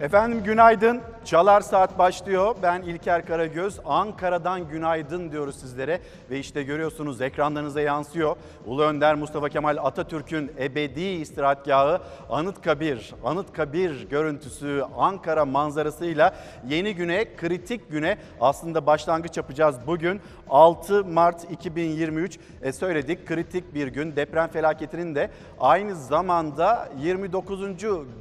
[0.00, 1.00] Efendim günaydın.
[1.26, 2.56] Çalar Saat başlıyor.
[2.62, 3.80] Ben İlker Karagöz.
[3.84, 6.00] Ankara'dan günaydın diyoruz sizlere.
[6.30, 8.36] Ve işte görüyorsunuz ekranlarınıza yansıyor.
[8.66, 12.00] Ulu Önder Mustafa Kemal Atatürk'ün ebedi istirahatgahı
[12.30, 13.14] Anıtkabir.
[13.24, 16.34] Anıtkabir görüntüsü Ankara manzarasıyla
[16.68, 20.20] yeni güne, kritik güne aslında başlangıç yapacağız bugün.
[20.50, 24.16] 6 Mart 2023 e, söyledik kritik bir gün.
[24.16, 25.30] Deprem felaketinin de
[25.60, 27.60] aynı zamanda 29.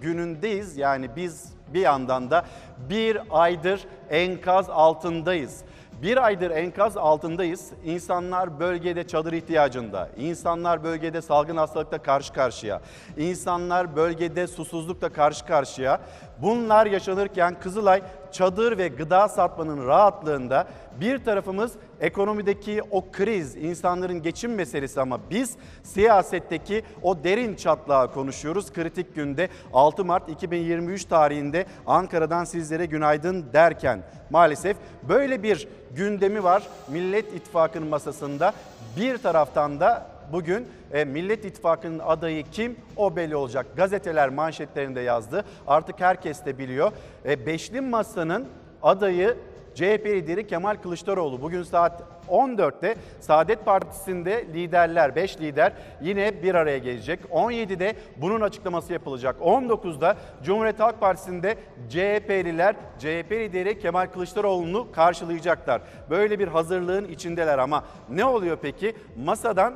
[0.02, 0.78] günündeyiz.
[0.78, 2.46] Yani biz bir yandan da
[2.90, 5.64] bir aydır enkaz altındayız.
[6.02, 7.72] Bir aydır enkaz altındayız.
[7.86, 10.10] İnsanlar bölgede çadır ihtiyacında.
[10.18, 12.82] İnsanlar bölgede salgın hastalıkla karşı karşıya.
[13.18, 16.02] İnsanlar bölgede susuzlukla karşı karşıya.
[16.42, 20.68] Bunlar yaşanırken Kızılay çadır ve gıda satmanın rahatlığında
[21.00, 28.74] bir tarafımız ekonomideki o kriz, insanların geçim meselesi ama biz siyasetteki o derin çatlağı konuşuyoruz.
[28.74, 34.78] Kritik günde 6 Mart 2023 tarihinde Ankara'dan sizlere günaydın derken maalesef
[35.10, 38.54] böyle bir gündemi var Millet İttifakı'nın masasında.
[38.98, 43.66] Bir taraftan da bugün e, Millet İttifakı'nın adayı kim o belli olacak.
[43.76, 45.46] Gazeteler manşetlerinde yazdı.
[45.68, 46.92] Artık herkes de biliyor.
[47.26, 48.48] E, Beşli Masa'nın
[48.84, 49.38] adayı
[49.76, 56.78] CHP lideri Kemal Kılıçdaroğlu bugün saat 14'te Saadet Partisi'nde liderler 5 lider yine bir araya
[56.78, 57.20] gelecek.
[57.32, 59.36] 17'de bunun açıklaması yapılacak.
[59.42, 61.56] 19'da Cumhuriyet Halk Partisi'nde
[61.90, 65.82] CHP'liler CHP lideri Kemal Kılıçdaroğlu'nu karşılayacaklar.
[66.10, 68.96] Böyle bir hazırlığın içindeler ama ne oluyor peki?
[69.26, 69.76] Masadan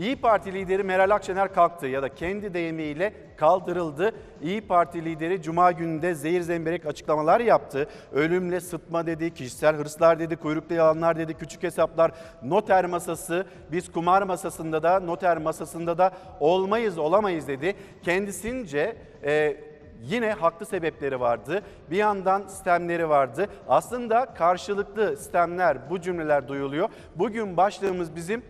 [0.00, 4.12] İyi Parti lideri Meral Akşener kalktı ya da kendi deyimiyle kaldırıldı.
[4.42, 7.88] İyi Parti lideri Cuma gününde zehir zemberek açıklamalar yaptı.
[8.12, 12.12] Ölümle sıtma dedi, kişisel hırslar dedi, kuyruklu yalanlar dedi, küçük hesaplar,
[12.42, 17.74] noter masası, biz kumar masasında da noter masasında da olmayız olamayız dedi.
[18.02, 19.56] Kendisince e,
[20.02, 21.62] yine haklı sebepleri vardı.
[21.90, 23.46] Bir yandan sistemleri vardı.
[23.68, 26.88] Aslında karşılıklı sistemler bu cümleler duyuluyor.
[27.16, 28.42] Bugün başlığımız bizim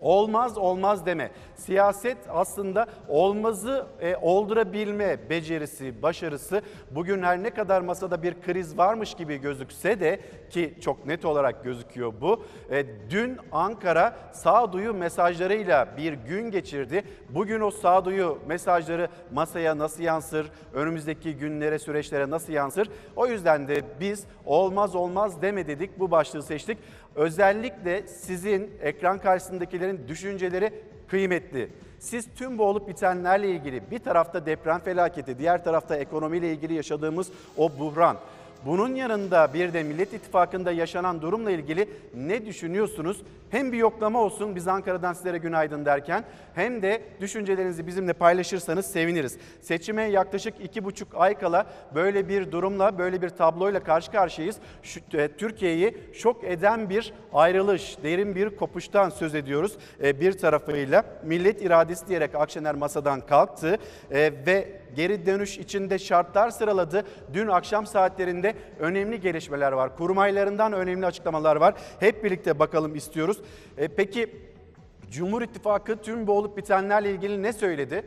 [0.00, 1.30] Olmaz olmaz deme.
[1.56, 6.62] Siyaset aslında olmazı e, oldurabilme becerisi, başarısı.
[6.90, 11.64] Bugün her ne kadar masada bir kriz varmış gibi gözükse de ki çok net olarak
[11.64, 12.44] gözüküyor bu.
[12.70, 17.04] E, dün Ankara sağduyu mesajlarıyla bir gün geçirdi.
[17.28, 20.46] Bugün o sağduyu mesajları masaya nasıl yansır?
[20.74, 22.88] Önümüzdeki günlere, süreçlere nasıl yansır?
[23.16, 25.98] O yüzden de biz olmaz olmaz deme dedik.
[25.98, 26.78] Bu başlığı seçtik.
[27.16, 30.72] Özellikle sizin ekran karşısındakilerin düşünceleri
[31.08, 31.68] kıymetli.
[31.98, 37.28] Siz tüm bu olup bitenlerle ilgili bir tarafta deprem felaketi, diğer tarafta ekonomiyle ilgili yaşadığımız
[37.56, 38.16] o buhran.
[38.66, 43.22] Bunun yanında bir de Millet İttifakı'nda yaşanan durumla ilgili ne düşünüyorsunuz?
[43.50, 49.36] Hem bir yoklama olsun biz Ankara'dan sizlere günaydın derken hem de düşüncelerinizi bizimle paylaşırsanız seviniriz.
[49.60, 54.56] Seçime yaklaşık iki buçuk ay kala böyle bir durumla böyle bir tabloyla karşı karşıyayız.
[55.14, 59.76] E, Türkiye'yi şok eden bir ayrılış, derin bir kopuştan söz ediyoruz.
[60.02, 63.78] E, Bir tarafıyla millet iradesi diyerek Akşener masadan kalktı
[64.10, 67.04] e, ve geri dönüş içinde şartlar sıraladı.
[67.32, 69.96] Dün akşam saatlerinde önemli gelişmeler var.
[69.96, 71.74] Kurmaylarından önemli açıklamalar var.
[72.00, 73.40] Hep birlikte bakalım istiyoruz.
[73.78, 74.50] E, peki
[75.10, 78.04] Cumhur İttifakı tüm bu olup bitenlerle ilgili ne söyledi?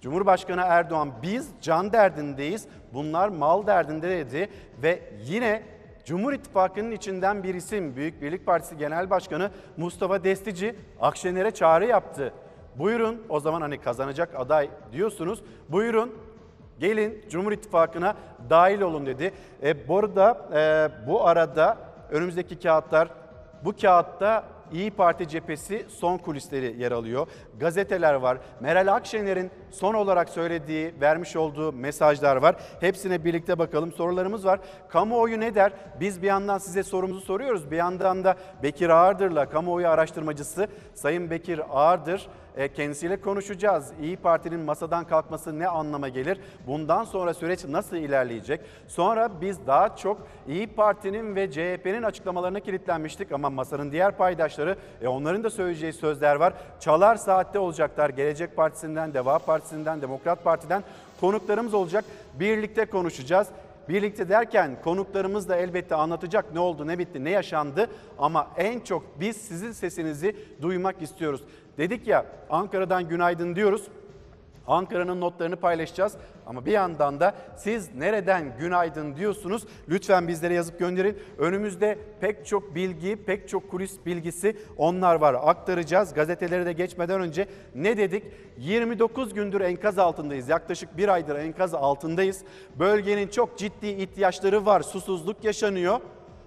[0.00, 4.48] Cumhurbaşkanı Erdoğan biz can derdindeyiz, bunlar mal derdinde dedi
[4.82, 5.62] ve yine
[6.04, 12.32] Cumhur İttifakı'nın içinden bir isim Büyük Birlik Partisi Genel Başkanı Mustafa Destici Akşener'e çağrı yaptı.
[12.78, 15.42] Buyurun o zaman hani kazanacak aday diyorsunuz.
[15.68, 16.14] Buyurun
[16.78, 18.14] gelin Cumhur İttifakı'na
[18.50, 19.32] dahil olun dedi.
[19.62, 21.78] E, bu arada, e, bu arada
[22.10, 23.08] önümüzdeki kağıtlar
[23.64, 27.26] bu kağıtta İyi Parti cephesi son kulisleri yer alıyor.
[27.60, 28.38] Gazeteler var.
[28.60, 32.56] Meral Akşener'in son olarak söylediği, vermiş olduğu mesajlar var.
[32.80, 33.92] Hepsine birlikte bakalım.
[33.92, 34.60] Sorularımız var.
[34.88, 35.72] Kamuoyu ne der?
[36.00, 37.70] Biz bir yandan size sorumuzu soruyoruz.
[37.70, 42.28] Bir yandan da Bekir Ağırdır'la kamuoyu araştırmacısı Sayın Bekir Ağırdır
[42.74, 43.92] kendisiyle konuşacağız.
[44.02, 46.40] İyi Parti'nin masadan kalkması ne anlama gelir?
[46.66, 48.60] Bundan sonra süreç nasıl ilerleyecek?
[48.88, 55.08] Sonra biz daha çok İyi Parti'nin ve CHP'nin açıklamalarına kilitlenmiştik ama masanın diğer paydaşları e,
[55.08, 56.52] onların da söyleyeceği sözler var.
[56.80, 58.10] Çalar saatte olacaklar.
[58.10, 60.82] Gelecek Partisi'nden, Deva Partisi'nden, Demokrat Parti'den
[61.20, 62.04] konuklarımız olacak.
[62.40, 63.48] Birlikte konuşacağız.
[63.88, 69.20] Birlikte derken konuklarımız da elbette anlatacak ne oldu, ne bitti, ne yaşandı ama en çok
[69.20, 71.42] biz sizin sesinizi duymak istiyoruz.
[71.78, 73.88] Dedik ya Ankara'dan günaydın diyoruz.
[74.66, 76.16] Ankara'nın notlarını paylaşacağız
[76.46, 81.18] ama bir yandan da siz nereden günaydın diyorsunuz lütfen bizlere yazıp gönderin.
[81.38, 86.14] Önümüzde pek çok bilgi, pek çok kulis bilgisi onlar var aktaracağız.
[86.14, 88.24] Gazetelere de geçmeden önce ne dedik?
[88.58, 90.48] 29 gündür enkaz altındayız.
[90.48, 92.44] Yaklaşık bir aydır enkaz altındayız.
[92.78, 94.80] Bölgenin çok ciddi ihtiyaçları var.
[94.80, 96.00] Susuzluk yaşanıyor.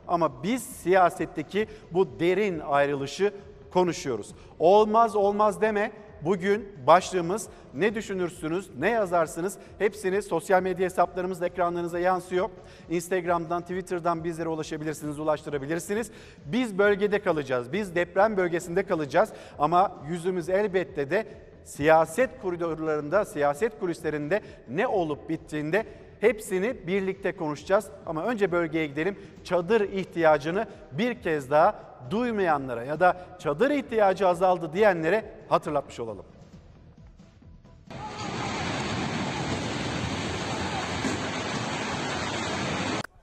[0.07, 3.31] Ama biz siyasetteki bu derin ayrılışı
[3.75, 4.36] konuşuyoruz.
[4.60, 5.92] Olmaz olmaz deme.
[6.22, 12.50] Bugün başlığımız ne düşünürsünüz, ne yazarsınız hepsini sosyal medya hesaplarımızda ekranlarınıza yansıyor.
[12.89, 16.12] Instagram'dan, Twitter'dan bizlere ulaşabilirsiniz, ulaştırabilirsiniz.
[16.45, 19.30] Biz bölgede kalacağız, biz deprem bölgesinde kalacağız
[19.60, 21.25] ama yüzümüz elbette de
[21.63, 25.86] siyaset koridorlarında, siyaset kulislerinde ne olup bittiğinde
[26.25, 27.88] hepsini birlikte konuşacağız.
[28.06, 29.19] Ama önce bölgeye gidelim.
[29.44, 31.80] Çadır ihtiyacını bir kez daha
[32.12, 36.25] duymayanlara ya da çadır ihtiyacı azaldı diyenlere hatırlatmış olalım.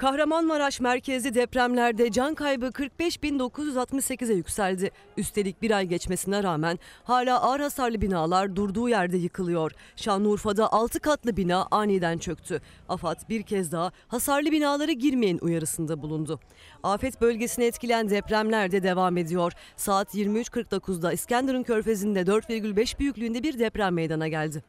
[0.03, 4.91] Kahramanmaraş merkezli depremlerde can kaybı 45.968'e yükseldi.
[5.17, 9.73] Üstelik bir ay geçmesine rağmen hala ağır hasarlı binalar durduğu yerde yıkılıyor.
[9.97, 12.61] Şanlıurfa'da 6 katlı bina aniden çöktü.
[12.89, 16.41] AFAD bir kez daha hasarlı binalara girmeyin uyarısında bulundu.
[16.83, 19.53] Afet bölgesini etkileyen depremler de devam ediyor.
[19.77, 24.63] Saat 23.49'da İskenderun Körfezi'nde 4,5 büyüklüğünde bir deprem meydana geldi.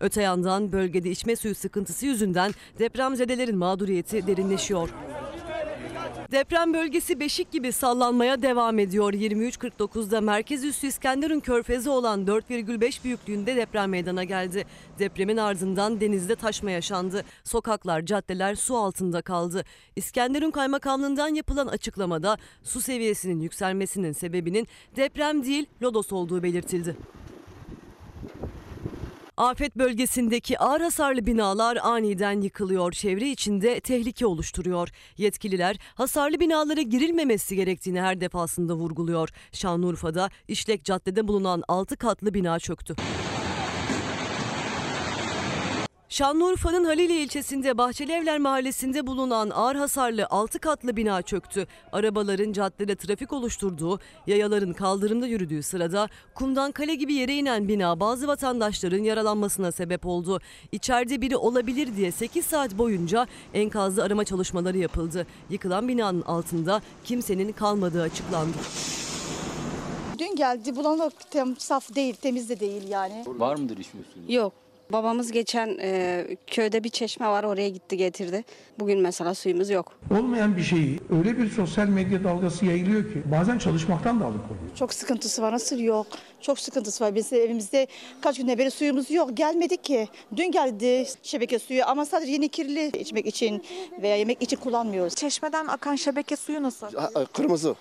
[0.00, 4.88] Öte yandan bölgede içme suyu sıkıntısı yüzünden depremzedelerin mağduriyeti derinleşiyor.
[6.32, 9.12] Deprem bölgesi beşik gibi sallanmaya devam ediyor.
[9.12, 14.64] 23.49'da merkez üssü İskenderun körfezi olan 4,5 büyüklüğünde deprem meydana geldi.
[14.98, 17.24] Depremin ardından denizde taşma yaşandı.
[17.44, 19.64] Sokaklar, caddeler su altında kaldı.
[19.96, 26.96] İskenderun Kaymakamlığından yapılan açıklamada su seviyesinin yükselmesinin sebebinin deprem değil lodos olduğu belirtildi.
[29.40, 32.92] Afet bölgesindeki ağır hasarlı binalar aniden yıkılıyor.
[32.92, 34.88] Çevre içinde tehlike oluşturuyor.
[35.16, 39.28] Yetkililer hasarlı binalara girilmemesi gerektiğini her defasında vurguluyor.
[39.52, 42.94] Şanlıurfa'da İşlek Cadde'de bulunan 6 katlı bina çöktü.
[46.10, 51.66] Şanlıurfa'nın Halili ilçesinde Bahçelievler mahallesinde bulunan ağır hasarlı 6 katlı bina çöktü.
[51.92, 58.28] Arabaların caddede trafik oluşturduğu, yayaların kaldırımda yürüdüğü sırada kumdan kale gibi yere inen bina bazı
[58.28, 60.40] vatandaşların yaralanmasına sebep oldu.
[60.72, 65.26] İçeride biri olabilir diye 8 saat boyunca enkazlı arama çalışmaları yapıldı.
[65.50, 68.56] Yıkılan binanın altında kimsenin kalmadığı açıklandı.
[70.18, 73.24] Dün geldi bulanık tem, saf değil, temiz de değil yani.
[73.26, 74.36] Var mıdır içme suyu?
[74.36, 74.52] Yok.
[74.92, 78.44] Babamız geçen e, köyde bir çeşme var oraya gitti getirdi.
[78.78, 79.92] Bugün mesela suyumuz yok.
[80.18, 84.76] Olmayan bir şeyi öyle bir sosyal medya dalgası yayılıyor ki bazen çalışmaktan da alıkoyuyor.
[84.78, 85.52] Çok sıkıntısı var.
[85.52, 86.06] Nasıl yok?
[86.40, 87.14] Çok sıkıntısı var.
[87.14, 87.86] Biz evimizde
[88.20, 89.36] kaç günden beri suyumuz yok.
[89.36, 90.08] Gelmedi ki.
[90.36, 93.64] Dün geldi şebeke suyu ama sadece yeni kirli içmek için
[94.02, 95.14] veya yemek için kullanmıyoruz.
[95.14, 96.86] Çeşmeden akan şebeke suyu nasıl?
[96.94, 97.74] Ha, Kırmızı.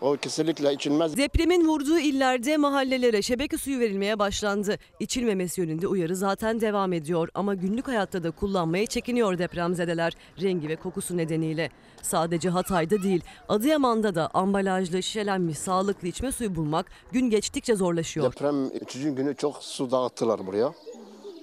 [0.00, 1.16] O kesinlikle içilmez.
[1.16, 4.78] Depremin vurduğu illerde mahallelere şebeke suyu verilmeye başlandı.
[5.00, 10.12] İçilmemesi yönünde uyarı zaten devam ediyor ama günlük hayatta da kullanmaya çekiniyor depremzedeler
[10.42, 11.70] rengi ve kokusu nedeniyle.
[12.02, 18.32] Sadece Hatay'da değil Adıyaman'da da ambalajlı şişelenmiş sağlıklı içme suyu bulmak gün geçtikçe zorlaşıyor.
[18.32, 20.72] Deprem üçüncü günü çok su dağıttılar buraya.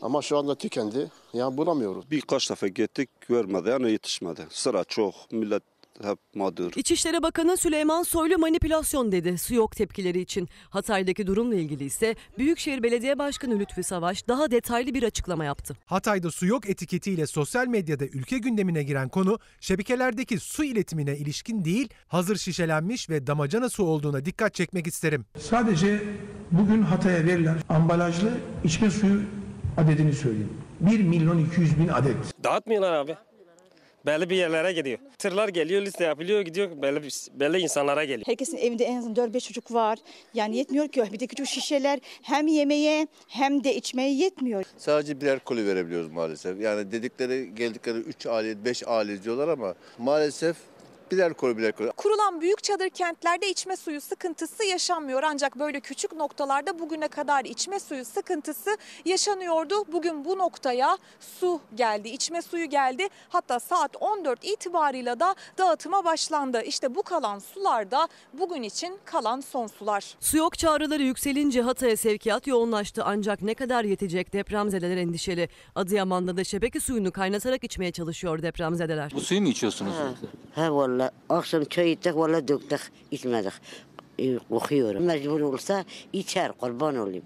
[0.02, 1.12] Ama şu anda tükendi.
[1.34, 2.12] Yani bulamıyoruz.
[2.12, 4.42] Birkaç defa gittik görmedi yani yetişmedi.
[4.50, 5.64] Sıra çok millet
[6.04, 6.72] hep mağdur.
[6.76, 10.50] İçişleri Bakanı Süleyman Soylu manipülasyon dedi su yok tepkileri için.
[10.70, 15.76] Hatay'daki durumla ilgili ise Büyükşehir Belediye Başkanı Lütfü Savaş daha detaylı bir açıklama yaptı.
[15.86, 21.90] Hatay'da su yok etiketiyle sosyal medyada ülke gündemine giren konu şebekelerdeki su iletimine ilişkin değil,
[22.08, 25.26] hazır şişelenmiş ve damacana su olduğuna dikkat çekmek isterim.
[25.40, 26.04] Sadece
[26.52, 28.32] bugün Hatay'a verilen ambalajlı
[28.64, 29.22] içme suyu
[29.78, 30.54] adedini söyleyeyim.
[30.80, 32.44] 1 milyon 200 bin adet.
[32.44, 33.16] Dağıtmıyorlar abi.
[34.06, 35.00] Belli bir yerlere gidiyor.
[35.18, 38.28] Tırlar geliyor, liste yapılıyor, gidiyor belli, belli insanlara geliyor.
[38.28, 40.00] Herkesin evinde en azından 4-5 çocuk var.
[40.34, 41.04] Yani yetmiyor ki.
[41.14, 44.66] Bir de küçük şişeler hem yemeğe hem de içmeye yetmiyor.
[44.78, 46.62] Sadece birer koli verebiliyoruz maalesef.
[46.62, 50.58] Yani dedikleri geldikleri 3 aile 5 aile diyorlar ama maalesef
[51.12, 51.92] birer koli birer koli.
[51.92, 55.24] Kurulan büyük çadır kentlerde içme suyu sıkıntısı yaşanmıyor.
[55.24, 59.76] Ancak böyle küçük noktalarda bugüne kadar içme suyu sıkıntısı yaşanıyordu.
[59.92, 60.98] Bugün bu noktaya
[61.40, 63.08] su geldi, içme suyu geldi.
[63.30, 66.62] Hatta saat 14 itibarıyla da dağıtıma başlandı.
[66.62, 70.16] İşte bu kalan sular da bugün için kalan son sular.
[70.20, 75.50] Su yok çağrıları yükselince Hatay'a sevkiyat yoğunlaştı ancak ne kadar yetecek depremzedeler endişeli.
[75.76, 79.12] Adıyaman'da da şebeke suyunu kaynatarak içmeye çalışıyor depremzedeler.
[79.16, 79.94] Bu suyu mu içiyorsunuz?
[80.56, 83.54] He valla akşam çay içtik valla döktük içmedik.
[84.20, 84.96] E, kokuyor.
[84.96, 87.24] Mecbur olsa içer kurban olayım.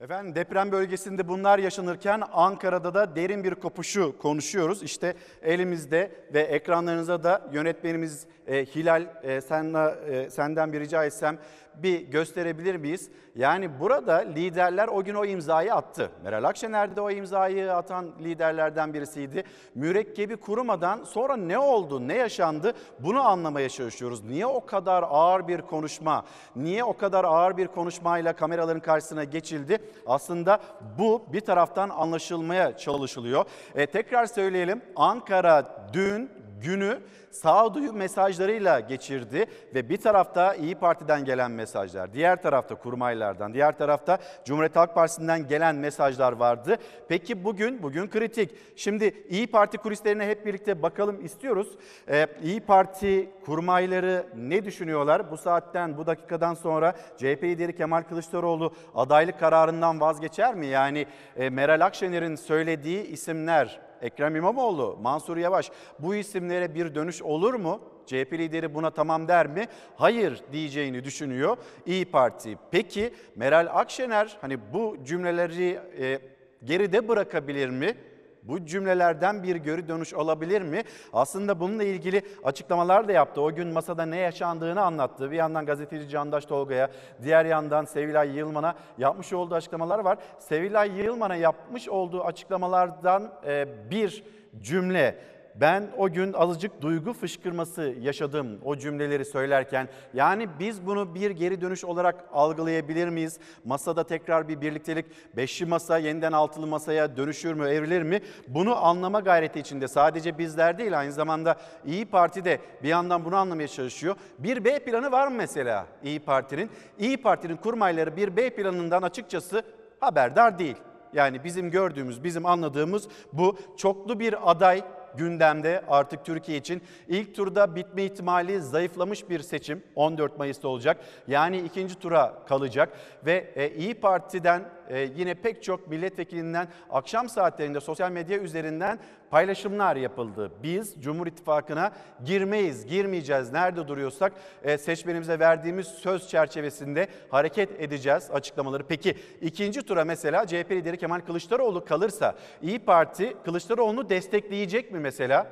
[0.00, 4.82] Efendim deprem bölgesinde bunlar yaşanırken Ankara'da da derin bir kopuşu konuşuyoruz.
[4.82, 11.38] İşte elimizde ve ekranlarınıza da yönetmenimiz e, Hilal e, senle, e, senden bir rica etsem
[11.82, 13.10] bir gösterebilir miyiz?
[13.36, 16.10] Yani burada liderler o gün o imzayı attı.
[16.24, 19.44] Meral Akşener de o imzayı atan liderlerden birisiydi.
[19.74, 24.24] Mürekkebi kurumadan sonra ne oldu, ne yaşandı bunu anlamaya çalışıyoruz.
[24.24, 26.24] Niye o kadar ağır bir konuşma,
[26.56, 29.78] niye o kadar ağır bir konuşmayla kameraların karşısına geçildi?
[30.06, 30.60] Aslında
[30.98, 33.44] bu bir taraftan anlaşılmaya çalışılıyor.
[33.74, 36.30] E, tekrar söyleyelim Ankara dün
[36.64, 43.78] günü sağduyu mesajlarıyla geçirdi ve bir tarafta İyi Parti'den gelen mesajlar, diğer tarafta kurmaylardan, diğer
[43.78, 46.76] tarafta Cumhuriyet Halk Partisi'nden gelen mesajlar vardı.
[47.08, 48.50] Peki bugün, bugün kritik.
[48.76, 51.68] Şimdi İyi Parti kulislerine hep birlikte bakalım istiyoruz.
[52.08, 55.30] Ee, İyi Parti kurmayları ne düşünüyorlar?
[55.30, 60.66] Bu saatten, bu dakikadan sonra CHP lideri Kemal Kılıçdaroğlu adaylık kararından vazgeçer mi?
[60.66, 61.06] Yani
[61.36, 67.80] e, Meral Akşener'in söylediği isimler Ekrem İmamoğlu, Mansur Yavaş bu isimlere bir dönüş olur mu?
[68.06, 69.66] CHP lideri buna tamam der mi?
[69.96, 71.56] Hayır diyeceğini düşünüyor
[71.86, 72.58] İyi Parti.
[72.70, 76.18] Peki Meral Akşener hani bu cümleleri e,
[76.64, 77.96] geride bırakabilir mi?
[78.44, 80.82] Bu cümlelerden bir geri dönüş olabilir mi?
[81.12, 83.40] Aslında bununla ilgili açıklamalar da yaptı.
[83.40, 85.30] O gün masada ne yaşandığını anlattı.
[85.30, 86.88] Bir yandan gazeteci Candaş Tolga'ya,
[87.22, 90.18] diğer yandan Sevilay Yılman'a yapmış olduğu açıklamalar var.
[90.38, 94.24] Sevilay Yılman'a yapmış olduğu açıklamalardan e, bir
[94.60, 95.18] cümle
[95.54, 99.88] ben o gün azıcık duygu fışkırması yaşadım o cümleleri söylerken.
[100.14, 103.38] Yani biz bunu bir geri dönüş olarak algılayabilir miyiz?
[103.64, 105.06] Masada tekrar bir birliktelik,
[105.36, 108.20] beşli masa yeniden altılı masaya dönüşür mü, evrilir mi?
[108.48, 111.56] Bunu anlama gayreti içinde sadece bizler değil aynı zamanda
[111.86, 114.16] İyi Parti de bir yandan bunu anlamaya çalışıyor.
[114.38, 116.70] Bir B planı var mı mesela İyi Parti'nin?
[116.98, 119.62] İyi Parti'nin kurmayları bir B planından açıkçası
[120.00, 120.76] haberdar değil.
[121.12, 124.84] Yani bizim gördüğümüz, bizim anladığımız bu çoklu bir aday
[125.16, 126.82] gündemde artık Türkiye için.
[127.08, 130.96] ilk turda bitme ihtimali zayıflamış bir seçim 14 Mayıs'ta olacak.
[131.28, 132.88] Yani ikinci tura kalacak
[133.26, 138.98] ve e, İyi Parti'den e, yine pek çok milletvekilinden akşam saatlerinde sosyal medya üzerinden
[139.30, 140.52] paylaşımlar yapıldı.
[140.62, 141.92] Biz Cumhur İttifakı'na
[142.24, 143.52] girmeyiz, girmeyeceğiz.
[143.52, 148.86] Nerede duruyorsak e, seçmenimize verdiğimiz söz çerçevesinde hareket edeceğiz açıklamaları.
[148.86, 155.46] Peki ikinci tura mesela CHP lideri Kemal Kılıçdaroğlu kalırsa İyi Parti Kılıçdaroğlu'nu destekleyecek mi mesela?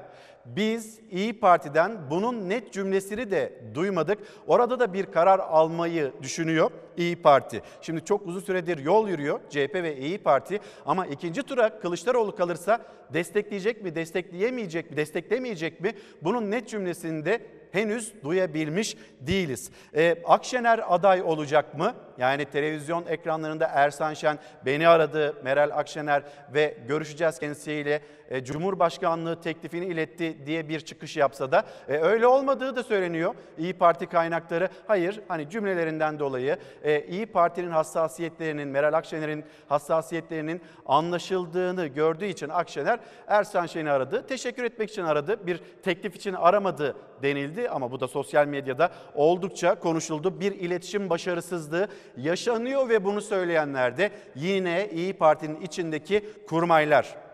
[0.46, 4.18] Biz İyi Parti'den bunun net cümlesini de duymadık.
[4.46, 7.62] Orada da bir karar almayı düşünüyor İyi Parti.
[7.80, 12.80] Şimdi çok uzun süredir yol yürüyor CHP ve İyi Parti ama ikinci tura Kılıçdaroğlu kalırsa
[13.12, 15.92] destekleyecek mi, destekleyemeyecek mi, desteklemeyecek mi?
[16.22, 17.40] Bunun net cümlesini de
[17.72, 19.70] henüz duyabilmiş değiliz.
[19.94, 21.94] Ee, Akşener aday olacak mı?
[22.18, 26.22] Yani televizyon ekranlarında Ersan Şen beni aradı, Meral Akşener
[26.54, 32.76] ve görüşeceğiz kendisiyle e, Cumhurbaşkanlığı teklifini iletti diye bir çıkış yapsa da e, öyle olmadığı
[32.76, 33.34] da söyleniyor.
[33.58, 41.86] İyi Parti kaynakları hayır hani cümlelerinden dolayı e, İyi Parti'nin hassasiyetlerinin, Meral Akşener'in hassasiyetlerinin anlaşıldığını
[41.86, 44.26] gördüğü için Akşener Ersan Şen'i aradı.
[44.26, 45.46] Teşekkür etmek için aradı.
[45.46, 50.40] Bir teklif için aramadı denildi ama bu da sosyal medyada oldukça konuşuldu.
[50.40, 57.31] Bir iletişim başarısızlığı yaşanıyor ve bunu söyleyenler de yine İyi Parti'nin içindeki kurmaylar.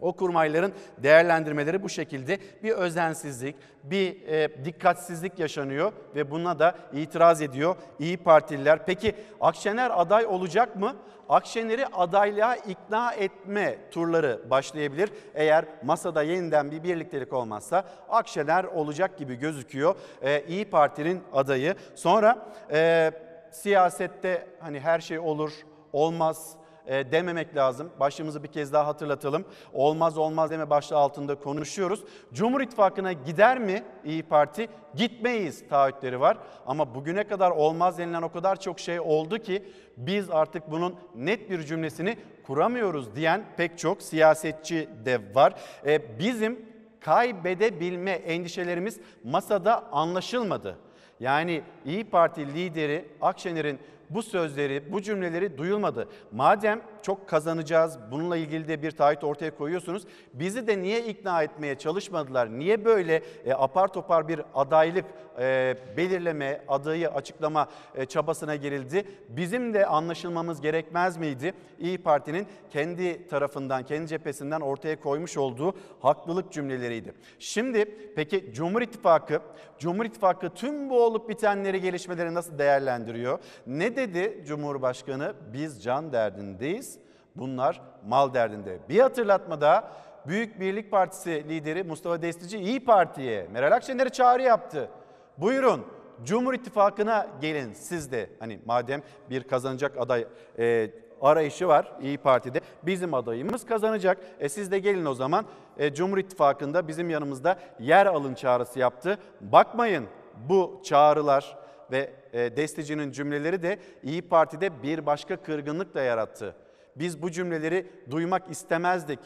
[0.00, 7.42] O kurmayların değerlendirmeleri bu şekilde bir özensizlik, bir e, dikkatsizlik yaşanıyor ve buna da itiraz
[7.42, 8.86] ediyor İyi Partililer.
[8.86, 10.96] Peki Akşener aday olacak mı?
[11.28, 15.10] Akşener'i adaylığa ikna etme turları başlayabilir.
[15.34, 21.74] Eğer masada yeniden bir birliktelik olmazsa Akşener olacak gibi gözüküyor e, İyi Parti'nin adayı.
[21.94, 23.10] Sonra e,
[23.50, 25.52] siyasette hani her şey olur,
[25.92, 26.57] olmaz
[26.88, 27.90] e, dememek lazım.
[28.00, 29.44] Başlığımızı bir kez daha hatırlatalım.
[29.72, 32.04] Olmaz olmaz deme başlığı altında konuşuyoruz.
[32.32, 34.68] Cumhur İttifakı'na gider mi İyi Parti?
[34.94, 36.38] Gitmeyiz taahhütleri var.
[36.66, 39.64] Ama bugüne kadar olmaz denilen o kadar çok şey oldu ki
[39.96, 42.16] biz artık bunun net bir cümlesini
[42.46, 45.54] kuramıyoruz diyen pek çok siyasetçi de var.
[45.86, 46.68] E, bizim
[47.00, 50.78] kaybedebilme endişelerimiz masada anlaşılmadı.
[51.20, 53.78] Yani İyi Parti lideri Akşener'in
[54.10, 56.08] bu sözleri, bu cümleleri duyulmadı.
[56.32, 60.02] Madem çok kazanacağız, bununla ilgili de bir taahhüt ortaya koyuyorsunuz.
[60.34, 62.58] Bizi de niye ikna etmeye çalışmadılar?
[62.58, 65.04] Niye böyle e, apar topar bir adaylık
[65.38, 69.04] e, belirleme, adayı açıklama e, çabasına girildi?
[69.28, 71.54] Bizim de anlaşılmamız gerekmez miydi?
[71.78, 77.12] İyi Parti'nin kendi tarafından, kendi cephesinden ortaya koymuş olduğu haklılık cümleleriydi.
[77.38, 77.84] Şimdi
[78.16, 79.40] peki Cumhur İttifakı,
[79.78, 83.38] Cumhur İttifakı tüm bu olup bitenleri, gelişmeleri nasıl değerlendiriyor?
[83.66, 85.34] Ne dedi Cumhurbaşkanı?
[85.52, 86.97] Biz can derdindeyiz.
[87.38, 88.78] Bunlar mal derdinde.
[88.88, 89.92] Bir hatırlatma daha.
[90.26, 94.90] Büyük Birlik Partisi lideri Mustafa Destici İyi Parti'ye Meral Akşener'e çağrı yaptı.
[95.38, 95.86] Buyurun
[96.24, 98.30] Cumhur İttifakı'na gelin siz de.
[98.38, 100.26] Hani madem bir kazanacak aday
[100.58, 100.90] e,
[101.20, 102.60] arayışı var İyi Parti'de.
[102.82, 104.18] Bizim adayımız kazanacak.
[104.40, 105.46] E siz de gelin o zaman
[105.78, 109.18] e, Cumhur İttifakı'nda bizim yanımızda yer alın çağrısı yaptı.
[109.40, 110.06] Bakmayın
[110.48, 111.58] bu çağrılar
[111.92, 116.54] ve e, Destici'nin cümleleri de İyi Parti'de bir başka kırgınlık da yarattı.
[116.98, 119.18] Biz bu cümleleri duymak istemezdik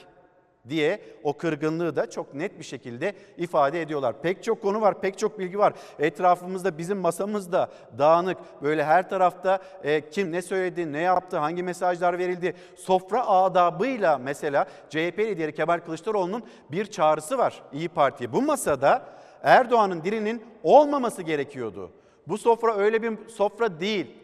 [0.69, 4.23] diye o kırgınlığı da çok net bir şekilde ifade ediyorlar.
[4.23, 5.73] Pek çok konu var, pek çok bilgi var.
[5.99, 12.19] Etrafımızda bizim masamızda dağınık böyle her tarafta e, kim ne söyledi, ne yaptı, hangi mesajlar
[12.19, 12.55] verildi.
[12.77, 18.33] Sofra adabıyla mesela CHP lideri Kemal Kılıçdaroğlu'nun bir çağrısı var İyi Parti'ye.
[18.33, 19.07] Bu masada
[19.43, 21.91] Erdoğan'ın dilinin olmaması gerekiyordu.
[22.27, 24.17] Bu sofra öyle bir sofra değil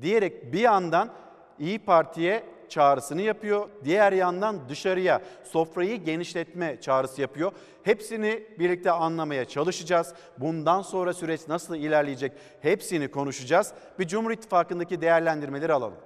[0.00, 1.10] diyerek bir yandan
[1.58, 3.68] İyi Parti'ye çağrısını yapıyor.
[3.84, 7.52] Diğer yandan dışarıya sofrayı genişletme çağrısı yapıyor.
[7.82, 10.14] Hepsini birlikte anlamaya çalışacağız.
[10.38, 13.72] Bundan sonra süreç nasıl ilerleyecek hepsini konuşacağız.
[13.98, 15.98] Bir Cumhur İttifakı'ndaki değerlendirmeleri alalım.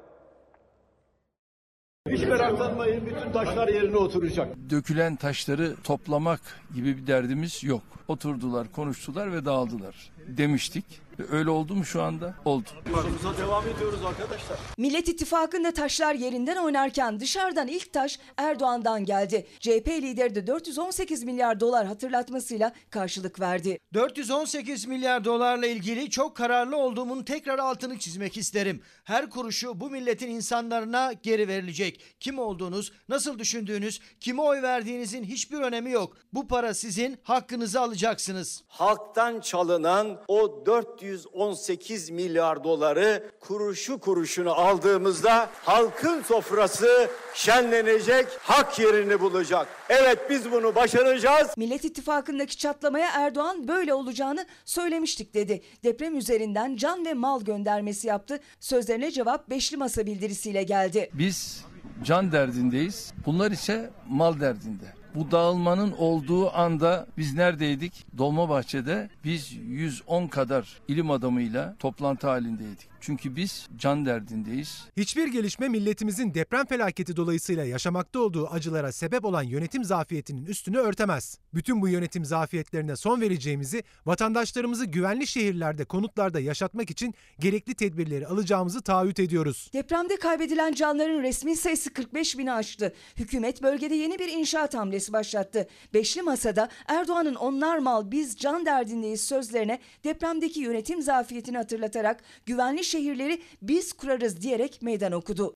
[2.09, 4.49] Hiç meraklanmayın bütün taşlar yerine oturacak.
[4.71, 6.41] Dökülen taşları toplamak
[6.75, 7.83] gibi bir derdimiz yok.
[8.09, 10.85] Oturdular, konuştular ve dağıldılar demiştik.
[11.31, 12.35] Öyle oldu mu şu anda?
[12.45, 12.69] Oldu.
[12.91, 14.59] Yolumuza devam ediyoruz arkadaşlar.
[14.79, 19.47] Millet İttifakı'nda taşlar yerinden oynarken dışarıdan ilk taş Erdoğan'dan geldi.
[19.61, 23.79] CHP lideri de 418 milyar dolar hatırlatmasıyla karşılık verdi.
[23.95, 28.83] 418 milyar dolarla ilgili çok kararlı olduğumun tekrar altını çizmek isterim.
[29.05, 32.05] Her kuruşu bu milletin insanlarına geri verilecek.
[32.21, 36.17] Kim olduğunuz, nasıl düşündüğünüz, kime oy verdiğinizin hiçbir önemi yok.
[36.33, 38.63] Bu para sizin, hakkınızı alacaksınız.
[38.69, 49.69] Halktan çalınan o 418 milyar doları kuruşu kuruşunu aldığımızda halkın sofrası şenlenecek, hak yerini bulacak.
[49.89, 51.51] Evet biz bunu başaracağız.
[51.57, 55.63] Millet İttifakı'ndaki çatlamaya Erdoğan böyle olacağını söylemiştik dedi.
[55.85, 58.41] Deprem üzerinden can ve mal göndermesi yaptı.
[58.61, 61.11] Sözlerine cevap beşli masa bildirisiyle geldi.
[61.15, 61.65] Biz
[62.05, 63.13] can derdindeyiz.
[63.27, 65.00] Bunlar ise mal derdinde.
[65.15, 68.07] Bu dağılmanın olduğu anda biz neredeydik?
[68.19, 72.90] Dolmabahçe'de biz 110 kadar ilim adamıyla toplantı halindeydik.
[73.01, 74.85] Çünkü biz can derdindeyiz.
[74.97, 81.39] Hiçbir gelişme milletimizin deprem felaketi dolayısıyla yaşamakta olduğu acılara sebep olan yönetim zafiyetinin üstünü örtemez.
[81.55, 88.83] Bütün bu yönetim zafiyetlerine son vereceğimizi, vatandaşlarımızı güvenli şehirlerde, konutlarda yaşatmak için gerekli tedbirleri alacağımızı
[88.83, 89.71] taahhüt ediyoruz.
[89.73, 92.95] Depremde kaybedilen canların resmi sayısı 45 bini aştı.
[93.17, 95.69] Hükümet bölgede yeni bir inşaat hamlesi başlattı.
[95.95, 103.43] Beşli masada Erdoğan'ın onlar mal biz can derdindeyiz sözlerine depremdeki yönetim zafiyetini hatırlatarak güvenli şehirleri
[103.63, 105.55] biz kurarız diyerek meydan okudu.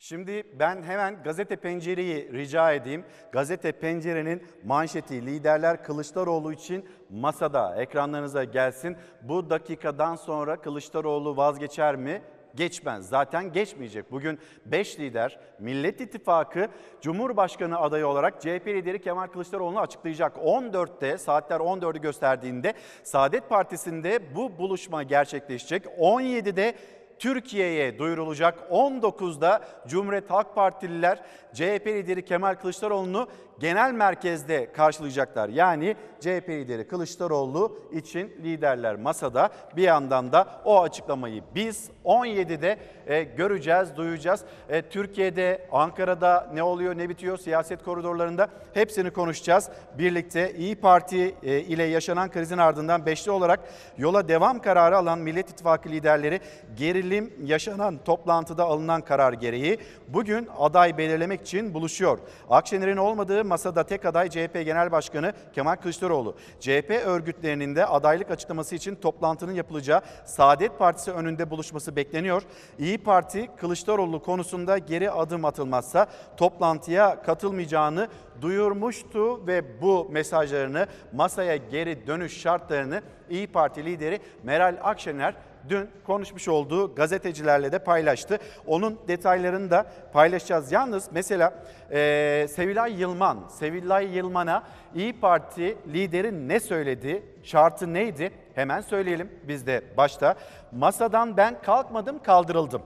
[0.00, 3.04] Şimdi ben hemen Gazete Pencere'yi rica edeyim.
[3.32, 8.96] Gazete Pencere'nin manşeti liderler Kılıçdaroğlu için masada ekranlarınıza gelsin.
[9.22, 12.22] Bu dakikadan sonra Kılıçdaroğlu vazgeçer mi?
[12.58, 13.08] Geçmez.
[13.08, 14.12] Zaten geçmeyecek.
[14.12, 16.68] Bugün 5 lider Millet İttifakı
[17.00, 20.36] Cumhurbaşkanı adayı olarak CHP lideri Kemal Kılıçdaroğlu'nu açıklayacak.
[20.36, 25.84] 14'te saatler 14'ü gösterdiğinde Saadet Partisi'nde bu buluşma gerçekleşecek.
[25.84, 26.74] 17'de
[27.18, 28.70] Türkiye'ye duyurulacak.
[28.70, 31.22] 19'da Cumhuriyet Halk Partililer
[31.54, 33.28] CHP lideri Kemal Kılıçdaroğlu'nu
[33.60, 35.48] genel merkezde karşılayacaklar.
[35.48, 43.22] Yani CHP lideri Kılıçdaroğlu için liderler masada bir yandan da o açıklamayı biz 17'de e,
[43.22, 44.40] göreceğiz, duyacağız.
[44.68, 49.68] E, Türkiye'de, Ankara'da ne oluyor, ne bitiyor siyaset koridorlarında hepsini konuşacağız.
[49.98, 53.60] Birlikte İyi Parti e, ile yaşanan krizin ardından beşli olarak
[53.98, 56.40] yola devam kararı alan Millet İttifakı liderleri
[56.76, 62.18] gerilim yaşanan toplantıda alınan karar gereği bugün aday belirlemek için buluşuyor.
[62.50, 66.36] Akşener'in olmadığı masada tek aday CHP Genel Başkanı Kemal Kılıçdaroğlu.
[66.60, 72.42] CHP örgütlerinin de adaylık açıklaması için toplantının yapılacağı Saadet Partisi önünde buluşması bekleniyor.
[72.78, 76.06] İyi Parti Kılıçdaroğlu konusunda geri adım atılmazsa
[76.36, 78.08] toplantıya katılmayacağını
[78.40, 85.34] duyurmuştu ve bu mesajlarını masaya geri dönüş şartlarını İyi Parti lideri Meral Akşener
[85.68, 88.38] dün konuşmuş olduğu gazetecilerle de paylaştı.
[88.66, 90.72] Onun detaylarını da paylaşacağız.
[90.72, 91.54] Yalnız mesela
[91.90, 94.62] e, Sevilay Yılman, Sevilay Yılman'a
[94.94, 98.30] İyi Parti lideri ne söyledi, şartı neydi?
[98.54, 100.34] Hemen söyleyelim biz de başta.
[100.72, 102.82] Masadan ben kalkmadım kaldırıldım.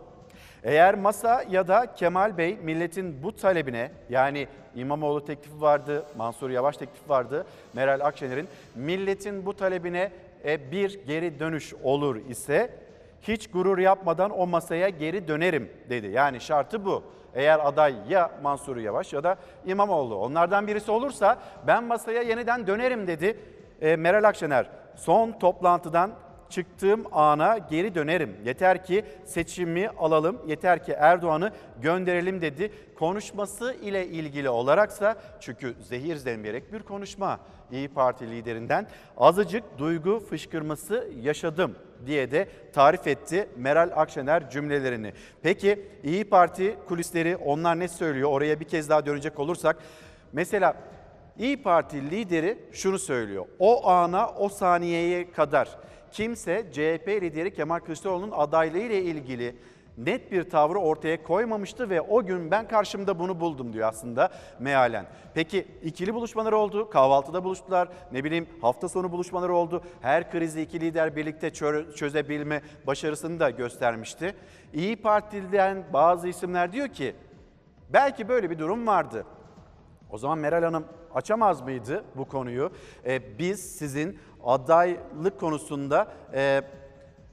[0.63, 6.77] Eğer masa ya da Kemal Bey milletin bu talebine yani İmamoğlu teklifi vardı, Mansur Yavaş
[6.77, 10.13] teklifi vardı, Meral Akşener'in milletin bu talebine
[10.45, 12.71] bir geri dönüş olur ise
[13.23, 16.07] hiç gurur yapmadan o masaya geri dönerim dedi.
[16.07, 17.03] Yani şartı bu.
[17.35, 23.07] Eğer aday ya Mansur Yavaş ya da İmamoğlu onlardan birisi olursa ben masaya yeniden dönerim
[23.07, 23.39] dedi
[23.81, 24.67] e, Meral Akşener.
[24.97, 26.13] Son toplantıdan
[26.49, 28.37] çıktığım ana geri dönerim.
[28.45, 31.53] Yeter ki seçimi alalım, yeter ki Erdoğan'ı
[31.83, 32.73] gönderelim dedi.
[32.99, 37.41] Konuşması ile ilgili olaraksa çünkü zehir zemberek bir konuşma
[37.73, 41.75] İyi Parti liderinden azıcık duygu fışkırması yaşadım
[42.07, 45.13] diye de tarif etti Meral Akşener cümlelerini.
[45.43, 48.31] Peki İyi Parti kulisleri onlar ne söylüyor?
[48.31, 49.77] Oraya bir kez daha dönecek olursak
[50.33, 50.77] mesela
[51.39, 53.47] İyi Parti lideri şunu söylüyor.
[53.59, 55.69] O ana, o saniyeye kadar
[56.13, 59.57] kimse CHP lideri Kemal Kılıçdaroğlu'nun adaylığı ile ilgili
[59.99, 65.07] net bir tavrı ortaya koymamıştı ve o gün ben karşımda bunu buldum diyor aslında mealen.
[65.35, 69.83] Peki ikili buluşmalar oldu, kahvaltıda buluştular, ne bileyim hafta sonu buluşmaları oldu.
[70.01, 74.35] Her krizi iki lider birlikte çö- çözebilme başarısını da göstermişti.
[74.73, 77.15] İyi Parti'den bazı isimler diyor ki
[77.93, 79.27] belki böyle bir durum vardı.
[80.11, 82.73] O zaman Meral Hanım açamaz mıydı bu konuyu?
[83.07, 86.63] Ee, biz sizin adaylık konusunda e,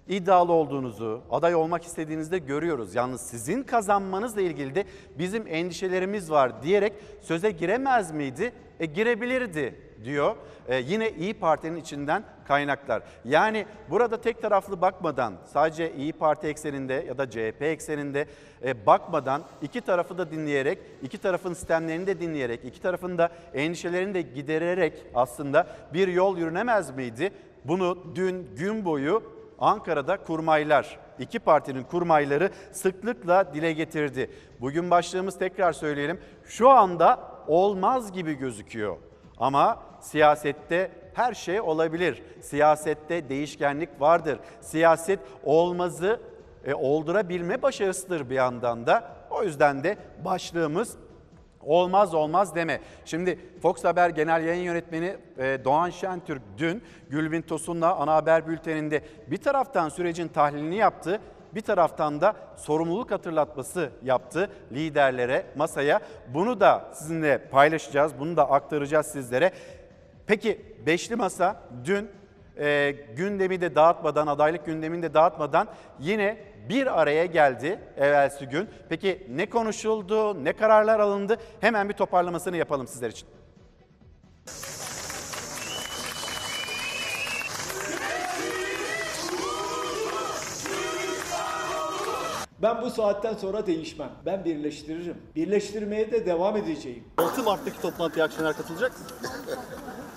[0.10, 2.95] iddialı olduğunuzu, aday olmak istediğinizde görüyoruz.
[2.95, 4.84] Yalnız sizin kazanmanızla ilgili de
[5.17, 8.54] bizim endişelerimiz var diyerek söze giremez miydi?
[8.80, 10.36] E, girebilirdi diyor.
[10.67, 13.04] E, yine İyi Parti'nin içinden kaynaklar.
[13.26, 18.26] Yani burada tek taraflı bakmadan sadece İyi Parti ekseninde ya da CHP ekseninde
[18.63, 24.13] e, bakmadan iki tarafı da dinleyerek, iki tarafın sistemlerini de dinleyerek, iki tarafın da endişelerini
[24.13, 27.32] de gidererek aslında bir yol yürünemez miydi?
[27.65, 34.32] Bunu dün gün boyu Ankara'da kurmaylar, iki partinin kurmayları sıklıkla dile getirdi.
[34.62, 36.19] Bugün başlığımız tekrar söyleyelim.
[36.45, 38.98] Şu anda olmaz gibi gözüküyor.
[39.38, 42.24] Ama siyasette her şey olabilir.
[42.41, 44.39] Siyasette değişkenlik vardır.
[44.62, 46.19] Siyaset olmazı
[46.65, 49.15] e, oldurabilme başarısıdır bir yandan da.
[49.30, 50.98] O yüzden de başlığımız
[51.65, 52.82] Olmaz olmaz deme.
[53.06, 59.02] Şimdi Fox Haber Genel Yayın Yönetmeni e, Doğan Şentürk dün Gülbin Tosun'la ana haber bülteninde
[59.28, 61.19] bir taraftan sürecin tahlilini yaptı,
[61.56, 66.00] bir taraftan da sorumluluk hatırlatması yaptı liderlere, masaya.
[66.34, 69.52] Bunu da sizinle paylaşacağız, bunu da aktaracağız sizlere.
[70.28, 72.10] Peki Beşli Masa dün
[72.60, 75.67] e, gündemi de dağıtmadan, adaylık gündemini de dağıtmadan
[76.00, 76.38] yine
[76.69, 78.69] bir araya geldi evvelsi gün.
[78.89, 81.38] Peki ne konuşuldu, ne kararlar alındı?
[81.62, 83.27] Hemen bir toparlamasını yapalım sizler için.
[92.62, 94.10] Ben bu saatten sonra değişmem.
[94.25, 95.17] Ben birleştiririm.
[95.36, 97.03] Birleştirmeye de devam edeceğim.
[97.17, 99.05] 6 Mart'taki toplantıya Akşener katılacak mı?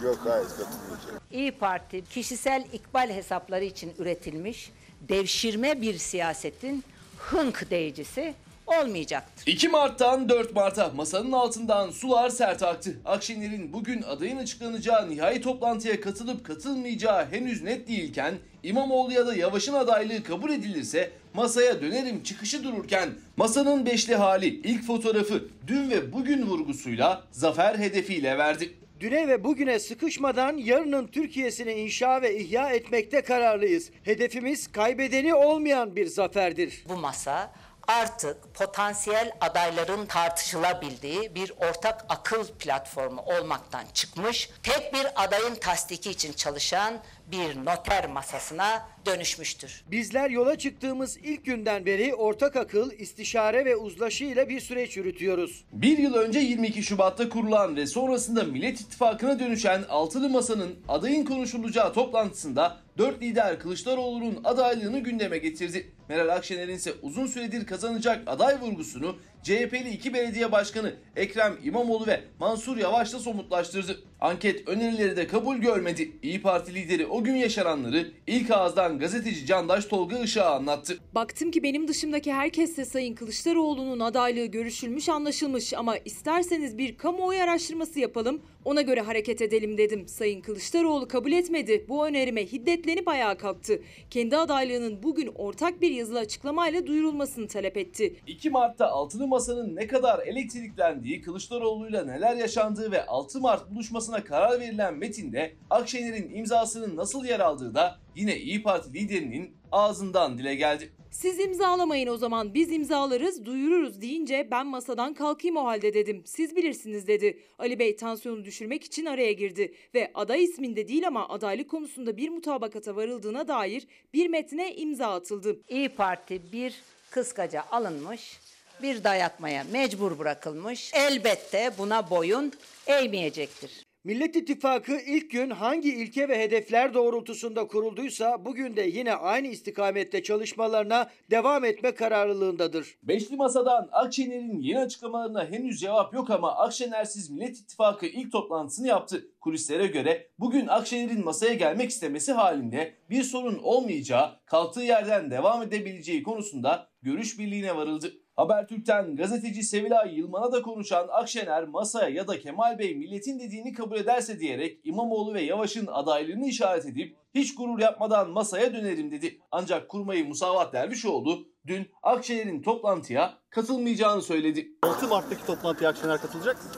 [0.04, 1.20] Yok hayır katılmayacağım.
[1.30, 4.72] İyi Parti kişisel ikbal hesapları için üretilmiş
[5.08, 6.84] devşirme bir siyasetin
[7.18, 8.34] hınk deyicisi
[8.66, 9.46] olmayacaktır.
[9.46, 12.96] 2 Mart'tan 4 Mart'a masanın altından sular sert aktı.
[13.04, 19.72] Akşener'in bugün adayın açıklanacağı nihai toplantıya katılıp katılmayacağı henüz net değilken İmamoğlu ya da Yavaş'ın
[19.72, 26.46] adaylığı kabul edilirse masaya dönerim çıkışı dururken masanın beşli hali ilk fotoğrafı dün ve bugün
[26.46, 28.74] vurgusuyla zafer hedefiyle verdi.
[29.02, 33.90] Düne ve bugüne sıkışmadan yarının Türkiye'sini inşa ve ihya etmekte kararlıyız.
[34.04, 36.84] Hedefimiz kaybedeni olmayan bir zaferdir.
[36.88, 37.52] Bu masa
[37.88, 46.32] artık potansiyel adayların tartışılabildiği bir ortak akıl platformu olmaktan çıkmış, tek bir adayın tasdiki için
[46.32, 46.94] çalışan
[47.26, 49.84] bir noter masasına dönüşmüştür.
[49.90, 55.64] Bizler yola çıktığımız ilk günden beri ortak akıl, istişare ve uzlaşı ile bir süreç yürütüyoruz.
[55.72, 61.92] Bir yıl önce 22 Şubat'ta kurulan ve sonrasında Millet İttifakı'na dönüşen Altılı Masa'nın adayın konuşulacağı
[61.92, 65.92] toplantısında dört lider Kılıçdaroğlu'nun adaylığını gündeme getirdi.
[66.08, 72.20] Meral Akşener'in ise uzun süredir kazanacak aday vurgusunu CHP'li iki belediye başkanı Ekrem İmamoğlu ve
[72.38, 74.00] Mansur Yavaş'la somutlaştırdı.
[74.20, 76.12] Anket önerileri de kabul görmedi.
[76.22, 80.98] İyi Parti lideri o gün yaşananları ilk ağızdan gazeteci Candaş Tolga Işık'a anlattı.
[81.14, 88.00] Baktım ki benim dışımdaki herkesle Sayın Kılıçdaroğlu'nun adaylığı görüşülmüş anlaşılmış ama isterseniz bir kamuoyu araştırması
[88.00, 90.08] yapalım ona göre hareket edelim dedim.
[90.08, 91.84] Sayın Kılıçdaroğlu kabul etmedi.
[91.88, 93.82] Bu önerime hiddetlenip ayağa kalktı.
[94.10, 98.16] Kendi adaylığının bugün ortak bir yazılı açıklamayla duyurulmasını talep etti.
[98.26, 104.60] 2 Mart'ta Altılı Masa'nın ne kadar elektriklendiği, Kılıçdaroğlu'yla neler yaşandığı ve 6 Mart buluşmasına karar
[104.60, 110.92] verilen metinde Akşener'in imzasının nasıl yer aldığı da yine İyi Parti liderinin ağzından dile geldi.
[111.12, 116.22] Siz imzalamayın o zaman biz imzalarız duyururuz deyince ben masadan kalkayım o halde dedim.
[116.26, 117.38] Siz bilirsiniz dedi.
[117.58, 122.28] Ali Bey tansiyonu düşürmek için araya girdi ve aday isminde değil ama adaylık konusunda bir
[122.28, 125.60] mutabakata varıldığına dair bir metne imza atıldı.
[125.68, 126.74] İyi Parti bir
[127.10, 128.40] kıskaca alınmış,
[128.82, 130.94] bir dayatmaya mecbur bırakılmış.
[130.94, 132.52] Elbette buna boyun
[132.86, 133.91] eğmeyecektir.
[134.04, 140.22] Millet İttifakı ilk gün hangi ilke ve hedefler doğrultusunda kurulduysa bugün de yine aynı istikamette
[140.22, 142.98] çalışmalarına devam etme kararlılığındadır.
[143.02, 149.26] Beşli Masa'dan Akşener'in yeni açıklamalarına henüz cevap yok ama Akşener'siz Millet İttifakı ilk toplantısını yaptı.
[149.40, 156.22] Kulislere göre bugün Akşener'in masaya gelmek istemesi halinde bir sorun olmayacağı, kalktığı yerden devam edebileceği
[156.22, 158.12] konusunda görüş birliğine varıldı.
[158.36, 163.96] Habertürk'ten gazeteci Sevilay Yılman'a da konuşan Akşener masaya ya da Kemal Bey milletin dediğini kabul
[163.96, 169.40] ederse diyerek İmamoğlu ve Yavaş'ın adaylığını işaret edip hiç gurur yapmadan masaya dönerim dedi.
[169.50, 174.72] Ancak kurmayı Musavat Dervişoğlu dün Akşener'in toplantıya katılmayacağını söyledi.
[174.82, 176.70] 6 Mart'taki toplantıya Akşener katılacak mı?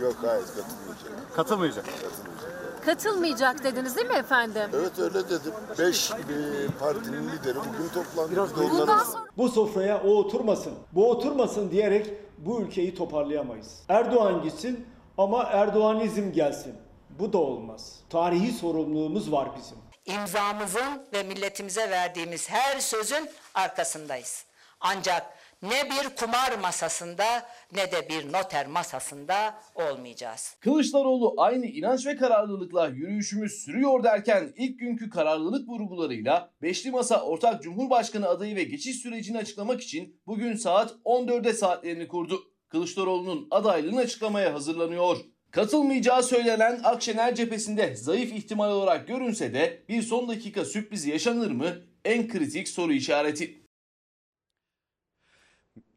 [0.02, 1.34] Yok hayır katılmayacak.
[1.34, 1.84] Katılmayacak.
[2.88, 4.70] Katılmayacak dediniz değil mi efendim?
[4.74, 5.52] Evet öyle dedim.
[5.78, 6.14] Beş e,
[6.80, 8.32] partinin lideri bugün toplandı.
[8.32, 13.82] Biraz Bundan sonra Bu sofraya o oturmasın, bu oturmasın diyerek bu ülkeyi toparlayamayız.
[13.88, 14.86] Erdoğan gitsin
[15.18, 16.74] ama Erdoğanizm gelsin.
[17.18, 18.00] Bu da olmaz.
[18.10, 19.78] Tarihi sorumluluğumuz var bizim.
[20.06, 24.44] İmzamızın ve milletimize verdiğimiz her sözün arkasındayız.
[24.80, 27.24] Ancak ne bir kumar masasında
[27.74, 30.56] ne de bir noter masasında olmayacağız.
[30.60, 37.62] Kılıçdaroğlu aynı inanç ve kararlılıkla yürüyüşümüz sürüyor derken ilk günkü kararlılık vurgularıyla Beşli Masa ortak
[37.62, 42.42] Cumhurbaşkanı adayı ve geçiş sürecini açıklamak için bugün saat 14'e saatlerini kurdu.
[42.68, 45.16] Kılıçdaroğlu'nun adaylığını açıklamaya hazırlanıyor.
[45.50, 51.66] Katılmayacağı söylenen Akşener cephesinde zayıf ihtimal olarak görünse de bir son dakika sürprizi yaşanır mı?
[52.04, 53.67] En kritik soru işareti.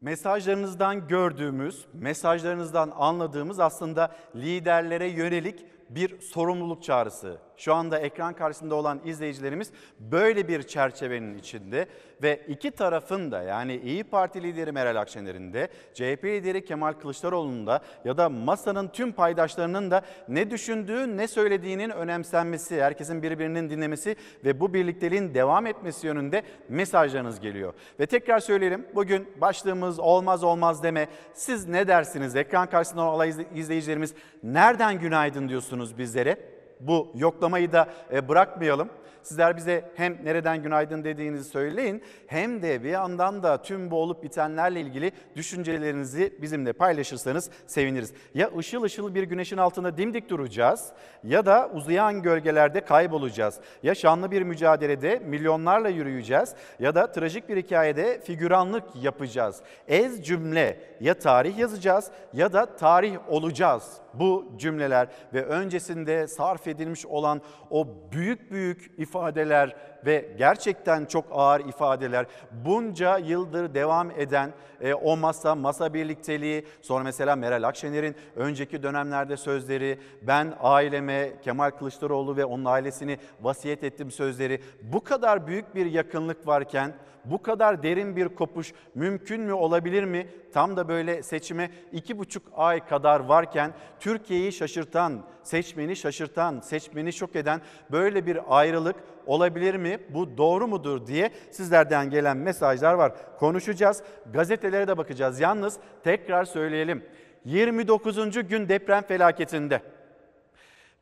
[0.02, 7.38] Mesajlarınızdan gördüğümüz, mesajlarınızdan anladığımız aslında liderlere yönelik bir sorumluluk çağrısı.
[7.62, 9.70] Şu anda ekran karşısında olan izleyicilerimiz
[10.00, 11.86] böyle bir çerçevenin içinde
[12.22, 17.66] ve iki tarafın da yani İyi Parti lideri Meral Akşener'in de CHP lideri Kemal Kılıçdaroğlu'nun
[17.66, 24.16] da ya da masanın tüm paydaşlarının da ne düşündüğü ne söylediğinin önemsenmesi, herkesin birbirinin dinlemesi
[24.44, 27.74] ve bu birlikteliğin devam etmesi yönünde mesajlarınız geliyor.
[28.00, 31.08] Ve tekrar söyleyelim bugün başlığımız olmaz olmaz deme.
[31.34, 32.36] Siz ne dersiniz?
[32.36, 36.51] Ekran karşısında olan izleyicilerimiz nereden günaydın diyorsunuz bizlere?
[36.86, 38.88] Bu yoklamayı da e, bırakmayalım.
[39.22, 44.22] Sizler bize hem nereden günaydın dediğinizi söyleyin hem de bir yandan da tüm bu olup
[44.22, 48.12] bitenlerle ilgili düşüncelerinizi bizimle paylaşırsanız seviniriz.
[48.34, 50.92] Ya ışıl ışıl bir güneşin altında dimdik duracağız
[51.24, 53.60] ya da uzayan gölgelerde kaybolacağız.
[53.82, 59.60] Ya şanlı bir mücadelede milyonlarla yürüyeceğiz ya da trajik bir hikayede figüranlık yapacağız.
[59.88, 67.06] Ez cümle ya tarih yazacağız ya da tarih olacağız bu cümleler ve öncesinde sarf edilmiş
[67.06, 72.26] olan o büyük büyük ifadeler ve gerçekten çok ağır ifadeler
[72.64, 79.36] bunca yıldır devam eden e, o masa, masa birlikteliği sonra mesela Meral Akşener'in önceki dönemlerde
[79.36, 85.86] sözleri ben aileme Kemal Kılıçdaroğlu ve onun ailesini vasiyet ettim sözleri bu kadar büyük bir
[85.86, 90.26] yakınlık varken bu kadar derin bir kopuş mümkün mü olabilir mi?
[90.52, 97.36] Tam da böyle seçime iki buçuk ay kadar varken Türkiye'yi şaşırtan, seçmeni şaşırtan, seçmeni şok
[97.36, 97.60] eden
[97.90, 99.98] böyle bir ayrılık olabilir mi?
[100.08, 103.12] Bu doğru mudur diye sizlerden gelen mesajlar var.
[103.38, 105.40] Konuşacağız, gazetelere de bakacağız.
[105.40, 107.04] Yalnız tekrar söyleyelim.
[107.44, 108.48] 29.
[108.48, 109.82] gün deprem felaketinde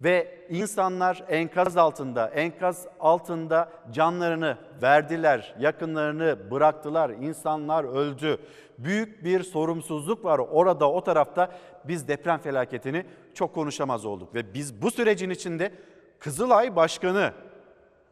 [0.03, 8.39] ve insanlar enkaz altında, enkaz altında canlarını verdiler, yakınlarını bıraktılar, insanlar öldü.
[8.79, 11.53] Büyük bir sorumsuzluk var orada o tarafta
[11.85, 13.05] biz deprem felaketini
[13.35, 14.35] çok konuşamaz olduk.
[14.35, 15.73] Ve biz bu sürecin içinde
[16.19, 17.33] Kızılay Başkanı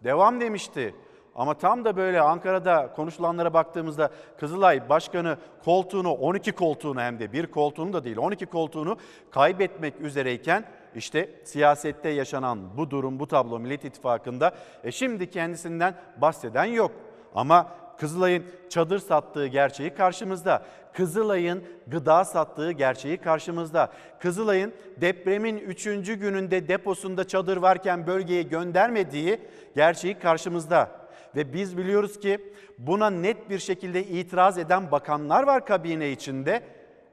[0.04, 0.94] devam demişti.
[1.34, 7.46] Ama tam da böyle Ankara'da konuşulanlara baktığımızda Kızılay Başkanı koltuğunu 12 koltuğunu hem de bir
[7.46, 8.96] koltuğunu da değil 12 koltuğunu
[9.30, 16.64] kaybetmek üzereyken işte siyasette yaşanan bu durum, bu tablo Millet İttifakı'nda e şimdi kendisinden bahseden
[16.64, 16.92] yok.
[17.34, 20.62] Ama Kızılay'ın çadır sattığı gerçeği karşımızda.
[20.98, 23.92] Kızılay'ın gıda sattığı gerçeği karşımızda.
[24.20, 25.84] Kızılay'ın depremin 3.
[25.84, 29.38] gününde deposunda çadır varken bölgeye göndermediği
[29.76, 30.90] gerçeği karşımızda.
[31.36, 36.62] Ve biz biliyoruz ki buna net bir şekilde itiraz eden bakanlar var kabine içinde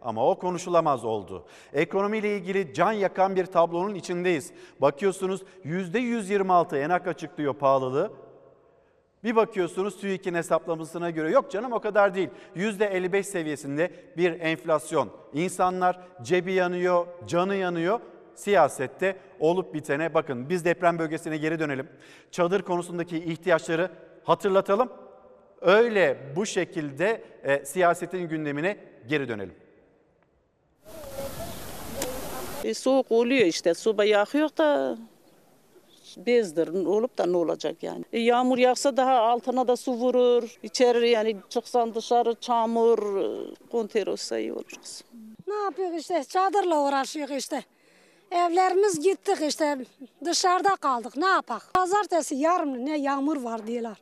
[0.02, 1.45] ama o konuşulamaz oldu.
[1.74, 4.52] Ekonomiyle ilgili can yakan bir tablonun içindeyiz.
[4.82, 8.24] Bakıyorsunuz %126 enak açıklıyor pahalılığı.
[9.25, 12.29] Bir bakıyorsunuz TÜİK'in hesaplamasına göre yok canım o kadar değil.
[12.55, 15.09] %55 seviyesinde bir enflasyon.
[15.33, 17.99] İnsanlar cebi yanıyor, canı yanıyor.
[18.35, 20.49] Siyasette olup bitene bakın.
[20.49, 21.89] Biz deprem bölgesine geri dönelim.
[22.31, 23.91] Çadır konusundaki ihtiyaçları
[24.23, 24.89] hatırlatalım.
[25.61, 29.55] Öyle bu şekilde e, siyasetin gündemine geri dönelim.
[32.63, 34.97] E, soğuk oluyor işte soba yakıyor da
[36.17, 38.06] bezdir olup da ne olacak yani.
[38.13, 40.58] E, yağmur yağsa daha altına da su vurur.
[40.63, 44.80] İçeri yani çıksan dışarı çamur, e, konter olsa iyi olur.
[45.47, 47.63] Ne yapıyoruz işte çadırla uğraşıyoruz işte.
[48.32, 49.78] Evlerimiz gittik işte
[50.25, 51.73] dışarıda kaldık ne yapak.
[51.73, 53.97] Pazartesi yarın ne yağmur var diyorlar.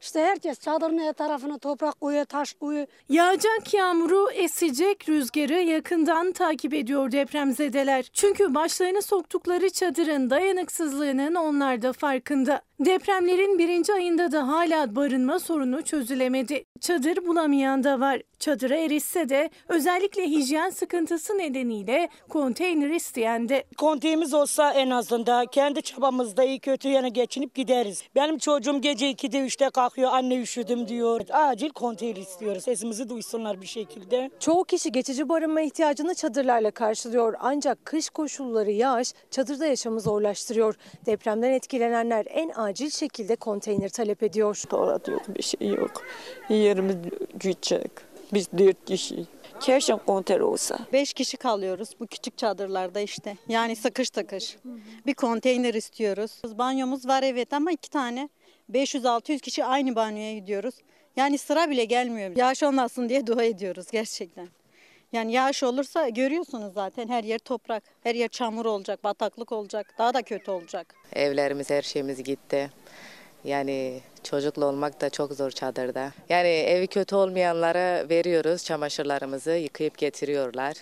[0.00, 2.86] İşte herkes çadırın etrafına toprak koyuyor, taş koyuyor.
[3.08, 8.10] Yağacak yağmuru, esecek rüzgarı yakından takip ediyor depremzedeler.
[8.12, 12.65] Çünkü başlarını soktukları çadırın dayanıksızlığının onlar da farkında.
[12.80, 16.64] Depremlerin birinci ayında da hala barınma sorunu çözülemedi.
[16.80, 18.22] Çadır bulamayan da var.
[18.38, 23.64] Çadıra erişse de özellikle hijyen sıkıntısı nedeniyle konteyner isteyen de.
[23.78, 28.02] Konteğimiz olsa en azından kendi çabamızda iyi kötü yana geçinip gideriz.
[28.14, 31.20] Benim çocuğum gece 2'de 3'te kalkıyor anne üşüdüm diyor.
[31.30, 32.64] Acil konteyner istiyoruz.
[32.64, 34.30] Sesimizi duysunlar bir şekilde.
[34.40, 37.34] Çoğu kişi geçici barınma ihtiyacını çadırlarla karşılıyor.
[37.40, 40.74] Ancak kış koşulları yağış çadırda yaşamı zorlaştırıyor.
[41.06, 44.62] Depremden etkilenenler en acil şekilde konteyner talep ediyor.
[44.70, 46.02] Tuvalet yok bir şey yok.
[46.48, 46.96] Yerimiz
[47.40, 47.90] küçük.
[48.32, 49.26] Biz dört kişi.
[49.60, 50.78] Keşke konter olsa.
[50.92, 53.36] Beş kişi kalıyoruz bu küçük çadırlarda işte.
[53.48, 54.56] Yani sıkış tıkış.
[55.06, 56.32] Bir konteyner istiyoruz.
[56.58, 58.28] Banyomuz var evet ama iki tane.
[58.72, 60.74] 500-600 kişi aynı banyoya gidiyoruz.
[61.16, 62.36] Yani sıra bile gelmiyor.
[62.36, 64.48] Yağış olmasın diye dua ediyoruz gerçekten.
[65.12, 70.14] Yani yağış olursa görüyorsunuz zaten her yer toprak, her yer çamur olacak, bataklık olacak, daha
[70.14, 70.94] da kötü olacak.
[71.12, 72.70] Evlerimiz, her şeyimiz gitti.
[73.44, 76.12] Yani çocukla olmak da çok zor çadırda.
[76.28, 80.74] Yani evi kötü olmayanlara veriyoruz çamaşırlarımızı, yıkayıp getiriyorlar.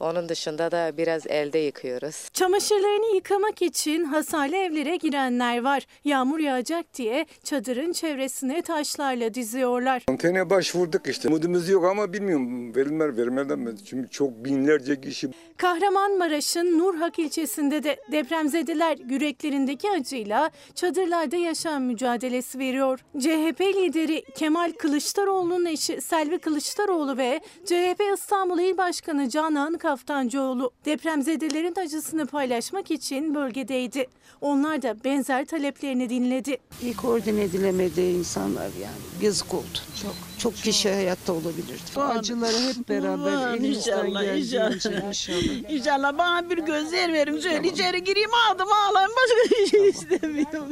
[0.00, 2.28] Onun dışında da biraz elde yıkıyoruz.
[2.32, 5.86] Çamaşırlarını yıkamak için hasarlı evlere girenler var.
[6.04, 10.02] Yağmur yağacak diye çadırın çevresine taşlarla diziyorlar.
[10.06, 11.28] Konteyne başvurduk işte.
[11.28, 13.70] Umudumuz yok ama bilmiyorum verilmer vermeden mi?
[13.84, 23.00] Çünkü çok binlerce kişi Kahramanmaraş'ın Nurhak ilçesinde de depremzedeler yüreklerindeki acıyla çadırlarda yaşam mücadelesi veriyor.
[23.18, 31.74] CHP lideri Kemal Kılıçdaroğlu'nun eşi Selvi Kılıçdaroğlu ve CHP İstanbul İl Başkanı Canan Kaftancıoğlu depremzedelerin
[31.84, 34.06] acısını paylaşmak için bölgedeydi.
[34.40, 36.56] Onlar da benzer taleplerini dinledi.
[36.82, 39.24] İyi koordine edilemedi insanlar yani.
[39.24, 39.78] Yazık oldu.
[40.02, 40.14] Çok.
[40.38, 41.80] Çok kişi hayatta olabilirdi.
[41.96, 45.08] Bu acıları hep beraber Aman elimizden inşallah, geldiğince inşallah.
[45.08, 45.70] inşallah.
[45.70, 47.40] İnşallah bana bir gözler verin.
[47.40, 50.64] Şöyle içeri gireyim aldım ağlayayım başka bir şey istemiyorum.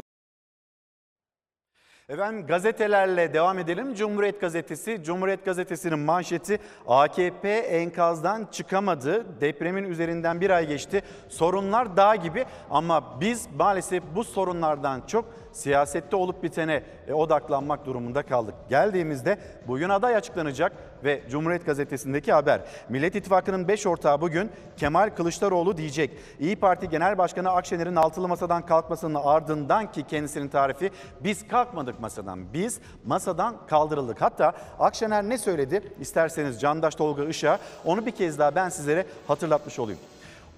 [2.08, 3.94] Efendim gazetelerle devam edelim.
[3.94, 9.40] Cumhuriyet Gazetesi, Cumhuriyet Gazetesi'nin manşeti AKP enkazdan çıkamadı.
[9.40, 11.02] Depremin üzerinden bir ay geçti.
[11.28, 15.24] Sorunlar dağ gibi ama biz maalesef bu sorunlardan çok
[15.58, 18.54] siyasette olup bitene e, odaklanmak durumunda kaldık.
[18.68, 20.72] Geldiğimizde bugün aday açıklanacak
[21.04, 22.60] ve Cumhuriyet Gazetesi'ndeki haber.
[22.88, 26.10] Millet İttifakı'nın 5 ortağı bugün Kemal Kılıçdaroğlu diyecek.
[26.40, 30.90] İyi Parti Genel Başkanı Akşener'in altılı masadan kalkmasının ardından ki kendisinin tarifi
[31.20, 32.52] biz kalkmadık masadan.
[32.52, 34.20] Biz masadan kaldırıldık.
[34.20, 35.92] Hatta Akşener ne söyledi?
[36.00, 40.00] İsterseniz Candaş Tolga Işık'a onu bir kez daha ben sizlere hatırlatmış olayım.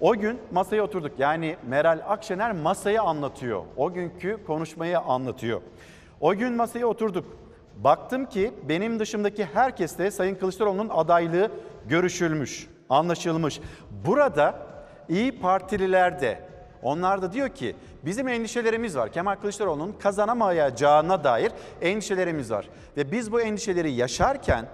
[0.01, 1.19] O gün masaya oturduk.
[1.19, 3.63] Yani Meral Akşener masayı anlatıyor.
[3.77, 5.61] O günkü konuşmayı anlatıyor.
[6.19, 7.25] O gün masaya oturduk.
[7.77, 11.51] Baktım ki benim dışımdaki herkeste Sayın Kılıçdaroğlu'nun adaylığı
[11.87, 13.61] görüşülmüş, anlaşılmış.
[14.05, 14.55] Burada
[15.09, 16.39] İyi Partililer de
[16.83, 19.11] onlar da diyor ki bizim endişelerimiz var.
[19.11, 22.69] Kemal Kılıçdaroğlu'nun kazanamayacağına dair endişelerimiz var.
[22.97, 24.65] Ve biz bu endişeleri yaşarken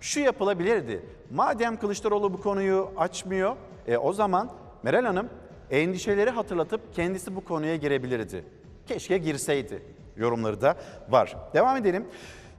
[0.00, 1.06] şu yapılabilirdi.
[1.30, 3.56] Madem Kılıçdaroğlu bu konuyu açmıyor,
[3.86, 4.50] e, o zaman
[4.82, 5.28] Meral Hanım
[5.70, 8.44] endişeleri hatırlatıp kendisi bu konuya girebilirdi.
[8.86, 9.82] Keşke girseydi.
[10.16, 10.74] Yorumları da
[11.08, 11.36] var.
[11.54, 12.06] Devam edelim.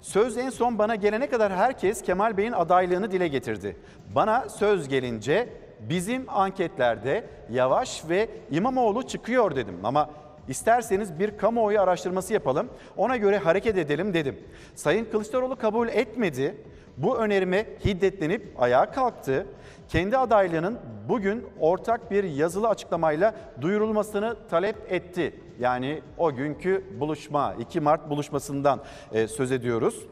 [0.02, 3.78] Söz en son bana gelene kadar herkes Kemal Bey'in adaylığını dile getirdi.
[4.16, 10.10] Bana söz gelince bizim anketlerde Yavaş ve İmamoğlu çıkıyor dedim ama
[10.48, 14.40] İsterseniz bir kamuoyu araştırması yapalım, ona göre hareket edelim dedim.
[14.76, 16.56] Sayın Kılıçdaroğlu kabul etmedi.
[16.98, 19.46] Bu önerime hiddetlenip ayağa kalktı.
[19.92, 25.40] Kendi adaylığının bugün ortak bir yazılı açıklamayla duyurulmasını talep etti.
[25.60, 28.82] Yani o günkü buluşma, 2 Mart buluşmasından
[29.12, 30.06] e, söz ediyoruz.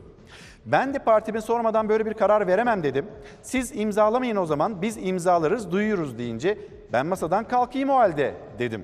[0.65, 3.05] Ben de partime sormadan böyle bir karar veremem dedim.
[3.41, 6.57] Siz imzalamayın o zaman biz imzalarız duyuyoruz deyince
[6.93, 8.83] ben masadan kalkayım o halde dedim.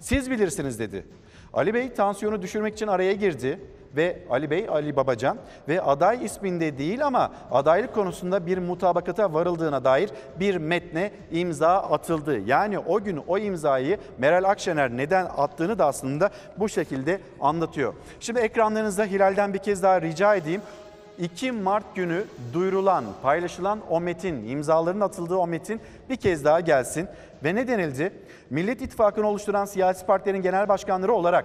[0.00, 1.06] Siz bilirsiniz dedi.
[1.52, 3.60] Ali Bey tansiyonu düşürmek için araya girdi.
[3.96, 5.38] Ve Ali Bey, Ali Babacan
[5.68, 12.38] ve aday isminde değil ama adaylık konusunda bir mutabakata varıldığına dair bir metne imza atıldı.
[12.38, 17.94] Yani o gün o imzayı Meral Akşener neden attığını da aslında bu şekilde anlatıyor.
[18.20, 20.60] Şimdi ekranlarınızda Hilal'den bir kez daha rica edeyim.
[21.18, 25.80] 2 Mart günü duyurulan, paylaşılan o metin, imzaların atıldığı o metin
[26.10, 27.08] bir kez daha gelsin.
[27.44, 28.12] Ve ne denildi?
[28.50, 31.44] Millet İttifakı'nı oluşturan siyasi partilerin genel başkanları olarak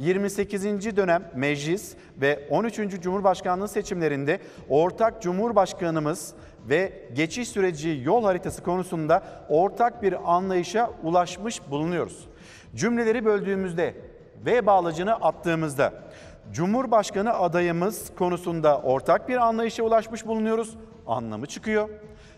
[0.00, 0.96] 28.
[0.96, 3.00] dönem meclis ve 13.
[3.02, 6.34] Cumhurbaşkanlığı seçimlerinde ortak Cumhurbaşkanımız
[6.68, 12.28] ve geçiş süreci yol haritası konusunda ortak bir anlayışa ulaşmış bulunuyoruz.
[12.74, 13.94] Cümleleri böldüğümüzde
[14.46, 15.92] ve bağlacını attığımızda
[16.52, 20.76] Cumhurbaşkanı adayımız konusunda ortak bir anlayışa ulaşmış bulunuyoruz
[21.06, 21.88] anlamı çıkıyor.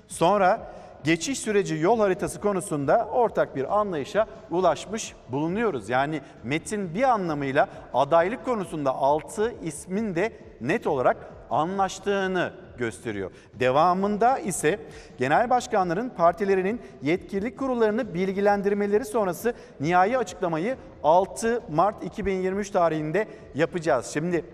[0.08, 0.72] Sonra
[1.04, 5.88] geçiş süreci yol haritası konusunda ortak bir anlayışa ulaşmış bulunuyoruz.
[5.88, 11.16] Yani metin bir anlamıyla adaylık konusunda altı ismin de net olarak
[11.50, 13.30] anlaştığını gösteriyor.
[13.60, 14.78] Devamında ise
[15.18, 24.06] genel başkanların partilerinin yetkililik kurullarını bilgilendirmeleri sonrası nihai açıklamayı 6 Mart 2023 tarihinde yapacağız.
[24.06, 24.44] Şimdi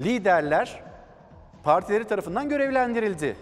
[0.00, 0.80] liderler
[1.64, 3.36] partileri tarafından görevlendirildi.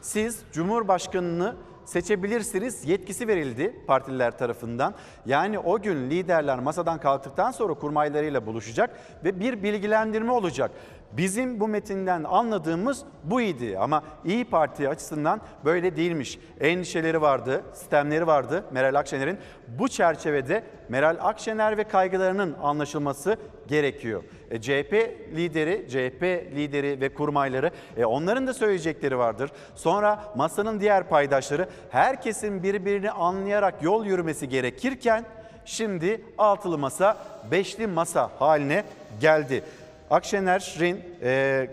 [0.00, 4.94] Siz Cumhurbaşkanını seçebilirsiniz yetkisi verildi partililer tarafından.
[5.26, 8.90] Yani o gün liderler masadan kalktıktan sonra kurmaylarıyla buluşacak
[9.24, 10.70] ve bir bilgilendirme olacak.
[11.12, 16.38] Bizim bu metinden anladığımız buydu ama İyi Parti açısından böyle değilmiş.
[16.60, 19.38] Endişeleri vardı, sistemleri vardı Meral Akşener'in.
[19.78, 23.36] Bu çerçevede Meral Akşener ve kaygılarının anlaşılması
[23.68, 24.22] gerekiyor.
[24.50, 24.92] E, CHP
[25.36, 26.22] lideri, CHP
[26.56, 29.50] lideri ve kurmayları e, onların da söyleyecekleri vardır.
[29.74, 35.24] Sonra masanın diğer paydaşları herkesin birbirini anlayarak yol yürümesi gerekirken
[35.64, 37.16] şimdi altılı masa
[37.50, 38.84] beşli masa haline
[39.20, 39.64] geldi.
[40.10, 41.70] Akşener'in e,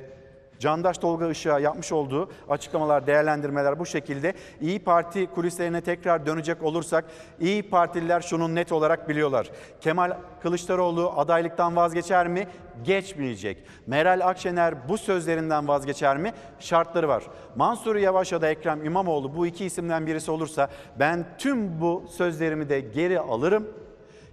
[0.59, 4.33] Candaş Tolga Işık'a yapmış olduğu açıklamalar, değerlendirmeler bu şekilde.
[4.61, 7.05] İyi Parti kulislerine tekrar dönecek olursak
[7.39, 9.51] İyi Partililer şunu net olarak biliyorlar.
[9.81, 12.47] Kemal Kılıçdaroğlu adaylıktan vazgeçer mi?
[12.83, 13.57] Geçmeyecek.
[13.87, 16.33] Meral Akşener bu sözlerinden vazgeçer mi?
[16.59, 17.23] Şartları var.
[17.55, 20.69] Mansur Yavaş ya da Ekrem İmamoğlu bu iki isimden birisi olursa
[20.99, 23.67] ben tüm bu sözlerimi de geri alırım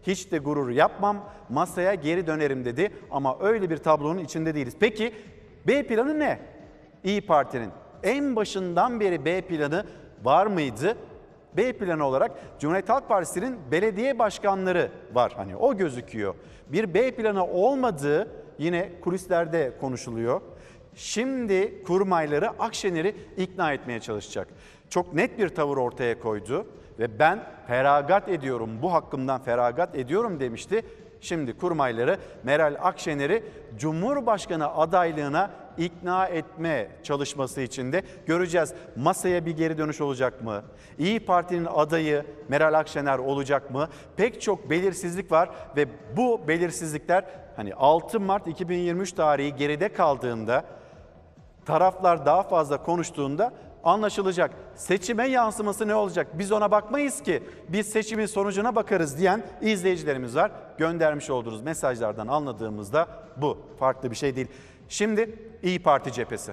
[0.07, 4.75] hiç de gurur yapmam, masaya geri dönerim dedi ama öyle bir tablonun içinde değiliz.
[4.81, 5.15] Peki
[5.67, 6.39] B planı ne?
[7.05, 7.71] İyi Parti'nin
[8.03, 9.87] en başından beri B planı
[10.25, 10.97] var mıydı?
[11.57, 15.33] B planı olarak Cumhuriyet Halk Partisi'nin belediye başkanları var.
[15.37, 16.35] Hani o gözüküyor.
[16.69, 18.29] Bir B planı olmadığı
[18.59, 20.41] yine kulislerde konuşuluyor.
[20.95, 24.49] Şimdi kurmayları Akşener'i ikna etmeye çalışacak.
[24.91, 26.67] Çok net bir tavır ortaya koydu
[26.99, 30.82] ve ben feragat ediyorum, bu hakkımdan feragat ediyorum demişti.
[31.20, 33.45] Şimdi kurmayları Meral Akşener'i
[33.78, 38.74] Cumhurbaşkanı adaylığına ikna etme çalışması içinde göreceğiz.
[38.97, 40.62] Masaya bir geri dönüş olacak mı?
[40.99, 43.88] İyi Parti'nin adayı Meral Akşener olacak mı?
[44.16, 45.86] Pek çok belirsizlik var ve
[46.16, 47.24] bu belirsizlikler
[47.57, 50.64] hani 6 Mart 2023 tarihi geride kaldığında
[51.64, 53.53] taraflar daha fazla konuştuğunda
[53.85, 54.51] anlaşılacak.
[54.74, 56.26] Seçime yansıması ne olacak?
[56.39, 57.43] Biz ona bakmayız ki.
[57.68, 60.51] Biz seçimin sonucuna bakarız diyen izleyicilerimiz var.
[60.78, 63.59] Göndermiş olduğunuz mesajlardan anladığımızda bu.
[63.78, 64.49] Farklı bir şey değil.
[64.89, 66.53] Şimdi İyi Parti cephesi.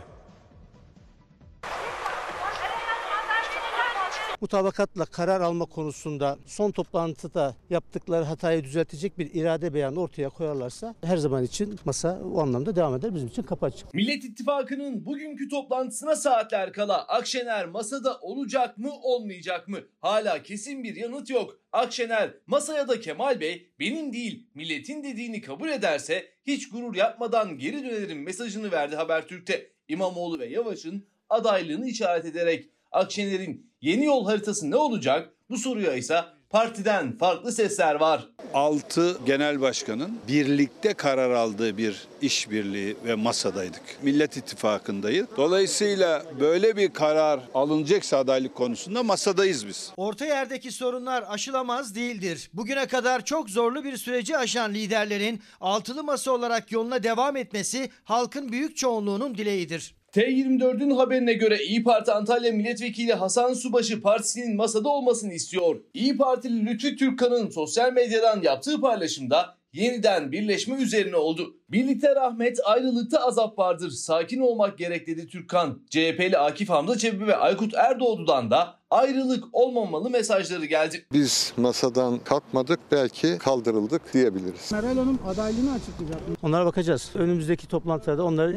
[4.41, 11.17] Mutabakatla karar alma konusunda son toplantıda yaptıkları hatayı düzeltecek bir irade beyanı ortaya koyarlarsa her
[11.17, 13.15] zaman için masa o anlamda devam eder.
[13.15, 13.93] Bizim için kapı açık.
[13.93, 19.79] Millet İttifakı'nın bugünkü toplantısına saatler kala Akşener masada olacak mı olmayacak mı?
[19.99, 21.59] Hala kesin bir yanıt yok.
[21.71, 27.83] Akşener masaya da Kemal Bey benim değil milletin dediğini kabul ederse hiç gurur yapmadan geri
[27.83, 29.71] dönerim mesajını verdi Habertürk'te.
[29.87, 35.29] İmamoğlu ve Yavaş'ın adaylığını işaret ederek Akşener'in yeni yol haritası ne olacak?
[35.49, 38.27] Bu soruya ise partiden farklı sesler var.
[38.53, 43.81] 6 genel başkanın birlikte karar aldığı bir işbirliği ve masadaydık.
[44.01, 45.27] Millet İttifakı'ndayız.
[45.37, 49.91] Dolayısıyla böyle bir karar alınacaksa adaylık konusunda masadayız biz.
[49.97, 52.49] Orta yerdeki sorunlar aşılamaz değildir.
[52.53, 58.51] Bugüne kadar çok zorlu bir süreci aşan liderlerin altılı masa olarak yoluna devam etmesi halkın
[58.51, 60.00] büyük çoğunluğunun dileğidir.
[60.11, 65.81] T24'ün haberine göre İyi Parti Antalya Milletvekili Hasan Subaşı partisinin masada olmasını istiyor.
[65.93, 71.57] İyi Partili Lütfü Türkkan'ın sosyal medyadan yaptığı paylaşımda yeniden birleşme üzerine oldu.
[71.71, 73.89] Birlikte rahmet, ayrılıkta azap vardır.
[73.89, 75.79] Sakin olmak gerek dedi Türkkan.
[75.89, 81.05] CHP'li Akif Hamza Çebi ve Aykut Erdoğdu'dan da ayrılık olmamalı mesajları geldi.
[81.13, 84.71] Biz masadan kalkmadık belki kaldırıldık diyebiliriz.
[84.71, 86.19] Meral Hanım adaylığını açıklayacak?
[86.43, 87.11] Onlara bakacağız.
[87.15, 88.55] Önümüzdeki toplantılarda onlar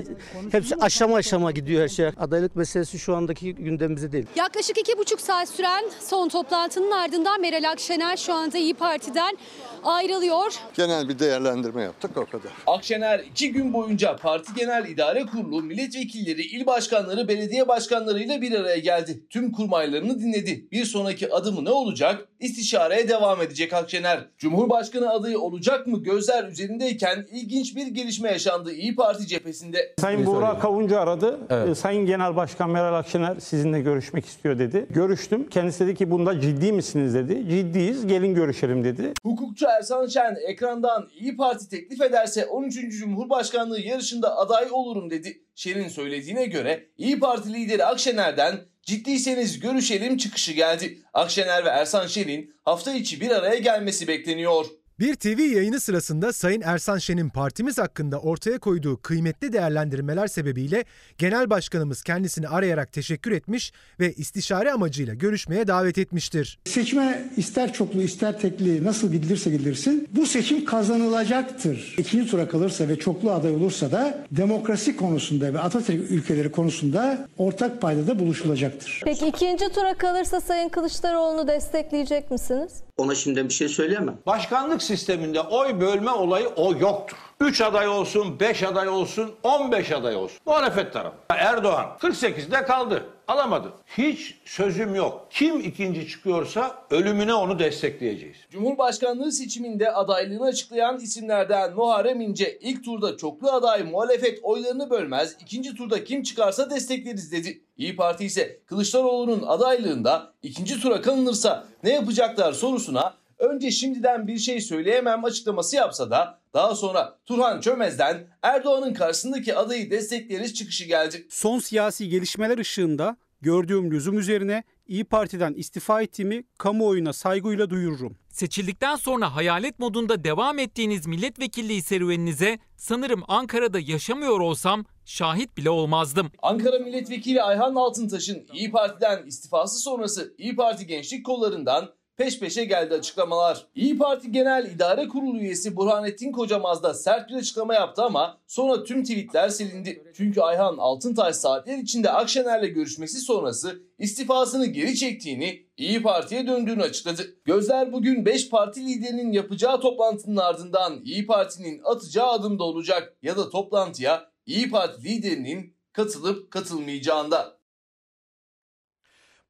[0.53, 2.07] hepsi aşama aşama gidiyor her şey.
[2.07, 4.27] Adaylık meselesi şu andaki gündemimizde değil.
[4.37, 9.39] Yaklaşık iki buçuk saat süren son toplantının ardından Meral Akşener şu anda İyi Parti'den
[9.85, 10.53] ayrılıyor.
[10.77, 12.53] Genel bir değerlendirme yaptık o kadar.
[12.67, 18.79] Akşener iki gün boyunca Parti Genel İdare Kurulu, milletvekilleri, il başkanları, belediye başkanlarıyla bir araya
[18.79, 19.21] geldi.
[19.31, 20.69] Tüm kurmaylarını dinledi.
[20.73, 22.29] Bir sonraki adımı ne olacak?
[22.41, 24.21] İstişareye devam edecek Akşener.
[24.39, 29.95] Cumhurbaşkanı adayı olacak mı gözler üzerindeyken ilginç bir gelişme yaşandı İyi Parti cephesinde.
[29.99, 31.39] Sayın Buğra Kavuncu aradı.
[31.51, 34.87] Ee, Sayın Genel Başkan Meral Akşener sizinle görüşmek istiyor dedi.
[34.91, 35.49] Görüştüm.
[35.49, 37.49] Kendisi dedi ki bunda ciddi misiniz dedi.
[37.51, 39.13] Ciddiyiz gelin görüşelim dedi.
[39.23, 42.94] Hukukçu Ersan Şen ekrandan İyi Parti teklif ederse 13.
[42.99, 45.43] Cumhurbaşkanlığı yarışında aday olurum dedi.
[45.55, 50.99] Şen'in söylediğine göre İyi Parti lideri Akşener'den ciddiyseniz görüşelim çıkışı geldi.
[51.15, 54.67] Akşener ve Ersan Şen'in hafta içi bir araya gelmesi bekleniyor.
[55.01, 60.85] Bir TV yayını sırasında Sayın Ersan Şen'in partimiz hakkında ortaya koyduğu kıymetli değerlendirmeler sebebiyle
[61.19, 66.59] Genel Başkanımız kendisini arayarak teşekkür etmiş ve istişare amacıyla görüşmeye davet etmiştir.
[66.65, 71.95] Seçime ister çoklu ister tekli nasıl gidilirse gidilirsin bu seçim kazanılacaktır.
[71.99, 77.83] İkinci tura kalırsa ve çoklu aday olursa da demokrasi konusunda ve Atatürk ülkeleri konusunda ortak
[77.83, 79.01] paydada buluşulacaktır.
[79.05, 82.73] Peki ikinci tura kalırsa Sayın Kılıçdaroğlu'nu destekleyecek misiniz?
[82.97, 84.19] Ona şimdi bir şey söyleyemem.
[84.27, 87.17] Başkanlık sisteminde oy bölme olayı o yoktur.
[87.41, 90.39] 3 aday olsun, 5 aday olsun, 15 aday olsun.
[90.47, 91.17] Muhalefet tarafı.
[91.29, 93.05] Erdoğan 48'de kaldı.
[93.29, 93.73] Alamadı.
[93.87, 95.27] Hiç sözüm yok.
[95.31, 98.37] Kim ikinci çıkıyorsa ölümüne onu destekleyeceğiz.
[98.51, 105.75] Cumhurbaşkanlığı seçiminde adaylığını açıklayan isimlerden Muharrem İnce ilk turda çoklu aday muhalefet oylarını bölmez, ikinci
[105.75, 107.61] turda kim çıkarsa destekleriz dedi.
[107.77, 114.61] İyi Parti ise Kılıçdaroğlu'nun adaylığında ikinci tura kalınırsa ne yapacaklar sorusuna önce şimdiden bir şey
[114.61, 121.27] söyleyemem açıklaması yapsa da daha sonra Turhan Çömez'den Erdoğan'ın karşısındaki adayı destekleriz çıkışı geldi.
[121.31, 128.17] Son siyasi gelişmeler ışığında gördüğüm lüzum üzerine İyi Parti'den istifa ettiğimi kamuoyuna saygıyla duyururum.
[128.29, 136.31] Seçildikten sonra hayalet modunda devam ettiğiniz milletvekilliği serüveninize sanırım Ankara'da yaşamıyor olsam şahit bile olmazdım.
[136.43, 142.95] Ankara Milletvekili Ayhan Altıntaş'ın İyi Parti'den istifası sonrası İyi Parti gençlik kollarından peş peşe geldi
[142.95, 143.67] açıklamalar.
[143.75, 148.85] İyi Parti Genel İdare Kurulu üyesi Burhanettin Kocamaz da sert bir açıklama yaptı ama sonra
[148.85, 150.13] tüm tweetler silindi.
[150.17, 157.23] Çünkü Ayhan Altıntaş saatler içinde Akşener'le görüşmesi sonrası istifasını geri çektiğini, İyi Parti'ye döndüğünü açıkladı.
[157.45, 163.51] Gözler bugün 5 parti liderinin yapacağı toplantının ardından İyi Parti'nin atacağı adımda olacak ya da
[163.51, 167.59] toplantıya İyi Parti liderinin katılıp katılmayacağında.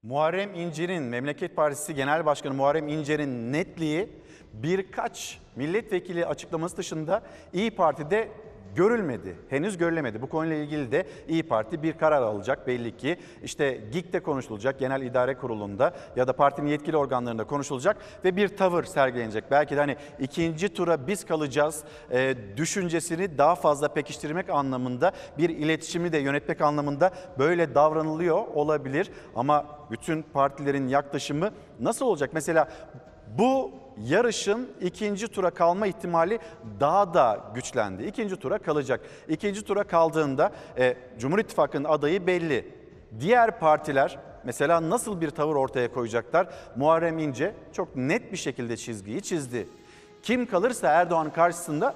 [0.05, 4.09] Muharrem İnce'nin, Memleket Partisi Genel Başkanı Muharrem İnce'nin netliği
[4.53, 8.29] birkaç milletvekili açıklaması dışında İyi Parti'de
[8.77, 9.37] görülmedi.
[9.49, 10.22] Henüz görülemedi.
[10.22, 13.16] Bu konuyla ilgili de İyi Parti bir karar alacak belli ki.
[13.43, 18.85] İşte GİK'te konuşulacak, Genel İdare Kurulu'nda ya da partinin yetkili organlarında konuşulacak ve bir tavır
[18.85, 19.45] sergilenecek.
[19.51, 26.12] Belki de hani ikinci tura biz kalacağız e, düşüncesini daha fazla pekiştirmek anlamında bir iletişimi
[26.12, 29.11] de yönetmek anlamında böyle davranılıyor olabilir.
[29.37, 31.51] Ama bütün partilerin yaklaşımı
[31.81, 32.31] nasıl olacak?
[32.33, 32.68] Mesela
[33.39, 33.70] bu
[34.03, 36.39] yarışın ikinci tura kalma ihtimali
[36.81, 38.05] daha da güçlendi.
[38.05, 39.01] İkinci tura kalacak.
[39.29, 42.75] İkinci tura kaldığında e, Cumhur İttifakı'nın adayı belli.
[43.21, 46.49] Diğer partiler mesela nasıl bir tavır ortaya koyacaklar?
[46.77, 49.69] Muharrem İnce çok net bir şekilde çizgiyi çizdi.
[50.23, 51.95] Kim kalırsa Erdoğan karşısında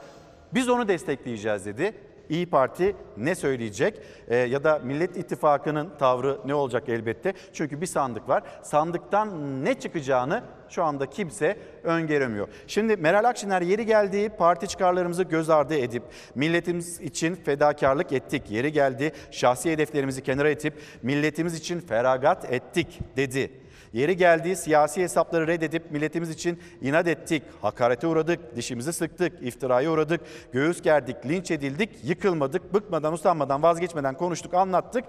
[0.55, 1.95] biz onu destekleyeceğiz dedi.
[2.31, 7.33] İyi Parti ne söyleyecek Ee, ya da Millet İttifakı'nın tavrı ne olacak elbette.
[7.53, 8.43] Çünkü bir sandık var.
[8.63, 12.49] Sandıktan ne çıkacağını şu anda kimse öngöremiyor.
[12.67, 16.03] Şimdi Meral Akşener yeri geldiği parti çıkarlarımızı göz ardı edip
[16.35, 18.51] milletimiz için fedakarlık ettik.
[18.51, 23.68] Yeri geldi şahsi hedeflerimizi kenara itip milletimiz için feragat ettik dedi.
[23.93, 30.21] Yeri geldiği siyasi hesapları reddedip milletimiz için inat ettik, hakarete uğradık, dişimizi sıktık, iftiraya uğradık,
[30.53, 35.05] göğüs gerdik, linç edildik, yıkılmadık, bıkmadan, usanmadan, vazgeçmeden konuştuk, anlattık,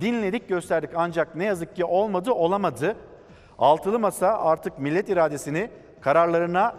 [0.00, 0.90] dinledik, gösterdik.
[0.96, 2.96] Ancak ne yazık ki olmadı, olamadı.
[3.58, 5.70] Altılı Masa artık millet iradesini
[6.00, 6.74] kararlarına,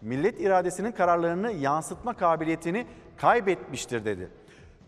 [0.00, 2.86] millet iradesinin kararlarını yansıtma kabiliyetini
[3.16, 4.28] kaybetmiştir dedi.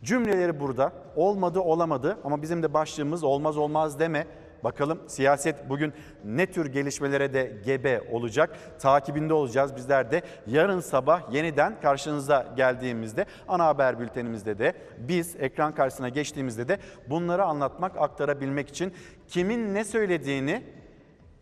[0.02, 0.92] Cümleleri burada.
[1.16, 2.18] Olmadı olamadı.
[2.24, 4.26] Ama bizim de başlığımız olmaz olmaz deme
[4.64, 5.92] Bakalım siyaset bugün
[6.24, 8.56] ne tür gelişmelere de gebe olacak?
[8.78, 10.22] Takibinde olacağız bizler de.
[10.46, 16.78] Yarın sabah yeniden karşınıza geldiğimizde ana haber bültenimizde de biz ekran karşısına geçtiğimizde de
[17.10, 18.94] bunları anlatmak, aktarabilmek için
[19.28, 20.62] kimin ne söylediğini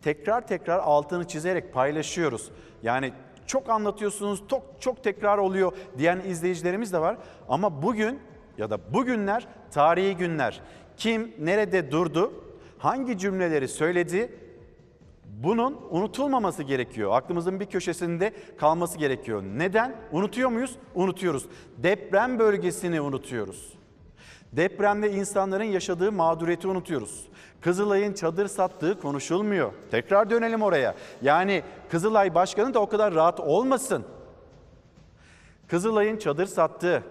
[0.01, 2.51] tekrar tekrar altını çizerek paylaşıyoruz.
[2.83, 3.13] Yani
[3.47, 7.17] çok anlatıyorsunuz, çok, çok tekrar oluyor diyen izleyicilerimiz de var.
[7.49, 8.19] Ama bugün
[8.57, 10.61] ya da bugünler tarihi günler.
[10.97, 12.33] Kim nerede durdu,
[12.87, 14.31] hangi cümleleri söyledi
[15.25, 17.11] bunun unutulmaması gerekiyor.
[17.13, 19.43] Aklımızın bir köşesinde kalması gerekiyor.
[19.43, 19.95] Neden?
[20.11, 20.75] Unutuyor muyuz?
[20.95, 21.45] Unutuyoruz.
[21.77, 23.73] Deprem bölgesini unutuyoruz.
[24.51, 27.27] Depremde insanların yaşadığı mağduriyeti unutuyoruz.
[27.61, 29.71] Kızılay'ın çadır sattığı konuşulmuyor.
[29.91, 30.95] Tekrar dönelim oraya.
[31.21, 34.05] Yani Kızılay Başkanı da o kadar rahat olmasın.
[35.67, 37.03] Kızılay'ın çadır sattığı,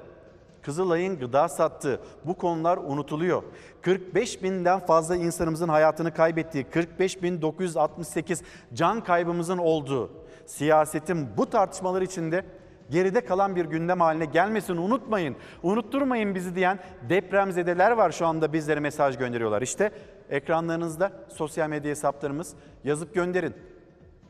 [0.67, 3.43] Kızılay'ın gıda sattığı bu konular unutuluyor.
[3.83, 8.43] 45 binden fazla insanımızın hayatını kaybettiği, 45 bin 968
[8.75, 10.11] can kaybımızın olduğu
[10.47, 12.45] siyasetin bu tartışmalar içinde
[12.91, 15.37] geride kalan bir gündem haline gelmesin unutmayın.
[15.63, 19.63] Unutturmayın bizi diyen depremzedeler var şu anda bizlere mesaj gönderiyorlar.
[19.63, 19.91] İşte
[20.31, 22.55] ekranlarınızda sosyal medya hesaplarımız
[22.85, 23.55] yazıp gönderin.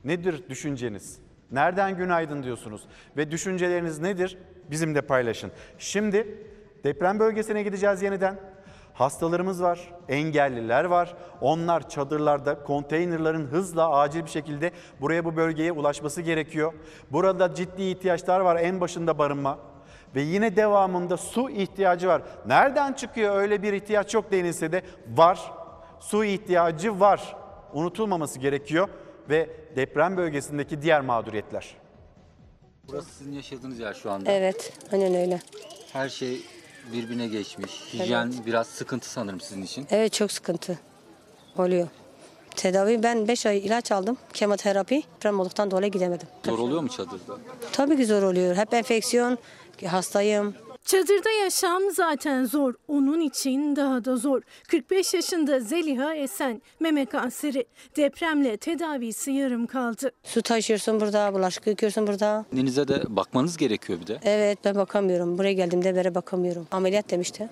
[0.05, 1.26] Nedir düşünceniz?
[1.53, 2.82] Nereden günaydın diyorsunuz?
[3.16, 4.38] Ve düşünceleriniz nedir?
[4.70, 5.51] Bizimle paylaşın.
[5.78, 6.38] Şimdi
[6.84, 8.38] deprem bölgesine gideceğiz yeniden.
[8.94, 11.16] Hastalarımız var, engelliler var.
[11.40, 14.70] Onlar çadırlarda, konteynerların hızla acil bir şekilde
[15.01, 16.72] buraya bu bölgeye ulaşması gerekiyor.
[17.11, 19.59] Burada ciddi ihtiyaçlar var en başında barınma.
[20.14, 22.22] Ve yine devamında su ihtiyacı var.
[22.47, 24.82] Nereden çıkıyor öyle bir ihtiyaç yok denilse de
[25.16, 25.53] var.
[26.01, 27.36] Su ihtiyacı var.
[27.72, 28.88] Unutulmaması gerekiyor
[29.31, 31.77] ve deprem bölgesindeki diğer mağduriyetler.
[32.89, 34.33] Burası sizin yaşadığınız yer şu anda.
[34.33, 35.41] Evet, aynen öyle.
[35.93, 36.41] Her şey
[36.93, 37.72] birbirine geçmiş.
[37.95, 39.87] Hijyen biraz sıkıntı sanırım sizin için.
[39.91, 40.79] Evet çok sıkıntı
[41.59, 41.89] oluyor.
[42.57, 44.16] Tedavi ben 5 ay ilaç aldım.
[44.33, 45.03] Kemoterapi.
[45.16, 46.29] Deprem olduktan dolayı gidemedim.
[46.45, 47.39] Zor oluyor mu çadırda?
[47.72, 48.57] Tabii ki zor oluyor.
[48.57, 49.39] Hep enfeksiyon,
[49.87, 50.55] hastayım.
[50.87, 52.74] Çadırda yaşam zaten zor.
[52.89, 54.43] Onun için daha da zor.
[54.68, 57.64] 45 yaşında Zeliha Esen, meme kanseri.
[57.97, 60.11] Depremle tedavisi yarım kaldı.
[60.24, 62.45] Su taşıyorsun burada, bulaşık yıkıyorsun burada.
[62.53, 64.18] Annenize de bakmanız gerekiyor bir de.
[64.24, 65.39] Evet ben bakamıyorum.
[65.39, 66.66] Buraya geldiğimde beri bakamıyorum.
[66.70, 67.49] Ameliyat demişti.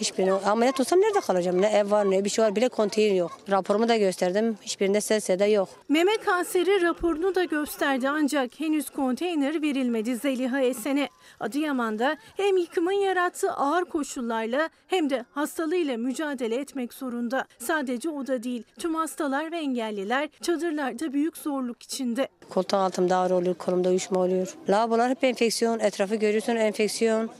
[0.00, 1.62] Hiçbirine ameliyat olsam nerede kalacağım?
[1.62, 3.32] Ne ev var ne bir şey var bile konteyner yok.
[3.50, 4.58] Raporumu da gösterdim.
[4.62, 5.68] Hiçbirinde ses seda yok.
[5.88, 11.08] Meme kanseri raporunu da gösterdi ancak henüz konteyner verilmedi Zeliha Esen'e.
[11.40, 17.44] Adıyaman'da hem yıkımın yarattığı ağır koşullarla hem de hastalığıyla mücadele etmek zorunda.
[17.58, 22.28] Sadece o da değil, tüm hastalar ve engelliler çadırlarda büyük zorluk içinde.
[22.50, 24.54] Koltuğun altımda ağrı oluyor, kolumda uyuşma oluyor.
[24.68, 27.30] Lavabolar hep enfeksiyon, etrafı görüyorsun enfeksiyon.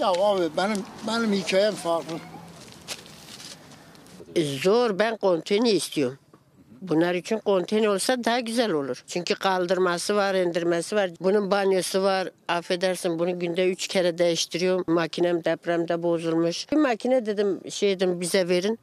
[0.00, 2.16] Ya abi benim benim hikayem farklı.
[4.62, 6.18] Zor ben konteyner istiyorum.
[6.82, 9.04] Bunlar için konteyner olsa daha güzel olur.
[9.06, 11.10] Çünkü kaldırması var, indirmesi var.
[11.20, 12.28] Bunun banyosu var.
[12.48, 14.84] Affedersin bunu günde üç kere değiştiriyorum.
[14.94, 16.72] Makinem depremde bozulmuş.
[16.72, 18.78] Bir makine dedim şey dedim bize verin.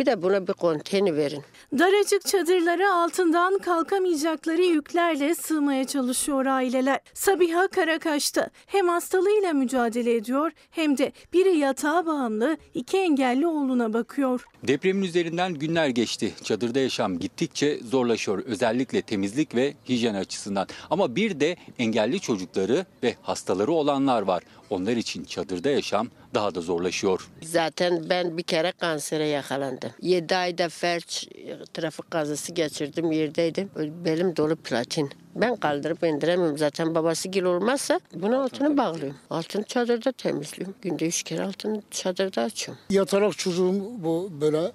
[0.00, 1.42] Bir de buna bir konteyner verin.
[1.78, 7.00] Daracık çadırlara altından kalkamayacakları yüklerle sığmaya çalışıyor aileler.
[7.14, 14.44] Sabiha Karakaş'ta hem hastalığıyla mücadele ediyor hem de biri yatağa bağımlı iki engelli oğluna bakıyor.
[14.62, 16.32] Depremin üzerinden günler geçti.
[16.42, 18.38] Çadırda yaşam gittikçe zorlaşıyor.
[18.38, 20.66] Özellikle temizlik ve hijyen açısından.
[20.90, 24.42] Ama bir de engelli çocukları ve hastaları olanlar var.
[24.70, 27.28] Onlar için çadırda yaşam daha da zorlaşıyor.
[27.42, 29.90] Zaten ben bir kere kansere yakalandım.
[30.02, 31.28] 7 ayda felç
[31.74, 33.70] trafik kazası geçirdim yerdeydim.
[34.04, 35.10] Belim dolu platin.
[35.34, 39.16] Ben kaldırıp indiremiyorum zaten babası gil olmazsa bunun altını bağlıyorum.
[39.30, 40.74] Altını çadırda temizliyorum.
[40.82, 42.82] Günde üç kere altını çadırda açıyorum.
[42.90, 44.72] Yatarak çocuğum bu böyle.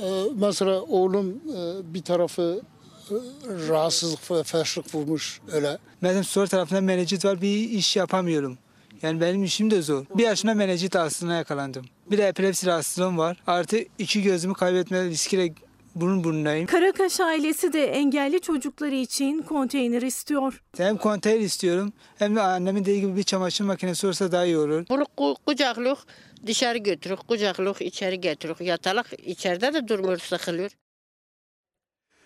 [0.00, 2.60] Ee, mesela oğlum e, bir tarafı
[3.10, 3.14] e,
[3.68, 5.78] rahatsızlık ve felçlik vurmuş öyle.
[6.02, 8.58] Benim sol tarafında menecit var bir iş yapamıyorum.
[9.02, 10.04] Yani benim işim de zor.
[10.16, 11.86] Bir yaşına menecit hastalığına yakalandım.
[12.10, 13.42] Bir de epilepsi rahatsızlığım var.
[13.46, 15.54] Artı iki gözümü kaybetme riskiyle
[15.94, 16.66] burun burnundayım.
[16.66, 20.62] Karakaş ailesi de engelli çocukları için konteyner istiyor.
[20.76, 24.84] Hem konteyner istiyorum hem de annemin dediği gibi bir çamaşır makinesi olursa daha iyi olur.
[24.88, 25.98] Bunu ku- kucaklık
[26.46, 30.70] dışarı götürük, kucaklık içeri getirip yatalak içeride de durmuyor sıkılıyor.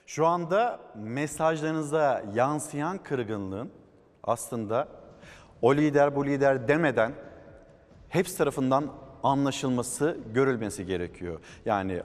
[0.06, 3.70] Şu anda mesajlarınıza yansıyan kırgınlığın
[4.22, 4.88] aslında
[5.62, 7.12] o lider bu lider demeden
[8.08, 8.84] hepsi tarafından
[9.22, 11.40] anlaşılması, görülmesi gerekiyor.
[11.66, 12.02] Yani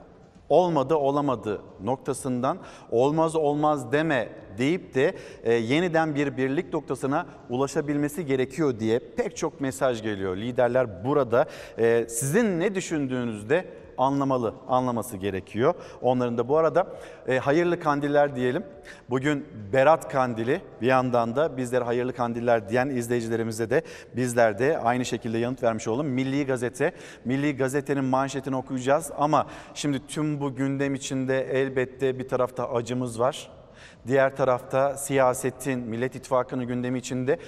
[0.48, 2.58] olmadı olamadı noktasından
[2.90, 4.28] olmaz olmaz deme
[4.58, 10.36] deyip de e, yeniden bir birlik noktasına ulaşabilmesi gerekiyor diye pek çok mesaj geliyor.
[10.36, 11.46] Liderler burada
[11.78, 13.64] e, sizin ne düşündüğünüzde
[13.98, 15.74] anlamalı, anlaması gerekiyor.
[16.02, 16.86] Onların da bu arada
[17.28, 18.64] e, hayırlı kandiller diyelim.
[19.10, 23.82] Bugün Berat Kandili bir yandan da bizlere hayırlı kandiller diyen izleyicilerimize de
[24.16, 26.06] bizler de aynı şekilde yanıt vermiş olalım.
[26.06, 26.92] Milli Gazete,
[27.24, 33.50] Milli Gazete'nin manşetini okuyacağız ama şimdi tüm bu gündem içinde elbette bir tarafta acımız var.
[34.06, 37.38] Diğer tarafta siyasetin, Millet İttifakı'nın gündemi içinde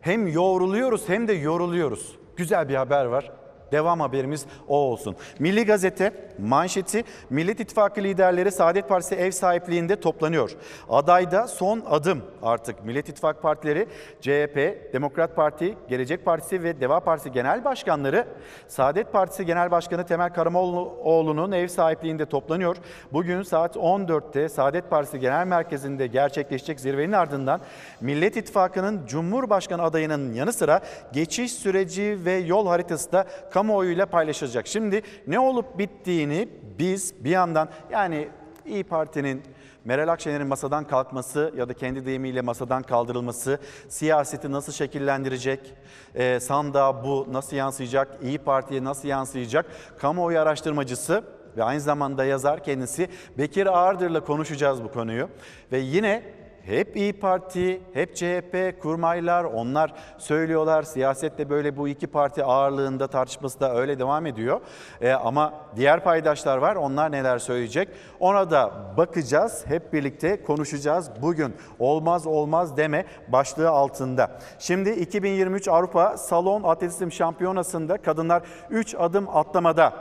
[0.00, 2.18] hem yoğruluyoruz hem de yoruluyoruz.
[2.36, 3.32] Güzel bir haber var.
[3.72, 5.16] Devam haberimiz o olsun.
[5.38, 10.56] Milli Gazete manşeti Millet İttifakı liderleri Saadet Partisi ev sahipliğinde toplanıyor.
[10.88, 13.86] Adayda son adım artık Millet İttifakı partileri
[14.20, 14.56] CHP,
[14.92, 18.26] Demokrat Parti, Gelecek Partisi ve Deva Partisi genel başkanları
[18.68, 22.76] Saadet Partisi Genel Başkanı Temel Karamoğlu'nun ev sahipliğinde toplanıyor.
[23.12, 27.60] Bugün saat 14'te Saadet Partisi Genel Merkezi'nde gerçekleşecek zirvenin ardından
[28.00, 30.80] Millet İttifakı'nın Cumhurbaşkanı adayının yanı sıra
[31.12, 33.24] geçiş süreci ve yol haritası da
[33.58, 34.66] kamuoyuyla paylaşılacak.
[34.66, 36.48] Şimdi ne olup bittiğini
[36.78, 38.28] biz bir yandan yani
[38.66, 39.42] İyi Parti'nin
[39.84, 45.74] Meral Akşener'in masadan kalkması ya da kendi deyimiyle masadan kaldırılması siyaseti nasıl şekillendirecek?
[46.14, 48.18] Ee, sandığa bu nasıl yansıyacak?
[48.22, 49.66] İyi Parti'ye nasıl yansıyacak?
[49.98, 51.24] Kamuoyu araştırmacısı
[51.56, 55.28] ve aynı zamanda yazar kendisi Bekir Ağırdır'la konuşacağız bu konuyu.
[55.72, 56.22] Ve yine
[56.64, 60.82] hep İyi Parti, hep CHP, kurmaylar onlar söylüyorlar.
[60.82, 64.60] Siyasette böyle bu iki parti ağırlığında tartışması da öyle devam ediyor.
[65.00, 67.88] Ee, ama diğer paydaşlar var onlar neler söyleyecek
[68.20, 69.64] ona da bakacağız.
[69.66, 71.54] Hep birlikte konuşacağız bugün.
[71.78, 74.38] Olmaz olmaz deme başlığı altında.
[74.58, 79.92] Şimdi 2023 Avrupa Salon Atletizm Şampiyonası'nda kadınlar 3 adım atlamada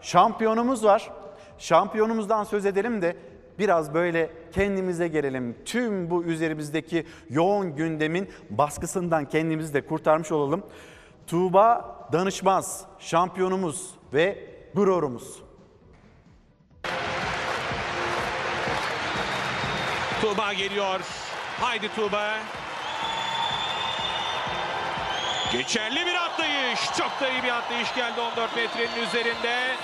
[0.00, 1.10] şampiyonumuz var.
[1.58, 3.16] Şampiyonumuzdan söz edelim de
[3.58, 5.56] biraz böyle kendimize gelelim.
[5.64, 10.62] Tüm bu üzerimizdeki yoğun gündemin baskısından kendimizi de kurtarmış olalım.
[11.26, 14.38] Tuğba Danışmaz şampiyonumuz ve
[14.74, 15.42] gururumuz.
[20.20, 21.00] Tuğba geliyor.
[21.60, 22.38] Haydi Tuğba.
[25.52, 26.80] Geçerli bir atlayış.
[26.98, 29.76] Çok da iyi bir atlayış geldi 14 metrenin üzerinde.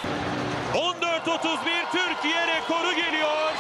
[0.75, 3.53] 14.31 Türkiye rekoru geliyor.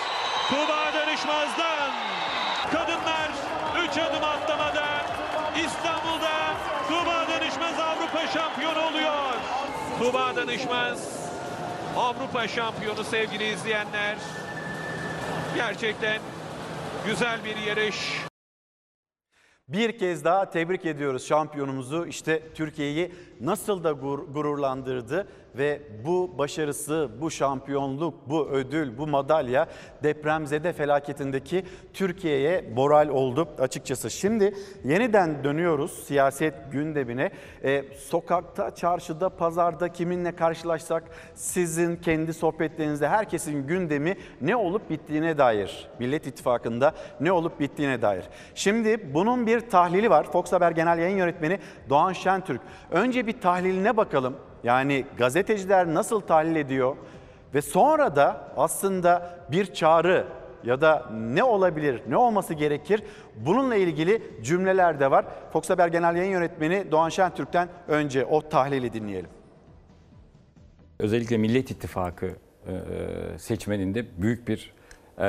[0.49, 1.91] Tuğba Danışmaz'dan.
[2.73, 3.31] Kadınlar
[3.91, 4.87] 3 adım atlamada
[5.57, 6.55] İstanbul'da
[6.89, 7.79] Tuğba Danışmaz
[8.33, 9.33] Avrupa şampiyonu oluyor.
[9.99, 11.29] Tuğba Danışmaz
[11.97, 14.17] Avrupa şampiyonu sevgili izleyenler.
[15.57, 16.21] Gerçekten
[17.07, 17.97] güzel bir yarış.
[19.69, 22.07] Bir kez daha tebrik ediyoruz şampiyonumuzu.
[22.07, 29.67] İşte Türkiye'yi nasıl da gur- gururlandırdı ve bu başarısı, bu şampiyonluk, bu ödül, bu madalya
[30.03, 34.11] depremzede felaketindeki Türkiye'ye moral oldu açıkçası.
[34.11, 37.31] Şimdi yeniden dönüyoruz siyaset gündemine.
[37.65, 45.89] Ee, sokakta, çarşıda, pazarda kiminle karşılaşsak sizin kendi sohbetlerinizde herkesin gündemi ne olup bittiğine dair.
[45.99, 48.25] Millet İttifakı'nda ne olup bittiğine dair.
[48.55, 50.25] Şimdi bunun bir tahlili var.
[50.25, 51.59] Fox Haber Genel Yayın Yönetmeni
[51.91, 52.61] Doğan Şentürk.
[52.91, 54.37] Önce bir tahliline bakalım.
[54.65, 56.97] Yani gazeteciler nasıl tahlil ediyor
[57.55, 60.27] ve sonra da aslında bir çağrı
[60.65, 63.03] ya da ne olabilir, ne olması gerekir
[63.37, 65.25] bununla ilgili cümleler de var.
[65.53, 69.31] Fox Haber Genel Yayın Yönetmeni Doğan Şentürk'ten önce o tahlili dinleyelim.
[70.99, 72.73] Özellikle Millet İttifakı e,
[73.39, 74.75] seçmeninde büyük bir
[75.19, 75.25] e,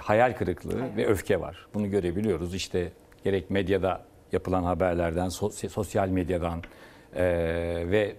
[0.00, 1.66] hayal kırıklığı ve öfke var.
[1.74, 2.54] Bunu görebiliyoruz.
[2.54, 2.92] İşte
[3.24, 4.00] gerek medyada
[4.32, 6.62] yapılan haberlerden, sos- sosyal medyadan
[7.14, 7.24] e,
[7.90, 8.16] ve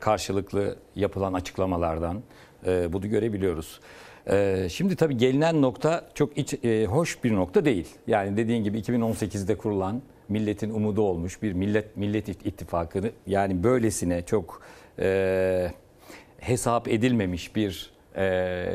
[0.00, 2.22] karşılıklı yapılan açıklamalardan
[2.66, 3.80] e, bunu görebiliyoruz.
[4.30, 7.88] E, şimdi tabii gelinen nokta çok iç, e, hoş bir nokta değil.
[8.06, 14.62] Yani dediğin gibi 2018'de kurulan milletin umudu olmuş bir millet millet ittifakını yani böylesine çok
[14.98, 15.70] e,
[16.38, 18.66] hesap edilmemiş bir e,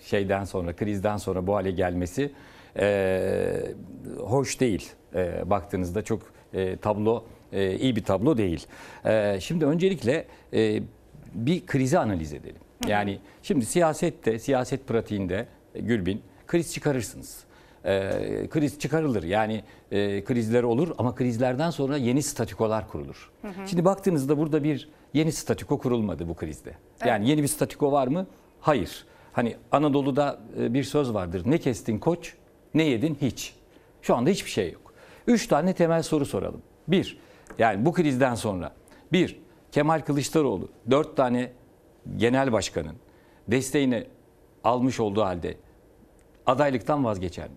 [0.00, 2.32] şeyden sonra krizden sonra bu hale gelmesi
[2.78, 3.74] e,
[4.18, 4.90] hoş değil.
[5.14, 6.22] E, baktığınızda çok
[6.54, 7.24] e, tablo
[7.56, 8.66] e, iyi bir tablo değil.
[9.04, 10.82] E, şimdi öncelikle e,
[11.34, 12.60] bir krizi analiz edelim.
[12.88, 17.44] Yani şimdi siyasette, siyaset pratiğinde e, Gülbin kriz çıkarırsınız.
[17.84, 18.10] E,
[18.50, 19.22] kriz çıkarılır.
[19.22, 23.30] Yani e, krizler olur ama krizlerden sonra yeni statikolar kurulur.
[23.42, 23.68] Hı hı.
[23.68, 26.72] Şimdi baktığınızda burada bir yeni statiko kurulmadı bu krizde.
[27.06, 28.26] Yani yeni bir statiko var mı?
[28.60, 29.04] Hayır.
[29.32, 31.42] Hani Anadolu'da e, bir söz vardır.
[31.46, 32.34] Ne kestin koç,
[32.74, 33.54] ne yedin hiç.
[34.02, 34.92] Şu anda hiçbir şey yok.
[35.26, 36.62] Üç tane temel soru soralım.
[36.88, 37.18] Bir,
[37.58, 38.72] yani bu krizden sonra.
[39.12, 39.40] Bir,
[39.72, 41.52] Kemal Kılıçdaroğlu dört tane
[42.16, 42.96] genel başkanın
[43.48, 44.06] desteğini
[44.64, 45.54] almış olduğu halde
[46.46, 47.56] adaylıktan vazgeçer mi?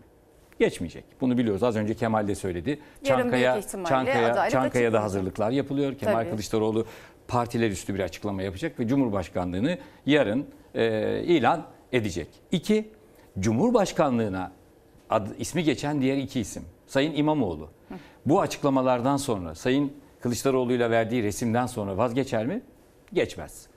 [0.59, 1.03] Geçmeyecek.
[1.21, 1.63] Bunu biliyoruz.
[1.63, 2.79] Az önce Kemal de söyledi.
[3.05, 5.95] Yarın Çankaya, Çankaya, Çankaya'da hazırlıklar yapılıyor.
[5.97, 6.29] Kemal Tabii.
[6.29, 6.85] Kılıçdaroğlu
[7.27, 10.45] partiler üstü bir açıklama yapacak ve Cumhurbaşkanlığını yarın
[10.75, 12.27] e, ilan edecek.
[12.51, 12.89] İki,
[13.39, 14.51] Cumhurbaşkanlığına
[15.09, 16.63] adı, ismi geçen diğer iki isim.
[16.87, 17.69] Sayın İmamoğlu.
[18.29, 22.61] Bu açıklamalardan sonra Sayın Kılıçdaroğlu ile verdiği resimden sonra vazgeçer mi?
[23.13, 23.67] Geçmez.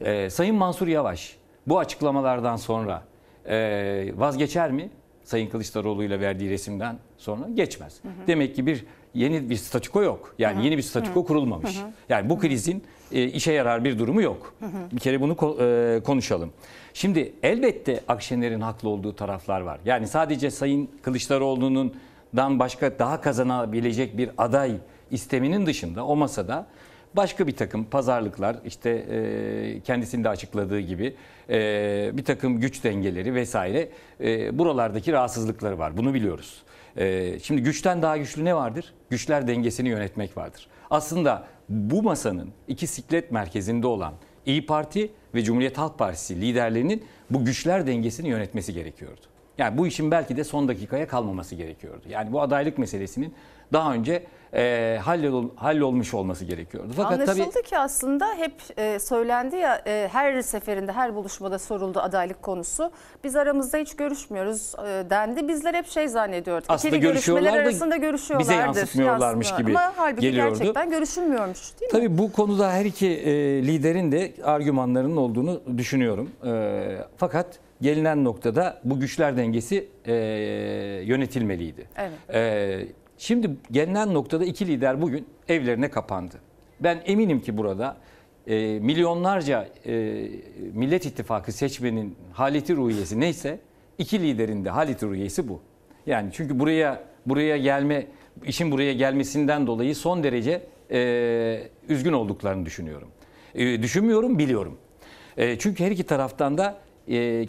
[0.00, 1.36] Ee, Sayın Mansur Yavaş
[1.66, 3.02] bu açıklamalardan sonra
[3.48, 4.90] e, vazgeçer mi?
[5.24, 8.00] Sayın Kılıçdaroğlu ile verdiği resimden sonra geçmez.
[8.26, 8.84] Demek ki bir
[9.14, 10.34] yeni bir statüko yok.
[10.38, 11.78] Yani yeni bir statüko kurulmamış.
[12.08, 14.54] Yani bu krizin e, işe yarar bir durumu yok.
[14.92, 16.52] Bir kere bunu ko- e, konuşalım.
[16.94, 19.80] Şimdi elbette Akşener'in haklı olduğu taraflar var.
[19.84, 21.94] Yani sadece Sayın Kılıçdaroğlu'nun
[22.36, 24.76] dan başka daha kazanabilecek bir aday
[25.10, 26.66] isteminin dışında o masada
[27.14, 31.14] başka bir takım pazarlıklar işte e, kendisinde açıkladığı gibi
[31.50, 33.88] e, bir takım güç dengeleri vesaire
[34.20, 35.96] e, buralardaki rahatsızlıkları var.
[35.96, 36.62] Bunu biliyoruz.
[36.96, 38.94] E, şimdi güçten daha güçlü ne vardır?
[39.10, 40.66] Güçler dengesini yönetmek vardır.
[40.90, 44.14] Aslında bu masanın iki siklet merkezinde olan
[44.46, 49.29] İyi Parti ve Cumhuriyet Halk Partisi liderlerinin bu güçler dengesini yönetmesi gerekiyordu.
[49.60, 52.02] Yani bu işin belki de son dakikaya kalmaması gerekiyordu.
[52.08, 53.34] Yani bu adaylık meselesinin
[53.72, 54.22] daha önce
[54.54, 56.92] e, hallol, hallolmuş olması gerekiyordu.
[56.96, 62.00] Fakat Anlaşıldı tabii ki aslında hep e, söylendi ya e, her seferinde her buluşmada soruldu
[62.00, 62.90] adaylık konusu.
[63.24, 65.48] Biz aramızda hiç görüşmüyoruz e, dendi.
[65.48, 66.66] Bizler hep şey zannediyorduk.
[66.68, 68.52] Aslında İkili görüşmeler arasında görüşüyorlardır.
[68.52, 69.78] bize yansıtmıyorlarmış yansıtmıyor.
[69.80, 70.58] gibi Ama halbuki geliyordu.
[70.58, 71.98] gerçekten görüşülmüyormuş değil mi?
[71.98, 73.32] Tabii bu konuda her iki e,
[73.66, 76.30] liderin de argümanlarının olduğunu düşünüyorum.
[76.46, 77.46] E, fakat
[77.82, 80.14] gelinen noktada bu güçler dengesi e,
[81.06, 81.86] yönetilmeliydi.
[81.96, 82.34] Evet.
[82.34, 82.86] E,
[83.18, 86.34] şimdi gelinen noktada iki lider bugün evlerine kapandı.
[86.80, 87.96] Ben eminim ki burada
[88.46, 89.92] e, milyonlarca e,
[90.74, 93.60] Millet İttifakı seçmenin haleti ruhiyesi neyse
[93.98, 95.60] iki liderin de haleti ruhiyesi bu.
[96.06, 98.06] Yani çünkü buraya buraya gelme
[98.44, 103.08] işin buraya gelmesinden dolayı son derece e, üzgün olduklarını düşünüyorum.
[103.54, 104.78] E, düşünmüyorum, biliyorum.
[105.36, 106.78] E, çünkü her iki taraftan da
[107.08, 107.46] e,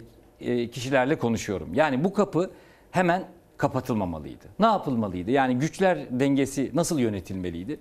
[0.70, 1.74] kişilerle konuşuyorum.
[1.74, 2.50] Yani bu kapı
[2.90, 3.24] hemen
[3.56, 4.44] kapatılmamalıydı.
[4.60, 5.30] Ne yapılmalıydı?
[5.30, 7.80] Yani güçler dengesi nasıl yönetilmeliydi?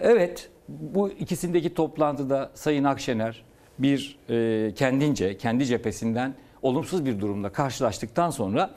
[0.00, 3.44] Evet, bu ikisindeki toplantıda Sayın Akşener
[3.78, 8.70] bir e, kendince, kendi cephesinden olumsuz bir durumla karşılaştıktan sonra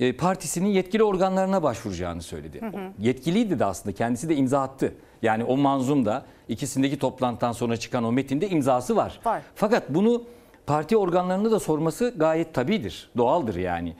[0.00, 2.60] e, partisinin yetkili organlarına başvuracağını söyledi.
[2.60, 2.92] Hı hı.
[2.98, 4.94] Yetkiliydi de aslında kendisi de imza attı.
[5.22, 9.20] Yani o manzumda ikisindeki toplantıdan sonra çıkan o metinde imzası var.
[9.24, 9.42] Var.
[9.54, 10.22] Fakat bunu
[10.66, 13.94] parti organlarını da sorması gayet tabidir, doğaldır yani.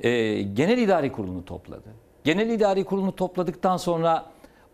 [0.00, 1.88] E, Genel İdari Kurulu'nu topladı.
[2.24, 4.26] Genel İdari Kurulu'nu topladıktan sonra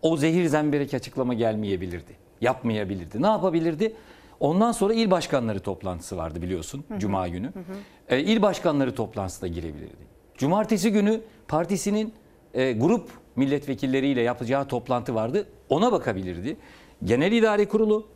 [0.03, 2.17] o zehir zemberek açıklama gelmeyebilirdi.
[2.41, 3.23] Yapmayabilirdi.
[3.23, 3.95] Ne yapabilirdi?
[4.41, 6.99] Ondan sonra il başkanları toplantısı vardı biliyorsun Hı hı.
[6.99, 7.47] Cuma günü.
[7.47, 8.15] Hı hı.
[8.17, 10.13] E, il başkanları toplantısına girebilirdi.
[10.39, 12.15] Cumartesi günü partisinin
[12.55, 15.47] e, grup milletvekilleriyle yapacağı toplantı vardı.
[15.69, 16.57] Ona bakabilirdi.
[17.05, 18.07] Genel İdari Kurulu,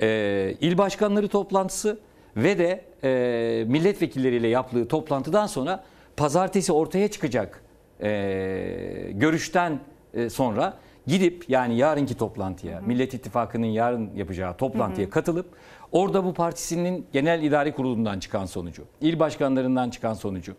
[0.00, 1.98] e, il başkanları toplantısı
[2.36, 5.84] ve de e, milletvekilleriyle yaptığı toplantıdan sonra
[6.16, 7.62] pazartesi ortaya çıkacak
[8.02, 9.80] e, görüşten
[10.14, 10.74] e, sonra
[11.06, 15.12] gidip yani yarınki toplantıya, Millet İttifakı'nın yarın yapacağı toplantıya Hı hı.
[15.14, 15.46] katılıp
[15.92, 20.54] orada bu partisinin genel idari kurulundan çıkan sonucu, il başkanlarından çıkan sonucu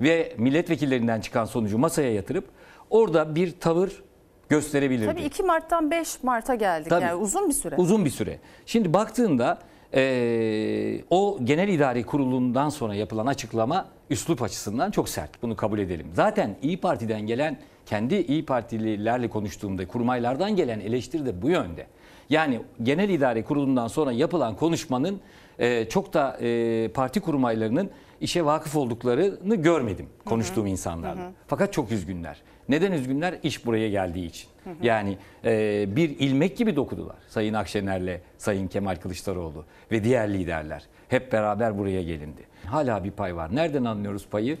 [0.00, 2.44] ve milletvekillerinden çıkan sonucu masaya yatırıp
[2.90, 4.02] orada bir tavır
[4.48, 5.06] gösterebilirdi.
[5.06, 6.90] Tabii 2 Mart'tan 5 Mart'a geldik.
[6.90, 7.04] Tabii.
[7.04, 7.76] Yani uzun bir süre.
[7.76, 8.38] Uzun bir süre.
[8.66, 9.58] Şimdi baktığında
[9.94, 15.42] eee, o genel idari kurulundan sonra yapılan açıklama üslup açısından çok sert.
[15.42, 16.06] Bunu kabul edelim.
[16.14, 21.86] Zaten İyi Parti'den gelen kendi İyi Partililerle konuştuğumda kurmaylardan gelen eleştiri de bu yönde.
[22.30, 25.20] Yani genel idare kurulundan sonra yapılan konuşmanın
[25.58, 31.22] eee, çok da eee, parti kurmaylarının işe vakıf olduklarını görmedim konuştuğum insanlarla.
[31.22, 31.32] Hı hı.
[31.46, 32.42] Fakat çok üzgünler.
[32.68, 33.34] Neden üzgünler?
[33.42, 34.48] İş buraya geldiği için.
[34.64, 34.74] Hı hı.
[34.82, 40.82] Yani e, bir ilmek gibi dokudular Sayın Akşener'le Sayın Kemal Kılıçdaroğlu ve diğer liderler.
[41.08, 42.42] Hep beraber buraya gelindi.
[42.64, 43.56] Hala bir pay var.
[43.56, 44.58] Nereden anlıyoruz payı?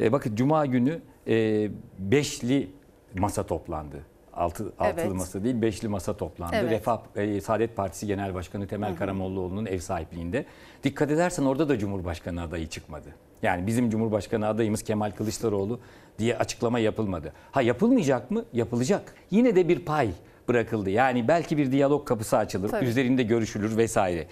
[0.00, 2.70] E, bakın Cuma günü e, beşli
[3.14, 4.02] masa toplandı.
[4.40, 5.14] Altı, altılı Evet.
[5.14, 6.56] masa değil, beşli masa toplandı.
[6.56, 6.70] Evet.
[6.70, 8.98] Refah e, Saadet Partisi Genel Başkanı Temel Hı hı.
[8.98, 10.44] Karamollaoğlu'nun ev sahipliğinde.
[10.84, 13.08] Dikkat edersen orada da Cumhurbaşkanı adayı çıkmadı.
[13.42, 15.80] Yani bizim Cumhurbaşkanı adayımız Kemal Kılıçdaroğlu
[16.18, 17.32] diye açıklama yapılmadı.
[17.52, 18.44] Ha yapılmayacak mı?
[18.52, 19.14] Yapılacak.
[19.30, 20.10] Yine de bir pay
[20.48, 20.90] bırakıldı.
[20.90, 22.86] Yani belki bir diyalog kapısı açılır, Tabii.
[22.86, 24.26] üzerinde görüşülür vesaire.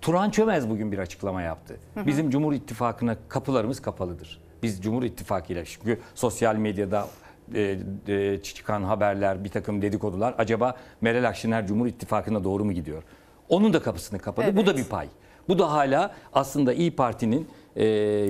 [0.00, 1.76] Turan Çömez bugün bir açıklama yaptı.
[1.94, 2.06] Hı hı.
[2.06, 4.40] Bizim Cumhur İttifakı'na kapılarımız kapalıdır.
[4.62, 7.06] Biz Cumhur İttifakı ile çünkü sosyal medyada
[7.54, 7.78] e,
[8.08, 13.02] e, çıkan haberler, bir takım dedikodular acaba Meral Akşener Cumhur İttifakı'na doğru mu gidiyor?
[13.48, 14.56] Onun da kapısını kapadı.
[14.56, 15.08] Bu da bir pay.
[15.48, 17.82] Bu da hala aslında İyi Parti'nin e,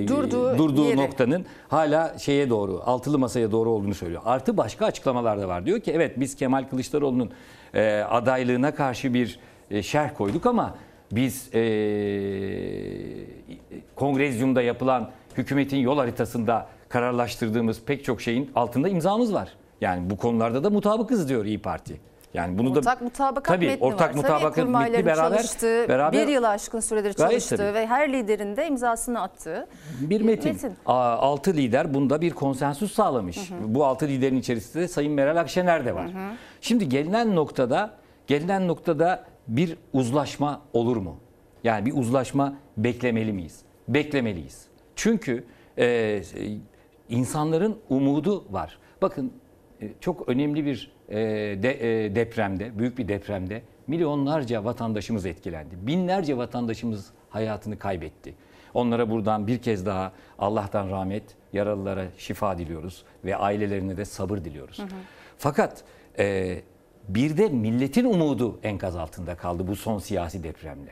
[0.07, 0.97] Durduğu durduğu yeri.
[0.97, 4.21] noktanın hala şeye doğru, altılı masaya doğru olduğunu söylüyor.
[4.25, 5.65] Artı başka açıklamalar da var.
[5.65, 7.31] Diyor ki evet biz Kemal Kılıçdaroğlu'nun
[7.73, 9.39] e, adaylığına karşı bir
[9.71, 10.75] e, şerh koyduk ama
[11.11, 11.61] biz e,
[13.95, 19.49] kongrezyumda yapılan hükümetin yol haritasında kararlaştırdığımız pek çok şeyin altında imzamız var.
[19.81, 21.99] Yani bu konularda da mutabıkız diyor İyi Parti.
[22.33, 24.15] Yani bunu ortak da mutabakat tabii metni ortak var.
[24.15, 28.67] mutabakat tabii, metni beraber çalıştığı, beraber bir yıl aşkın süredir çalıştığı ve her liderin de
[28.67, 29.67] imzasını attığı
[30.01, 30.57] bir metin.
[30.85, 33.51] Aa, Altı lider bunda bir konsensus sağlamış.
[33.63, 36.11] Bu altı liderin içerisinde de Sayın Meral Akşener de var.
[36.61, 37.91] Şimdi gelinen noktada
[38.27, 41.17] gelinen noktada bir uzlaşma olur mu?
[41.63, 43.59] Yani bir uzlaşma beklemeli miyiz?
[43.87, 44.65] Beklemeliyiz.
[44.95, 45.43] Çünkü
[45.77, 46.21] e,
[47.09, 48.77] insanların umudu var.
[49.01, 49.33] Bakın
[49.81, 51.15] e, çok önemli bir e,
[51.63, 55.75] de, e, depremde, büyük bir depremde milyonlarca vatandaşımız etkilendi.
[55.81, 58.33] Binlerce vatandaşımız hayatını kaybetti.
[58.73, 64.81] Onlara buradan bir kez daha Allah'tan rahmet, yaralılara şifa diliyoruz ve ailelerine de sabır diliyoruz.
[65.37, 65.83] Fakat
[66.19, 66.57] e,
[67.07, 70.91] bir de milletin umudu enkaz altında kaldı bu son siyasi depremle.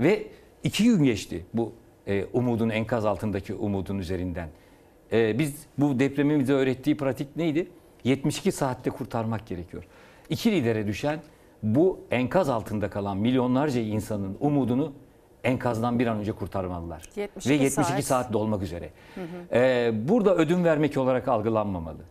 [0.00, 0.26] Ve
[0.62, 1.72] iki gün geçti bu
[2.06, 4.48] e, umudun enkaz altındaki umudun üzerinden.
[5.12, 7.68] E, biz bu depremin bize öğrettiği pratik neydi?
[8.04, 9.84] 72 saatte kurtarmak gerekiyor.
[10.28, 11.20] İki lidere düşen
[11.62, 14.92] bu enkaz altında kalan milyonlarca insanın umudunu
[15.44, 17.02] enkazdan bir an önce kurtarmalılar.
[17.16, 18.04] 72 Ve 72 saat.
[18.04, 18.90] saatte olmak üzere.
[19.14, 19.26] Hı hı.
[19.52, 22.02] Ee, burada ödün vermek olarak algılanmamalı.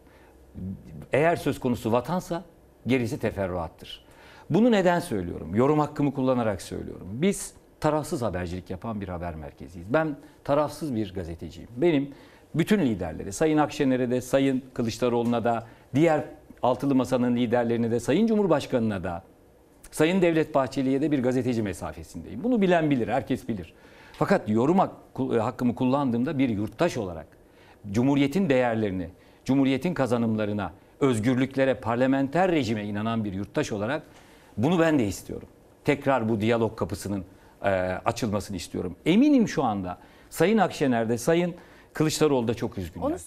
[1.14, 2.44] Eğer söz konusu vatansa
[2.88, 4.06] gerisi teferruattır.
[4.50, 5.56] Bunu neden söylüyorum?
[5.56, 7.08] Yorum hakkımı kullanarak söylüyorum.
[7.12, 9.94] Biz tarafsız habercilik yapan bir haber merkeziyiz.
[9.94, 11.70] Ben tarafsız bir gazeteciyim.
[11.78, 12.14] Benim
[12.56, 16.24] bütün liderlere, Sayın Akşener'e de, Sayın Kılıçdaroğlu'na da, diğer
[16.64, 19.24] altılı masanın liderlerine de, Sayın Cumhurbaşkanı'na da,
[19.92, 22.44] Sayın Devlet Bahçeli'ye de bir gazeteci mesafesindeyim.
[22.44, 23.74] Bunu bilen bilir, herkes bilir.
[24.14, 27.28] Fakat yorum hak- hakkımı kullandığımda bir yurttaş olarak
[27.92, 29.10] Cumhuriyetin değerlerini,
[29.46, 34.04] Cumhuriyetin kazanımlarına, özgürlüklere, parlamenter rejime inanan bir yurttaş olarak
[34.58, 35.48] bunu ben de istiyorum.
[35.86, 37.24] Tekrar bu diyalog kapısının
[37.64, 37.70] e,
[38.06, 38.96] açılmasını istiyorum.
[39.06, 39.98] Eminim şu anda
[40.30, 41.56] Sayın Akşener'de, Sayın
[41.94, 43.20] Kılıçdaroğlu da çok üzgünler.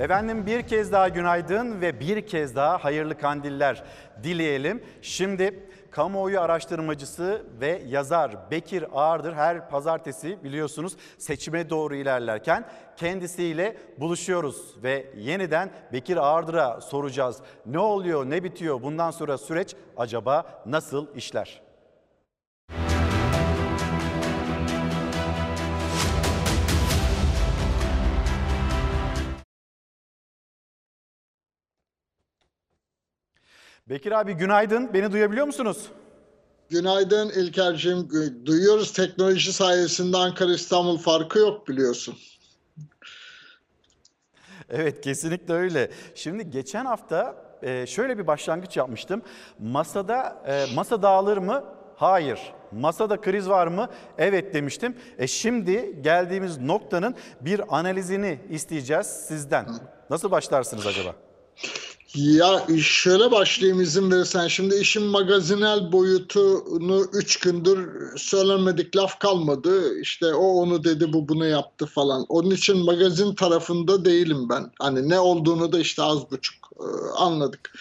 [0.00, 3.82] Efendim bir kez daha günaydın ve bir kez daha hayırlı kandiller
[4.22, 4.82] dileyelim.
[5.02, 14.76] Şimdi kamuoyu araştırmacısı ve yazar Bekir Ağırdır her pazartesi biliyorsunuz seçime doğru ilerlerken kendisiyle buluşuyoruz
[14.82, 17.36] ve yeniden Bekir Ağırdır'a soracağız.
[17.66, 18.82] Ne oluyor, ne bitiyor?
[18.82, 21.62] Bundan sonra süreç acaba nasıl işler?
[33.88, 34.94] Bekir abi günaydın.
[34.94, 35.88] Beni duyabiliyor musunuz?
[36.70, 38.08] Günaydın İlker'cim.
[38.46, 42.14] Duyuyoruz teknoloji sayesinde Ankara İstanbul farkı yok biliyorsun.
[44.70, 45.90] Evet kesinlikle öyle.
[46.14, 49.22] Şimdi geçen hafta e, şöyle bir başlangıç yapmıştım.
[49.58, 51.64] Masada e, masa dağılır mı?
[51.96, 52.40] Hayır.
[52.72, 53.88] Masada kriz var mı?
[54.18, 54.96] Evet demiştim.
[55.18, 59.66] E şimdi geldiğimiz noktanın bir analizini isteyeceğiz sizden.
[60.10, 61.14] Nasıl başlarsınız acaba?
[62.14, 64.48] Ya şöyle başlayayım izin verirsen.
[64.48, 70.00] Şimdi işin magazinel boyutunu üç gündür söylenmedik laf kalmadı.
[70.00, 72.26] İşte o onu dedi bu bunu yaptı falan.
[72.28, 74.70] Onun için magazin tarafında değilim ben.
[74.78, 76.86] Hani ne olduğunu da işte az buçuk e,
[77.16, 77.72] anladık.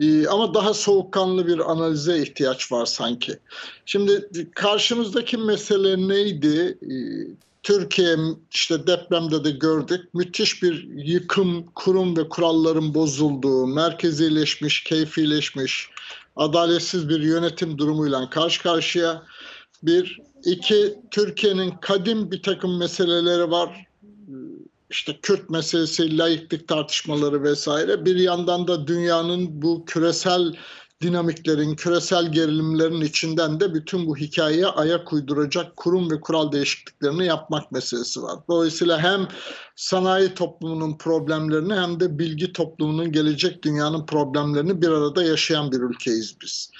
[0.00, 3.38] E, ama daha soğukkanlı bir analize ihtiyaç var sanki.
[3.86, 6.78] Şimdi karşımızdaki mesele neydi?
[7.62, 8.16] Türkiye
[8.50, 10.14] işte depremde de gördük.
[10.14, 15.90] Müthiş bir yıkım, kurum ve kuralların bozulduğu, merkezileşmiş, keyfileşmiş,
[16.36, 19.22] adaletsiz bir yönetim durumuyla karşı karşıya.
[19.82, 23.86] Bir, iki, Türkiye'nin kadim bir takım meseleleri var.
[24.90, 28.04] İşte Kürt meselesi, layıklık tartışmaları vesaire.
[28.04, 30.54] Bir yandan da dünyanın bu küresel
[31.02, 37.72] dinamiklerin, küresel gerilimlerin içinden de bütün bu hikayeye ayak uyduracak kurum ve kural değişikliklerini yapmak
[37.72, 38.38] meselesi var.
[38.48, 39.28] Dolayısıyla hem
[39.76, 46.36] sanayi toplumunun problemlerini hem de bilgi toplumunun gelecek dünyanın problemlerini bir arada yaşayan bir ülkeyiz
[46.42, 46.70] biz.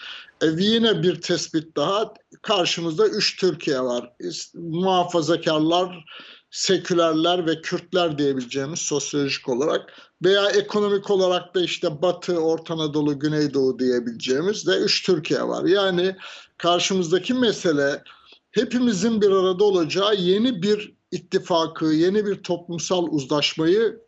[0.42, 4.12] E, yine bir tespit daha karşımızda üç Türkiye var.
[4.54, 6.04] Muhafazakarlar,
[6.50, 9.92] sekülerler ve Kürtler diyebileceğimiz sosyolojik olarak
[10.24, 15.64] veya ekonomik olarak da işte Batı, Orta Anadolu, Güneydoğu diyebileceğimiz de üç Türkiye var.
[15.64, 16.16] Yani
[16.58, 18.02] karşımızdaki mesele
[18.50, 24.00] hepimizin bir arada olacağı yeni bir ittifakı, yeni bir toplumsal uzlaşmayı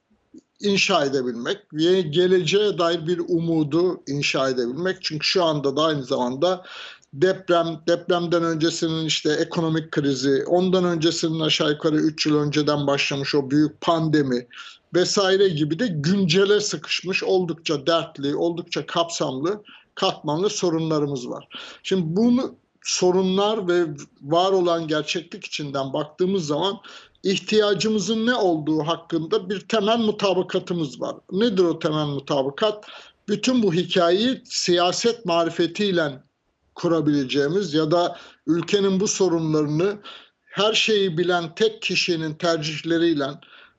[0.61, 5.03] inşa edebilmek ve geleceğe dair bir umudu inşa edebilmek.
[5.03, 6.65] Çünkü şu anda da aynı zamanda
[7.13, 13.51] deprem, depremden öncesinin işte ekonomik krizi, ondan öncesinin aşağı yukarı 3 yıl önceden başlamış o
[13.51, 14.47] büyük pandemi
[14.95, 19.63] vesaire gibi de güncele sıkışmış oldukça dertli, oldukça kapsamlı,
[19.95, 21.49] katmanlı sorunlarımız var.
[21.83, 23.85] Şimdi bunu sorunlar ve
[24.23, 26.79] var olan gerçeklik içinden baktığımız zaman
[27.23, 31.17] ihtiyacımızın ne olduğu hakkında bir temel mutabakatımız var.
[31.33, 32.85] Nedir o temel mutabakat?
[33.29, 36.23] Bütün bu hikayeyi siyaset marifetiyle
[36.75, 39.99] kurabileceğimiz ya da ülkenin bu sorunlarını
[40.43, 43.27] her şeyi bilen tek kişinin tercihleriyle,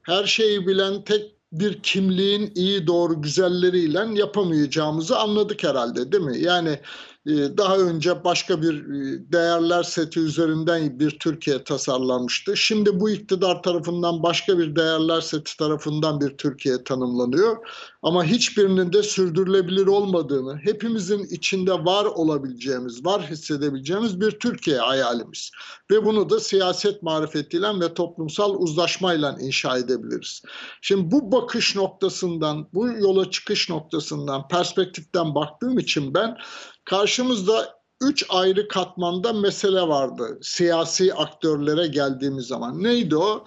[0.03, 6.37] her şeyi bilen tek bir kimliğin iyi doğru güzelleriyle yapamayacağımızı anladık herhalde değil mi?
[6.37, 6.79] Yani
[7.25, 12.57] e, daha önce başka bir e, değerler seti üzerinden bir Türkiye tasarlanmıştı.
[12.57, 17.57] Şimdi bu iktidar tarafından başka bir değerler seti tarafından bir Türkiye tanımlanıyor.
[18.03, 25.51] Ama hiçbirinin de sürdürülebilir olmadığını, hepimizin içinde var olabileceğimiz, var hissedebileceğimiz bir Türkiye hayalimiz.
[25.91, 30.41] Ve bunu da siyaset marifetiyle ve toplumsal uzlaşmayla inşa edebiliriz.
[30.81, 36.37] Şimdi bu bakış noktasından, bu yola çıkış noktasından, perspektiften baktığım için ben
[36.85, 42.83] karşımızda üç ayrı katmanda mesele vardı siyasi aktörlere geldiğimiz zaman.
[42.83, 43.45] Neydi o?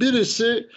[0.00, 0.68] Birisi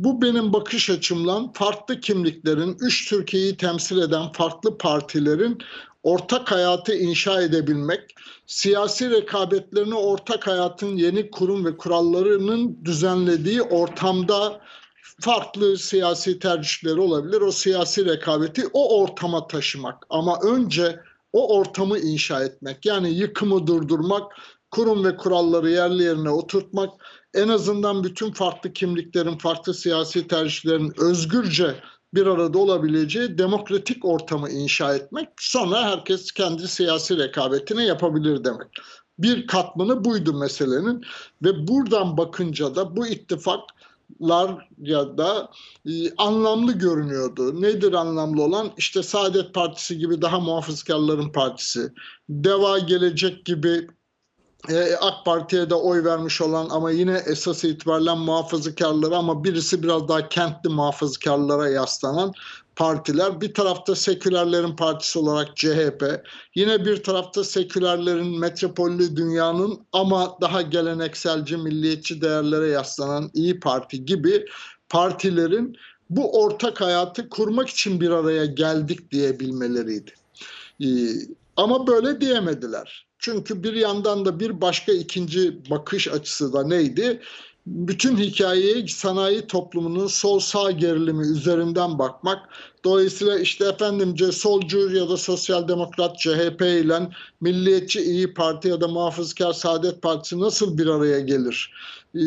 [0.00, 5.58] bu benim bakış açımla farklı kimliklerin, üç Türkiye'yi temsil eden farklı partilerin
[6.02, 8.14] ortak hayatı inşa edebilmek,
[8.46, 14.60] siyasi rekabetlerini ortak hayatın yeni kurum ve kurallarının düzenlediği ortamda
[15.20, 17.40] farklı siyasi tercihleri olabilir.
[17.40, 21.00] O siyasi rekabeti o ortama taşımak ama önce
[21.32, 24.32] o ortamı inşa etmek yani yıkımı durdurmak,
[24.70, 26.90] kurum ve kuralları yerli yerine oturtmak,
[27.34, 31.74] en azından bütün farklı kimliklerin, farklı siyasi tercihlerin özgürce
[32.14, 35.28] bir arada olabileceği demokratik ortamı inşa etmek.
[35.40, 38.68] Sonra herkes kendi siyasi rekabetini yapabilir demek.
[39.18, 41.04] Bir katmanı buydu meselenin
[41.42, 43.60] ve buradan bakınca da bu ittifak
[44.22, 45.50] lar ya da
[45.86, 47.62] e, anlamlı görünüyordu.
[47.62, 48.70] Nedir anlamlı olan?
[48.76, 51.92] İşte Saadet Partisi gibi daha muhafazkarların partisi,
[52.28, 53.86] Deva Gelecek gibi
[54.68, 60.08] e, AK Parti'ye de oy vermiş olan ama yine esas itibariyle muhafazakarlara ama birisi biraz
[60.08, 62.32] daha kentli muhafazakarlara yaslanan
[62.76, 63.40] partiler.
[63.40, 71.56] Bir tarafta sekülerlerin partisi olarak CHP, yine bir tarafta sekülerlerin metropollü dünyanın ama daha gelenekselci,
[71.56, 74.46] milliyetçi değerlere yaslanan İyi Parti gibi
[74.88, 75.76] partilerin
[76.10, 80.12] bu ortak hayatı kurmak için bir araya geldik diyebilmeleriydi.
[81.56, 83.09] Ama böyle diyemediler.
[83.20, 87.20] Çünkü bir yandan da bir başka ikinci bakış açısı da neydi?
[87.66, 92.48] bütün hikayeyi sanayi toplumunun sol sağ gerilimi üzerinden bakmak.
[92.84, 97.08] Dolayısıyla işte efendimce solcu ya da sosyal demokrat CHP ile
[97.40, 101.72] milliyetçi İyi Parti ya da muhafazakar Saadet Partisi nasıl bir araya gelir?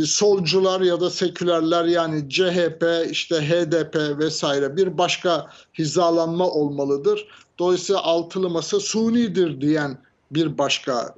[0.05, 7.27] Solcular ya da sekülerler yani CHP, işte HDP vesaire bir başka hizalanma olmalıdır.
[7.59, 9.97] Dolayısıyla altılı masa sunidir diyen
[10.35, 11.15] bir başka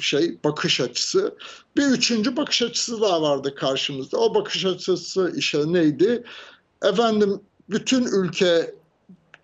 [0.00, 1.34] şey bakış açısı.
[1.76, 4.18] Bir üçüncü bakış açısı daha vardı karşımızda.
[4.18, 6.24] O bakış açısı işte neydi?
[6.82, 7.40] Efendim
[7.70, 8.74] bütün ülke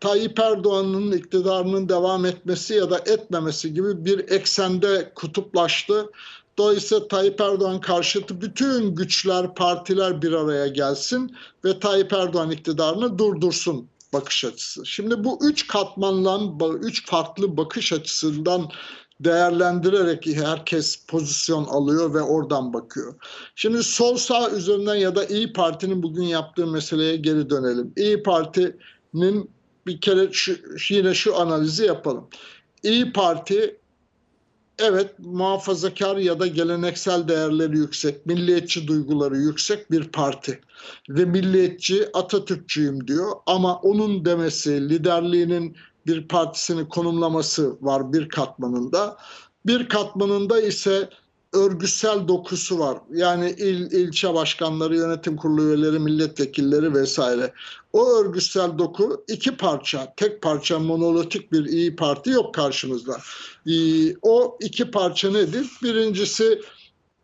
[0.01, 6.11] Tayyip Erdoğan'ın iktidarının devam etmesi ya da etmemesi gibi bir eksende kutuplaştı.
[6.59, 13.89] Dolayısıyla Tayyip Erdoğan karşıtı bütün güçler, partiler bir araya gelsin ve Tayyip Erdoğan iktidarını durdursun
[14.13, 14.87] bakış açısı.
[14.87, 16.41] Şimdi bu üç katmanla,
[16.81, 18.71] üç farklı bakış açısından
[19.21, 23.15] değerlendirerek herkes pozisyon alıyor ve oradan bakıyor.
[23.55, 27.93] Şimdi sol sağ üzerinden ya da İyi Parti'nin bugün yaptığı meseleye geri dönelim.
[27.97, 29.51] İyi Parti'nin
[29.87, 30.57] bir kere şu,
[30.91, 32.29] yine şu analizi yapalım.
[32.83, 33.82] İyi Parti
[34.83, 40.61] evet muhafazakar ya da geleneksel değerleri yüksek, milliyetçi duyguları yüksek bir parti.
[41.09, 45.77] Ve milliyetçi Atatürkçüyüm diyor ama onun demesi, liderliğinin
[46.07, 49.17] bir partisini konumlaması var bir katmanında.
[49.67, 51.09] Bir katmanında ise
[51.53, 52.99] örgütsel dokusu var.
[53.15, 57.53] Yani il, ilçe başkanları, yönetim kurulu üyeleri, milletvekilleri vesaire.
[57.93, 63.21] O örgütsel doku iki parça, tek parça monolitik bir iyi Parti yok karşımızda.
[63.67, 65.67] Ee, o iki parça nedir?
[65.83, 66.61] Birincisi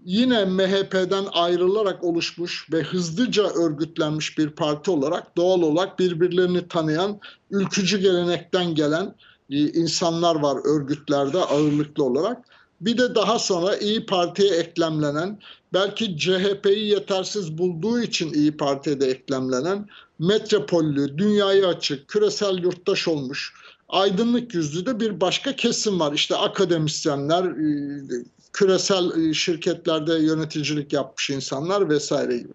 [0.05, 7.21] yine MHP'den ayrılarak oluşmuş ve hızlıca örgütlenmiş bir parti olarak doğal olarak birbirlerini tanıyan
[7.51, 9.15] ülkücü gelenekten gelen
[9.51, 12.58] e, insanlar var örgütlerde ağırlıklı olarak.
[12.81, 15.39] Bir de daha sonra İyi Parti'ye eklemlenen,
[15.73, 19.89] belki CHP'yi yetersiz bulduğu için İyi Parti'ye de eklemlenen,
[20.19, 23.55] metropollü, dünyayı açık, küresel yurttaş olmuş,
[23.89, 26.13] aydınlık yüzlü de bir başka kesim var.
[26.13, 32.53] İşte akademisyenler, e, küresel şirketlerde yöneticilik yapmış insanlar vesaire gibi.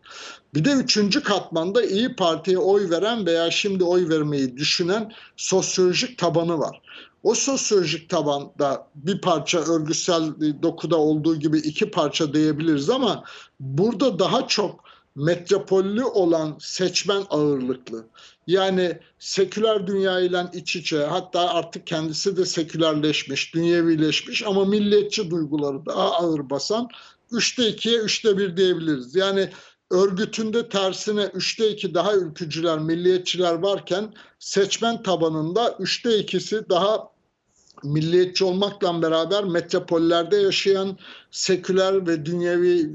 [0.53, 6.59] Bir de üçüncü katmanda İyi Parti'ye oy veren veya şimdi oy vermeyi düşünen sosyolojik tabanı
[6.59, 6.81] var.
[7.23, 10.23] O sosyolojik tabanda bir parça örgütsel
[10.63, 13.23] dokuda olduğu gibi iki parça diyebiliriz ama
[13.59, 14.83] burada daha çok
[15.15, 18.05] metropollü olan seçmen ağırlıklı.
[18.47, 25.85] Yani seküler dünya ile iç içe hatta artık kendisi de sekülerleşmiş, dünyevileşmiş ama milliyetçi duyguları
[25.85, 26.89] daha ağır basan
[27.31, 29.15] 3'te 2'ye 3'te 1 diyebiliriz.
[29.15, 29.49] Yani
[29.91, 37.12] örgütünde tersine 3'te 2 daha ülkücüler, milliyetçiler varken seçmen tabanında 3'te 2'si daha
[37.83, 40.97] milliyetçi olmakla beraber metropollerde yaşayan
[41.31, 42.89] seküler ve dünyevi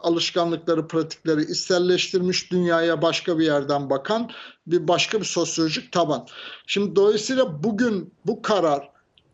[0.00, 4.30] alışkanlıkları, pratikleri içselleştirmiş dünyaya başka bir yerden bakan
[4.66, 6.26] bir başka bir sosyolojik taban.
[6.66, 8.92] Şimdi dolayısıyla bugün bu karar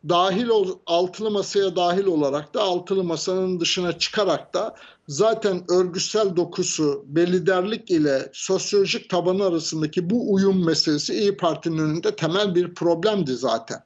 [0.08, 4.74] dahil ol, altılı masaya dahil olarak da altılı masanın dışına çıkarak da
[5.08, 12.16] zaten örgütsel dokusu ve liderlik ile sosyolojik tabanı arasındaki bu uyum meselesi İyi Parti'nin önünde
[12.16, 13.82] temel bir problemdi zaten.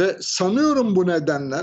[0.00, 1.56] Ve sanıyorum bu nedenle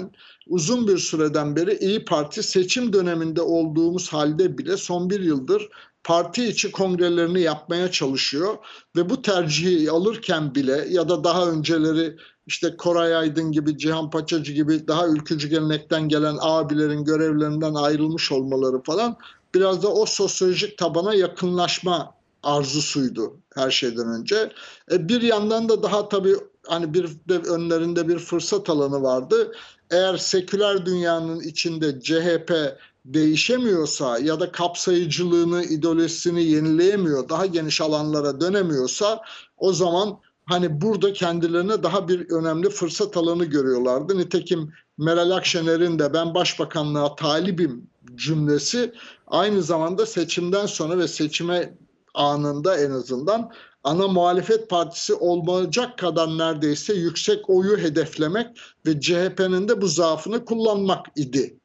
[0.47, 5.69] uzun bir süreden beri İyi Parti seçim döneminde olduğumuz halde bile son bir yıldır
[6.03, 8.57] parti içi kongrelerini yapmaya çalışıyor
[8.95, 12.15] ve bu tercihi alırken bile ya da daha önceleri
[12.47, 18.84] işte Koray Aydın gibi, Cihan Paçacı gibi daha ülkücü gelenekten gelen abilerin görevlerinden ayrılmış olmaları
[18.84, 19.18] falan
[19.55, 24.51] biraz da o sosyolojik tabana yakınlaşma arzusuydu her şeyden önce.
[24.91, 26.35] E bir yandan da daha tabii
[26.68, 29.52] hani bir de önlerinde bir fırsat alanı vardı.
[29.91, 39.22] Eğer seküler dünyanın içinde CHP değişemiyorsa ya da kapsayıcılığını, ideolojisini yenileyemiyor, daha geniş alanlara dönemiyorsa
[39.57, 44.18] o zaman hani burada kendilerine daha bir önemli fırsat alanı görüyorlardı.
[44.18, 48.94] Nitekim Meral Akşener'in de ben başbakanlığa talibim cümlesi
[49.27, 51.77] aynı zamanda seçimden sonra ve seçime
[52.14, 53.52] anında en azından
[53.84, 58.48] ana muhalefet partisi olmayacak kadar neredeyse yüksek oyu hedeflemek
[58.86, 61.60] ve CHP'nin de bu zaafını kullanmak idi.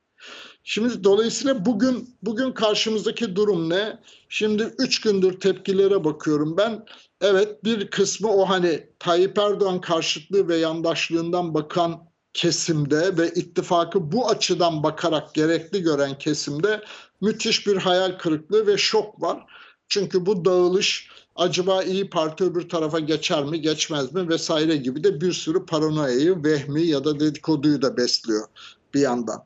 [0.65, 3.99] Şimdi dolayısıyla bugün bugün karşımızdaki durum ne?
[4.29, 6.87] Şimdi üç gündür tepkilere bakıyorum ben.
[7.21, 14.29] Evet bir kısmı o hani Tayyip Erdoğan karşıtlığı ve yandaşlığından bakan kesimde ve ittifakı bu
[14.29, 16.85] açıdan bakarak gerekli gören kesimde
[17.21, 19.45] müthiş bir hayal kırıklığı ve şok var.
[19.89, 25.21] Çünkü bu dağılış acaba İyi Parti öbür tarafa geçer mi geçmez mi vesaire gibi de
[25.21, 28.47] bir sürü paranoyayı, vehmi ya da dedikoduyu da besliyor
[28.95, 29.45] bir yandan.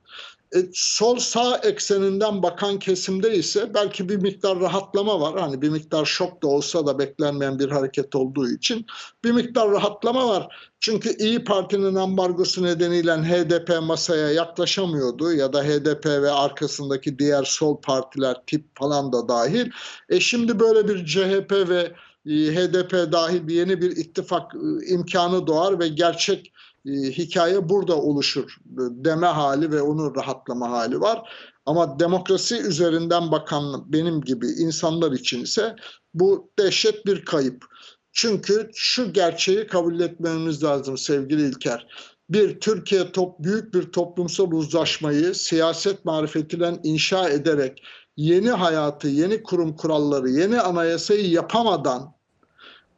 [0.57, 5.41] E, sol sağ ekseninden bakan kesimde ise belki bir miktar rahatlama var.
[5.41, 8.87] Hani bir miktar şok da olsa da beklenmeyen bir hareket olduğu için
[9.25, 10.73] bir miktar rahatlama var.
[10.81, 17.81] Çünkü İyi Parti'nin ambargosu nedeniyle HDP masaya yaklaşamıyordu ya da HDP ve arkasındaki diğer sol
[17.81, 19.71] partiler tip falan da dahil.
[20.09, 21.93] E şimdi böyle bir CHP ve
[22.27, 24.53] HDP dahil yeni bir ittifak
[24.89, 26.53] imkanı doğar ve gerçek
[26.87, 28.57] e, hikaye burada oluşur
[28.91, 31.31] deme hali ve onun rahatlama hali var.
[31.67, 35.77] Ama demokrasi üzerinden bakan benim gibi insanlar için ise
[36.15, 37.65] bu dehşet bir kayıp.
[38.13, 41.87] Çünkü şu gerçeği kabul etmemiz lazım sevgili İlker.
[42.31, 47.83] Bir, Türkiye top, büyük bir toplumsal uzlaşmayı siyaset marifetiyle inşa ederek
[48.17, 52.16] yeni hayatı, yeni kurum kuralları, yeni anayasayı yapamadan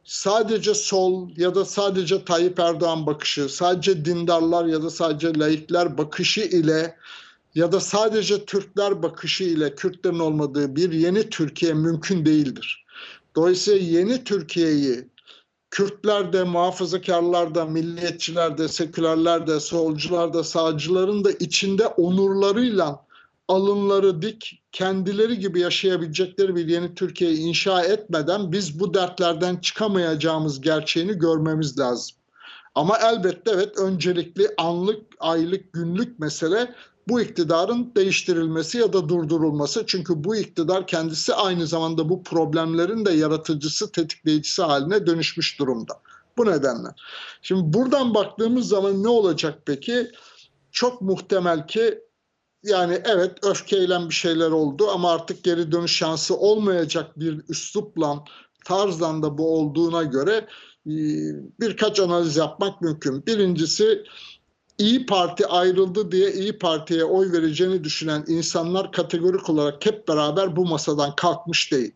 [0.03, 6.41] sadece sol ya da sadece Tayyip Erdoğan bakışı, sadece dindarlar ya da sadece laikler bakışı
[6.41, 6.95] ile
[7.55, 12.85] ya da sadece Türkler bakışı ile Kürtlerin olmadığı bir yeni Türkiye mümkün değildir.
[13.35, 15.07] Dolayısıyla yeni Türkiye'yi
[15.71, 23.05] Kürtler de, muhafazakarlar da, milliyetçiler de, sekülerler de, solcular da, sağcıların da içinde onurlarıyla
[23.49, 31.13] alınları dik, kendileri gibi yaşayabilecekleri bir yeni Türkiye inşa etmeden biz bu dertlerden çıkamayacağımız gerçeğini
[31.13, 32.17] görmemiz lazım.
[32.75, 36.75] Ama elbette evet öncelikli anlık, aylık, günlük mesele
[37.07, 39.83] bu iktidarın değiştirilmesi ya da durdurulması.
[39.87, 45.93] Çünkü bu iktidar kendisi aynı zamanda bu problemlerin de yaratıcısı, tetikleyicisi haline dönüşmüş durumda.
[46.37, 46.87] Bu nedenle.
[47.41, 50.11] Şimdi buradan baktığımız zaman ne olacak peki?
[50.71, 52.08] Çok muhtemel ki
[52.63, 58.23] yani evet öfkeyle bir şeyler oldu ama artık geri dönüş şansı olmayacak bir üslupla
[58.65, 60.47] tarzdan da bu olduğuna göre
[60.87, 60.93] e,
[61.59, 63.25] birkaç analiz yapmak mümkün.
[63.25, 64.03] Birincisi
[64.77, 70.65] İyi Parti ayrıldı diye İyi Parti'ye oy vereceğini düşünen insanlar kategorik olarak hep beraber bu
[70.65, 71.93] masadan kalkmış değil.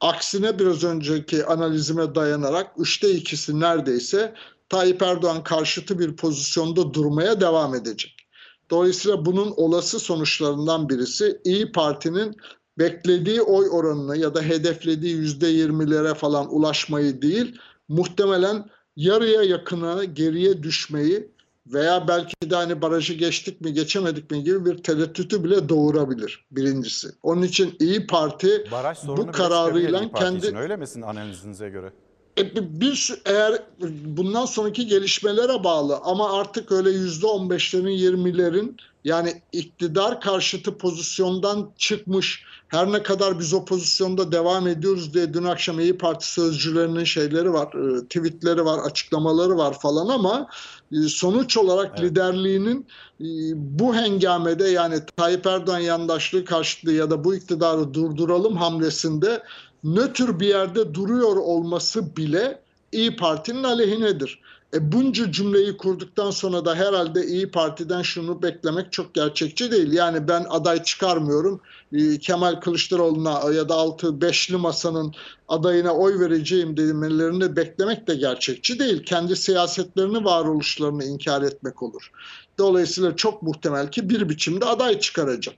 [0.00, 4.34] Aksine biraz önceki analizime dayanarak üçte ikisi neredeyse
[4.68, 8.27] Tayyip Erdoğan karşıtı bir pozisyonda durmaya devam edecek.
[8.70, 12.36] Dolayısıyla bunun olası sonuçlarından birisi İyi Parti'nin
[12.78, 17.58] beklediği oy oranını ya da hedeflediği yüzde yirmilere falan ulaşmayı değil,
[17.88, 21.28] muhtemelen yarıya yakına geriye düşmeyi
[21.66, 27.08] veya belki de hani barajı geçtik mi geçemedik mi gibi bir tereddütü bile doğurabilir birincisi.
[27.22, 31.92] Onun için İyi Parti Baraj bu kararıyla kendi öyle misin analizinize göre?
[32.38, 33.62] E, bir- eğer
[34.04, 41.70] bundan sonraki gelişmelere bağlı ama artık öyle yüzde on beşlerin yirmilerin yani iktidar karşıtı pozisyondan
[41.78, 47.04] çıkmış her ne kadar biz o pozisyonda devam ediyoruz diye dün akşam İyi Parti sözcülerinin
[47.04, 50.48] şeyleri var, e, tweetleri var, açıklamaları var falan ama
[50.92, 52.86] e, sonuç olarak liderliğinin
[53.20, 59.42] e, bu hengamede yani Tayyip Erdoğan yandaşlığı karşıtlığı ya da bu iktidarı durduralım hamlesinde
[59.84, 62.60] nötr bir yerde duruyor olması bile
[62.92, 64.40] İyi Parti'nin aleyhinedir.
[64.74, 69.92] E bunca cümleyi kurduktan sonra da herhalde İyi Parti'den şunu beklemek çok gerçekçi değil.
[69.92, 71.60] Yani ben aday çıkarmıyorum.
[71.92, 75.14] e, Kemal Kılıçdaroğlu'na ya da altı beşli masanın
[75.48, 79.02] adayına oy vereceğim demelerini beklemek de gerçekçi değil.
[79.04, 82.10] Kendi siyasetlerini, varoluşlarını inkar etmek olur.
[82.58, 85.54] Dolayısıyla çok muhtemel ki bir biçimde aday çıkaracak.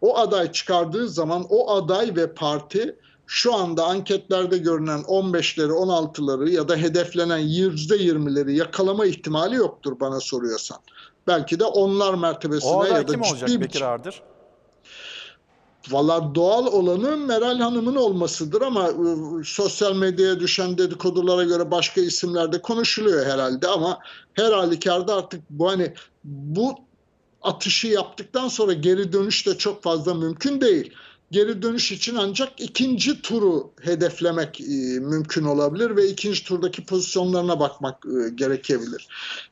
[0.00, 2.96] O aday çıkardığı zaman o aday ve parti
[3.26, 10.78] şu anda anketlerde görünen 15'leri 16'ları ya da hedeflenen %20'leri yakalama ihtimali yoktur bana soruyorsan.
[11.26, 14.22] Belki de onlar mertebesine O ya da kim olacak ciddi Bekir bir Ardır?
[15.90, 22.52] Valla doğal olanı Meral Hanım'ın olmasıdır ama ıı, sosyal medyaya düşen dedikodulara göre başka isimler
[22.52, 23.98] de konuşuluyor herhalde ama
[24.34, 25.94] her halükarda artık bu hani
[26.24, 26.74] bu
[27.42, 30.92] atışı yaptıktan sonra geri dönüş de çok fazla mümkün değil.
[31.32, 34.64] Geri dönüş için ancak ikinci turu hedeflemek e,
[35.00, 39.08] mümkün olabilir ve ikinci turdaki pozisyonlarına bakmak e, gerekebilir.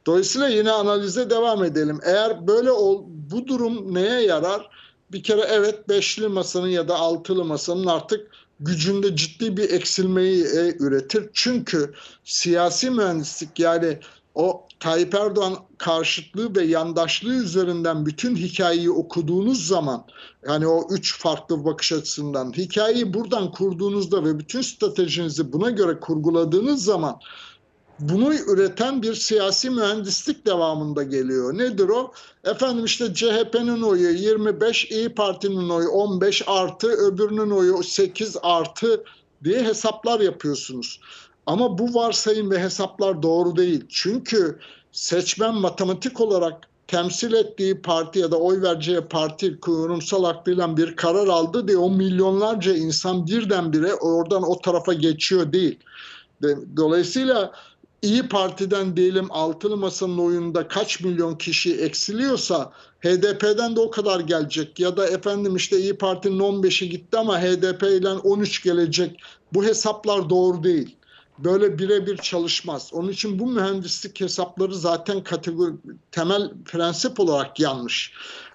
[0.06, 2.00] Dolayısıyla yine analize devam edelim.
[2.04, 4.70] Eğer böyle ol, bu durum neye yarar?
[5.12, 8.30] Bir kere evet beşli masanın ya da altılı masanın artık
[8.60, 11.30] gücünde ciddi bir eksilmeyi e, üretir.
[11.32, 11.94] Çünkü
[12.24, 13.98] siyasi mühendislik yani
[14.34, 20.04] o Tayyip Erdoğan karşıtlığı ve yandaşlığı üzerinden bütün hikayeyi okuduğunuz zaman
[20.48, 26.84] yani o üç farklı bakış açısından hikayeyi buradan kurduğunuzda ve bütün stratejinizi buna göre kurguladığınız
[26.84, 27.20] zaman
[28.00, 31.58] bunu üreten bir siyasi mühendislik devamında geliyor.
[31.58, 32.12] Nedir o?
[32.44, 39.04] Efendim işte CHP'nin oyu 25, İyi Parti'nin oyu 15 artı, öbürünün oyu 8 artı
[39.44, 41.00] diye hesaplar yapıyorsunuz.
[41.46, 43.84] Ama bu varsayım ve hesaplar doğru değil.
[43.88, 44.58] Çünkü
[44.92, 51.26] seçmen matematik olarak temsil ettiği parti ya da oy vereceği parti kurumsal aklıyla bir karar
[51.26, 55.78] aldı diye o milyonlarca insan birdenbire oradan o tarafa geçiyor değil.
[56.76, 57.52] Dolayısıyla
[58.02, 64.80] İyi Parti'den diyelim altılı masanın oyunda kaç milyon kişi eksiliyorsa HDP'den de o kadar gelecek
[64.80, 69.20] ya da efendim işte İyi Parti'nin 15'i gitti ama HDP ile 13 gelecek.
[69.52, 70.96] Bu hesaplar doğru değil.
[71.44, 72.90] Böyle birebir çalışmaz.
[72.92, 75.72] Onun için bu mühendislik hesapları zaten kategori
[76.12, 78.12] temel prensip olarak yanlış.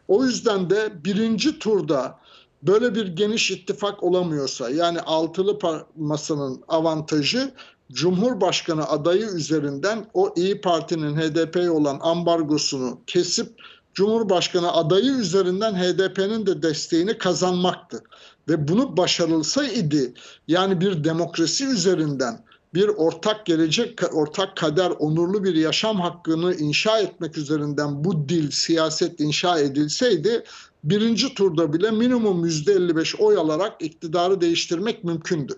[0.07, 2.20] O yüzden de birinci turda
[2.64, 5.60] böyle bir geniş ittifak olamıyorsa yani altılı
[5.95, 7.53] masanın avantajı
[7.91, 13.62] Cumhurbaşkanı adayı üzerinden o İyi Parti'nin HDP'ye olan ambargosunu kesip
[13.94, 18.03] Cumhurbaşkanı adayı üzerinden HDP'nin de desteğini kazanmaktı.
[18.49, 20.14] Ve bunu başarılsa idi
[20.48, 22.45] yani bir demokrasi üzerinden
[22.76, 29.19] bir ortak gelecek, ortak kader, onurlu bir yaşam hakkını inşa etmek üzerinden bu dil, siyaset
[29.19, 30.43] inşa edilseydi
[30.84, 35.53] birinci turda bile minimum %55 oy alarak iktidarı değiştirmek mümkündü.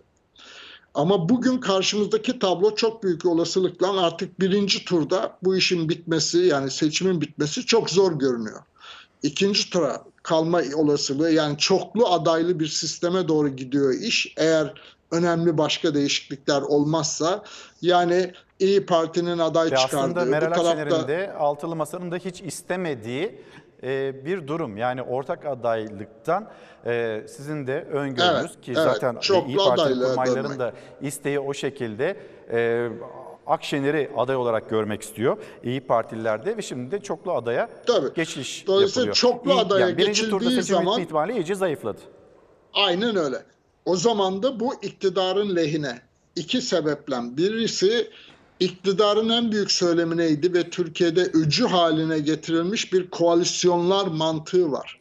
[0.94, 7.22] Ama bugün karşımızdaki tablo çok büyük olasılıkla artık birinci turda bu işin bitmesi yani seçimin
[7.22, 8.62] bitmesi çok zor görünüyor.
[9.24, 14.34] İkinci tura kalma olasılığı yani çoklu adaylı bir sisteme doğru gidiyor iş.
[14.38, 14.74] Eğer
[15.12, 17.44] önemli başka değişiklikler olmazsa
[17.82, 23.42] yani İyi Parti'nin aday Ve çıkardığı aslında Meral Akşener'in de altılı masanın da hiç istemediği
[23.84, 24.78] e, bir durum.
[24.78, 26.50] Yani ortak adaylıktan
[26.86, 28.84] e, sizin de öngörünüz Evet, ki evet.
[28.84, 29.18] zaten
[29.48, 32.18] İyi Parti kurmayların da isteği o şekilde.
[32.52, 32.90] E,
[33.48, 37.70] Akşener'i aday olarak görmek istiyor İyi Partililer de ve şimdi de çoklu adaya
[38.16, 39.16] geçiş Dolayısıyla yapılıyor.
[39.16, 42.00] çoklu İyi- adaya yani birinci turda geçildiği seçim zaman- ihtimali iyice zayıfladı.
[42.74, 43.38] Aynen öyle.
[43.88, 46.02] O zaman da bu iktidarın lehine.
[46.36, 47.16] iki sebeple.
[47.38, 48.10] Birisi
[48.60, 55.00] iktidarın en büyük söylemi neydi ve Türkiye'de öcü haline getirilmiş bir koalisyonlar mantığı var.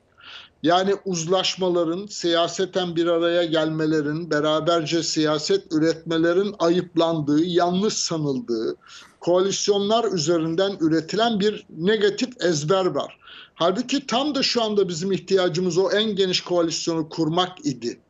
[0.62, 8.76] Yani uzlaşmaların, siyaseten bir araya gelmelerin, beraberce siyaset üretmelerin ayıplandığı, yanlış sanıldığı,
[9.20, 13.18] koalisyonlar üzerinden üretilen bir negatif ezber var.
[13.54, 18.00] Halbuki tam da şu anda bizim ihtiyacımız o en geniş koalisyonu kurmak idi.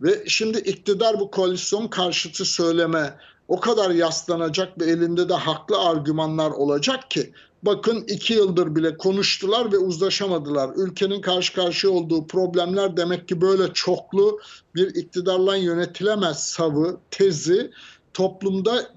[0.00, 3.18] Ve şimdi iktidar bu koalisyon karşıtı söyleme
[3.48, 7.32] o kadar yaslanacak ve elinde de haklı argümanlar olacak ki
[7.62, 10.70] bakın iki yıldır bile konuştular ve uzlaşamadılar.
[10.76, 14.40] Ülkenin karşı karşıya olduğu problemler demek ki böyle çoklu
[14.74, 17.70] bir iktidarla yönetilemez savı, tezi
[18.14, 18.90] toplumda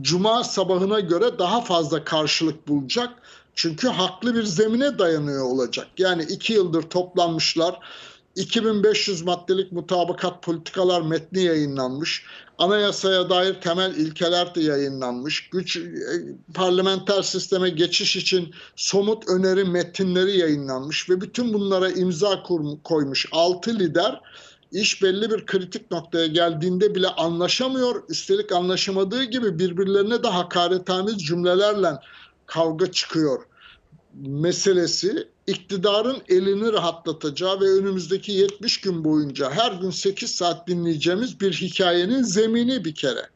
[0.00, 3.10] cuma sabahına göre daha fazla karşılık bulacak.
[3.54, 5.86] Çünkü haklı bir zemine dayanıyor olacak.
[5.98, 7.80] Yani iki yıldır toplanmışlar.
[8.36, 12.24] 2500 maddelik mutabakat politikalar metni yayınlanmış.
[12.58, 15.50] Anayasaya dair temel ilkeler de yayınlanmış.
[15.50, 15.82] Güç e,
[16.54, 22.42] parlamenter sisteme geçiş için somut öneri metinleri yayınlanmış ve bütün bunlara imza
[22.84, 24.20] koymuş 6 lider
[24.72, 28.02] iş belli bir kritik noktaya geldiğinde bile anlaşamıyor.
[28.08, 31.90] Üstelik anlaşamadığı gibi birbirlerine de hakaretamiz cümlelerle
[32.46, 33.42] kavga çıkıyor
[34.16, 41.52] meselesi iktidarın elini rahatlatacağı ve önümüzdeki 70 gün boyunca her gün 8 saat dinleyeceğimiz bir
[41.52, 43.30] hikayenin zemini bir kere.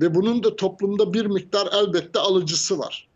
[0.00, 3.08] Ve bunun da toplumda bir miktar elbette alıcısı var.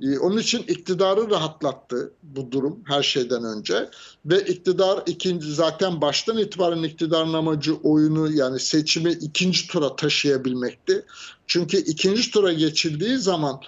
[0.00, 3.90] Ee, Onun için iktidarı rahatlattı bu durum her şeyden önce
[4.26, 11.04] ve iktidar ikinci zaten baştan itibaren iktidarın amacı oyunu yani seçimi ikinci tura taşıyabilmekti.
[11.46, 13.60] Çünkü ikinci tura geçildiği zaman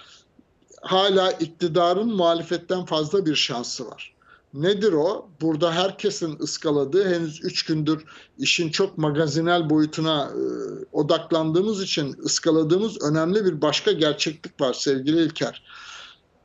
[0.81, 4.13] hala iktidarın muhalefetten fazla bir şansı var.
[4.53, 5.29] Nedir o?
[5.41, 8.05] Burada herkesin ıskaladığı henüz 3 gündür
[8.37, 10.43] işin çok magazinel boyutuna e,
[10.91, 15.63] odaklandığımız için ıskaladığımız önemli bir başka gerçeklik var sevgili İlker.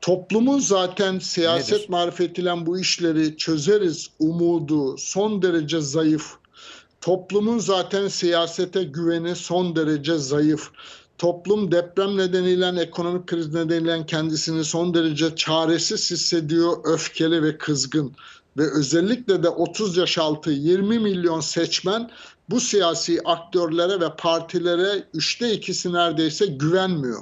[0.01, 1.89] Toplumun zaten siyaset Nedir?
[1.89, 6.33] marifetiyle bu işleri çözeriz umudu son derece zayıf.
[7.01, 10.71] Toplumun zaten siyasete güveni son derece zayıf.
[11.17, 18.15] Toplum deprem nedeniyle, ekonomik kriz nedeniyle kendisini son derece çaresiz hissediyor, öfkeli ve kızgın.
[18.57, 22.11] Ve özellikle de 30 yaş altı 20 milyon seçmen
[22.49, 27.21] bu siyasi aktörlere ve partilere üçte ikisi neredeyse güvenmiyor.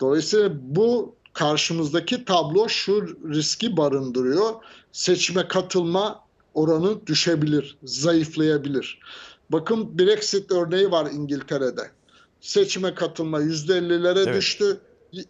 [0.00, 4.54] Dolayısıyla bu karşımızdaki tablo şu riski barındırıyor.
[4.92, 6.20] Seçime katılma
[6.54, 8.98] oranı düşebilir, zayıflayabilir.
[9.50, 11.90] Bakın Brexit örneği var İngiltere'de.
[12.40, 14.36] Seçime katılma %50'lere Evet.
[14.36, 14.80] düştü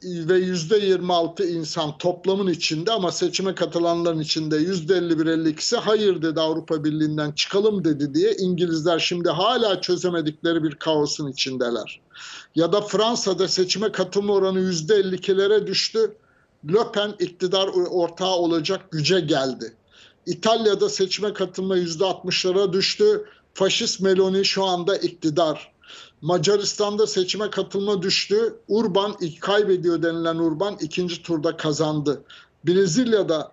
[0.04, 7.84] ve %26 insan toplamın içinde ama seçime katılanların içinde %51-52'si hayır dedi Avrupa Birliği'nden çıkalım
[7.84, 12.00] dedi diye İngilizler şimdi hala çözemedikleri bir kaosun içindeler.
[12.54, 16.14] Ya da Fransa'da seçime katılma oranı %52'lere düştü.
[16.72, 19.76] Le Pen iktidar ortağı olacak güce geldi.
[20.26, 23.24] İtalya'da seçime katılma %60'lara düştü.
[23.54, 25.72] Faşist Meloni şu anda iktidar.
[26.22, 28.54] Macaristan'da seçime katılma düştü.
[28.68, 32.22] Urban kaybediyor denilen Urban ikinci turda kazandı.
[32.64, 33.52] Brezilya'da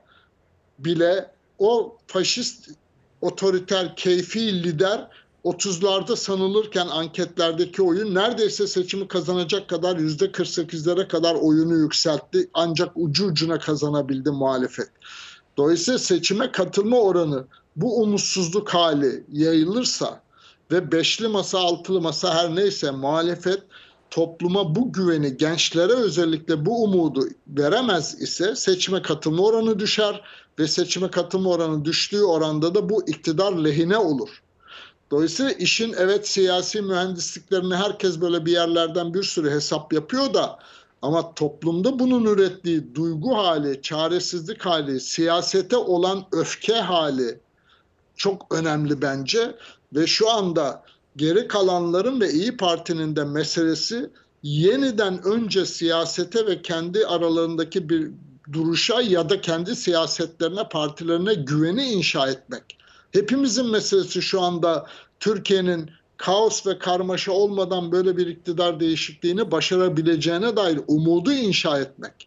[0.80, 2.70] bile o faşist
[3.22, 5.08] otoriter keyfi lider
[5.46, 12.50] 30'larda sanılırken anketlerdeki oyun neredeyse seçimi kazanacak kadar %48'lere kadar oyunu yükseltti.
[12.54, 14.90] Ancak ucu ucuna kazanabildi muhalefet.
[15.58, 17.46] Dolayısıyla seçime katılma oranı
[17.76, 20.22] bu umutsuzluk hali yayılırsa
[20.72, 23.64] ve beşli masa altılı masa her neyse muhalefet
[24.12, 30.22] topluma bu güveni gençlere özellikle bu umudu veremez ise seçime katılma oranı düşer
[30.60, 34.42] ve seçime katılma oranı düştüğü oranda da bu iktidar lehine olur.
[35.12, 40.60] Dolayısıyla işin evet siyasi mühendisliklerini herkes böyle bir yerlerden bir sürü hesap yapıyor da
[41.02, 47.40] ama toplumda bunun ürettiği duygu hali, çaresizlik hali, siyasete olan öfke hali
[48.16, 49.56] çok önemli bence
[49.96, 50.84] ve şu anda
[51.16, 54.10] geri kalanların ve İyi Parti'nin de meselesi
[54.44, 58.12] yeniden önce siyasete ve kendi aralarındaki bir
[58.54, 62.78] duruşa ya da kendi siyasetlerine, partilerine güveni inşa etmek.
[63.12, 64.86] Hepimizin meselesi şu anda
[65.20, 72.27] Türkiye'nin kaos ve karmaşa olmadan böyle bir iktidar değişikliğini başarabileceğine dair umudu inşa etmek.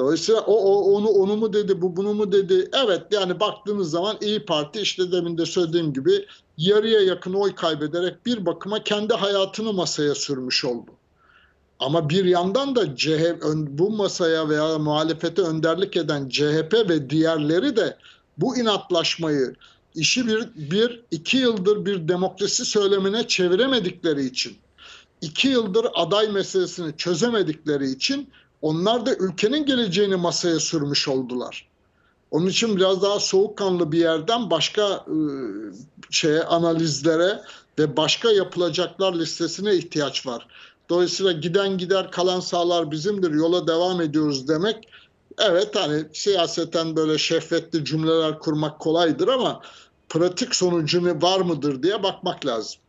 [0.00, 2.68] Dolayısıyla o, o onu onu mu dedi, bu bunu mu dedi?
[2.84, 6.26] Evet yani baktığınız zaman İyi Parti işte demin de söylediğim gibi
[6.58, 10.90] yarıya yakın oy kaybederek bir bakıma kendi hayatını masaya sürmüş oldu.
[11.78, 17.96] Ama bir yandan da CHP bu masaya veya muhalefete önderlik eden CHP ve diğerleri de
[18.38, 19.54] bu inatlaşmayı
[19.94, 24.56] işi bir, bir iki yıldır bir demokrasi söylemine çeviremedikleri için
[25.20, 28.28] iki yıldır aday meselesini çözemedikleri için
[28.62, 31.68] onlar da ülkenin geleceğini masaya sürmüş oldular.
[32.30, 35.16] Onun için biraz daha soğukkanlı bir yerden başka e,
[36.10, 37.40] şeye analizlere
[37.78, 40.46] ve başka yapılacaklar listesine ihtiyaç var.
[40.88, 44.88] Dolayısıyla giden gider kalan sağlar bizimdir yola devam ediyoruz demek
[45.38, 49.62] evet hani siyaseten böyle şehvetli cümleler kurmak kolaydır ama
[50.08, 52.80] pratik sonucu var mıdır diye bakmak lazım.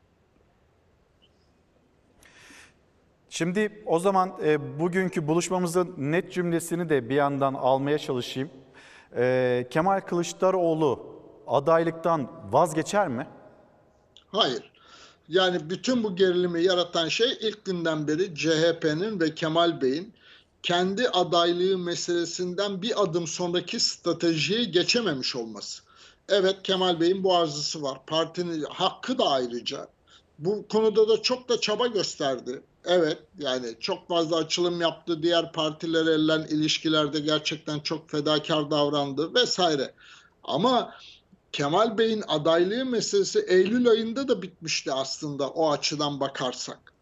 [3.34, 8.50] Şimdi o zaman e, bugünkü buluşmamızın net cümlesini de bir yandan almaya çalışayım.
[9.16, 11.06] E, Kemal Kılıçdaroğlu
[11.48, 13.28] adaylıktan vazgeçer mi?
[14.28, 14.72] Hayır.
[15.30, 20.14] Yani bütün bu gerilimi yaratan şey ilk günden beri CHP'nin ve Kemal Bey'in
[20.64, 25.84] kendi adaylığı meselesinden bir adım sonraki stratejiyi geçememiş olması.
[26.30, 27.98] Evet Kemal Bey'in bu arzusu var.
[28.08, 29.88] Partinin hakkı da ayrıca.
[30.40, 32.62] Bu konuda da çok da çaba gösterdi.
[32.86, 35.24] Evet yani çok fazla açılım yaptı.
[35.24, 39.94] Diğer partilerle olan ilişkilerde gerçekten çok fedakar davrandı vesaire.
[40.44, 40.96] Ama
[41.52, 46.94] Kemal Bey'in adaylığı meselesi Eylül ayında da bitmişti aslında o açıdan bakarsak.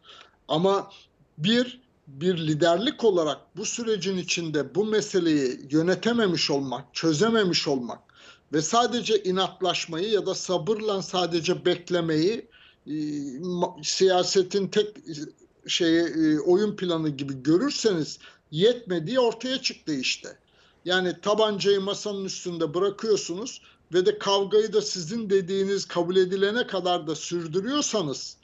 [0.48, 0.92] Ama
[1.38, 8.00] bir bir liderlik olarak bu sürecin içinde bu meseleyi yönetememiş olmak, çözememiş olmak
[8.54, 12.48] ve sadece inatlaşmayı ya da sabırla sadece beklemeyi
[12.88, 12.94] e,
[13.84, 14.98] siyasetin tek
[15.68, 18.20] şeyi e, oyun planı gibi görürseniz
[18.52, 20.38] yetmediği ortaya çıktı işte.
[20.86, 23.62] Yani tabancayı masanın üstünde bırakıyorsunuz
[23.94, 28.38] ve de kavgayı da sizin dediğiniz kabul edilene kadar da sürdürüyorsanız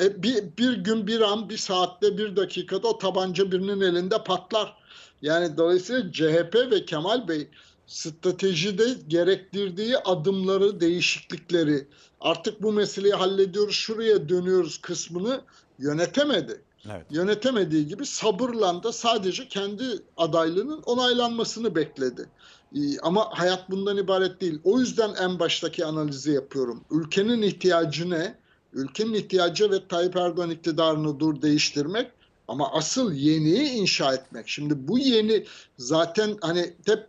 [0.00, 4.76] e, bir, bir gün bir an bir saatte bir dakikada o tabanca birinin elinde patlar.
[5.22, 7.48] Yani dolayısıyla CHP ve Kemal Bey
[7.86, 11.86] stratejide gerektirdiği adımları, değişiklikleri
[12.20, 15.40] artık bu meseleyi hallediyoruz, şuraya dönüyoruz kısmını
[15.78, 16.62] yönetemedi.
[16.90, 17.06] Evet.
[17.10, 19.84] Yönetemediği gibi sabırla da sadece kendi
[20.16, 22.28] adaylığının onaylanmasını bekledi.
[22.76, 24.60] Ee, Ama hayat bundan ibaret değil.
[24.64, 26.84] O yüzden en baştaki analizi yapıyorum.
[26.90, 28.34] Ülkenin ihtiyacı ne?
[28.72, 32.10] Ülkenin ihtiyacı ve Tayyip Erdoğan iktidarını dur değiştirmek
[32.48, 34.48] ama asıl yeniyi inşa etmek.
[34.48, 35.44] Şimdi bu yeni
[35.78, 37.06] zaten hani hep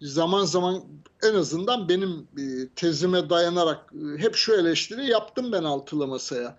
[0.00, 0.82] zaman zaman
[1.22, 6.56] en azından benim e, tezime dayanarak e, hep şu eleştiri yaptım ben altılı masaya.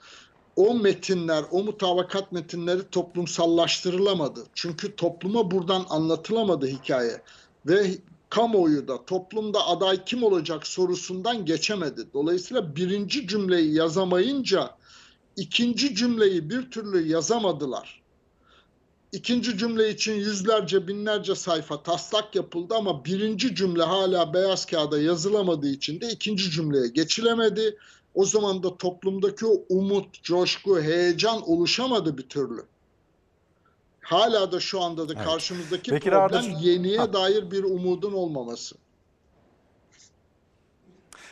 [0.61, 4.39] O metinler, o mutabakat metinleri toplumsallaştırılamadı.
[4.53, 7.21] Çünkü topluma buradan anlatılamadı hikaye.
[7.65, 7.97] Ve
[8.29, 12.01] kamuoyu da toplumda aday kim olacak sorusundan geçemedi.
[12.13, 14.77] Dolayısıyla birinci cümleyi yazamayınca
[15.35, 18.01] ikinci cümleyi bir türlü yazamadılar.
[19.11, 25.69] İkinci cümle için yüzlerce binlerce sayfa taslak yapıldı ama birinci cümle hala beyaz kağıda yazılamadığı
[25.69, 27.77] için de ikinci cümleye geçilemedi.
[28.15, 32.63] O zaman da toplumdaki o umut, coşku, heyecan oluşamadı bir türlü.
[34.01, 35.25] Hala da şu anda da Evet.
[35.25, 37.13] karşımızdaki Bekir problem Ardıç- yeniye Ha.
[37.13, 38.75] dair bir umudun olmaması.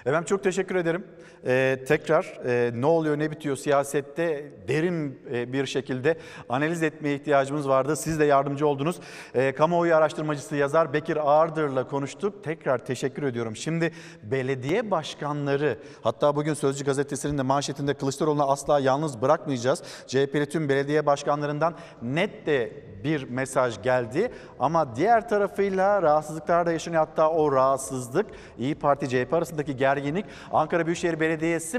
[0.06, 1.08] Efendim çok teşekkür ederim.
[1.46, 6.18] Ee, tekrar e, ne oluyor ne bitiyor siyasette derin e, bir şekilde
[6.50, 7.96] analiz etmeye ihtiyacımız vardı.
[7.96, 9.00] Siz de yardımcı oldunuz.
[9.34, 12.44] E, kamuoyu araştırmacısı yazar Bekir Ağırdır'la konuştuk.
[12.44, 13.56] Tekrar teşekkür ediyorum.
[13.56, 13.92] Şimdi
[14.24, 19.84] belediye başkanları hatta bugün Sözcü gazetesinin de manşetinde Kılıçdaroğlu'nu asla yalnız bırakmayacağız.
[20.08, 22.72] CHP'li tüm belediye başkanlarından net de
[23.04, 24.32] bir mesaj geldi.
[24.60, 27.06] Ama diğer tarafıyla rahatsızlıklar da yaşanıyor.
[27.06, 28.26] Hatta o rahatsızlık
[28.58, 31.29] İyi Parti CHP arasındaki gerginlik Ankara Büyükşehir Belediyesi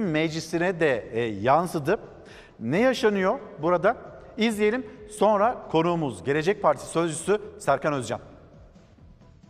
[0.01, 2.01] meclisine de e, yansıdı.
[2.61, 3.97] Ne yaşanıyor burada?
[4.37, 4.87] İzleyelim.
[5.19, 8.21] Sonra konuğumuz Gelecek Partisi Sözcüsü Serkan Özcan.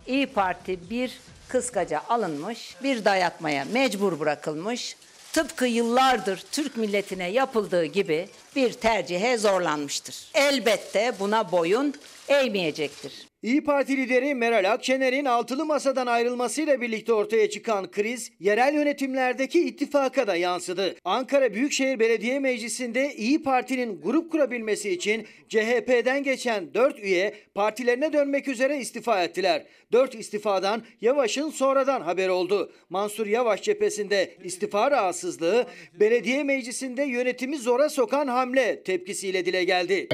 [0.07, 4.97] İyi Parti bir kıskaca alınmış, bir dayatmaya mecbur bırakılmış,
[5.33, 10.31] tıpkı yıllardır Türk milletine yapıldığı gibi bir tercihe zorlanmıştır.
[10.35, 11.95] Elbette buna boyun
[12.29, 13.30] eğmeyecektir.
[13.43, 20.27] İyi Parti lideri Meral Akşener'in altılı masadan ayrılmasıyla birlikte ortaya çıkan kriz yerel yönetimlerdeki ittifaka
[20.27, 20.95] da yansıdı.
[21.05, 28.49] Ankara Büyükşehir Belediye Meclisi'nde İyi Parti'nin grup kurabilmesi için CHP'den geçen 4 üye partilerine dönmek
[28.49, 29.67] üzere istifa ettiler.
[29.93, 32.73] 4 istifadan Yavaş'ın sonradan haber oldu.
[32.91, 35.67] Mansur Yavaş cephesinde istifa rahatsızlığı,
[36.01, 40.09] belediye meclisinde yönetimi zora sokan hamle tepkisiyle dile geldi.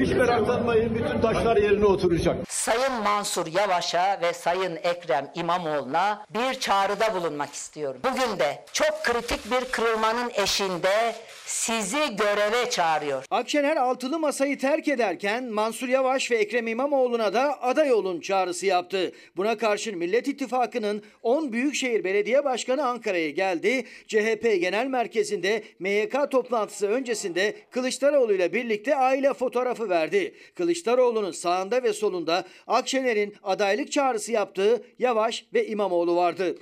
[0.00, 2.36] Hiç meraklanmayın bütün taşlar yerine oturacak.
[2.48, 8.00] Sayın Mansur Yavaş'a ve Sayın Ekrem İmamoğlu'na bir çağrıda bulunmak istiyorum.
[8.04, 11.14] Bugün de çok kritik bir kırılmanın eşinde
[11.46, 13.24] sizi göreve çağırıyor.
[13.30, 19.12] Akşener altılı masayı terk ederken Mansur Yavaş ve Ekrem İmamoğlu'na da aday olun çağrısı yaptı.
[19.36, 23.84] Buna karşın Millet İttifakı'nın 10 Büyükşehir Belediye Başkanı Ankara'ya geldi.
[24.06, 30.34] CHP Genel Merkezi'nde MYK toplantısı öncesinde Kılıçdaroğlu ile birlikte aile fotoğrafı verdi.
[30.80, 36.56] Kılıçdaroğlu'nun sağında ve solunda Akşener'in adaylık çağrısı yaptığı Yavaş ve İmamoğlu vardı.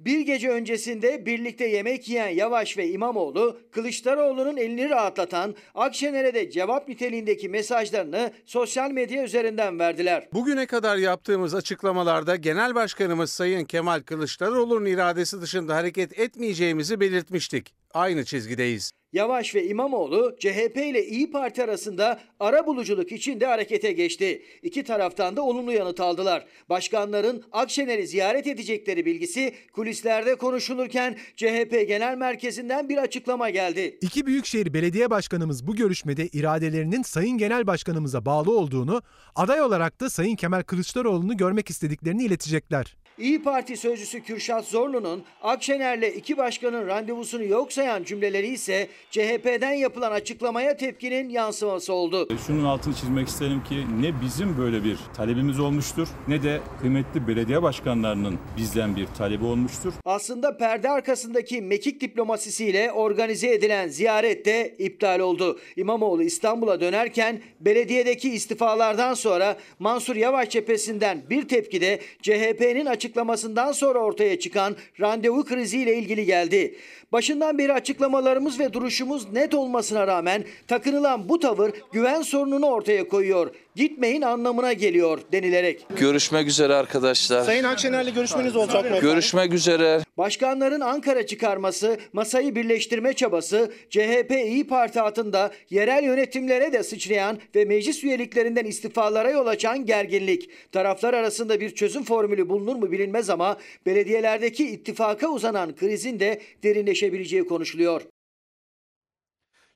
[0.00, 6.88] Bir gece öncesinde birlikte yemek yiyen Yavaş ve İmamoğlu, Kılıçdaroğlu'nun elini rahatlatan Akşener'e de cevap
[6.88, 10.28] niteliğindeki mesajlarını sosyal medya üzerinden verdiler.
[10.32, 17.79] Bugüne kadar yaptığımız açıklamalarda Genel Başkanımız Sayın Kemal Kılıçdaroğlu'nun iradesi dışında hareket etmeyeceğimizi belirtmiştik.
[17.94, 18.90] Aynı çizgideyiz.
[19.12, 24.42] Yavaş ve İmamoğlu CHP ile İyi Parti arasında ara buluculuk için de harekete geçti.
[24.62, 26.46] İki taraftan da olumlu yanıt aldılar.
[26.68, 33.98] Başkanların Akşener'i ziyaret edecekleri bilgisi kulislerde konuşulurken CHP Genel Merkezi'nden bir açıklama geldi.
[34.00, 39.02] İki büyükşehir belediye başkanımız bu görüşmede iradelerinin Sayın Genel Başkanımıza bağlı olduğunu,
[39.34, 42.96] aday olarak da Sayın Kemal Kılıçdaroğlu'nu görmek istediklerini iletecekler.
[43.20, 50.12] İyi Parti sözcüsü Kürşat Zorlu'nun Akşener'le iki başkanın randevusunu yok sayan cümleleri ise CHP'den yapılan
[50.12, 52.28] açıklamaya tepkinin yansıması oldu.
[52.46, 57.62] Şunun altını çizmek isterim ki ne bizim böyle bir talebimiz olmuştur ne de kıymetli belediye
[57.62, 59.92] başkanlarının bizden bir talebi olmuştur.
[60.04, 65.58] Aslında perde arkasındaki mekik diplomasisiyle organize edilen ziyaret de iptal oldu.
[65.76, 73.98] İmamoğlu İstanbul'a dönerken belediyedeki istifalardan sonra Mansur Yavaş cephesinden bir tepki de CHP'nin açıklamasından sonra
[73.98, 76.74] ortaya çıkan randevu kriziyle ilgili geldi.
[77.12, 83.54] Başından beri açıklamalarımız ve duruşumuz net olmasına rağmen takınılan bu tavır güven sorununu ortaya koyuyor.
[83.76, 85.86] Gitmeyin anlamına geliyor denilerek.
[85.96, 87.44] Görüşmek üzere arkadaşlar.
[87.44, 88.98] Sayın Akşener'le görüşmeniz olacak mı?
[89.00, 90.00] Görüşmek üzere.
[90.18, 97.64] Başkanların Ankara çıkarması, masayı birleştirme çabası, CHP İyi Parti altında yerel yönetimlere de sıçrayan ve
[97.64, 100.50] meclis üyeliklerinden istifalara yol açan gerginlik.
[100.72, 103.56] Taraflar arasında bir çözüm formülü bulunur mu bilinmez ama
[103.86, 108.02] belediyelerdeki ittifaka uzanan krizin de derinleşebileceği konuşuluyor.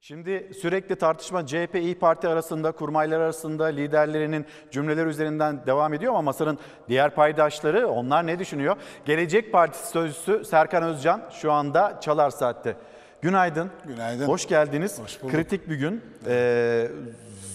[0.06, 6.22] Şimdi sürekli tartışma CHP İyi Parti arasında, kurmaylar arasında liderlerinin cümleler üzerinden devam ediyor ama
[6.22, 6.58] masanın
[6.88, 8.76] diğer paydaşları onlar ne düşünüyor?
[9.04, 12.76] Gelecek Partisi sözcüsü Serkan Özcan şu anda Çalar Saat'te.
[13.22, 13.70] Günaydın.
[13.84, 14.26] Günaydın.
[14.26, 15.00] Hoş geldiniz.
[15.00, 15.34] Hoş bulduk.
[15.34, 16.02] Kritik bir gün.
[16.26, 16.88] Ee,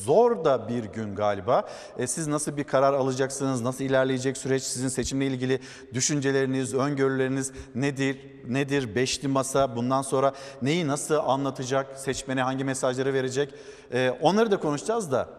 [0.10, 1.70] zor da bir gün galiba.
[1.98, 3.62] Ee, siz nasıl bir karar alacaksınız?
[3.62, 4.64] Nasıl ilerleyecek süreç?
[4.64, 5.60] Sizin seçimle ilgili
[5.94, 8.18] düşünceleriniz, öngörüleriniz nedir?
[8.48, 9.76] Nedir beşli masa?
[9.76, 12.00] Bundan sonra neyi nasıl anlatacak?
[12.00, 13.54] Seçmene hangi mesajları verecek?
[13.94, 15.30] Ee, onları da konuşacağız da.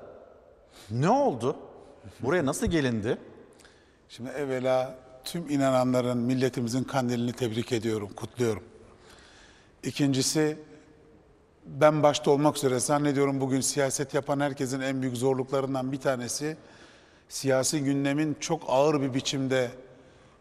[0.90, 1.56] Ne oldu?
[2.20, 3.18] Buraya nasıl gelindi?
[4.09, 8.62] Şimdi evvela tüm inananların, milletimizin kandilini tebrik ediyorum, kutluyorum.
[9.82, 10.59] İkincisi,
[11.70, 16.56] ben başta olmak üzere zannediyorum bugün siyaset yapan herkesin en büyük zorluklarından bir tanesi,
[17.28, 19.70] siyasi gündemin çok ağır bir biçimde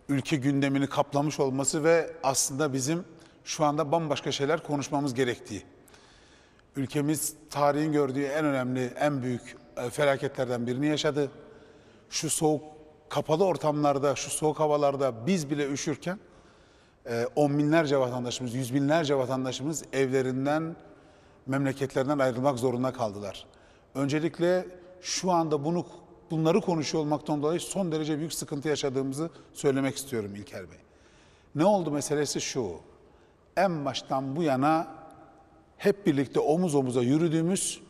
[0.10, 3.04] ülke gündemini kaplamış olması ve aslında bizim
[3.44, 5.64] şu anda bambaşka şeyler konuşmamız gerektiği.
[6.76, 11.32] Ülkemiz tarihin gördüğü en önemli, en büyük e, felaketlerden birini yaşadı.
[12.10, 12.64] Şu soğuk,
[13.10, 16.20] kapalı ortamlarda, şu soğuk havalarda biz bile üşürken
[17.10, 20.76] e, on binlerce vatandaşımız, yüz binlerce vatandaşımız evlerinden,
[21.48, 23.46] memleketlerinden ayrılmak zorunda kaldılar.
[23.96, 24.66] Öncelikle
[25.02, 25.86] şu anda bunu
[26.32, 30.78] bunları konuşuyor olmaktan dolayı son derece büyük sıkıntı yaşadığımızı söylemek istiyorum İlker Bey.
[31.56, 32.72] Ne oldu meselesi şu.
[33.58, 34.88] En baştan bu yana
[35.78, 37.82] hep birlikte omuz omuza yürüdüğümüz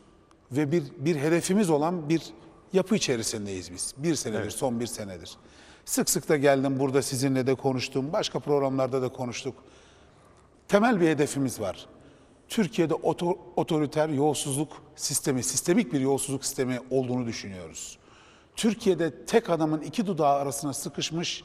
[0.51, 2.21] ve bir, bir hedefimiz olan bir
[2.73, 3.93] yapı içerisindeyiz biz.
[3.97, 4.53] Bir senedir, Evet.
[4.53, 5.37] son bir senedir.
[5.85, 9.55] Sık sık da geldim burada sizinle de konuştum, başka programlarda da konuştuk.
[10.67, 11.85] Temel bir hedefimiz var.
[12.49, 17.97] Türkiye'de oto- otoriter yolsuzluk sistemi, sistemik bir yolsuzluk sistemi olduğunu düşünüyoruz.
[18.55, 21.43] Türkiye'de tek adamın iki dudağı arasına sıkışmış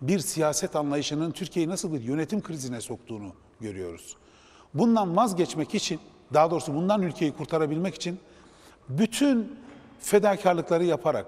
[0.00, 4.16] bir siyaset anlayışının Türkiye'yi nasıl bir yönetim krizine soktuğunu görüyoruz.
[4.74, 6.00] Bundan vazgeçmek için,
[6.34, 8.18] daha doğrusu bundan ülkeyi kurtarabilmek için
[8.88, 9.58] bütün
[10.00, 11.26] fedakarlıkları yaparak,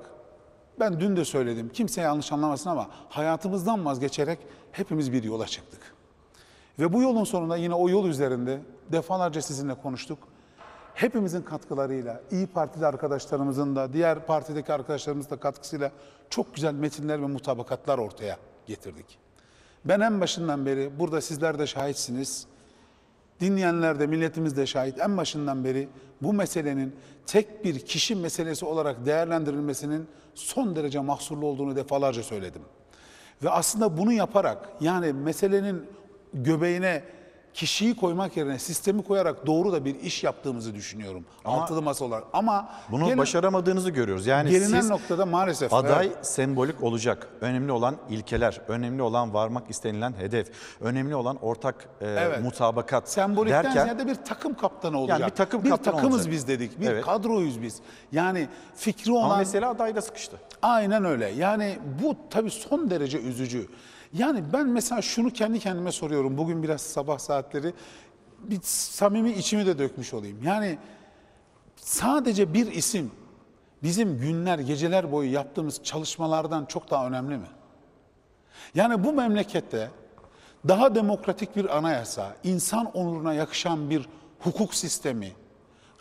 [0.80, 4.38] ben dün de söyledim, kimse yanlış anlamasın ama hayatımızdan vazgeçerek
[4.72, 5.94] hepimiz bir yola çıktık.
[6.78, 8.60] Ve bu yolun sonunda yine o yol üzerinde
[8.92, 10.18] defalarca sizinle konuştuk.
[10.94, 15.92] Hepimizin katkılarıyla, İyi Partili arkadaşlarımızın da, diğer partideki arkadaşlarımızın da katkısıyla
[16.30, 18.36] çok güzel metinler ve mutabakatlar ortaya
[18.66, 19.18] getirdik.
[19.84, 22.46] Ben en başından beri, burada sizler de şahitsiniz,
[23.40, 25.88] dinleyenler de milletimiz de şahit, en başından beri
[26.22, 26.96] bu meselenin
[27.26, 32.62] tek bir kişi meselesi olarak değerlendirilmesinin son derece mahsurlu olduğunu defalarca söyledim.
[33.42, 35.86] Ve aslında bunu yaparak yani meselenin
[36.34, 37.02] göbeğine
[37.54, 41.24] kişiyi koymak yerine sistemi koyarak doğru da bir iş yaptığımızı düşünüyorum.
[41.44, 42.24] Ama- Altılı masa olarak.
[42.32, 44.26] Ama Bunu gene- başaramadığınızı görüyoruz.
[44.26, 46.26] Yani gelinen siz noktada maalesef aday evet.
[46.26, 47.28] sembolik olacak.
[47.40, 50.50] Önemli olan ilkeler, önemli olan varmak istenilen hedef,
[50.80, 52.42] önemli olan ortak e, Evet.
[52.42, 55.30] mutabakat Sembolikten derken ziyade bir takım kaptanı olacak.
[55.30, 56.32] bir takım bir kaptanı takımız olacak.
[56.32, 56.80] biz dedik.
[56.80, 57.04] Bir Evet.
[57.04, 57.78] kadroyuz biz.
[58.12, 59.24] Yani fikri olan...
[59.24, 60.36] ama mesela adayda sıkıştı.
[60.62, 61.28] Aynen öyle.
[61.28, 63.68] Yani bu tabii son derece üzücü.
[64.12, 66.38] Yani ben mesela şunu kendi kendime soruyorum.
[66.38, 67.72] Bugün biraz sabah saatleri
[68.38, 70.38] bir samimi içimi de dökmüş olayım.
[70.44, 70.78] Yani
[71.76, 73.10] sadece bir isim
[73.82, 77.46] bizim günler, geceler boyu yaptığımız çalışmalardan çok daha önemli mi?
[78.74, 79.90] Yani bu memlekette
[80.68, 84.08] daha demokratik bir anayasa, insan onuruna yakışan bir
[84.40, 85.32] hukuk sistemi,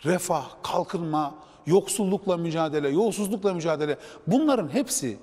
[0.04, 1.34] refah, kalkınma,
[1.66, 5.18] yoksullukla mücadele, yolsuzlukla mücadele bunların hepsi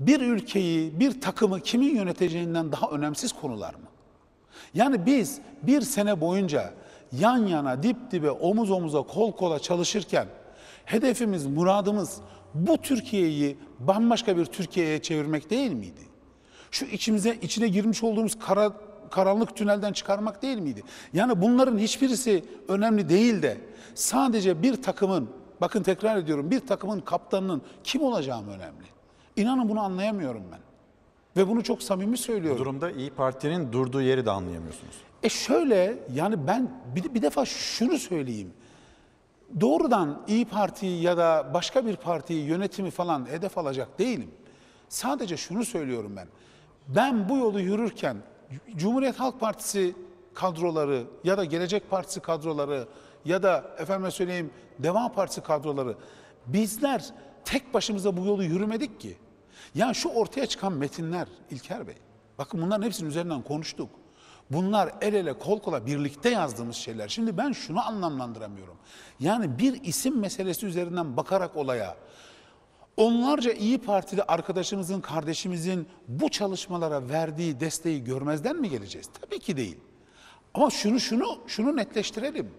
[0.00, 3.88] bir ülkeyi, bir takımı kimin yöneteceğinden daha önemsiz konular mı?
[4.74, 6.74] Yani biz bir sene boyunca
[7.12, 10.26] yan yana, dip dibe, omuz omuza, kol kola çalışırken
[10.84, 12.20] hedefimiz, muradımız
[12.54, 16.00] bu Türkiye'yi bambaşka bir Türkiye'ye çevirmek değil miydi?
[16.70, 18.72] Şu içimize içine girmiş olduğumuz kara,
[19.10, 20.82] karanlık tünelden çıkarmak değil miydi?
[21.12, 23.58] Yani bunların hiçbirisi önemli değil de
[23.94, 25.28] sadece bir takımın,
[25.60, 28.93] bakın tekrar ediyorum, bir takımın kaptanının kim olacağı önemli?
[29.36, 30.60] İnanın bunu anlayamıyorum ben.
[31.36, 32.58] Ve bunu çok samimi söylüyorum.
[32.58, 34.94] Bu durumda İyi Parti'nin durduğu yeri de anlayamıyorsunuz.
[35.22, 38.52] E şöyle yani ben bir, bir defa şunu söyleyeyim.
[39.60, 44.30] Doğrudan İyi Parti ya da başka bir partiyi yönetimi falan hedef alacak değilim.
[44.88, 46.28] Sadece şunu söylüyorum ben.
[46.88, 48.16] Ben bu yolu yürürken
[48.76, 49.94] Cumhuriyet Halk Partisi
[50.34, 52.86] kadroları ya da Gelecek Partisi kadroları
[53.24, 55.94] ya da efendime söyleyeyim Deva Partisi kadroları
[56.46, 57.04] bizler
[57.44, 59.16] tek başımıza bu yolu yürümedik ki.
[59.74, 61.96] Ya şu ortaya çıkan metinler İlker Bey.
[62.38, 63.90] Bakın bunların hepsinin üzerinden konuştuk.
[64.50, 67.08] Bunlar el ele kol kola birlikte yazdığımız şeyler.
[67.08, 68.76] Şimdi ben şunu anlamlandıramıyorum.
[69.20, 71.96] Yani bir isim meselesi üzerinden bakarak olaya
[72.96, 79.08] onlarca iyi Partili arkadaşımızın, kardeşimizin bu çalışmalara verdiği desteği görmezden mi geleceğiz?
[79.20, 79.76] Tabii ki değil.
[80.54, 82.50] Ama şunu şunu şunu netleştirelim.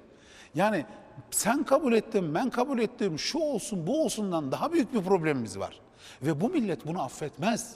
[0.55, 0.85] Yani
[1.31, 5.79] sen kabul ettin, ben kabul ettim, şu olsun, bu olsundan daha büyük bir problemimiz var.
[6.21, 7.75] Ve bu millet bunu affetmez.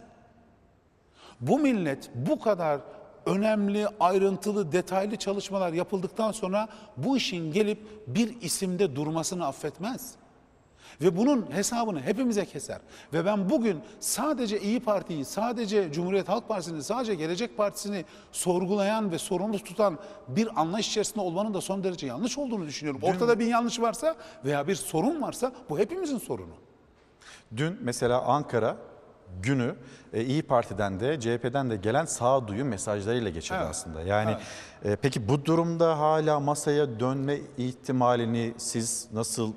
[1.41, 2.81] Bu millet bu kadar
[3.26, 10.15] önemli, ayrıntılı, detaylı çalışmalar yapıldıktan sonra bu işin gelip bir isimde durmasını affetmez.
[11.01, 12.80] Ve bunun hesabını hepimize keser.
[13.14, 19.18] Ve ben bugün sadece İyi Parti'yi, sadece Cumhuriyet Halk Partisi'ni, sadece Gelecek Partisi'ni sorgulayan ve
[19.18, 19.97] sorumlu tutan
[20.27, 23.01] bir anlayış içerisinde olmanın da son derece yanlış olduğunu düşünüyorum.
[23.03, 24.15] Ortada bir yanlış varsa
[24.45, 26.53] veya bir sorun varsa bu hepimizin sorunu.
[27.57, 28.77] Dün mesela Ankara
[29.41, 29.76] günü
[30.13, 33.69] e, İyi Parti'den de CHP'den de gelen sağduyu mesajlarıyla geçirdi Evet.
[33.69, 34.01] aslında.
[34.01, 34.38] Yani
[34.85, 39.53] e, peki bu durumda hala masaya dönme ihtimalini siz nasıl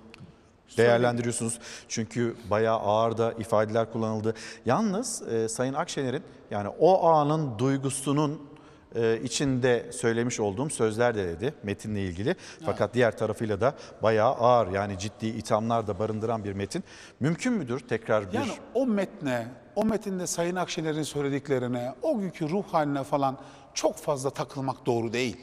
[0.76, 1.58] değerlendiriyorsunuz?
[1.88, 4.34] Çünkü bayağı ağır da ifadeler kullanıldı.
[4.66, 8.51] Yalnız e, Sayın Akşener'in yani o anın duygusunun
[8.94, 12.36] e, içinde söylemiş olduğum sözler de dedi metinle ilgili.
[12.64, 16.84] Fakat diğer tarafıyla da bayağı ağır yani ciddi ithamlar da barındıran bir metin.
[17.20, 22.64] Mümkün müdür tekrar bir Yani o metne, o metinde Sayın Akşener'in söylediklerine, o günkü ruh
[22.64, 23.38] haline falan
[23.74, 25.36] çok fazla takılmak doğru değil.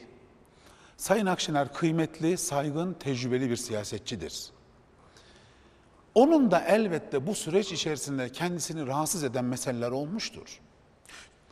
[0.96, 4.50] Sayın Akşener kıymetli, saygın, tecrübeli bir siyasetçidir.
[6.14, 10.60] Onun da elbette bu süreç içerisinde kendisini rahatsız eden meseleler olmuştur.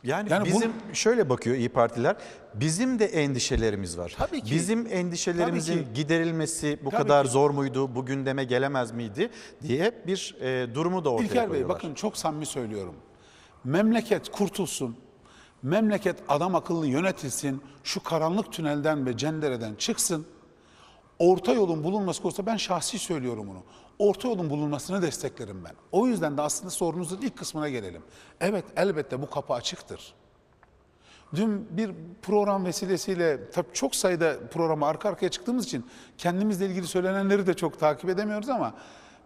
[0.03, 2.15] Yani, Yani bizim şöyle bakıyor İyi Partiler.
[2.53, 4.15] Bizim de endişelerimiz var.
[4.17, 4.55] Tabii ki.
[4.55, 5.93] Bizim endişelerimizin Tabii ki.
[5.93, 7.31] giderilmesi bu Tabii kadar ki.
[7.31, 7.95] zor muydu?
[7.95, 9.29] Bu gündeme gelemez miydi
[9.63, 11.75] diye bir e, durumu da ortaya İlker Bey koyuyorlar.
[11.75, 12.95] bakın çok samimi söylüyorum.
[13.63, 14.95] Memleket kurtulsun.
[15.63, 17.61] Memleket adam akıllı yönetilsin.
[17.83, 20.25] Şu karanlık tünelden ve cendereden çıksın.
[21.19, 23.63] Orta yolun bulunması konusunda ben şahsi söylüyorum bunu.
[23.99, 25.73] Orta yolun bulunmasını desteklerim ben.
[25.91, 28.01] O yüzden de aslında sorunuzun ilk kısmına gelelim.
[28.41, 30.13] Evet elbette bu kapı açıktır.
[31.35, 35.85] Dün bir program vesilesiyle tabii çok sayıda programa arka arkaya çıktığımız için
[36.17, 38.73] kendimizle ilgili söylenenleri de çok takip edemiyoruz ama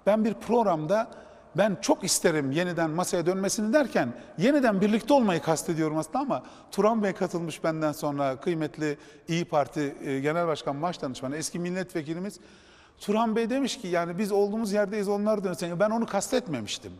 [0.05, 1.11] ben bir programda
[1.57, 7.13] ben çok isterim yeniden masaya dönmesini derken yeniden birlikte olmayı kastediyorum aslında ama Turan Bey
[7.13, 8.97] katılmış benden sonra kıymetli
[9.27, 12.39] İyi Parti e, Genel Başkan Başdanışmanı eski milletvekilimiz
[12.99, 16.91] Turan Bey demiş ki yani biz olduğumuz yerdeyiz onlar dönsen ben onu kastetmemiştim.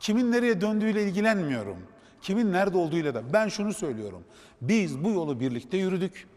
[0.00, 1.76] Kimin nereye döndüğüyle ilgilenmiyorum.
[2.22, 3.32] Kimin nerede olduğuyla da.
[3.32, 4.24] Ben şunu söylüyorum.
[4.60, 6.28] Biz bu yolu birlikte yürüdük.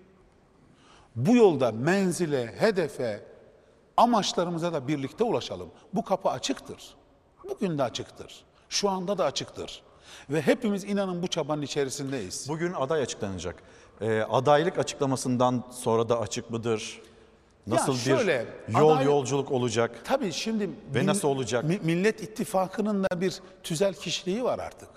[1.15, 3.25] Bu yolda menzile, hedefe,
[3.97, 5.69] amaçlarımıza da birlikte ulaşalım.
[5.93, 6.95] Bu kapı açıktır.
[7.49, 8.43] Bugün de açıktır.
[8.69, 9.83] Şu anda da açıktır.
[10.29, 12.49] Ve hepimiz inanın bu çabanın içerisindeyiz.
[12.49, 13.55] Bugün aday açıklanacak.
[14.01, 17.01] E, adaylık açıklamasından sonra da açık mıdır?
[17.67, 20.01] Nasıl Ya şöyle, bir yol aday- yolculuk olacak?
[20.03, 21.63] Tabii şimdi Ve mil- nasıl olacak?
[21.63, 24.89] mi- Millet İttifakı'nın da bir tüzel kişiliği var artık.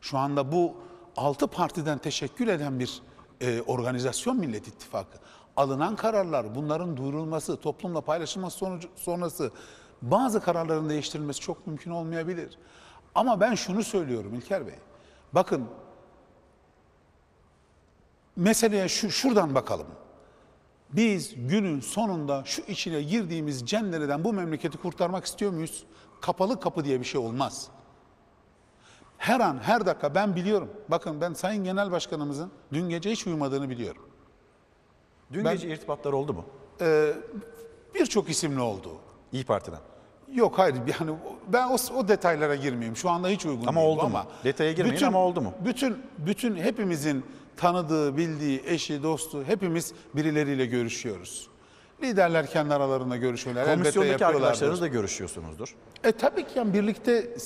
[0.00, 0.74] Şu anda bu
[1.16, 3.02] altı partiden teşekkül eden bir
[3.40, 5.18] e, organizasyon Millet İttifakı.
[5.56, 9.50] Alınan kararlar, bunların duyurulması, toplumla paylaşılması sonucu, sonrası
[10.02, 12.58] bazı kararların değiştirilmesi çok mümkün olmayabilir.
[13.14, 14.74] Ama ben şunu söylüyorum İlker Bey.
[15.32, 15.64] Bakın
[18.36, 19.86] meseleye şu şuradan bakalım.
[20.92, 25.84] Biz günün sonunda şu içine girdiğimiz cendereden bu memleketi kurtarmak istiyor muyuz?
[26.20, 27.68] Kapalı kapı diye bir şey olmaz.
[29.18, 30.70] Her an, her dakika ben biliyorum.
[30.88, 34.02] Bakın ben Sayın Genel Başkanımızın dün gece hiç uyumadığını biliyorum.
[35.32, 36.44] Dün Ben- gece irtibatlar oldu mu?
[36.80, 37.12] e,
[37.94, 38.88] birçok isimli oldu.
[39.32, 39.78] İyi Parti'den.
[40.32, 41.16] Yok hayır yani
[41.48, 42.96] ben o, o detaylara girmeyeyim.
[42.96, 44.06] Şu anda hiç uygun Ama değil bu oldu mu?
[44.06, 44.26] ama.
[44.44, 45.52] Detaya girmeyin ama oldu mu?
[45.64, 47.24] Bütün bütün hepimizin
[47.60, 51.48] tanıdığı, bildiği, eşi, dostu hepimiz birileriyle görüşüyoruz.
[52.02, 53.74] Liderler kendi aralarında görüşüyorlar.
[53.74, 55.74] Komisyondaki arkadaşlarınızla görüşüyorsunuzdur.
[56.04, 57.36] E tabii ki yani birlikte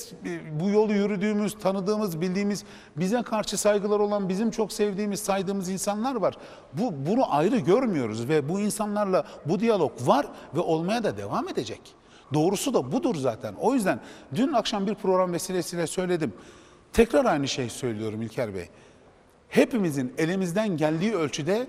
[0.60, 2.64] bu yolu yürüdüğümüz, tanıdığımız, bildiğimiz,
[2.96, 6.34] bize karşı saygılar olan, bizim çok sevdiğimiz, saydığımız insanlar var.
[6.72, 11.80] Bu bunu ayrı görmüyoruz ve bu insanlarla bu diyalog var ve olmaya da devam edecek.
[12.34, 13.54] Doğrusu da budur zaten.
[13.54, 14.00] O yüzden
[14.34, 16.32] dün akşam bir program vesilesiyle söyledim.
[16.92, 18.68] Tekrar aynı şeyi söylüyorum İlker Bey.
[19.58, 21.66] Hepimizin elimizden geldiği ölçüde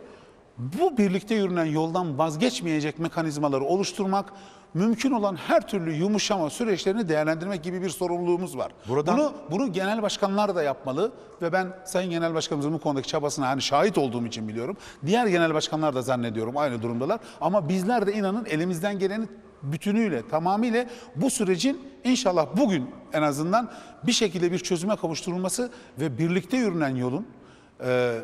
[0.57, 4.33] bu birlikte yürünen yoldan vazgeçmeyecek mekanizmaları oluşturmak,
[4.73, 8.71] mümkün olan her türlü yumuşama süreçlerini değerlendirmek gibi bir sorumluluğumuz var.
[8.87, 13.47] Buradan- Bunu bunu genel başkanlar da yapmalı ve ben Sayın Genel Başkanımızın bu konudaki çabasına
[13.47, 14.77] hani şahit olduğum için biliyorum.
[15.05, 17.19] Diğer genel başkanlar da zannediyorum aynı durumdalar.
[17.41, 19.25] Ama bizler de inanın elimizden geleni
[19.63, 20.85] bütünüyle, tamamıyla
[21.15, 23.71] bu sürecin inşallah bugün en azından
[24.03, 27.27] bir şekilde bir çözüme kavuşturulması ve birlikte yürünen yolun
[27.83, 28.19] e,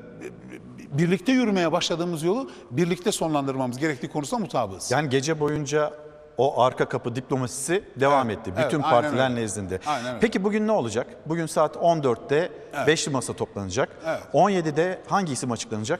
[0.92, 4.92] birlikte yürümeye başladığımız yolu birlikte sonlandırmamız gerektiği konusunda mutabığız.
[4.92, 5.94] Yani gece boyunca
[6.38, 8.52] o arka kapı diplomasisi devam Evet, etti.
[8.56, 9.42] evet, Bütün aynen partiler öyle.
[9.42, 9.80] nezdinde.
[9.86, 10.20] Aynen öyle.
[10.20, 11.08] Peki bugün ne olacak?
[11.26, 12.88] Bugün saat 14'te Evet.
[12.88, 13.90] beşli masa toplanacak.
[14.06, 14.22] Evet.
[14.34, 16.00] 17'de hangi isim açıklanacak?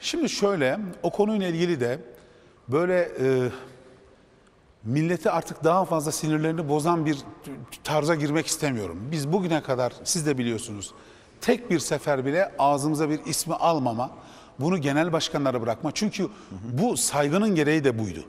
[0.00, 1.98] Şimdi şöyle o konuyla ilgili de
[2.68, 3.48] böyle e,
[4.84, 7.18] milleti artık daha fazla sinirlerini bozan bir
[7.84, 8.98] tarza girmek istemiyorum.
[9.10, 10.94] Biz bugüne kadar siz de biliyorsunuz
[11.40, 14.10] tek bir sefer bile ağzımıza bir ismi almama,
[14.60, 15.90] bunu genel başkanlara bırakma.
[15.94, 16.28] Çünkü
[16.72, 18.24] bu saygının gereği de buydu.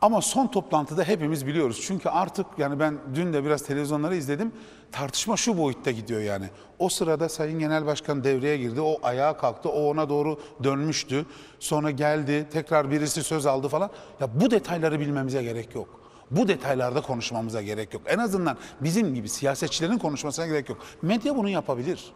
[0.00, 1.80] Ama son toplantıda hepimiz biliyoruz.
[1.86, 4.52] Çünkü artık yani ben dün de biraz televizyonları izledim.
[4.92, 6.46] Tartışma şu boyutta gidiyor yani.
[6.78, 8.80] O sırada Sayın Genel Başkan devreye girdi.
[8.80, 9.68] O ayağa kalktı.
[9.68, 11.26] O ona doğru dönmüştü.
[11.58, 12.46] Sonra geldi.
[12.52, 13.90] Tekrar birisi söz aldı falan.
[14.20, 16.00] Ya bu detayları bilmemize gerek yok.
[16.30, 18.02] Bu detaylarda konuşmamıza gerek yok.
[18.06, 20.78] En azından bizim gibi siyasetçilerin konuşmasına gerek yok.
[21.02, 22.12] Medya bunu yapabilir.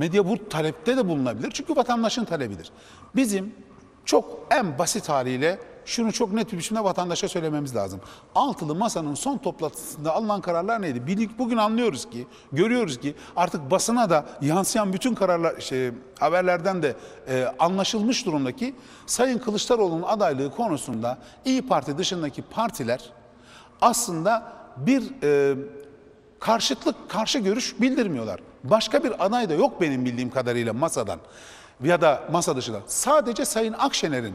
[0.00, 1.50] Medya bu talepte de bulunabilir.
[1.50, 2.70] Çünkü vatandaşın talebidir.
[3.16, 3.54] Bizim
[4.04, 8.00] çok en basit haliyle şunu çok net bir biçimde vatandaşa söylememiz lazım.
[8.34, 11.06] Altılı masanın son toplantısında alınan kararlar neydi?
[11.06, 16.96] Bilik bugün anlıyoruz ki, görüyoruz ki artık basına da yansıyan bütün kararlar şey, haberlerden de
[17.28, 18.74] e, anlaşılmış durumdaki
[19.06, 23.10] Sayın Kılıçdaroğlu'nun adaylığı konusunda İyi Parti dışındaki partiler
[23.80, 25.56] aslında bir e,
[26.38, 28.40] karşıtlık, karşı görüş bildirmiyorlar.
[28.64, 31.20] Başka bir aday da yok benim bildiğim kadarıyla masadan
[31.84, 32.80] ya da masa dışında.
[32.86, 34.34] Sadece Sayın Akşener'in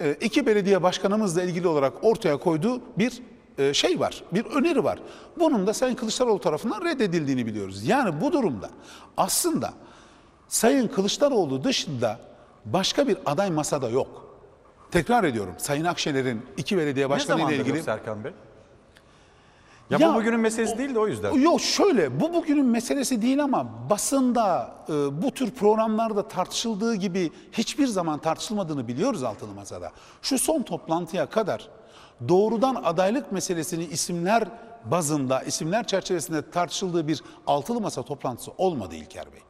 [0.00, 3.22] e, iki belediye başkanımızla ilgili olarak ortaya koyduğu bir
[3.58, 4.98] e, şey var, bir öneri var.
[5.38, 7.88] Bunun da Sayın Kılıçdaroğlu tarafından reddedildiğini biliyoruz.
[7.88, 8.70] Yani bu durumda
[9.16, 9.72] aslında
[10.48, 12.18] Sayın Kılıçdaroğlu dışında
[12.64, 14.22] başka bir aday masada yok.
[14.90, 17.76] Tekrar ediyorum Sayın Akşener'in iki belediye Ne başkanı ile zamandır ilgili...
[17.76, 18.32] yok Serkan Bey?
[19.92, 21.32] Ya, Ya, bu bugünün meselesi değil de o yüzden.
[21.32, 27.86] Yok şöyle bu bugünün meselesi değil ama basında e, bu tür programlarda tartışıldığı gibi hiçbir
[27.86, 29.92] zaman tartışılmadığını biliyoruz altılı masada.
[30.22, 31.68] Şu son toplantıya kadar
[32.28, 34.48] doğrudan adaylık meselesini isimler
[34.84, 39.40] bazında, isimler çerçevesinde tartışıldığı bir altılı masa toplantısı olmadı İlker Bey.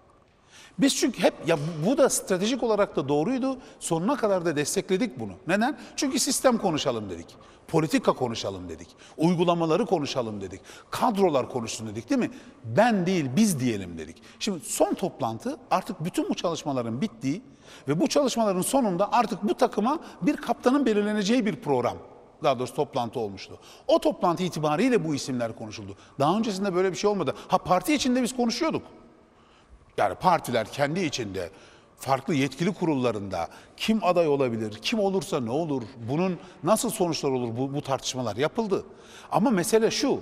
[0.78, 3.56] Biz çünkü hep ya bu- da stratejik olarak da doğruydu.
[3.80, 5.32] Sonuna kadar da destekledik bunu.
[5.46, 5.78] Neden?
[5.96, 7.26] Çünkü sistem konuşalım dedik.
[7.68, 8.88] Politika konuşalım dedik.
[9.16, 10.60] Uygulamaları konuşalım dedik.
[10.90, 12.30] Kadrolar konuşsun dedik değil mi?
[12.64, 14.22] Ben değil biz diyelim dedik.
[14.38, 17.42] Şimdi son toplantı artık bütün bu çalışmaların bittiği
[17.88, 21.96] ve bu çalışmaların sonunda artık bu takıma bir kaptanın belirleneceği bir program
[22.42, 23.58] daha doğrusu toplantı olmuştu.
[23.88, 25.96] O toplantı itibariyle bu isimler konuşuldu.
[26.18, 27.34] Daha öncesinde böyle bir şey olmadı.
[27.48, 28.82] Ha parti içinde biz konuşuyorduk.
[29.98, 31.50] Yani partiler kendi içinde
[31.96, 37.74] farklı yetkili kurullarında kim aday olabilir, kim olursa ne olur, bunun nasıl sonuçlar olur bu,
[37.74, 38.84] bu tartışmalar yapıldı.
[39.32, 40.20] Ama mesele şu,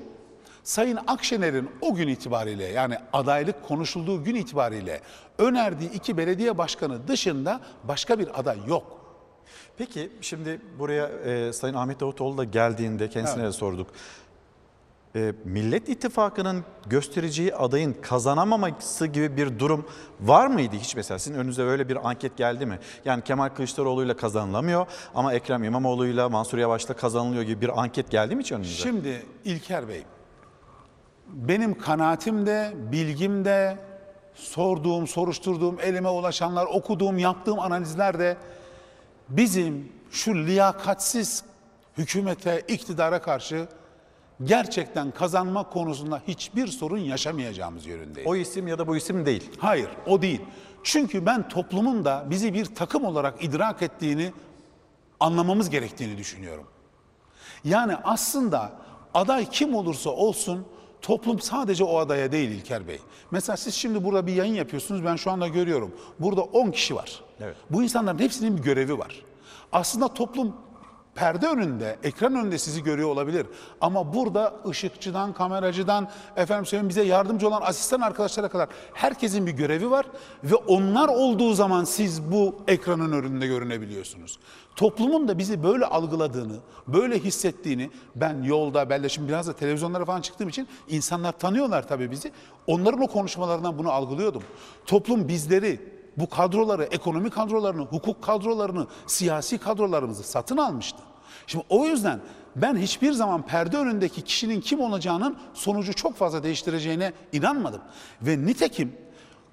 [0.64, 5.00] Sayın Akşener'in o gün itibariyle yani adaylık konuşulduğu gün itibariyle
[5.38, 9.00] önerdiği iki belediye başkanı dışında başka bir aday yok.
[9.78, 13.52] Peki şimdi buraya e, Sayın Ahmet Davutoğlu da geldiğinde kendisine Evet.
[13.54, 13.86] de sorduk.
[15.16, 19.86] E, Millet İttifakı'nın göstereceği adayın kazanamaması gibi bir durum
[20.20, 21.18] var mıydı hiç mesela?
[21.18, 22.78] Sizin önünüze öyle bir anket geldi mi?
[23.04, 28.42] Yani Kemal Kılıçdaroğlu'yla kazanılamıyor ama Ekrem İmamoğlu'yla Mansur Yavaş'la kazanılıyor gibi bir anket geldi mi
[28.42, 28.82] hiç önünüze?
[28.82, 30.02] Şimdi İlker Bey,
[31.28, 33.78] benim kanaatimde, bilgimde,
[34.34, 38.36] sorduğum, soruşturduğum, elime ulaşanlar, okuduğum, yaptığım analizlerde
[39.28, 41.44] bizim şu liyakatsiz
[41.98, 43.68] hükümete, iktidara karşı
[44.44, 48.30] gerçekten kazanma konusunda hiçbir sorun yaşamayacağımız yönündeyiz.
[48.30, 49.50] O isim ya da bu isim değil.
[49.58, 50.40] Hayır, o değil.
[50.82, 54.32] Çünkü ben toplumun da bizi bir takım olarak idrak ettiğini
[55.20, 56.64] anlamamız gerektiğini düşünüyorum.
[57.64, 58.72] Yani aslında
[59.14, 60.66] aday kim olursa olsun
[61.02, 62.98] toplum sadece o adaya değil İlker Bey.
[63.30, 65.94] Mesela siz şimdi burada bir yayın yapıyorsunuz ben şu anda görüyorum.
[66.18, 67.20] Burada 10 kişi var.
[67.40, 67.56] Evet.
[67.70, 69.22] Bu insanların hepsinin bir görevi var.
[69.72, 70.56] Aslında toplum
[71.14, 73.46] perde önünde, ekran önünde sizi görüyor olabilir.
[73.80, 79.90] Ama burada ışıkçıdan, kameracıdan, efendim söyleyeyim bize yardımcı olan asistan arkadaşlara kadar herkesin bir görevi
[79.90, 80.06] var.
[80.44, 84.38] Ve onlar olduğu zaman siz bu ekranın önünde görünebiliyorsunuz.
[84.76, 86.56] Toplumun da bizi böyle algıladığını,
[86.86, 91.88] böyle hissettiğini ben yolda, ben de şimdi biraz da televizyonlara falan çıktığım için insanlar tanıyorlar
[91.88, 92.32] tabii bizi.
[92.66, 94.42] Onların o konuşmalarından bunu algılıyordum.
[94.86, 100.98] Toplum bizleri, bu kadroları, ekonomi kadrolarını, hukuk kadrolarını, siyasi kadrolarımızı satın almıştı.
[101.46, 102.20] Şimdi o yüzden
[102.56, 107.80] ben hiçbir zaman perde önündeki kişinin kim olacağının sonucu çok fazla değiştireceğine inanmadım.
[108.22, 108.92] Ve nitekim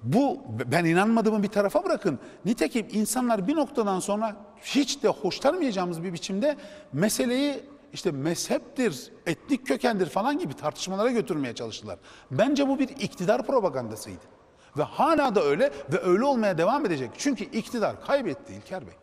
[0.02, 0.38] bu
[0.72, 2.18] ben inanmadığımı bir tarafa bırakın.
[2.44, 6.56] Nitekim insanlar bir noktadan sonra hiç de hoşlanmayacağımız bir biçimde
[6.92, 7.60] meseleyi
[7.92, 11.98] işte mezheptir, etnik kökendir falan gibi tartışmalara götürmeye çalıştılar.
[12.30, 14.37] Bence bu bir iktidar propagandasıydı.
[14.78, 17.10] Ve hala da öyle ve öyle olmaya devam edecek.
[17.18, 18.94] Çünkü iktidar kaybetti İlker Bey.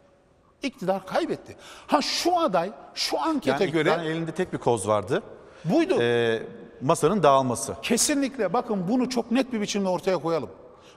[0.63, 1.55] İktidar kaybetti.
[1.87, 5.23] Ha şu aday şu ankete Yani göre iktidarın elinde tek bir koz vardı.
[5.65, 6.01] buydu.
[6.01, 6.43] Ee,
[6.81, 7.75] masanın dağılması.
[7.81, 10.49] Kesinlikle bakın bunu çok net bir biçimde ortaya koyalım.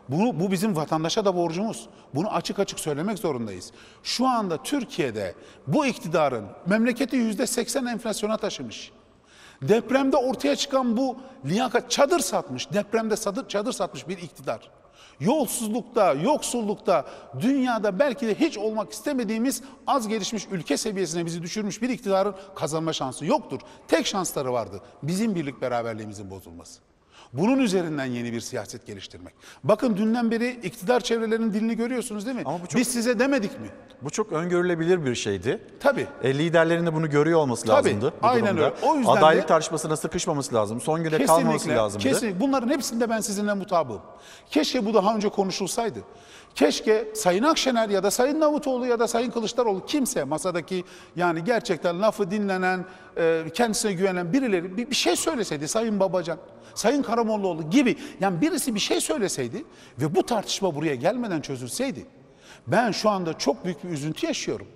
[0.09, 1.88] Bunu, bu bizim vatandaşa da borcumuz.
[2.14, 3.72] Bunu açık açık söylemek zorundayız.
[4.02, 5.34] Şu anda Türkiye'de
[5.66, 8.92] bu iktidarın memleketi yüzde seksen enflasyona taşımış.
[9.62, 13.14] Depremde ortaya çıkan bu liyakat çadır satmış, depremde
[13.48, 14.70] çadır satmış bir iktidar.
[15.20, 17.05] Yolsuzlukta, yoksullukta,
[17.40, 22.93] dünyada belki de hiç olmak istemediğimiz az gelişmiş ülke seviyesine bizi düşürmüş bir iktidarın kazanma
[22.93, 23.60] şansı yoktur.
[23.89, 24.80] Tek şansları vardı.
[25.02, 26.80] Bizim birlik beraberliğimizin bozulması.
[27.32, 29.34] Bunun üzerinden yeni bir siyaset geliştirmek.
[29.64, 32.44] Bakın dünden beri iktidar çevrelerinin dilini görüyorsunuz değil mi?
[32.76, 33.66] Biz size demedik mi?
[34.02, 35.60] Bu çok öngörülebilir bir şeydi.
[35.80, 36.06] Tabii.
[36.22, 38.12] E, liderlerin de bunu görüyor olması Tabii, lazımdı.
[38.22, 38.64] bu aynen durumda.
[38.64, 38.86] öyle.
[38.86, 40.80] O yüzden Adaylık de- tartışmasına sıkışmaması lazım.
[40.80, 42.02] Son güne kalmaması lazımdı.
[42.05, 42.40] Kesinlikle.
[42.40, 44.00] Bunların hepsinde ben sizinle mutabığım.
[44.50, 45.98] Keşke bu daha önce konuşulsaydı.
[46.55, 50.84] Keşke Sayın Akşener ya da Sayın Davutoğlu ya da Sayın Kılıçdaroğlu kimse masadaki
[51.16, 52.84] yani gerçekten lafı dinlenen,
[53.16, 55.68] e, kendisine güvenen birileri bir, bir şey söyleseydi.
[55.68, 56.38] Sayın Babacan,
[56.78, 59.64] Sayın Karamollaoğlu gibi yani birisi bir şey söyleseydi
[60.00, 62.06] ve bu tartışma buraya gelmeden çözülseydi.
[62.66, 64.66] Ben şu anda çok büyük bir üzüntü yaşıyorum.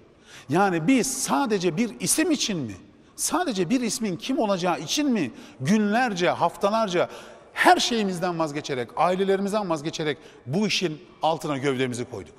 [0.49, 2.75] Yani biz sadece bir isim için mi?
[3.17, 5.31] Sadece bir ismin kim olacağı için mi
[5.61, 7.09] günlerce, haftalarca
[7.53, 12.35] her şeyimizden vazgeçerek, ailelerimizden vazgeçerek bu işin altına gövdemizi koyduk?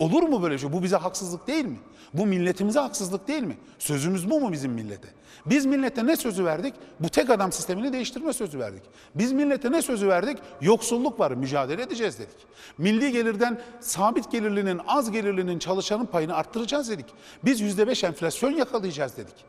[0.00, 0.72] Olur mu böyle şey?
[0.72, 1.78] Bu bize haksızlık değil mi?
[2.14, 3.56] Bu milletimize haksızlık değil mi?
[3.78, 5.08] Sözümüz bu mu bizim millete?
[5.46, 6.74] Biz millete ne sözü verdik?
[7.00, 8.82] Bu tek adam sistemini değiştirme sözü verdik.
[9.14, 10.38] Biz millete ne sözü verdik?
[10.60, 12.46] Yoksulluk var, mücadele edeceğiz dedik.
[12.78, 17.06] Milli gelirden sabit gelirlinin, az gelirlinin çalışanın payını arttıracağız dedik.
[17.44, 19.44] Biz yüzde beş enflasyon yakalayacağız dedik.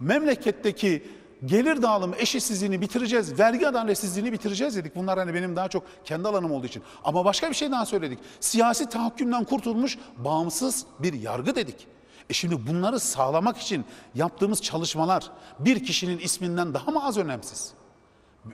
[0.00, 1.02] Memleketteki
[1.46, 4.96] gelir dağılımı eşitsizliğini bitireceğiz, vergi adaletsizliğini bitireceğiz dedik.
[4.96, 6.82] Bunlar hani benim daha çok kendi alanım olduğu için.
[7.04, 8.18] Ama başka bir şey daha söyledik.
[8.40, 11.86] Siyasi tahakkümden kurtulmuş bağımsız bir yargı dedik.
[12.30, 13.84] E şimdi bunları sağlamak için
[14.14, 17.72] yaptığımız çalışmalar bir kişinin isminden daha mı az önemsiz?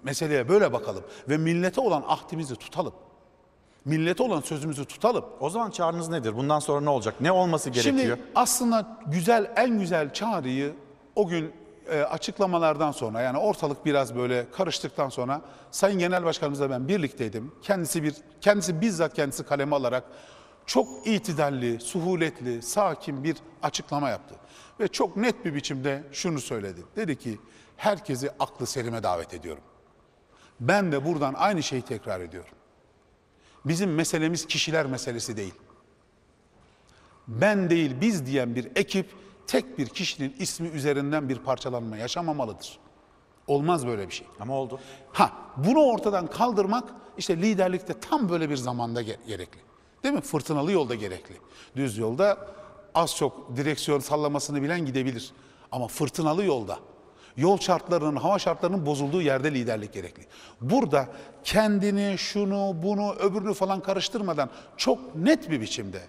[0.02, 2.92] Meseleye böyle bakalım ve millete olan ahdimizi tutalım.
[3.84, 5.24] Millete olan sözümüzü tutalım.
[5.40, 6.36] O zaman çağrınız nedir?
[6.36, 7.14] Bundan sonra ne olacak?
[7.20, 8.16] Ne olması gerekiyor?
[8.16, 10.74] Şimdi aslında güzel en güzel çağrıyı
[11.16, 11.52] o gün
[11.90, 15.40] e, açıklamalardan sonra yani ortalık biraz böyle karıştıktan sonra
[15.70, 17.52] Sayın Genel Başkanımızla ben birlikteydim.
[17.62, 20.04] Kendisi bir kendisi bizzat kendisi kaleme alarak
[20.66, 24.34] çok itidalli, suhuletli, sakin bir açıklama yaptı.
[24.80, 26.80] Ve çok net bir biçimde şunu söyledi.
[26.96, 27.38] Dedi ki
[27.76, 29.62] herkesi aklı selime davet ediyorum.
[30.60, 32.54] Ben de buradan aynı şeyi tekrar ediyorum.
[33.64, 35.54] Bizim meselemiz kişiler meselesi değil.
[37.28, 42.78] Ben değil biz diyen bir ekip tek bir kişinin ismi üzerinden bir parçalanma yaşamamalıdır.
[43.46, 44.26] Olmaz böyle bir şey.
[44.40, 44.80] Ama oldu.
[45.12, 46.84] Ha bunu ortadan kaldırmak
[47.18, 49.60] işte liderlikte tam böyle bir zamanda ge- gerekli.
[50.02, 50.20] Değil mi?
[50.20, 51.34] Fırtınalı yolda gerekli.
[51.76, 52.48] Düz yolda
[52.94, 55.32] az çok direksiyon sallamasını bilen gidebilir.
[55.72, 56.78] Ama fırtınalı yolda
[57.36, 60.26] yol şartlarının, hava şartlarının bozulduğu yerde liderlik gerekli.
[60.60, 61.08] Burada
[61.44, 66.02] kendini, şunu, bunu, öbürünü falan karıştırmadan çok net bir biçimde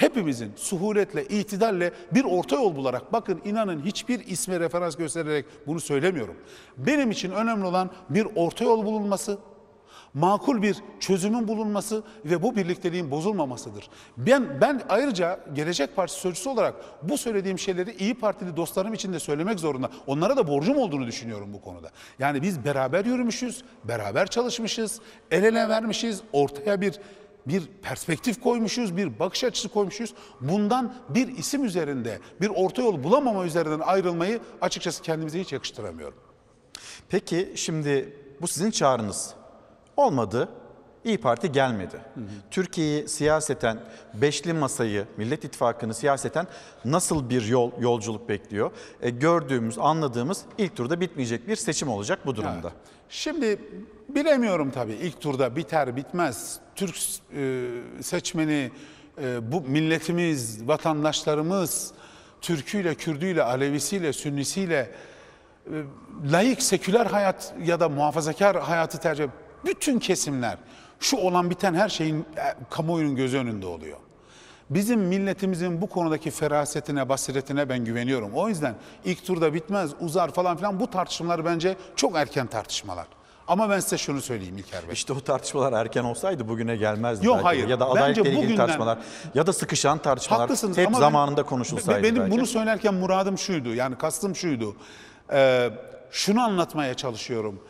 [0.00, 6.36] hepimizin suhuletle, itidalle bir orta yol bularak, bakın inanın hiçbir isme referans göstererek bunu söylemiyorum.
[6.76, 9.38] Benim için önemli olan bir orta yol bulunması,
[10.14, 13.88] makul bir çözümün bulunması ve bu birlikteliğin bozulmamasıdır.
[14.16, 19.18] Ben ben ayrıca Gelecek Partisi sözcüsü olarak bu söylediğim şeyleri İyi Partili dostlarım için de
[19.18, 19.90] söylemek zorunda.
[20.06, 21.90] Onlara da borcum olduğunu düşünüyorum bu konuda.
[22.18, 25.00] Yani biz beraber yürümüşüz, beraber çalışmışız,
[25.30, 27.00] el ele vermişiz, ortaya bir
[27.46, 30.14] bir perspektif koymuşuz, bir bakış açısı koymuşuz.
[30.40, 36.18] Bundan bir isim üzerinde, bir orta yol bulamama üzerinden ayrılmayı açıkçası kendimize hiç yakıştıramıyorum.
[37.08, 39.34] Peki şimdi bu sizin çağrınız.
[39.96, 40.48] Olmadı.
[41.04, 42.00] İyi Parti gelmedi.
[42.50, 43.80] Türkiye'yi siyaseten,
[44.14, 46.46] beşli masayı, Millet İttifakı'nı siyaseten
[46.84, 48.70] nasıl bir yol yolculuk bekliyor?
[49.02, 52.72] E, gördüğümüz, anladığımız ilk turda bitmeyecek bir seçim olacak bu durumda.
[53.08, 53.58] Şimdi
[54.08, 56.60] bilemiyorum tabii ilk turda biter bitmez.
[56.80, 56.96] Türk
[57.36, 58.70] e, seçmeni,
[59.22, 61.92] e, bu milletimiz, vatandaşlarımız
[62.40, 64.90] Türküyle, Kürdüyle, Alevisiyle, Sünnisiyle
[65.66, 65.72] e,
[66.32, 69.28] layık seküler hayat ya da muhafazakar hayatı tercih
[69.64, 70.58] bütün kesimler
[71.00, 72.26] şu olan biten her şeyin
[72.70, 73.98] kamuoyunun gözü önünde oluyor.
[74.70, 78.30] Bizim milletimizin bu konudaki ferasetine, basiretine ben güveniyorum.
[78.34, 78.74] O yüzden
[79.04, 83.06] ilk turda bitmez, uzar falan filan bu tartışmalar bence çok erken tartışmalar.
[83.50, 84.92] Ama ben size şunu söyleyeyim İlker Bey.
[84.92, 87.26] İşte o tartışmalar erken olsaydı bugüne gelmezdi.
[87.26, 87.44] Yok, belki.
[87.44, 87.68] hayır.
[87.68, 88.98] Ya da Bence adaylıkla ilgili bugünden- tartışmalar
[89.34, 92.30] ya da sıkışan tartışmalar Haklısınız hep ama ben- zamanında konuşulsaydı Benim belki.
[92.30, 93.74] bunu söylerken muradım şuydu.
[93.74, 94.76] Yani kastım şuydu.
[95.32, 95.70] Ee,
[96.10, 97.60] şunu anlatmaya çalışıyorum.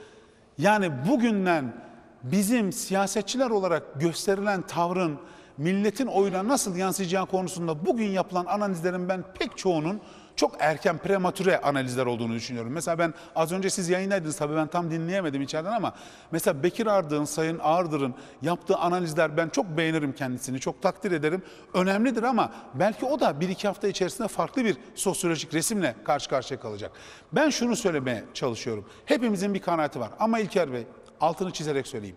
[0.59, 1.75] Yani bugünden
[2.23, 5.19] bizim siyasetçiler olarak gösterilen tavrın
[5.59, 10.01] milletin oyuna nasıl yansıyacağı konusunda bugün yapılan analizlerin ben pek çoğunun
[10.41, 12.73] çok erken prematüre analizler olduğunu düşünüyorum.
[12.73, 15.95] Mesela ben az önce siz yayınlaydınız tabii ben tam dinleyemedim içeriden ama
[16.31, 21.43] mesela Bekir Ardık'ın, Sayın Ağırdır'ın yaptığı analizler ben çok beğenirim kendisini, çok takdir ederim.
[21.75, 26.61] Önemlidir ama belki o da bir iki hafta içerisinde farklı bir sosyolojik resimle karşı karşıya
[26.61, 26.93] kalacak.
[27.33, 28.85] Ben şunu söylemeye çalışıyorum.
[29.05, 30.87] Hepimizin bir kanaati var ama İlker Bey
[31.21, 32.17] altını çizerek söyleyeyim.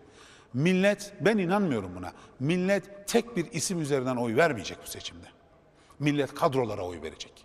[0.53, 2.11] Millet, ben inanmıyorum buna.
[2.39, 5.27] Millet tek bir isim üzerinden oy vermeyecek bu seçimde.
[5.99, 7.42] Millet kadrolara oy verecek.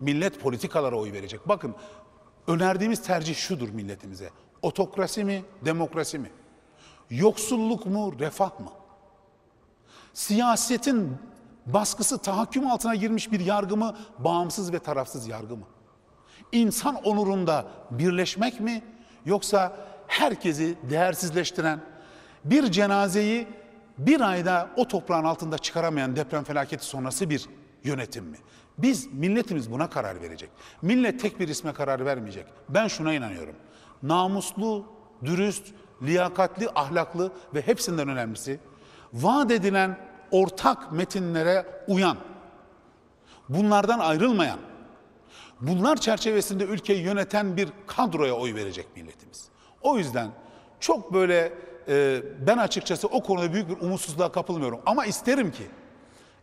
[0.00, 1.48] Millet politikalara oy verecek.
[1.48, 1.74] Bakın
[2.46, 4.30] önerdiğimiz tercih şudur milletimize.
[4.62, 6.30] Otokrasi mi, demokrasi mi?
[7.10, 8.70] Yoksulluk mu, refah mı?
[10.14, 11.16] Siyasetin
[11.66, 15.66] baskısı tahakküm altına girmiş bir yargı mı, bağımsız ve tarafsız yargı mı?
[16.52, 18.82] İnsan onurunda birleşmek mi
[19.26, 21.80] yoksa herkesi değersizleştiren
[22.44, 23.46] bir cenazeyi
[23.98, 27.48] bir ayda o toprağın altında çıkaramayan deprem felaketi sonrası bir
[27.84, 28.36] yönetim mi?
[28.82, 30.50] Biz milletimiz buna karar verecek.
[30.82, 32.46] Millet tek bir isme karar vermeyecek.
[32.68, 33.54] Ben şuna inanıyorum.
[34.02, 34.86] Namuslu,
[35.24, 35.66] dürüst,
[36.02, 38.60] liyakatli, ahlaklı ve hepsinden önemlisi
[39.12, 39.98] vaat edilen
[40.30, 42.16] ortak metinlere uyan,
[43.48, 44.58] bunlardan ayrılmayan,
[45.60, 49.48] bunlar çerçevesinde ülkeyi yöneten bir kadroya oy verecek milletimiz.
[49.82, 50.30] O yüzden
[50.80, 51.52] çok böyle
[51.88, 54.80] e, ben açıkçası o konuda büyük bir umutsuzluğa kapılmıyorum.
[54.86, 55.64] Ama isterim ki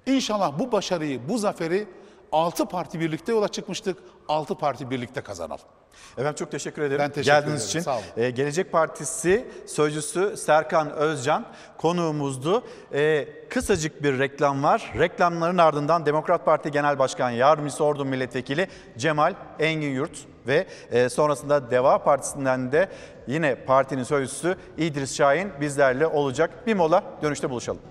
[0.05, 1.87] inşallah bu başarıyı, bu zaferi
[2.31, 3.97] 6 parti birlikte yola çıkmıştık.
[4.27, 5.65] 6 parti birlikte kazanalım.
[6.13, 7.79] Efendim çok teşekkür ederim Ben teşekkür geldiğiniz ederim, için.
[7.79, 8.03] sağ olun.
[8.17, 11.45] Ee, Gelecek Partisi sözcüsü Serkan Özcan
[11.77, 12.63] konuğumuzdu.
[12.93, 14.93] Ee, kısacık bir reklam var.
[14.99, 18.67] Reklamların ardından Demokrat Parti Genel Başkan Yardımcısı Ordu Milletvekili
[18.97, 20.17] Cemal Engin Yurt
[20.47, 22.89] ve e, sonrasında Deva Partisi'nden de
[23.27, 26.67] yine partinin sözcüsü İdris Şahin bizlerle olacak.
[26.67, 27.81] Bir mola dönüşte buluşalım.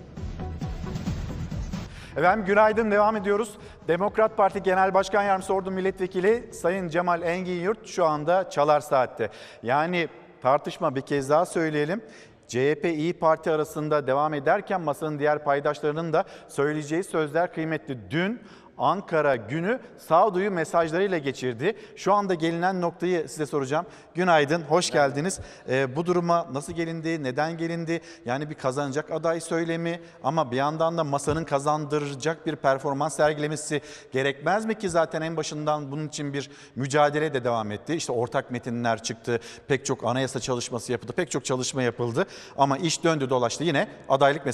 [2.17, 3.57] Efendim günaydın devam ediyoruz.
[3.87, 9.29] Demokrat Parti Genel Başkan Yardımcısı Ordu Milletvekili Sayın Cemal Engin Yurt şu anda Çalar Saat'te.
[9.63, 10.07] Yani
[10.41, 12.01] tartışma bir kez daha söyleyelim.
[12.47, 18.11] CHP İyi Parti arasında devam ederken masanın diğer paydaşlarının da söyleyeceği sözler kıymetli.
[18.11, 18.41] Dün
[18.77, 21.75] Ankara günü sağduyu mesajlarıyla geçirdi.
[21.95, 23.85] Şu anda gelinen noktayı size soracağım.
[24.15, 25.39] Günaydın, hoş geldiniz.
[25.69, 28.01] Ee, bu duruma nasıl gelindi, neden gelindi?
[28.25, 33.81] Yani bir kazanacak aday söylemi ama bir yandan da masanın kazandıracak bir performans sergilemesi
[34.11, 37.93] gerekmez mi ki zaten en başından bunun için bir mücadele de devam etti.
[37.93, 42.25] İşte ortak metinler çıktı, pek çok anayasa çalışması yapıldı, pek çok çalışma yapıldı.
[42.57, 44.45] Ama iş döndü dolaştı yine adaylık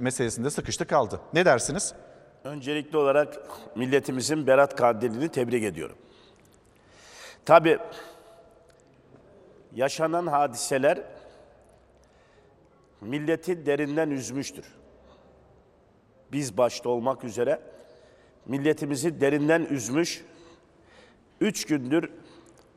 [0.00, 1.20] meselesinde sıkıştı kaldı.
[1.34, 1.94] Ne dersiniz?
[2.48, 3.38] Öncelikli olarak
[3.74, 5.96] milletimizin Berat Kandili'ni tebrik ediyorum.
[7.44, 7.78] Tabi
[9.74, 10.98] yaşanan hadiseler
[13.00, 14.64] milleti derinden üzmüştür.
[16.32, 17.60] Biz başta olmak üzere
[18.46, 20.24] milletimizi derinden üzmüş,
[21.40, 22.10] üç gündür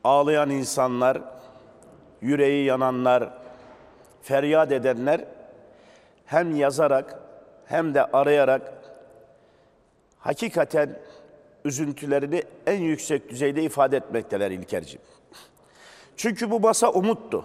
[0.04, 1.22] ağlayan insanlar,
[2.20, 3.38] yüreği yananlar,
[4.22, 5.24] feryat edenler
[6.26, 7.20] hem yazarak
[7.66, 8.81] hem de arayarak
[10.22, 10.98] hakikaten
[11.64, 15.02] üzüntülerini en yüksek düzeyde ifade etmekteler İlkerciğim.
[16.16, 17.44] Çünkü bu masa umuttu.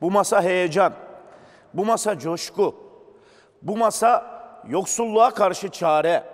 [0.00, 0.92] Bu masa heyecan.
[1.74, 2.74] Bu masa coşku.
[3.62, 6.24] Bu masa yoksulluğa karşı çare.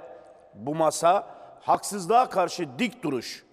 [0.55, 1.27] Bu masa
[1.61, 3.45] haksızlığa karşı dik duruş.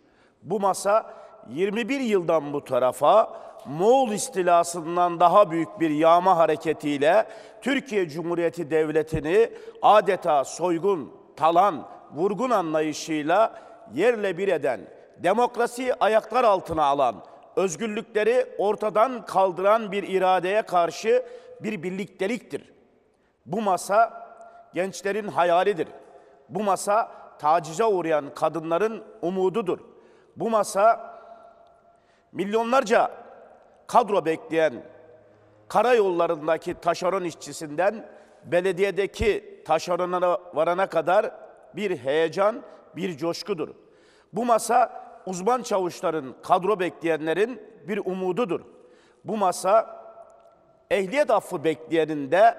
[0.43, 1.13] Bu masa
[1.49, 7.25] 21 yıldan bu tarafa Moğol istilasından daha büyük bir yağma hareketiyle
[7.61, 9.49] Türkiye Cumhuriyeti Devleti'ni
[9.81, 13.53] adeta soygun, talan, vurgun anlayışıyla
[13.93, 14.81] yerle bir eden,
[15.17, 17.15] demokrasiyi ayaklar altına alan,
[17.55, 21.25] özgürlükleri ortadan kaldıran bir iradeye karşı
[21.59, 22.73] bir birlikteliktir.
[23.45, 24.27] Bu masa
[24.73, 25.87] gençlerin hayalidir.
[26.49, 29.79] Bu masa tacize uğrayan kadınların umududur.
[30.35, 31.13] Bu masa
[32.31, 33.11] milyonlarca
[33.87, 34.73] kadro bekleyen
[35.67, 38.05] karayollarındaki taşeron işçisinden
[38.45, 41.31] belediyedeki taşerona varana kadar
[41.75, 42.61] bir heyecan,
[42.95, 43.69] bir coşkudur.
[44.33, 48.61] Bu masa uzman çavuşların, kadro bekleyenlerin bir umududur.
[49.23, 50.03] Bu masa
[50.91, 52.57] ehliyet affı bekleyenin de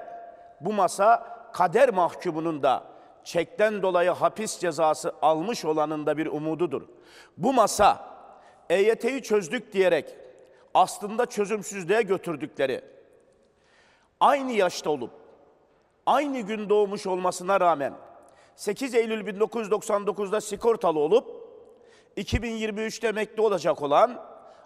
[0.61, 2.85] bu masa kader mahkumunun da
[3.25, 6.83] çekten dolayı hapis cezası almış olanın da bir umududur.
[7.37, 8.15] Bu masa
[8.71, 10.17] EYT'yi çözdük diyerek
[10.75, 12.81] aslında çözümsüzlüğe götürdükleri
[14.21, 15.11] aynı yaşta olup
[16.07, 17.95] aynı gün doğmuş olmasına rağmen
[18.57, 21.45] 8 Eylül 1999'da sigortalı olup
[22.17, 24.23] 2023'te emekli olacak olan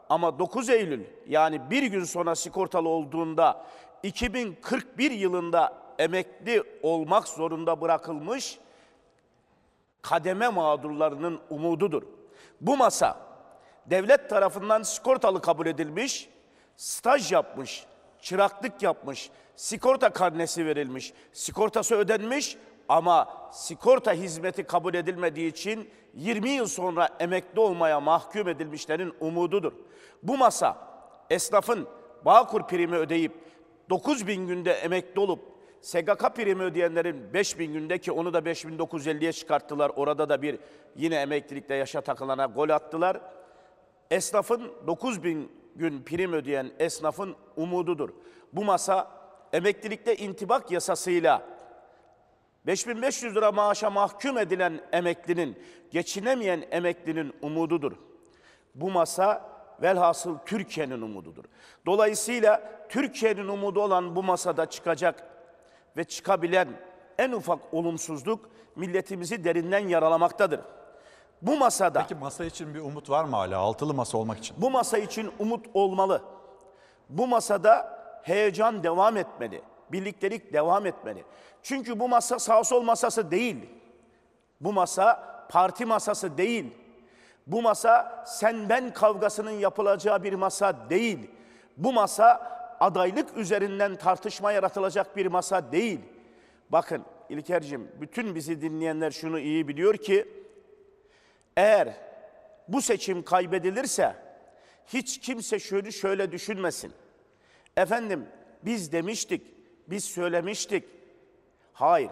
[0.08, 3.66] ama 9 Eylül yani bir gün sonra sigortalı olduğunda
[4.02, 8.58] 2041 yılında emekli olmak zorunda bırakılmış
[10.02, 12.02] kademe mağdurlarının umududur.
[12.60, 13.16] Bu masa
[13.86, 16.28] devlet tarafından sigortalı kabul edilmiş,
[16.76, 17.86] staj yapmış,
[18.20, 22.56] çıraklık yapmış, sigorta karnesi verilmiş, sigortası ödenmiş
[22.88, 29.72] ama sigorta hizmeti kabul edilmediği için 20 yıl sonra emekli olmaya mahkum edilmişlerin umududur.
[30.22, 30.76] Bu masa
[31.30, 31.88] esnafın
[32.24, 33.32] Bağkur primi ödeyip
[33.90, 35.40] 9 bin günde emekli olup
[35.80, 39.92] SGK primi ödeyenlerin 5 bin günde ki onu da 5950'ye çıkarttılar.
[39.96, 40.58] Orada da bir
[40.96, 43.20] yine emeklilikte yaşa takılana gol attılar.
[44.10, 48.10] Esnafın 9 bin gün prim ödeyen esnafın umududur.
[48.52, 49.17] Bu masa
[49.52, 51.42] emeklilikte intibak yasasıyla
[52.66, 57.92] 5500 lira maaşa mahkum edilen emeklinin, geçinemeyen emeklinin umududur.
[58.74, 59.50] Bu masa
[59.82, 61.44] velhasıl Türkiye'nin umududur.
[61.86, 65.24] Dolayısıyla Türkiye'nin umudu olan bu masada çıkacak
[65.96, 66.68] ve çıkabilen
[67.18, 70.60] en ufak olumsuzluk milletimizi derinden yaralamaktadır.
[71.42, 73.58] Bu masada Peki masa için bir umut var mı hala?
[73.58, 74.56] Altılı masa olmak için.
[74.60, 76.22] bu masa için umut olmalı.
[77.08, 79.62] Bu masada heyecan devam etmeli.
[79.92, 81.24] Birliktelik devam etmeli.
[81.62, 83.56] Çünkü bu masa sağ sol masası değil.
[84.60, 86.74] Bu masa parti masası değil.
[87.46, 91.30] Bu masa sen ben kavgasının yapılacağı bir masa değil.
[91.76, 96.00] Bu masa adaylık üzerinden tartışma yaratılacak bir masa değil.
[96.70, 100.28] Bakın İlker'cim bütün bizi dinleyenler şunu iyi biliyor ki
[101.56, 101.94] eğer
[102.68, 104.16] bu seçim kaybedilirse
[104.86, 106.92] hiç kimse şöyle şöyle düşünmesin.
[107.76, 108.26] Efendim
[108.64, 109.42] biz demiştik,
[109.86, 110.84] biz söylemiştik.
[111.72, 112.10] Hayır.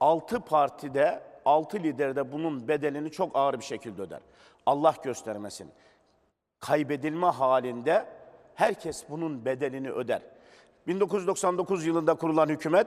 [0.00, 4.20] Altı partide, altı liderde bunun bedelini çok ağır bir şekilde öder.
[4.66, 5.70] Allah göstermesin.
[6.60, 8.06] Kaybedilme halinde
[8.54, 10.22] herkes bunun bedelini öder.
[10.86, 12.86] 1999 yılında kurulan hükümet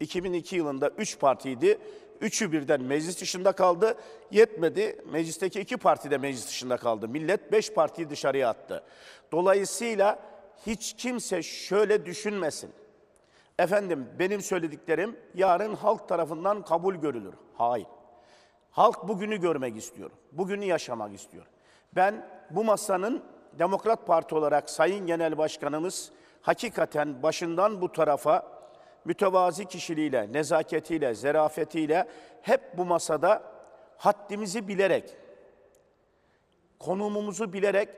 [0.00, 1.78] 2002 yılında 3 partiydi.
[2.20, 3.94] Üçü birden meclis dışında kaldı.
[4.30, 5.04] Yetmedi.
[5.12, 7.08] Meclisteki iki parti de meclis dışında kaldı.
[7.08, 8.82] Millet beş partiyi dışarıya attı.
[9.32, 10.18] Dolayısıyla
[10.66, 12.70] hiç kimse şöyle düşünmesin.
[13.58, 17.34] Efendim benim söylediklerim yarın halk tarafından kabul görülür.
[17.54, 17.86] Hayır.
[18.70, 20.10] Halk bugünü görmek istiyor.
[20.32, 21.46] Bugünü yaşamak istiyor.
[21.92, 23.22] Ben bu masanın
[23.58, 26.12] Demokrat Parti olarak Sayın Genel Başkanımız
[26.42, 28.46] hakikaten başından bu tarafa
[29.04, 32.08] mütevazi kişiliğiyle, nezaketiyle, zerafetiyle
[32.42, 33.42] hep bu masada
[33.96, 35.16] haddimizi bilerek,
[36.78, 37.88] konumumuzu bilerek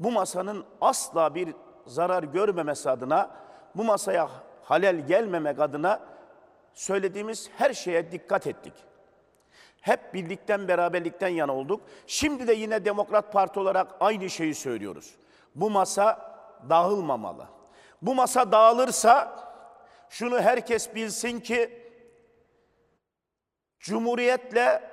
[0.00, 1.54] bu masanın asla bir
[1.86, 3.30] zarar görmemesi adına,
[3.74, 4.30] bu masaya
[4.62, 6.00] halel gelmemek adına
[6.74, 8.72] söylediğimiz her şeye dikkat ettik.
[9.80, 11.80] Hep birlikten, beraberlikten yana olduk.
[12.06, 15.14] Şimdi de yine Demokrat Parti olarak aynı şeyi söylüyoruz.
[15.54, 16.34] Bu masa
[16.70, 17.46] dağılmamalı.
[18.02, 19.38] Bu masa dağılırsa
[20.08, 21.84] şunu herkes bilsin ki
[23.78, 24.90] Cumhuriyetle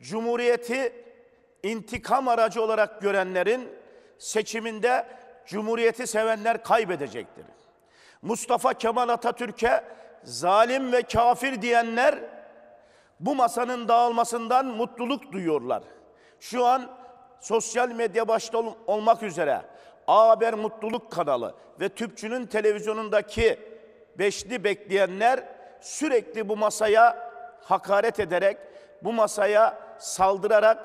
[0.00, 1.04] Cumhuriyeti
[1.62, 3.68] intikam aracı olarak görenlerin
[4.18, 5.06] seçiminde
[5.46, 7.44] Cumhuriyeti sevenler kaybedecektir.
[8.22, 9.84] Mustafa Kemal Atatürk'e
[10.24, 12.18] zalim ve kafir diyenler
[13.20, 15.82] bu masanın dağılmasından mutluluk duyuyorlar.
[16.40, 16.90] Şu an
[17.40, 19.62] sosyal medya başta ol- olmak üzere
[20.06, 23.58] A Haber Mutluluk kanalı ve Tüpçü'nün televizyonundaki
[24.18, 25.44] beşli bekleyenler
[25.80, 27.32] sürekli bu masaya
[27.64, 28.58] hakaret ederek,
[29.02, 30.78] bu masaya saldırarak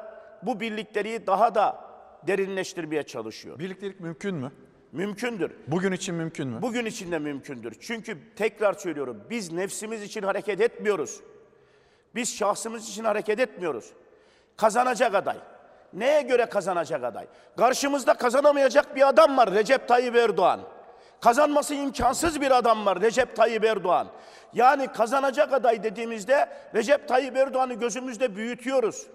[0.44, 1.87] bu birlikteliği daha da
[2.28, 3.60] derinleştirmeye çalışıyor.
[3.60, 4.52] Birliktelik mümkün mü?
[4.92, 5.52] Mümkündür.
[5.68, 6.62] Bugün için mümkün mü?
[6.62, 7.74] Bugün için de mümkündür.
[7.82, 11.20] Çünkü tekrar söylüyorum biz nefsimiz için hareket etmiyoruz.
[12.16, 13.94] Biz şahsımız için hareket etmiyoruz.
[14.58, 15.38] Kazanacak aday.
[15.94, 17.28] Neye göre kazanacak aday?
[17.58, 20.60] Karşımızda kazanamayacak bir adam var Recep Tayyip Erdoğan.
[21.22, 24.08] Kazanması imkansız bir adam var Recep Tayyip Erdoğan.
[24.54, 29.08] Yani kazanacak aday dediğimizde Recep Tayyip Erdoğan'ı gözümüzde büyütüyoruz.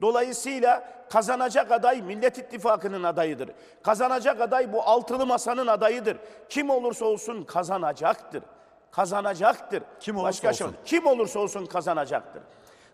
[0.00, 3.50] Dolayısıyla kazanacak aday Millet İttifakı'nın adayıdır.
[3.82, 6.16] Kazanacak aday bu altılı masanın adayıdır.
[6.48, 8.42] Kim olursa olsun kazanacaktır.
[8.90, 9.82] Kazanacaktır.
[10.00, 10.76] Kim olursa Başka şey- olsun.
[10.84, 12.42] Kim olursa olsun kazanacaktır.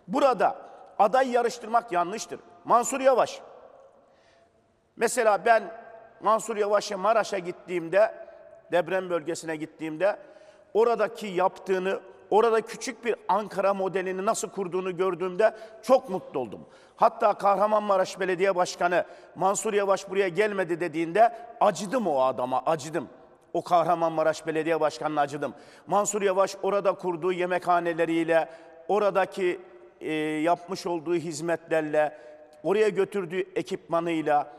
[0.09, 0.57] Burada
[0.99, 2.41] aday yarıştırmak yanlıştır.
[2.65, 3.41] Mansur Yavaş.
[4.97, 5.63] Mesela ben
[6.21, 8.15] Mansur Yavaş'a Maraş'a gittiğimde,
[8.73, 10.19] deprem bölgesine gittiğimde
[10.75, 12.01] oradaki yaptığını,
[12.33, 16.61] orada küçük bir Ankara modelini nasıl kurduğunu gördüğümde çok mutlu oldum.
[16.97, 19.05] Hatta Kahramanmaraş Belediye Başkanı
[19.35, 23.09] Mansur Yavaş buraya gelmedi dediğinde acıdım o adama, acıdım.
[23.53, 25.55] O Kahramanmaraş Belediye Başkanı'na acıdım.
[25.87, 28.49] Mansur Yavaş orada kurduğu yemekhaneleriyle,
[28.89, 29.61] oradaki
[30.01, 32.19] e, yapmış olduğu hizmetlerle,
[32.63, 34.53] oraya götürdüğü ekipmanıyla,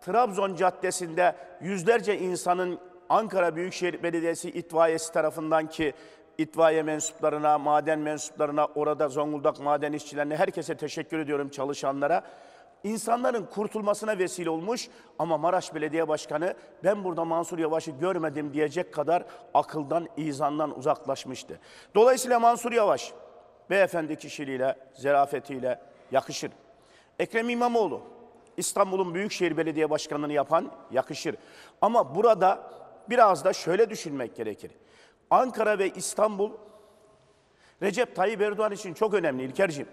[0.00, 2.78] Trabzon Caddesi'nde yüzlerce insanın
[3.08, 5.94] Ankara Büyükşehir Belediyesi itfaiyesi tarafından ki
[6.38, 12.24] itfaiye mensuplarına, maden mensuplarına, orada Zonguldak maden işçilerine herkese teşekkür ediyorum çalışanlara.
[12.84, 14.88] İnsanların kurtulmasına vesile olmuş
[15.18, 16.54] ama Maraş Belediye Başkanı
[16.84, 19.24] ben burada Mansur Yavaş'ı görmedim diyecek kadar
[19.54, 21.60] akıldan, izandan uzaklaşmıştı.
[21.94, 23.12] Dolayısıyla Mansur Yavaş
[23.70, 25.80] beyefendi kişiliğiyle, zerafetiyle
[26.12, 26.50] yakışır.
[27.18, 28.00] Ekrem İmamoğlu
[28.56, 31.36] İstanbul'un Büyükşehir Belediye Başkanlığı'nı yapan yakışır.
[31.80, 32.70] Ama burada
[33.10, 34.70] biraz da şöyle düşünmek gerekir.
[35.30, 36.50] Ankara ve İstanbul
[37.82, 39.88] Recep Tayyip Erdoğan için çok önemli İlkerciğim.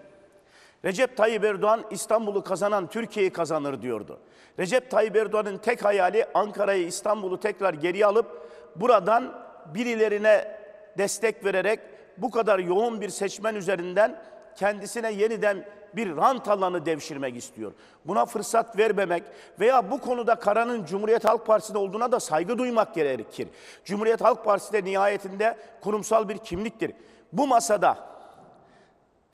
[0.85, 4.19] Recep Tayyip Erdoğan İstanbul'u kazanan Türkiye'yi kazanır diyordu.
[4.59, 10.57] Recep Tayyip Erdoğan'ın tek hayali Ankara'yı, İstanbul'u tekrar geriye alıp buradan birilerine
[10.97, 11.79] destek vererek
[12.17, 14.21] bu kadar yoğun bir seçmen üzerinden
[14.55, 15.65] kendisine yeniden
[15.95, 17.71] bir rant alanı devşirmek istiyor.
[18.05, 19.23] Buna fırsat vermemek
[19.59, 23.47] veya bu konuda karanın Cumhuriyet Halk Partisi'de olduğuna da saygı duymak gerekir.
[23.85, 26.91] Cumhuriyet Halk Partisi de nihayetinde kurumsal bir kimliktir.
[27.33, 27.97] Bu masada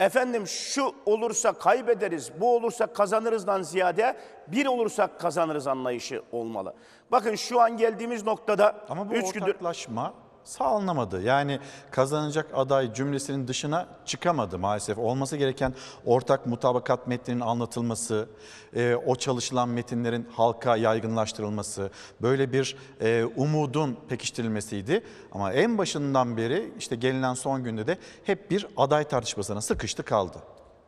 [0.00, 4.16] efendim şu olursa kaybederiz, bu olursa kazanırızdan ziyade
[4.46, 6.74] bir olursak kazanırız anlayışı olmalı.
[7.12, 11.22] Bakın şu an geldiğimiz noktada Ama bu üç gündür ortaklaşma sağlanamadı.
[11.22, 11.60] Yani
[11.90, 14.98] kazanacak aday cümlesinin dışına çıkamadı maalesef.
[14.98, 15.74] Olması gereken
[16.04, 18.28] ortak mutabakat metninin anlatılması,
[18.76, 21.90] e, o çalışılan metinlerin halka yaygınlaştırılması,
[22.22, 25.04] böyle bir e, umudun pekiştirilmesiydi.
[25.32, 30.38] Ama en başından beri işte gelinen son günde de hep bir aday tartışmasına sıkıştı kaldı.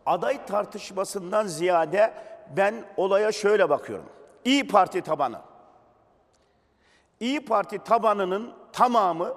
[0.06, 2.14] aday tartışmasından ziyade
[2.56, 4.06] ben olaya şöyle bakıyorum.
[4.44, 5.40] İyi Parti tabanı.
[7.20, 9.37] İyi Parti tabanının tamamı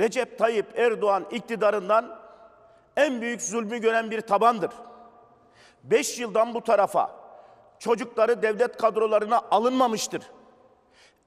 [0.00, 2.20] Recep Tayyip Erdoğan iktidarından
[2.96, 4.70] en büyük zulmü gören bir tabandır.
[5.84, 7.16] Beş yıldan bu tarafa
[7.78, 10.22] çocukları devlet kadrolarına alınmamıştır.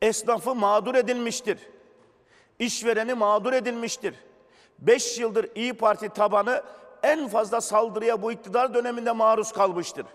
[0.02, 1.60] Esnafı mağdur edilmiştir.
[2.60, 4.16] İşvereni mağdur edilmiştir.
[4.80, 6.64] Beş yıldır İyi Parti tabanı
[7.04, 10.06] en fazla saldırıya bu iktidar döneminde maruz kalmıştır.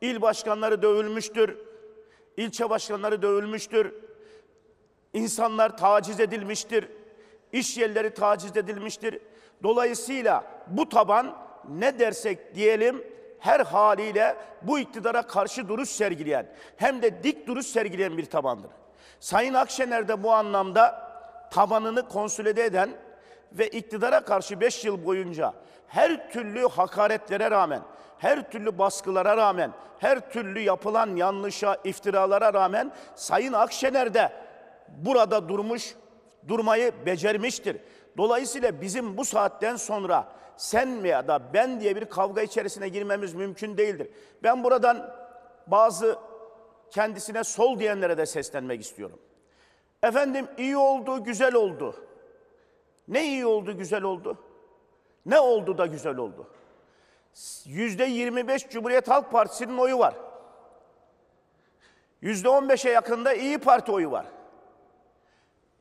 [0.00, 1.58] İl başkanları dövülmüştür.
[2.36, 3.94] ilçe başkanları dövülmüştür.
[5.12, 6.88] İnsanlar taciz edilmiştir.
[7.52, 9.18] İş yerleri taciz edilmiştir.
[9.62, 11.36] Dolayısıyla bu taban
[11.68, 13.04] ne dersek diyelim
[13.38, 18.70] her haliyle bu iktidara karşı duruş sergileyen hem de dik duruş sergileyen bir tabandır.
[19.20, 21.12] Sayın Akşener de bu anlamda
[21.50, 22.90] tabanını konsolide eden
[23.52, 25.54] ve iktidara karşı 5 yıl boyunca
[25.88, 27.82] her türlü hakaretlere rağmen,
[28.18, 34.32] her türlü baskılara rağmen, her türlü yapılan yanlışa, iftiralara rağmen Sayın Akşener de
[34.98, 35.94] burada durmuş,
[36.48, 37.76] durmayı becermiştir.
[38.16, 43.76] Dolayısıyla bizim bu saatten sonra sen veya da ben diye bir kavga içerisine girmemiz mümkün
[43.76, 44.08] değildir.
[44.42, 45.14] Ben buradan
[45.66, 46.18] bazı
[46.90, 49.18] kendisine sol diyenlere de seslenmek istiyorum.
[50.02, 51.96] Efendim iyi oldu, güzel oldu.
[53.08, 54.38] Ne iyi oldu, güzel oldu?
[55.26, 56.46] Ne oldu da güzel oldu?
[57.64, 60.14] Yüzde 25 Cumhuriyet Halk Partisi'nin oyu var.
[62.20, 64.26] Yüzde 15'e yakında İyi Parti oyu var.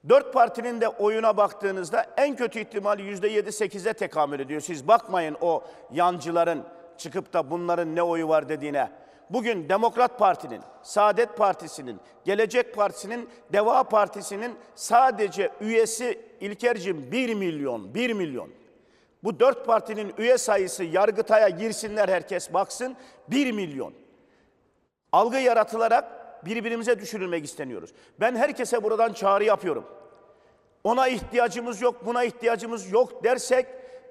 [0.09, 4.61] Dört partinin de oyuna baktığınızda en kötü ihtimal yüzde yedi sekize tekamül ediyor.
[4.61, 6.63] Siz bakmayın o yancıların
[6.97, 8.89] çıkıp da bunların ne oyu var dediğine.
[9.29, 18.13] Bugün Demokrat Parti'nin, Saadet Partisi'nin, Gelecek Partisi'nin, Deva Partisi'nin sadece üyesi İlker'cim 1 milyon, 1
[18.13, 18.49] milyon.
[19.23, 22.95] Bu dört partinin üye sayısı Yargıtay'a girsinler herkes baksın
[23.27, 23.93] 1 milyon.
[25.11, 27.89] algı yaratılarak birbirimize düşürülmek isteniyoruz.
[28.19, 29.85] Ben herkese buradan çağrı yapıyorum.
[30.83, 33.65] Ona ihtiyacımız yok, buna ihtiyacımız yok dersek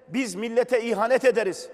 [0.08, 1.68] biz millete ihanet ederiz.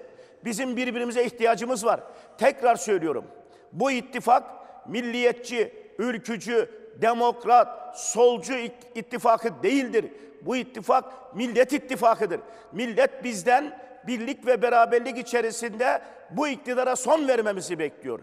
[0.45, 1.99] Bizim birbirimize ihtiyacımız var.
[2.37, 3.25] Tekrar söylüyorum.
[3.71, 4.43] Bu ittifak
[4.87, 6.69] milliyetçi, ülkücü,
[7.01, 10.05] demokrat, solcu it- ittifakı değildir.
[10.41, 12.39] Bu ittifak millet ittifakıdır.
[12.71, 18.19] Millet bizden birlik ve beraberlik içerisinde bu iktidara son vermemizi bekliyor.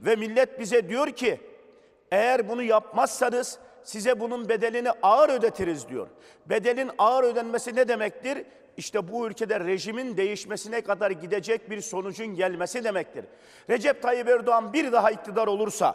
[0.00, 1.40] Ve millet bize diyor ki
[2.14, 6.06] eğer bunu yapmazsanız size bunun bedelini ağır ödetiriz diyor.
[6.46, 8.46] Bedelin ağır ödenmesi ne demektir?
[8.76, 13.24] İşte bu ülkede rejimin değişmesine kadar gidecek bir sonucun gelmesi demektir.
[13.70, 15.94] Recep Tayyip Erdoğan bir daha iktidar olursa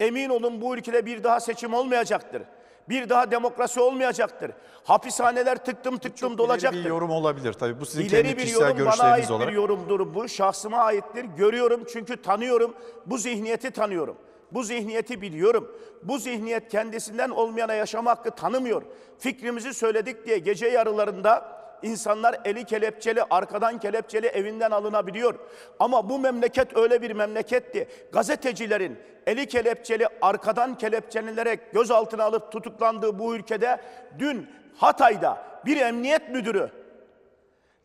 [0.00, 2.42] emin olun bu ülkede bir daha seçim olmayacaktır.
[2.88, 4.50] Bir daha demokrasi olmayacaktır.
[4.84, 6.84] Hapishaneler tıktım tıktım İleri dolacaktır.
[6.84, 7.80] bir yorum olabilir tabii.
[7.80, 9.48] Bu sizin İleri kendi kişisel yorum bana görüşleriniz ait olarak.
[9.48, 10.28] bir yorumdur bu.
[10.28, 11.24] Şahsıma aittir.
[11.24, 12.74] Görüyorum çünkü tanıyorum.
[13.06, 14.16] Bu zihniyeti tanıyorum.
[14.52, 15.76] Bu zihniyeti biliyorum.
[16.02, 18.82] Bu zihniyet kendisinden olmayana yaşama hakkı tanımıyor.
[19.18, 25.34] Fikrimizi söyledik diye gece yarılarında insanlar eli kelepçeli, arkadan kelepçeli evinden alınabiliyor.
[25.78, 27.88] Ama bu memleket öyle bir memleketti.
[28.12, 33.80] Gazetecilerin eli kelepçeli, arkadan kelepçelilerek gözaltına alıp tutuklandığı bu ülkede
[34.18, 34.46] dün
[34.76, 36.70] Hatay'da bir emniyet müdürü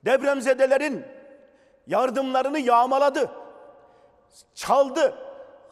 [0.06, 1.06] depremzedelerin
[1.88, 3.31] yardımlarını yağmaladı,
[4.56, 5.15] çaldı,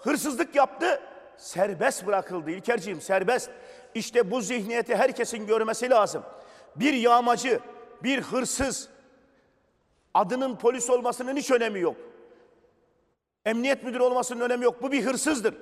[0.03, 1.02] hırsızlık yaptı,
[1.38, 2.52] serbest bırakıldı.
[2.52, 3.49] İlkerciğim serbest.
[3.95, 6.23] İşte bu zihniyeti herkesin görmesi lazım.
[6.76, 7.60] Bir yağmacı,
[8.03, 8.90] bir hırsız,
[10.14, 11.95] adının polis olmasının hiç önemi yok.
[13.45, 14.84] Emniyet müdürü olmasının önemi yok.
[14.84, 15.56] Bu bir hırsızdır.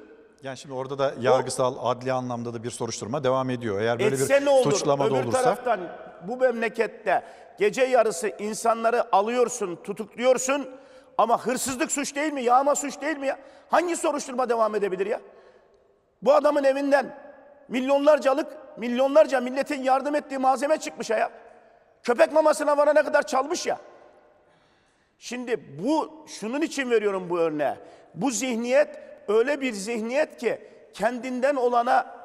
[0.43, 3.81] Yani şimdi orada da yargısal, adli anlamda da bir soruşturma devam ediyor.
[3.81, 4.71] Eğer böyle bir ne olur?
[4.71, 5.79] suçlama da Öbür olursa taraftan
[6.27, 7.23] bu memlekette
[7.59, 10.69] gece yarısı insanları alıyorsun, tutukluyorsun
[11.17, 12.43] ama hırsızlık suç değil mi?
[12.43, 13.39] Yağma suç değil mi ya?
[13.69, 15.21] Hangi soruşturma devam edebilir ya?
[16.21, 17.15] Bu adamın evinden
[17.67, 21.31] milyonlarcalık, milyonlarca milletin yardım ettiği malzeme çıkmış ya.
[22.03, 23.79] Köpek mamasına varana kadar çalmış ya.
[25.17, 27.75] Şimdi bu şunun için veriyorum bu örneği.
[28.15, 30.61] Bu zihniyet öyle bir zihniyet ki
[30.93, 32.15] kendinden olana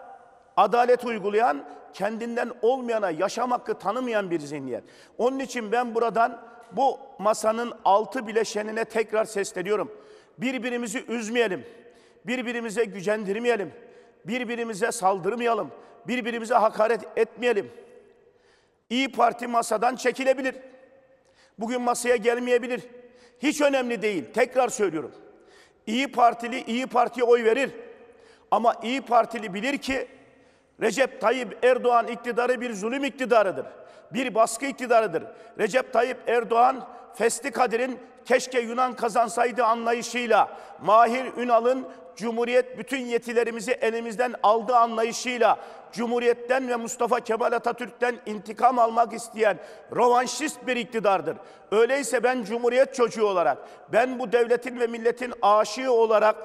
[0.57, 4.85] adalet uygulayan, kendinden olmayana yaşam hakkı tanımayan bir zihniyet.
[5.19, 6.41] Onun için ben buradan
[6.73, 9.93] bu masanın altı bileşenine tekrar sesleniyorum.
[10.39, 11.65] Birbirimizi üzmeyelim.
[12.27, 13.73] Birbirimize gücendirmeyelim.
[14.25, 15.71] Birbirimize saldırmayalım.
[16.09, 17.71] Birbirimize hakaret etmeyelim.
[18.91, 20.55] İyi Parti masadan çekilebilir.
[21.59, 22.83] Bugün masaya gelmeyebilir.
[23.39, 24.25] Hiç önemli değil.
[24.35, 25.13] Tekrar söylüyorum.
[25.87, 27.71] İyi Partili İyi Parti'ye oy verir.
[28.51, 30.09] Ama İyi Partili bilir ki
[30.83, 33.67] Recep Tayyip Erdoğan iktidarı bir zulüm iktidarıdır.
[34.13, 35.23] Bir baskı iktidarıdır.
[35.59, 40.49] Recep Tayyip Erdoğan Fesli Kadir'in keşke Yunan kazansaydı anlayışıyla,
[40.83, 45.59] Mahir Ünal'ın Cumhuriyet bütün yetilerimizi elimizden aldığı anlayışıyla,
[45.93, 49.59] Cumhuriyet'ten ve Mustafa Kemal Atatürk'ten intikam almak isteyen
[49.97, 51.37] rovanşist bir iktidardır.
[51.71, 53.59] Öyleyse ben Cumhuriyet çocuğu olarak,
[53.93, 56.37] ben bu devletin ve milletin aşığı olarak,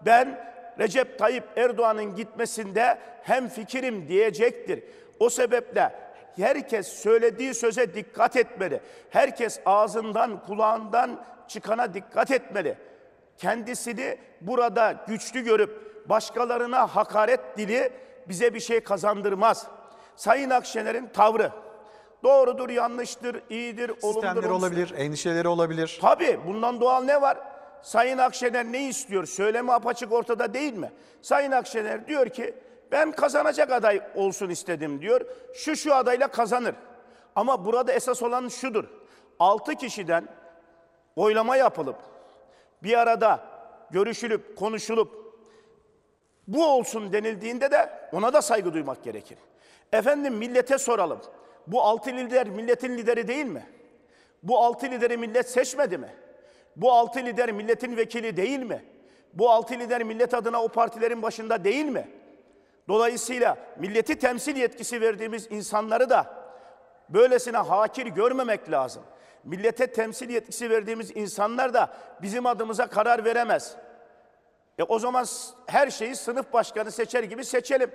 [0.00, 4.84] ben Recep Tayyip Erdoğan'ın gitmesinde hem fikirim diyecektir.
[5.20, 5.92] O sebeple
[6.38, 8.80] herkes söylediği söze dikkat etmeli.
[9.10, 12.78] Herkes ağzından, kulağından çıkana dikkat etmeli.
[13.38, 17.92] Kendisini burada güçlü görüp başkalarına hakaret dili
[18.28, 19.66] bize bir şey kazandırmaz.
[20.16, 21.52] Sayın Akşener'in tavrı
[22.22, 24.12] doğrudur, yanlıştır, iyidir, olumludur.
[24.12, 25.98] sistemleri olabilir, endişeleri olabilir.
[26.00, 27.38] Tabii bundan doğal ne var?
[27.82, 29.26] Sayın Akşener ne istiyor?
[29.26, 30.92] Söylemi apaçık ortada değil mi?
[31.22, 32.54] Sayın Akşener diyor ki
[32.92, 35.20] ben kazanacak aday olsun istedim diyor.
[35.54, 36.74] Şu şu adayla kazanır.
[37.36, 38.84] Ama burada esas olan şudur.
[39.38, 40.28] 6 kişiden
[41.16, 41.96] oylama yapılıp
[42.82, 43.40] bir arada
[43.90, 45.18] görüşülüp konuşulup
[46.48, 49.38] bu olsun denildiğinde de ona da saygı duymak gerekir.
[49.92, 51.20] Efendim millete soralım.
[51.66, 53.66] Bu altı lider milletin lideri değil mi?
[54.42, 56.14] Bu altı lideri millet seçmedi mi?
[56.76, 58.84] Bu altı lider milletin vekili değil mi?
[59.34, 62.08] Bu altı lider millet adına o partilerin başında değil mi?
[62.88, 66.34] Dolayısıyla milleti temsil yetkisi verdiğimiz insanları da
[67.08, 69.02] böylesine hakir görmemek lazım.
[69.44, 73.76] Millete temsil yetkisi verdiğimiz insanlar da bizim adımıza karar veremez.
[74.78, 75.26] E o zaman
[75.66, 77.90] her şeyi sınıf başkanı seçer gibi seçelim.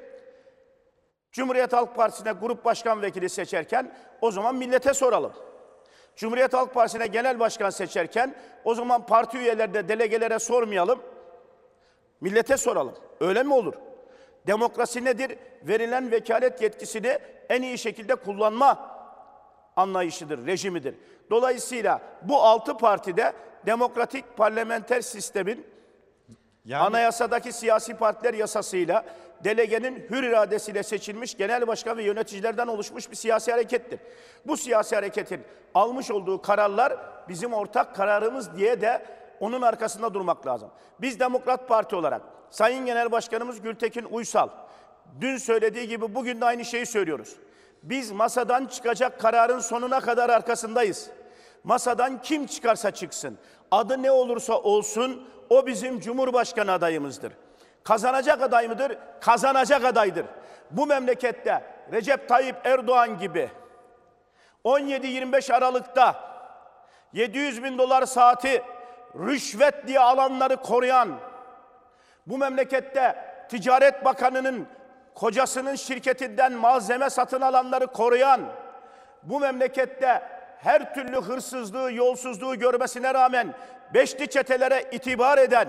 [1.32, 3.92] Cumhuriyet Halk Partisi'ne grup başkan vekili seçerken
[4.22, 5.34] o zaman millete soralım.
[6.16, 11.00] Cumhuriyet Halk Partisi'ne genel başkan seçerken o zaman parti üyelerine, delegelere sormayalım.
[12.22, 12.96] Millete soralım.
[13.20, 13.74] Öyle mi olur?
[14.48, 15.38] Demokrasi nedir?
[15.64, 18.94] Verilen vekalet yetkisini en iyi şekilde kullanma
[19.76, 20.96] anlayışıdır, rejimidir.
[21.30, 23.34] Dolayısıyla bu altı partide
[23.66, 25.74] demokratik parlamenter sistemin
[26.74, 29.06] Anayasadaki siyasi partiler yasasıyla
[29.44, 34.00] delegenin hür iradesiyle seçilmiş genel başkan ve yöneticilerden oluşmuş bir siyasi harekettir.
[34.48, 35.42] Bu siyasi hareketin
[35.74, 36.98] almış olduğu kararlar
[37.30, 39.06] bizim ortak kararımız diye de
[39.40, 40.70] onun arkasında durmak lazım.
[41.02, 42.22] Biz Demokrat Parti olarak
[42.54, 44.50] Sayın Genel Başkanımız Gültekin Uysal
[45.22, 47.36] dün söylediği gibi bugün de aynı şeyi söylüyoruz.
[47.84, 51.10] Biz masadan çıkacak kararın sonuna kadar arkasındayız.
[51.64, 53.38] Masadan kim çıkarsa çıksın,
[53.72, 57.34] adı ne olursa olsun o bizim Cumhurbaşkanı adayımızdır.
[57.84, 58.98] Kazanacak aday mıdır?
[59.22, 60.26] Kazanacak adaydır.
[60.72, 63.50] Bu memlekette Recep Tayyip Erdoğan gibi
[64.66, 66.16] 17-25 Aralık'ta
[67.14, 68.64] 700 bin dolar saati
[69.16, 71.20] rüşvet diye alanları koruyan,
[72.28, 73.16] bu memlekette
[73.50, 74.68] Ticaret Bakanı'nın
[75.16, 78.42] kocasının şirketinden malzeme satın alanları koruyan,
[79.24, 80.22] bu memlekette
[80.60, 83.54] her türlü hırsızlığı, yolsuzluğu görmesine rağmen
[83.94, 85.68] beşli çetelere itibar eden,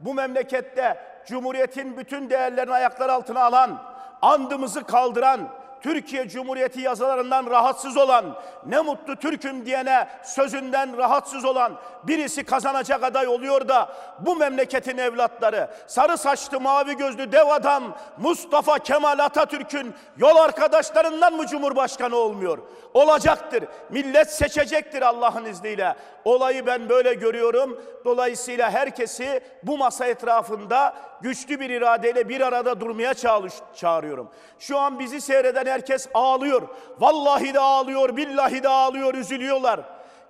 [0.00, 3.82] bu memlekette Cumhuriyet'in bütün değerlerini ayaklar altına alan,
[4.22, 5.48] andımızı kaldıran,
[5.80, 8.36] Türkiye Cumhuriyeti yazılarından rahatsız olan,
[8.66, 11.72] ne mutlu Türk'üm diyene sözünden rahatsız olan
[12.04, 18.78] birisi kazanacak aday oluyor da bu memleketin evlatları, sarı saçlı mavi gözlü dev adam Mustafa
[18.78, 22.58] Kemal Atatürk'ün yol arkadaşlarından mı Cumhurbaşkanı olmuyor?
[22.94, 23.64] Olacaktır.
[23.90, 25.94] Millet seçecektir Allah'ın izniyle.
[26.24, 27.80] Olayı ben böyle görüyorum.
[28.04, 33.14] Dolayısıyla herkesi bu masa etrafında güçlü bir iradeyle bir arada durmaya
[33.74, 34.30] çağırıyorum.
[34.58, 36.62] Şu an bizi seyreden herkes ağlıyor.
[36.98, 39.80] Vallahi de ağlıyor, billahi de ağlıyor, üzülüyorlar.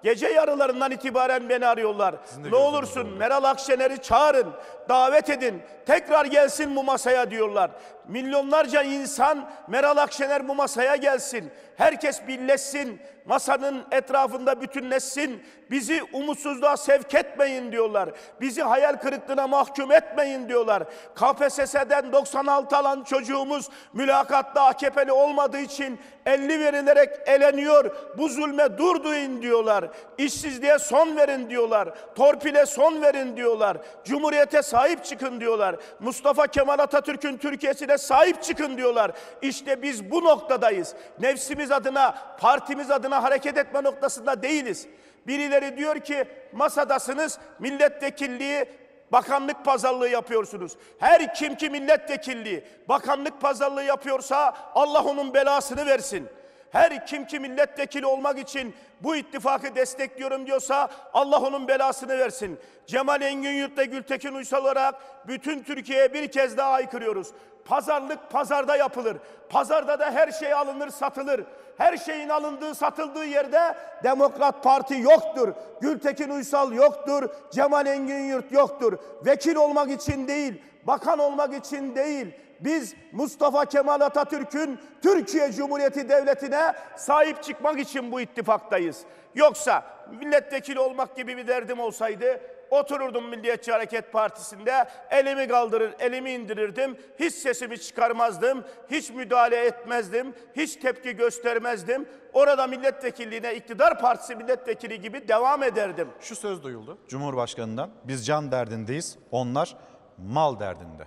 [0.03, 2.15] Gece yarılarından itibaren beni arıyorlar.
[2.51, 4.47] Ne olursun Meral Akşener'i çağırın,
[4.89, 7.71] davet edin, tekrar gelsin bu masaya diyorlar.
[8.11, 11.51] Milyonlarca insan Meral Akşener bu masaya gelsin.
[11.77, 15.43] Herkes birleşsin, masanın etrafında bütünleşsin.
[15.71, 18.09] Bizi umutsuzluğa sevk etmeyin diyorlar.
[18.41, 20.83] Bizi hayal kırıklığına mahkum etmeyin diyorlar.
[21.15, 27.97] KPSS'den 96 alan çocuğumuz mülakatta AKP'li olmadığı için 50 verilerek eleniyor.
[28.19, 29.85] Bu zulme durduğun diyorlar.
[30.19, 31.89] İşsizliğe son verin diyorlar.
[32.15, 33.77] Torpile son verin diyorlar.
[34.05, 35.77] Cumhuriyete sahip çıkın diyorlar.
[36.01, 39.13] Mustafa Kemal Atatürk'ün Türkiye'sine sahip çıkın diyorlar.
[39.43, 40.95] İşte biz bu noktadayız.
[41.21, 44.87] Nefsimiz adına, partimiz adına hareket etme noktasında değiliz.
[45.27, 48.65] Birileri diyor ki masadasınız milletvekilliği
[49.13, 50.77] bakanlık pazarlığı yapıyorsunuz.
[50.99, 56.29] Her kim ki milletvekilliği bakanlık pazarlığı yapıyorsa Allah onun belasını versin.
[56.71, 62.61] Her kim ki milletvekili olmak için bu ittifakı destekliyorum diyorsa Allah onun belasını versin.
[62.87, 64.95] Cemal Engin Yurt Gültekin Uysal olarak
[65.29, 67.29] bütün Türkiye'ye bir kez daha aykırıyoruz.
[67.65, 69.17] Pazarlık pazarda yapılır.
[69.49, 71.45] Pazarda da her şey alınır, satılır.
[71.79, 75.53] Her şeyin alındığı, satıldığı yerde Demokrat Parti yoktur.
[75.81, 77.29] Gültekin Uysal yoktur.
[77.53, 78.99] Cemal Engin Yurt yoktur.
[79.27, 82.27] Vekil olmak için değil, bakan olmak için değil.
[82.61, 89.01] Biz Mustafa Kemal Atatürk'ün Türkiye Cumhuriyeti Devleti'ne sahip çıkmak için bu ittifaktayız.
[89.35, 89.83] Yoksa
[90.21, 96.99] milletvekili olmak gibi bir derdim olsaydı otururdum Milliyetçi Hareket Partisi'nde elimi kaldırır, elimi indirirdim.
[97.19, 102.09] Hiç sesimi çıkarmazdım, hiç müdahale etmezdim, hiç tepki göstermezdim.
[102.33, 106.09] Orada milletvekilliğine iktidar partisi milletvekili gibi devam ederdim.
[106.21, 107.91] Şu söz duyuldu Cumhurbaşkanı'ndan.
[108.05, 109.77] Biz can derdindeyiz, onlar
[110.19, 111.05] mal derdinde.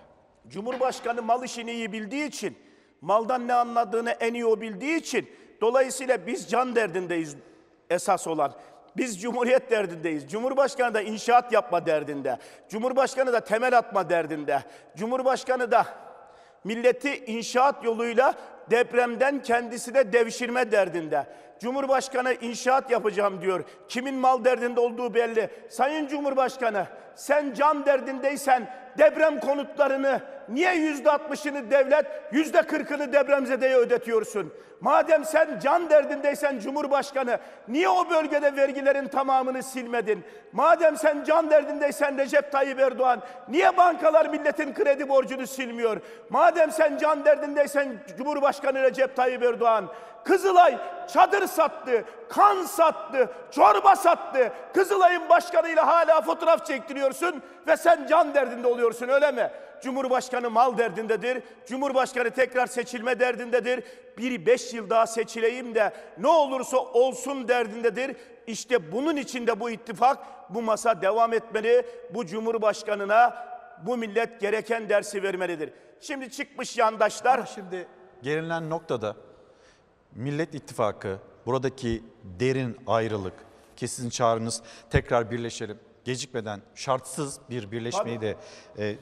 [0.47, 2.57] Cumhurbaşkanı mal işini iyi bildiği için,
[3.01, 5.29] maldan ne anladığını en iyi o bildiği için
[5.61, 7.35] dolayısıyla biz can derdindeyiz
[7.89, 8.53] esas olan.
[8.97, 10.31] Biz cumhuriyet derdindeyiz.
[10.31, 12.37] Cumhurbaşkanı da inşaat yapma derdinde.
[12.69, 14.59] Cumhurbaşkanı da temel atma derdinde.
[14.95, 15.85] Cumhurbaşkanı da
[16.63, 18.33] milleti inşaat yoluyla
[18.71, 21.27] depremden kendisine devşirme derdinde.
[21.59, 23.63] Cumhurbaşkanı inşaat yapacağım diyor.
[23.89, 25.49] Kimin mal derdinde olduğu belli.
[25.69, 34.53] Sayın Cumhurbaşkanı sen can derdindeysen deprem konutlarını niye yüzde altmışını devlet, yüzde kırkını depremzedeye ödetiyorsun?
[34.81, 40.23] Madem sen can derdindeysen Cumhurbaşkanı niye o bölgede vergilerin tamamını silmedin?
[40.51, 46.01] Madem sen can derdindeysen Recep Tayyip Erdoğan niye bankalar milletin kredi borcunu silmiyor?
[46.29, 49.87] Madem sen can derdindeysen Cumhurbaşkanı Recep Tayyip Erdoğan
[50.23, 50.77] Kızılay
[51.13, 54.51] çadır sattı, kan sattı, çorba sattı.
[54.73, 59.51] Kızılay'ın başkanıyla hala fotoğraf çektiriyorsun ve sen can derdinde oluyorsun öyle mi?
[59.83, 61.43] Cumhurbaşkanı mal derdindedir.
[61.67, 63.83] Cumhurbaşkanı tekrar seçilme derdindedir.
[64.17, 68.15] Bir beş yıl daha seçileyim de ne olursa olsun derdindedir.
[68.47, 70.17] İşte bunun için de bu ittifak,
[70.49, 71.85] bu masa devam etmeli.
[72.13, 73.47] Bu Cumhurbaşkanına
[73.85, 75.73] bu millet gereken dersi vermelidir.
[75.99, 77.37] Şimdi çıkmış yandaşlar.
[77.37, 77.87] Ama şimdi
[78.21, 79.15] gelinen noktada
[80.15, 82.03] Millet İttifakı, buradaki
[82.39, 83.33] derin ayrılık,
[83.75, 88.35] ki sizin çağrınız tekrar birleşelim, gecikmeden şartsız bir birleşmeyi de
[88.77, 88.95] e,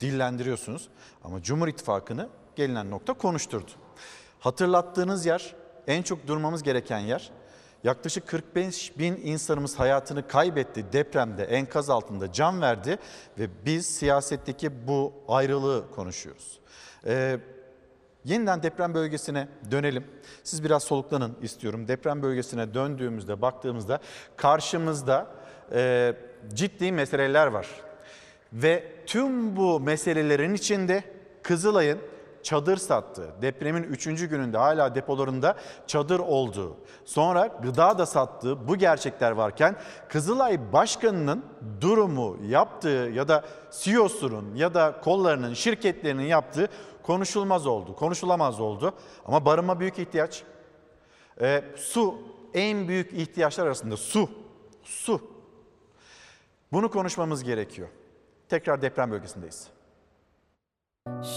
[0.00, 0.88] dillendiriyorsunuz.
[1.24, 3.70] Ama Cumhur İttifakı'nı gelinen nokta konuşturdu.
[4.40, 5.54] Hatırlattığınız yer
[5.86, 7.30] en çok durmamız gereken yer.
[7.84, 12.98] Yaklaşık 45 bin insanımız hayatını kaybetti depremde, enkaz altında can verdi
[13.38, 16.60] ve biz siyasetteki bu ayrılığı konuşuyoruz.
[17.06, 17.40] Ee,
[18.28, 20.04] yeniden deprem bölgesine dönelim.
[20.44, 21.88] Siz biraz soluklanın istiyorum.
[21.88, 23.98] Deprem bölgesine döndüğümüzde, baktığımızda
[24.36, 25.26] karşımızda
[25.72, 26.14] e,
[26.54, 27.66] ciddi meseleler var.
[28.52, 31.04] Ve tüm bu meselelerin içinde
[31.42, 31.98] Kızılay'ın
[32.42, 34.04] çadır sattığı, depremin 3.
[34.04, 35.56] gününde hala depolarında
[35.86, 39.76] çadır olduğu, sonra gıda da sattığı bu gerçekler varken
[40.08, 41.44] Kızılay Başkanı'nın
[41.80, 43.44] durumu yaptığı ya da
[43.80, 46.68] CEO'sunun ya da kollarının, şirketlerinin yaptığı
[47.08, 48.94] konuşulmaz oldu, konuşulamaz oldu.
[49.24, 50.42] Ama barınma büyük ihtiyaç.
[51.40, 52.14] Ee, su
[52.54, 54.30] en büyük ihtiyaçlar arasında su,
[54.82, 55.20] su.
[56.72, 57.88] Bunu konuşmamız gerekiyor.
[58.48, 59.68] Tekrar deprem bölgesindeyiz.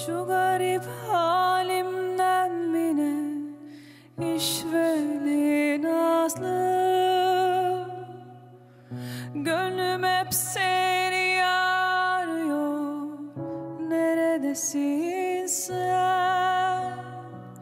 [0.06, 2.98] Şu garip halimden mi
[4.18, 6.82] ne işveli nazlı
[9.34, 11.01] Gönlüm hep seni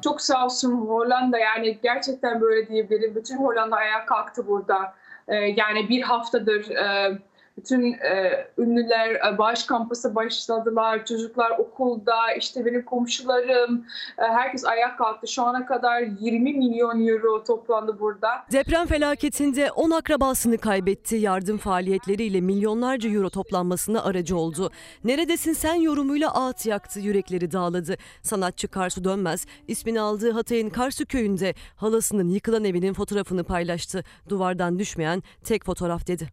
[0.03, 3.15] Çok sağ olsun Hollanda yani gerçekten böyle diyebilirim.
[3.15, 4.93] Bütün Hollanda ayağa kalktı burada.
[5.27, 7.17] Ee, yani bir haftadır e,
[7.59, 11.05] bütün e, ünlüler e, bağış kampası başladılar.
[11.05, 13.85] Çocuklar okulda, işte benim komşularım,
[14.17, 15.27] e, herkes ayağa kalktı.
[15.27, 18.29] Şu ana kadar 20 milyon euro toplandı burada.
[18.51, 21.15] Deprem felaketinde 10 akrabasını kaybetti.
[21.15, 24.71] Yardım faaliyetleriyle milyonlarca euro toplanmasına aracı oldu.
[25.03, 27.97] Neredesin sen yorumuyla ağıt yaktı, yürekleri dağladı.
[28.21, 34.03] Sanatçı Karsu Dönmez ismini aldığı Hatay'ın Karsu köyünde halasının yıkılan evinin fotoğrafını paylaştı.
[34.29, 36.29] Duvardan düşmeyen tek fotoğraf dedi.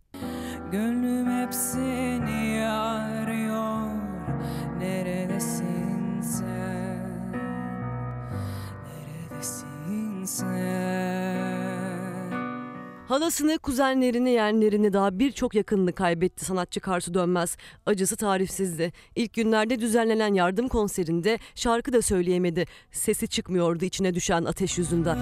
[0.72, 3.86] Gönlüm hep seni arıyor
[4.78, 7.32] Neredesin sen
[8.86, 11.36] Neredesin sen
[13.08, 17.56] Halasını, kuzenlerini, yeğenlerini daha birçok yakınını kaybetti sanatçı Karsu Dönmez.
[17.86, 18.92] Acısı tarifsizdi.
[19.16, 22.64] İlk günlerde düzenlenen yardım konserinde şarkı da söyleyemedi.
[22.92, 25.18] Sesi çıkmıyordu içine düşen ateş yüzünden.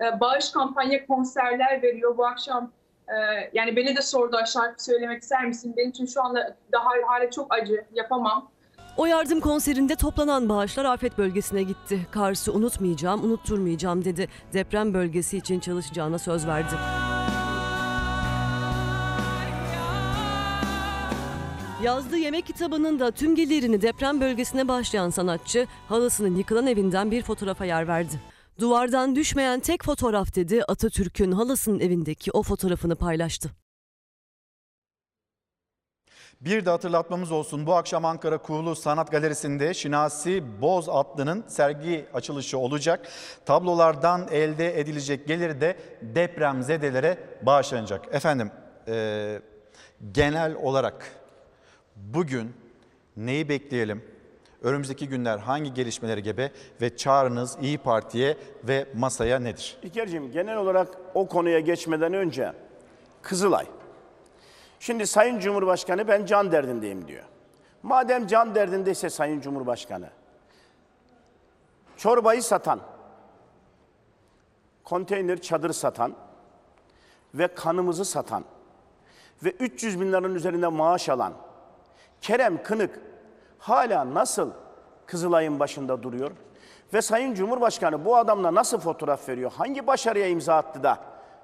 [0.00, 2.72] E, bağış kampanya konserler veriyor bu akşam.
[3.08, 3.14] e,
[3.52, 5.74] yani beni de sordular şarkı söylemek ister misin?
[5.76, 8.50] Benim için şu anda daha hala çok acı, yapamam.
[8.96, 12.06] O yardım konserinde toplanan bağışlar afet bölgesine gitti.
[12.10, 14.28] Kars'ı unutmayacağım, unutturmayacağım dedi.
[14.52, 16.74] Deprem bölgesi için çalışacağına söz verdi.
[21.82, 27.64] Yazdığı yemek kitabının da tüm gelirini deprem bölgesine başlayan sanatçı, halasının yıkılan evinden bir fotoğrafa
[27.64, 28.29] yer verdi.
[28.60, 33.50] Duvardan düşmeyen tek fotoğraf dedi, Atatürk'ün halasının evindeki o fotoğrafını paylaştı.
[36.40, 42.58] Bir de hatırlatmamız olsun bu akşam Ankara Kuğulu Sanat Galerisi'nde Şinasi Boz Atlı'nın sergi açılışı
[42.58, 43.08] olacak.
[43.46, 48.14] Tablolardan elde edilecek geliri de depremzedelere bağışlanacak.
[48.14, 48.50] Efendim
[48.88, 49.40] e,
[50.12, 51.10] genel olarak
[51.96, 52.54] bugün
[53.16, 54.19] neyi bekleyelim?
[54.62, 59.78] Önümüzdeki günler hangi gelişmeleri gebe ve çağrınız İyi Parti'ye ve masaya nedir?
[59.82, 62.52] İlker'cim genel olarak o konuya geçmeden önce
[63.22, 63.66] Kızılay.
[64.80, 67.24] Şimdi Sayın Cumhurbaşkanı ben can derdindeyim diyor.
[67.82, 70.10] Madem can derdindeyse Sayın Cumhurbaşkanı,
[71.96, 72.80] çorbayı satan,
[74.84, 76.14] konteyner çadır satan
[77.34, 78.44] ve kanımızı satan
[79.44, 81.32] ve 300 bin üzerinde maaş alan
[82.20, 83.09] Kerem Kınık
[83.60, 84.50] hala nasıl
[85.06, 86.30] Kızılay'ın başında duruyor?
[86.94, 89.52] Ve Sayın Cumhurbaşkanı bu adamla nasıl fotoğraf veriyor?
[89.56, 90.98] Hangi başarıya imza attı da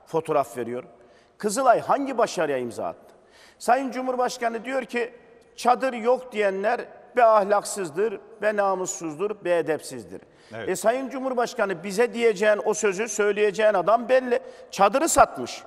[0.07, 0.85] fotoğraf veriyor?
[1.39, 3.15] Kızılay hangi başarıya imza attı?
[3.59, 5.13] Sayın Cumhurbaşkanı diyor ki
[5.57, 6.81] çadır yok diyenler
[7.17, 10.21] be ahlaksızdır, be namussuzdur, be edepsizdir.
[10.55, 10.69] Evet.
[10.69, 14.41] E Sayın Cumhurbaşkanı bize diyeceğin o sözü söyleyeceğin adam belli.
[14.71, 15.63] Çadırı satmış.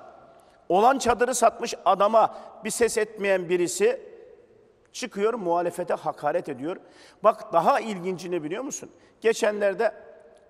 [0.68, 4.09] Olan çadırı satmış adama bir ses etmeyen birisi
[4.92, 6.76] çıkıyor muhalefete hakaret ediyor.
[7.24, 8.90] Bak daha ilginci ne biliyor musun?
[9.20, 9.94] Geçenlerde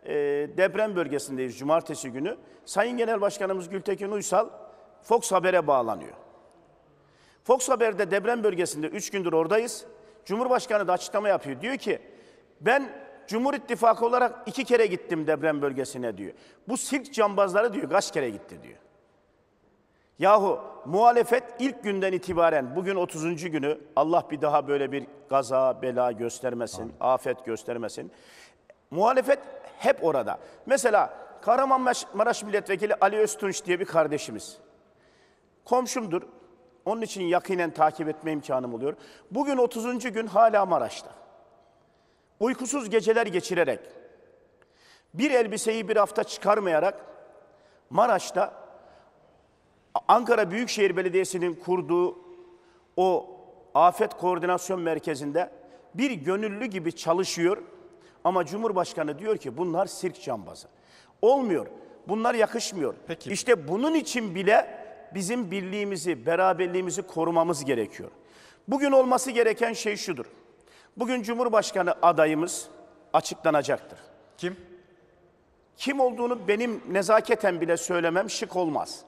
[0.04, 0.14] e,
[0.56, 2.36] deprem bölgesindeyiz cumartesi günü.
[2.64, 4.48] Sayın Genel Başkanımız Gültekin Uysal
[5.02, 6.12] Fox Haber'e bağlanıyor.
[7.44, 9.84] Fox Haber'de deprem bölgesinde 3 gündür oradayız.
[10.24, 11.60] Cumhurbaşkanı da açıklama yapıyor.
[11.60, 11.98] Diyor ki
[12.60, 12.88] ben
[13.26, 16.32] Cumhur İttifakı olarak iki kere gittim deprem bölgesine diyor.
[16.68, 18.78] Bu sirk cambazları diyor kaç kere gitti diyor.
[20.20, 23.50] Yahu muhalefet ilk günden itibaren bugün 30.
[23.50, 28.12] günü Allah bir daha böyle bir gaza, bela göstermesin, afet göstermesin.
[28.90, 29.38] Muhalefet
[29.78, 30.38] hep orada.
[30.66, 34.58] Mesela Kahramanmaraş Milletvekili Ali Öztunç diye bir kardeşimiz.
[35.64, 36.22] Komşumdur.
[36.84, 38.94] Onun için yakinen takip etme imkanım oluyor.
[39.30, 40.12] Bugün 30.
[40.12, 41.10] gün hala Maraş'ta.
[42.40, 43.80] Uykusuz geceler geçirerek,
[45.14, 47.04] bir elbiseyi bir hafta çıkarmayarak
[47.90, 48.59] Maraş'ta
[50.08, 52.18] Ankara Büyükşehir Belediyesi'nin kurduğu
[52.96, 53.36] o
[53.74, 55.50] afet koordinasyon merkezinde
[55.94, 57.62] bir gönüllü gibi çalışıyor.
[58.24, 60.68] Ama Cumhurbaşkanı diyor ki bunlar sirk cambazı.
[61.22, 61.66] Olmuyor.
[62.08, 62.94] Bunlar yakışmıyor.
[63.06, 63.30] Peki.
[63.30, 68.10] İşte bunun için bile bizim birliğimizi, beraberliğimizi korumamız gerekiyor.
[68.68, 70.26] Bugün olması gereken şey şudur.
[70.96, 72.68] Bugün Cumhurbaşkanı adayımız
[73.12, 73.98] açıklanacaktır.
[74.38, 74.56] Kim?
[75.76, 79.04] Kim olduğunu benim nezaketen bile söylemem şık olmaz.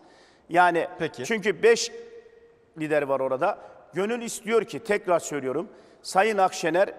[0.48, 1.24] Yani Peki.
[1.24, 1.92] çünkü beş
[2.78, 3.58] lider var orada.
[3.94, 5.68] Gönül istiyor ki tekrar söylüyorum.
[6.02, 6.94] Sayın Akşener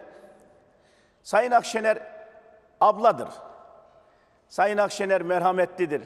[1.23, 1.97] Sayın Akşener
[2.81, 3.29] abladır.
[4.47, 6.01] Sayın Akşener merhametlidir.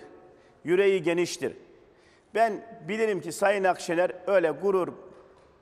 [0.63, 1.57] Yüreği geniştir.
[2.35, 4.93] Ben bilirim ki Sayın Akşener öyle gurur,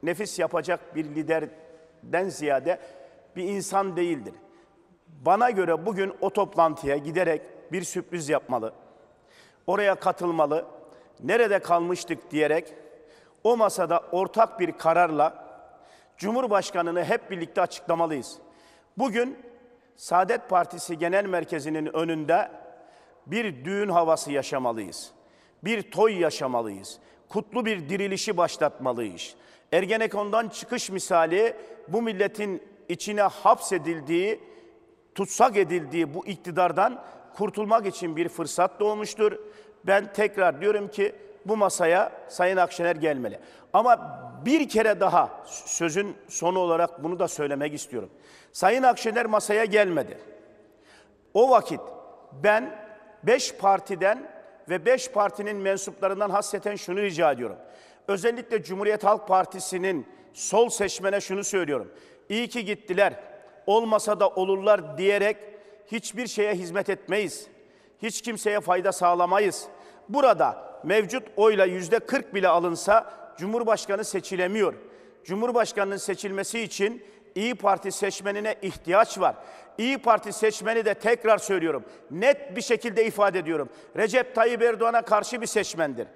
[0.03, 2.79] nefis yapacak bir liderden ziyade
[3.35, 4.33] bir insan değildir.
[5.07, 8.73] Bana göre bugün o toplantıya giderek bir sürpriz yapmalı.
[9.67, 10.65] Oraya katılmalı.
[11.23, 12.73] Nerede kalmıştık diyerek
[13.43, 15.45] o masada ortak bir kararla
[16.17, 18.37] Cumhurbaşkanını hep birlikte açıklamalıyız.
[18.97, 19.37] Bugün
[19.95, 22.51] Saadet Partisi Genel Merkezi'nin önünde
[23.25, 25.11] bir düğün havası yaşamalıyız.
[25.63, 26.99] Bir toy yaşamalıyız.
[27.29, 29.35] Kutlu bir dirilişi başlatmalıyız.
[29.71, 31.55] Ergenekon'dan çıkış misali
[31.87, 34.39] bu milletin içine hapsedildiği,
[35.15, 37.03] tutsak edildiği bu iktidardan
[37.35, 39.39] kurtulmak için bir fırsat doğmuştur.
[39.87, 41.15] Ben tekrar diyorum ki
[41.45, 43.39] bu masaya Sayın Akşener gelmeli.
[43.73, 48.09] Ama bir kere daha sözün sonu olarak bunu da söylemek istiyorum.
[48.51, 50.17] Sayın Akşener masaya gelmedi.
[51.33, 51.79] O vakit
[52.43, 52.75] ben
[53.23, 54.31] beş partiden
[54.69, 57.57] ve beş partinin mensuplarından hasreten şunu rica ediyorum.
[58.07, 61.91] Özellikle Cumhuriyet Halk Partisi'nin sol seçmene şunu söylüyorum.
[62.29, 63.13] İyi ki gittiler,
[63.67, 65.37] olmasa da olurlar diyerek
[65.91, 67.47] hiçbir şeye hizmet etmeyiz.
[68.01, 69.67] Hiç kimseye fayda sağlamayız.
[70.09, 74.73] Burada mevcut oyla yüzde 40 bile alınsa Cumhurbaşkanı seçilemiyor.
[75.23, 77.03] Cumhurbaşkanının seçilmesi için
[77.35, 79.35] İyi Parti seçmenine ihtiyaç var.
[79.77, 81.83] İyi Parti seçmeni de tekrar söylüyorum.
[82.11, 83.69] Net bir şekilde ifade ediyorum.
[83.97, 86.07] Recep Tayyip Erdoğan'a karşı bir seçmendir.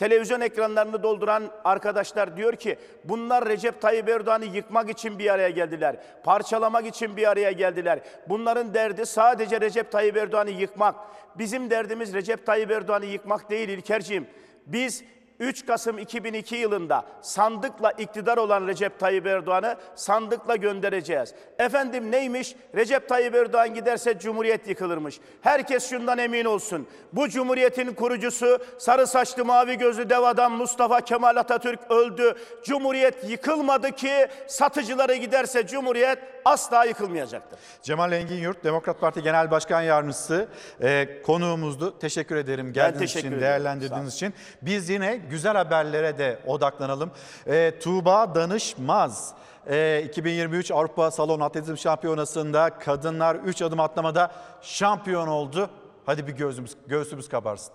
[0.00, 5.96] Televizyon ekranlarını dolduran arkadaşlar diyor ki bunlar Recep Tayyip Erdoğan'ı yıkmak için bir araya geldiler.
[6.24, 8.00] Parçalamak için bir araya geldiler.
[8.28, 10.94] Bunların derdi sadece Recep Tayyip Erdoğan'ı yıkmak.
[11.38, 14.26] Bizim derdimiz Recep Tayyip Erdoğan'ı yıkmak değil İlkerciğim.
[14.66, 15.04] Biz
[15.40, 21.34] 3 Kasım 2002 yılında sandıkla iktidar olan Recep Tayyip Erdoğan'ı sandıkla göndereceğiz.
[21.58, 22.56] Efendim neymiş?
[22.74, 25.20] Recep Tayyip Erdoğan giderse Cumhuriyet yıkılırmış.
[25.40, 26.86] Herkes şundan emin olsun.
[27.12, 32.34] Bu Cumhuriyet'in kurucusu sarı saçlı mavi gözlü dev adam Mustafa Kemal Atatürk öldü.
[32.64, 37.58] Cumhuriyet yıkılmadı ki satıcıları giderse Cumhuriyet asla yıkılmayacaktır.
[37.82, 40.48] Cemal Engin Yurt, Demokrat Parti Genel Başkan Yardımcısı
[40.80, 41.98] e, konuğumuzdu.
[41.98, 43.42] Teşekkür ederim geldiğiniz teşekkür için, ederim.
[43.42, 44.34] değerlendirdiğiniz için.
[44.62, 47.10] Biz yine güzel haberlere de odaklanalım.
[47.46, 49.34] E, Tuğba Danışmaz.
[49.66, 54.30] e, 2023 Avrupa Salon Atletizm Şampiyonası'nda kadınlar 3 adım atlamada
[54.62, 55.70] şampiyon oldu.
[56.06, 57.72] Hadi bir gözümüz, göğsümüz kabarsın.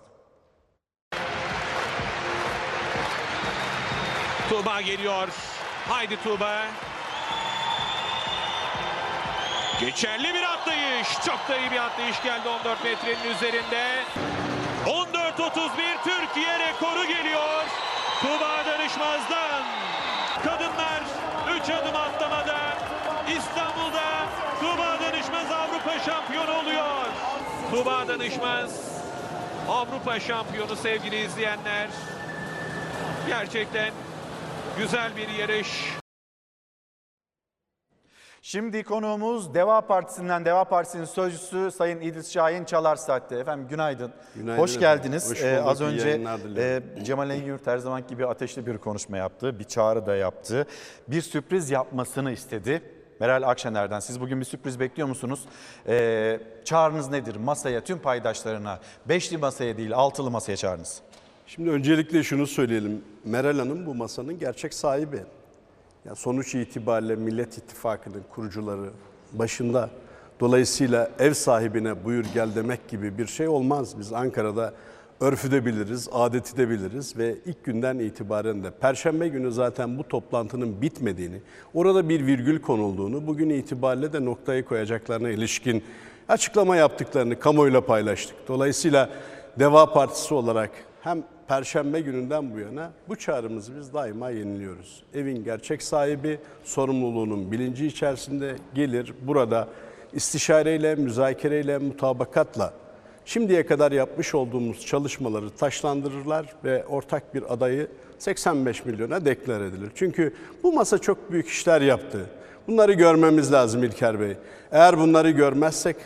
[4.48, 5.28] Tuğba geliyor.
[5.88, 6.62] Haydi Tuğba.
[9.80, 11.08] Geçerli bir atlayış.
[11.26, 14.04] Çok da iyi bir atlayış geldi 14 metrenin üzerinde.
[14.86, 15.70] 14.31
[16.04, 17.64] Türkiye rekoru geliyor.
[18.20, 19.62] Tuğba Danışmaz'dan.
[20.44, 21.02] Kadınlar
[21.62, 22.58] 3 adım atlamada
[23.28, 24.26] İstanbul'da
[24.60, 27.06] Tuğba Danışmaz Avrupa şampiyonu oluyor.
[27.70, 28.70] Tuğba Danışmaz
[29.68, 31.88] Avrupa şampiyonu sevgili izleyenler.
[33.28, 33.90] Gerçekten
[34.78, 35.68] güzel bir yarış.
[38.48, 43.36] Şimdi konuğumuz Deva Partisi'nden, Deva Partisi'nin sözcüsü Sayın İdris Şahin Çalar Saatte.
[43.38, 44.12] Efendim günaydın.
[44.34, 44.80] Günaydın Hoş efendim.
[45.02, 45.30] geldiniz.
[45.30, 46.20] Hoş Ee, az önce
[46.56, 49.58] e, Cemal Engin her zaman gibi ateşli bir konuşma yaptı.
[49.58, 50.66] Bir çağrı da yaptı.
[51.08, 52.82] Bir sürpriz yapmasını istedi.
[53.20, 54.00] Meral Akşener'den.
[54.00, 55.40] Siz bugün bir sürpriz bekliyor musunuz?
[55.88, 57.36] Ee, çağrınız nedir?
[57.36, 61.00] Masaya, tüm paydaşlarına, beşli masaya değil, altılı masaya çağrınız.
[61.46, 63.04] Şimdi öncelikle şunu söyleyelim.
[63.24, 65.24] Meral Hanım bu masanın gerçek sahibi.
[66.06, 68.90] Ya sonuç itibariyle Millet İttifakı'nın kurucuları
[69.32, 69.90] başında.
[70.40, 73.98] Dolayısıyla ev sahibine buyur gel demek gibi bir şey olmaz.
[73.98, 74.72] Biz Ankara'da
[75.20, 80.08] örfü de biliriz, adeti de biliriz ve ilk günden itibaren de Perşembe günü zaten bu
[80.08, 81.40] toplantının bitmediğini,
[81.74, 85.84] orada bir virgül konulduğunu, bugün itibariyle de noktayı koyacaklarına ilişkin
[86.28, 88.36] açıklama yaptıklarını kamuoyuyla paylaştık.
[88.48, 89.10] Dolayısıyla
[89.58, 90.70] Deva Partisi olarak
[91.00, 95.02] hem Perşembe gününden bu yana bu çağrımızı biz daima yeniliyoruz.
[95.14, 99.68] Evin gerçek sahibi sorumluluğunun bilinci içerisinde gelir burada
[100.12, 102.72] istişareyle, müzakereyle, mutabakatla
[103.24, 109.90] şimdiye kadar yapmış olduğumuz çalışmaları taşlandırırlar ve ortak bir adayı 85 milyona deklar edilir.
[109.94, 112.26] Çünkü bu masa çok büyük işler yaptı.
[112.68, 114.36] Bunları görmemiz lazım İlker Bey.
[114.72, 115.96] Eğer bunları görmezsek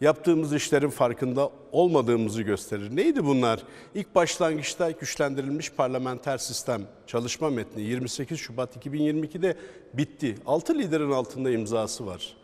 [0.00, 2.96] yaptığımız işlerin farkında olmadığımızı gösterir.
[2.96, 3.62] Neydi bunlar?
[3.94, 9.56] İlk başlangıçta güçlendirilmiş parlamenter sistem çalışma metni 28 Şubat 2022'de
[9.94, 10.38] bitti.
[10.46, 12.36] 6 liderin altında imzası var.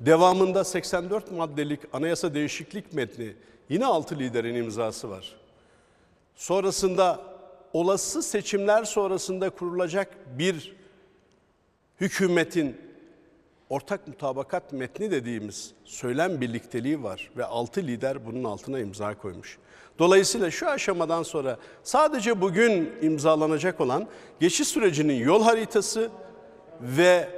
[0.00, 3.32] Devamında 84 maddelik anayasa değişiklik metni
[3.68, 5.36] yine 6 liderin imzası var.
[6.36, 7.20] Sonrasında
[7.72, 10.76] olası seçimler sonrasında kurulacak bir
[12.00, 12.76] hükümetin
[13.70, 19.58] ortak mutabakat metni dediğimiz söylem birlikteliği var ve 6 lider bunun altına imza koymuş.
[19.98, 24.06] Dolayısıyla şu aşamadan sonra sadece bugün imzalanacak olan
[24.40, 26.10] geçiş sürecinin yol haritası
[26.80, 27.28] ve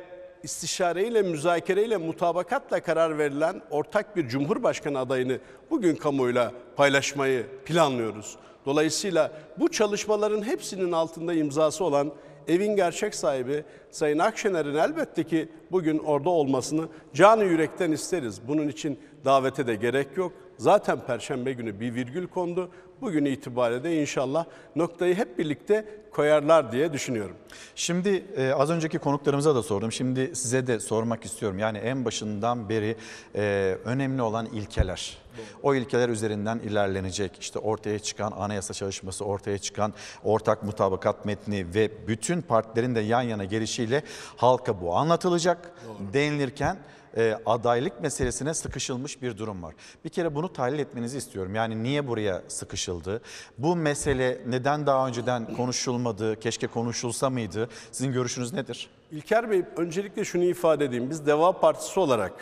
[0.42, 5.38] istişareyle, müzakereyle, mutabakatla karar verilen ortak bir cumhurbaşkanı adayını
[5.70, 8.36] bugün kamuoyuyla paylaşmayı planlıyoruz.
[8.66, 12.12] Dolayısıyla bu çalışmaların hepsinin altında imzası olan
[12.48, 18.48] evin gerçek sahibi Sayın Akşener'in elbette ki bugün orada olmasını canı yürekten isteriz.
[18.48, 20.32] Bunun için davete de gerek yok.
[20.58, 22.70] Zaten Perşembe günü bir virgül kondu.
[23.00, 24.44] Bugün itibariyle de inşallah
[24.76, 27.36] noktayı hep birlikte koyarlar diye düşünüyorum.
[27.74, 29.92] Şimdi e, az önceki konuklarımıza da sordum.
[29.92, 31.58] Şimdi size de sormak istiyorum.
[31.58, 32.96] Yani en başından beri
[33.34, 35.18] e, önemli olan ilkeler.
[35.62, 37.38] O ilkeler üzerinden ilerlenecek.
[37.40, 39.94] İşte ortaya çıkan anayasa çalışması, ortaya çıkan
[40.24, 44.02] ortak mutabakat metni ve bütün partilerin de yan yana gelişiyle
[44.36, 45.72] halka bu anlatılacak.
[46.12, 46.76] Denilirken
[47.16, 49.74] e, adaylık meselesine sıkışılmış bir durum var.
[50.04, 51.54] Bir kere bunu tahlil etmenizi istiyorum.
[51.54, 53.20] Yani niye buraya sıkışıldı?
[53.58, 56.40] Bu mesele neden daha önceden konuşulmadı?
[56.40, 57.68] Keşke konuşulsa mıydı?
[57.92, 58.90] Sizin görüşünüz nedir?
[59.12, 61.10] İlker Bey öncelikle şunu ifade edeyim.
[61.10, 62.32] Biz Deva Partisi olarak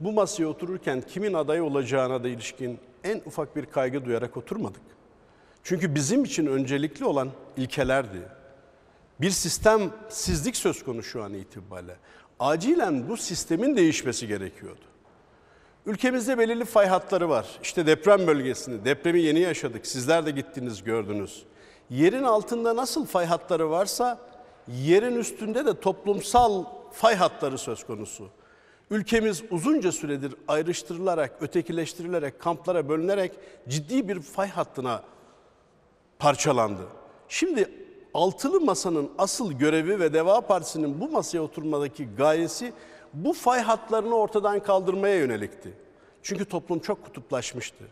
[0.00, 4.82] bu masaya otururken kimin aday olacağına da ilişkin en ufak bir kaygı duyarak oturmadık.
[5.62, 8.20] Çünkü bizim için öncelikli olan ilkelerdi.
[9.20, 11.96] Bir sistemsizlik söz konusu şu an itibariyle.
[12.42, 14.80] Acilen bu sistemin değişmesi gerekiyordu.
[15.86, 17.46] Ülkemizde belirli fay hatları var.
[17.62, 19.86] İşte deprem bölgesinde, depremi yeni yaşadık.
[19.86, 21.42] Sizler de gittiniz, gördünüz.
[21.90, 24.18] Yerin altında nasıl fay hatları varsa,
[24.68, 28.28] yerin üstünde de toplumsal fay hatları söz konusu.
[28.90, 33.32] Ülkemiz uzunca süredir ayrıştırılarak, ötekileştirilerek, kamplara bölünerek
[33.68, 35.02] ciddi bir fay hattına
[36.18, 36.82] parçalandı.
[37.28, 37.81] Şimdi
[38.14, 42.72] altılı masanın asıl görevi ve Deva Partisi'nin bu masaya oturmadaki gayesi
[43.14, 45.72] bu fay hatlarını ortadan kaldırmaya yönelikti.
[46.22, 47.84] Çünkü toplum çok kutuplaşmıştı.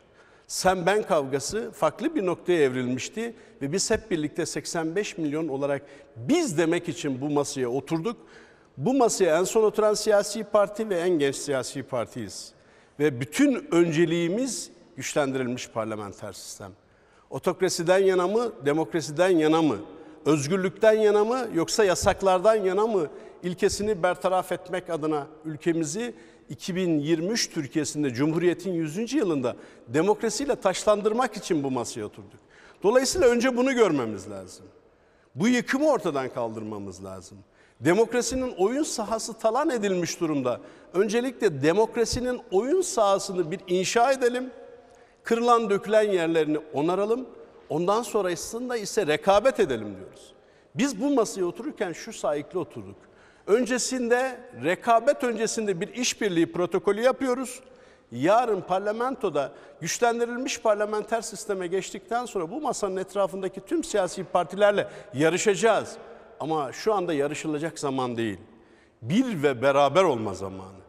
[0.46, 5.82] Sen ben kavgası farklı bir noktaya evrilmişti ve biz hep birlikte 85 milyon olarak
[6.16, 8.16] biz demek için bu masaya oturduk.
[8.76, 12.52] Bu masaya en son oturan siyasi parti ve en genç siyasi partiyiz.
[13.00, 16.72] Ve bütün önceliğimiz güçlendirilmiş parlamenter sistem.
[17.30, 19.78] Otokrasiden yana mı, demokrasiden yana mı?
[20.26, 23.08] Özgürlükten yana mı yoksa yasaklardan yana mı
[23.42, 26.14] ilkesini bertaraf etmek adına ülkemizi
[26.48, 29.12] 2023 Türkiye'sinde Cumhuriyet'in 100.
[29.12, 29.56] yılında
[29.88, 32.40] demokrasiyle taşlandırmak için bu masaya oturduk.
[32.82, 34.66] Dolayısıyla önce bunu görmemiz lazım.
[35.34, 37.38] Bu yıkımı ortadan kaldırmamız lazım.
[37.80, 40.60] Demokrasinin oyun sahası talan edilmiş durumda.
[40.94, 44.50] Öncelikle demokrasinin oyun sahasını bir inşa edelim.
[45.22, 47.26] Kırılan dökülen yerlerini onaralım.
[47.70, 50.32] Ondan sonrasında ise rekabet edelim diyoruz.
[50.74, 52.96] Biz bu masaya otururken şu sahikle oturduk.
[53.46, 57.60] Öncesinde rekabet öncesinde bir işbirliği protokolü yapıyoruz.
[58.12, 65.96] Yarın parlamentoda güçlendirilmiş parlamenter sisteme geçtikten sonra bu masanın etrafındaki tüm siyasi partilerle yarışacağız.
[66.40, 68.38] Ama şu anda yarışılacak zaman değil.
[69.02, 70.80] Bir ve beraber olma zamanı.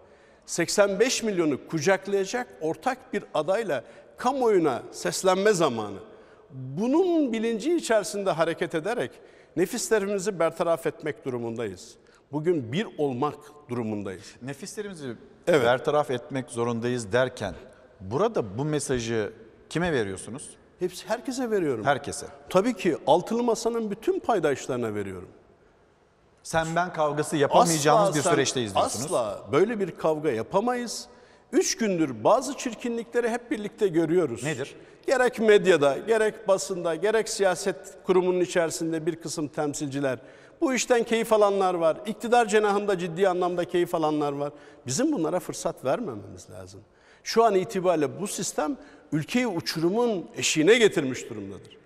[0.45, 3.83] 85 milyonu kucaklayacak ortak bir adayla
[4.17, 6.10] kamuoyuna seslenme zamanı.
[6.53, 9.11] Bunun bilinci içerisinde hareket ederek
[9.57, 11.95] nefislerimizi bertaraf etmek durumundayız.
[12.31, 13.35] Bugün bir olmak
[13.69, 14.35] durumundayız.
[14.41, 15.15] Nefislerimizi
[15.47, 17.53] bertaraf etmek zorundayız derken
[18.01, 19.33] burada bu mesajı
[19.69, 20.49] kime veriyorsunuz?
[20.79, 21.85] Hepsi herkese veriyorum.
[21.85, 22.25] Herkese.
[22.49, 25.29] Tabii ki altılı masanın bütün paydaşlarına veriyorum.
[26.43, 29.05] Sen ben kavgası yapamayacağımız Asla bir sen- süreçteyiz diyorsunuz.
[29.05, 31.07] Asla böyle bir kavga yapamayız.
[31.51, 34.43] Üç gündür bazı çirkinlikleri hep birlikte görüyoruz.
[34.43, 34.75] Nedir?
[35.07, 40.19] Gerek medyada, gerek basında, gerek siyaset kurumunun içerisinde bir kısım temsilciler.
[40.61, 41.97] Bu işten keyif alanlar var.
[42.05, 44.53] İktidar cenahında ciddi anlamda keyif alanlar var.
[44.87, 46.81] Bizim bunlara fırsat vermememiz lazım.
[47.23, 48.77] Şu an itibariyle bu sistem
[49.11, 51.77] ülkeyi uçurumun eşiğine getirmiş durumdadır.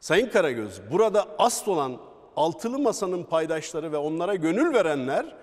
[0.00, 1.96] Sayın Karagöz, burada asıl olan
[2.36, 5.36] altılı masanın paydaşları ve onlara gönül verenler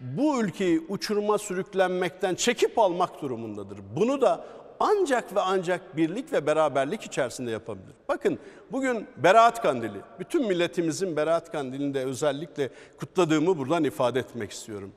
[0.00, 3.78] bu ülkeyi uçuruma sürüklenmekten çekip almak durumundadır.
[3.96, 4.44] Bunu da
[4.80, 7.94] ancak ve ancak birlik ve beraberlik içerisinde yapabilir.
[8.08, 8.38] Bakın
[8.72, 14.92] bugün Berat Kandili, bütün milletimizin Berat Kandili'ni de özellikle kutladığımı buradan ifade etmek istiyorum.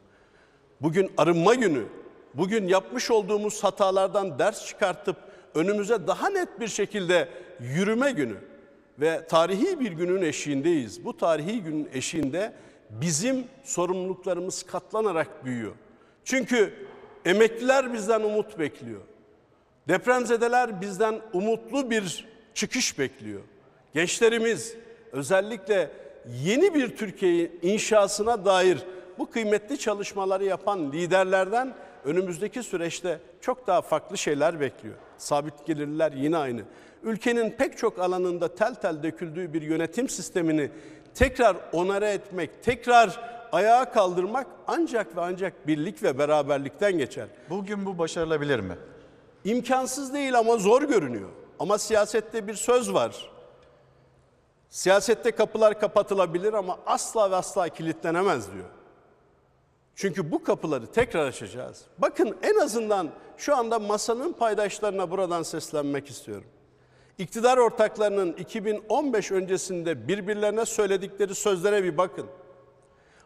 [0.82, 1.84] Bugün arınma günü,
[2.34, 5.16] bugün yapmış olduğumuz hatalardan ders çıkartıp
[5.56, 7.30] önümüze daha net bir şekilde
[7.60, 8.38] yürüme günü
[9.00, 11.06] ve tarihi bir günün eşiğindeyiz.
[11.06, 12.54] Bu tarihi günün eşiğinde
[12.90, 15.72] bizim sorumluluklarımız katlanarak büyüyor.
[16.24, 16.74] Çünkü
[17.26, 19.02] emekliler bizden umut bekliyor.
[19.88, 23.42] Depremzedeler bizden umutlu bir çıkış bekliyor.
[23.94, 24.76] Gençlerimiz
[25.12, 25.92] özellikle
[26.44, 28.78] yeni bir Türkiye inşasına dair
[29.18, 31.74] bu kıymetli çalışmaları yapan liderlerden
[32.06, 34.96] önümüzdeki süreçte çok daha farklı şeyler bekliyor.
[35.18, 36.62] Sabit gelirler yine aynı.
[37.04, 40.72] Ülkenin pek çok alanında tel tel döküldüğü bir yönetim sistemini
[41.16, 43.20] tekrar onara etmek, tekrar
[43.52, 47.28] ayağa kaldırmak ancak ve ancak birlik ve beraberlikten geçer.
[47.50, 48.76] Bugün bu başarılabilir mi?
[49.46, 51.30] İmkansız değil ama zor görünüyor.
[51.60, 53.30] Ama siyasette bir söz var.
[54.70, 58.70] Siyasette kapılar kapatılabilir ama asla ve asla kilitlenemez diyor.
[59.96, 61.82] Çünkü bu kapıları tekrar açacağız.
[61.98, 66.48] Bakın en azından şu anda masanın paydaşlarına buradan seslenmek istiyorum.
[67.18, 72.26] İktidar ortaklarının 2015 öncesinde birbirlerine söyledikleri sözlere bir bakın.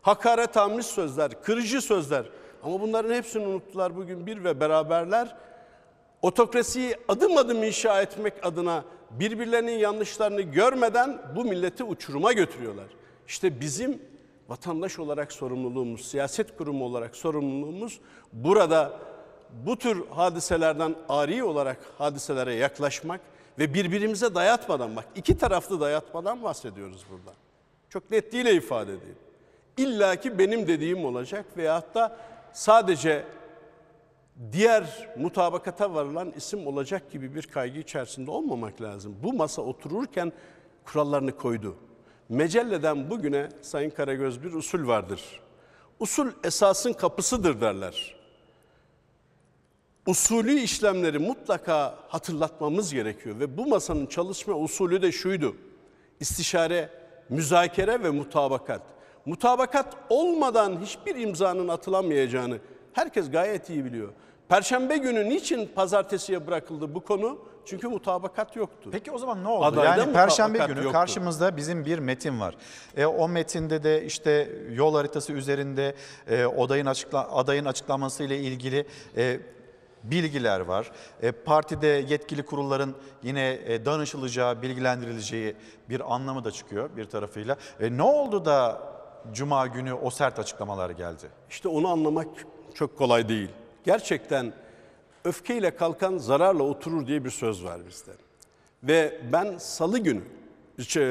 [0.02, 2.26] Hakaret almış sözler, kırıcı sözler.
[2.64, 5.38] Ama bunların hepsini unuttular bugün bir ve beraberler.
[6.22, 12.88] Otokrasiyi adım adım inşa etmek adına birbirlerinin yanlışlarını görmeden bu milleti uçuruma götürüyorlar.
[13.28, 14.02] İşte bizim
[14.50, 18.00] vatandaş olarak sorumluluğumuz, siyaset kurumu olarak sorumluluğumuz
[18.34, 19.00] burada
[19.66, 23.22] bu tür hadiselerden ari olarak hadiselere yaklaşmak
[23.60, 27.36] ve birbirimize dayatmadan bak iki taraflı dayatmadan bahsediyoruz burada.
[27.90, 29.18] Çok netliğiyle ifade edeyim.
[29.78, 32.18] İlla ki benim dediğim olacak veyahut da
[32.54, 33.24] sadece
[34.52, 39.16] diğer mutabakata varılan isim olacak gibi bir kaygı içerisinde olmamak lazım.
[39.24, 40.32] Bu masa otururken
[40.86, 41.76] kurallarını koydu.
[42.30, 45.42] Mecelleden bugüne Sayın Karagöz bir usul vardır.
[46.00, 48.18] Usul esasın kapısıdır derler.
[50.06, 55.56] Usulü işlemleri mutlaka hatırlatmamız gerekiyor ve bu masanın çalışma usulü de şuydu.
[56.20, 56.90] İstişare,
[57.30, 58.82] müzakere ve mutabakat.
[59.26, 62.60] Mutabakat olmadan hiçbir imzanın atılamayacağını
[62.94, 64.10] herkes gayet iyi biliyor.
[64.50, 67.38] Perşembe günü niçin pazartesiye bırakıldı bu konu?
[67.66, 68.90] Çünkü mutabakat yoktu.
[68.92, 69.66] Peki o zaman ne oldu?
[69.66, 70.92] Adayda yani Perşembe günü yoktu.
[70.92, 72.56] karşımızda bizim bir metin var.
[72.98, 75.95] E, o metinde de işte yol haritası üzerinde
[76.27, 78.85] e, adayın, açıkla, adayın açıklaması ile ilgili
[79.17, 79.40] e,
[80.03, 80.92] bilgiler var.
[81.22, 85.56] E, partide yetkili kurulların yine e, danışılacağı, bilgilendirileceği
[85.90, 87.56] bir anlamı da çıkıyor bir tarafıyla.
[87.80, 88.82] E, ne oldu da
[89.34, 91.26] Cuma günü o sert açıklamalar geldi?
[91.50, 92.27] İşte onu anlamak
[92.74, 93.50] çok kolay değil.
[93.88, 94.54] Gerçekten
[95.24, 98.12] öfkeyle kalkan zararla oturur diye bir söz var bizde.
[98.84, 100.22] Ve ben salı günü,
[100.88, 101.04] şey,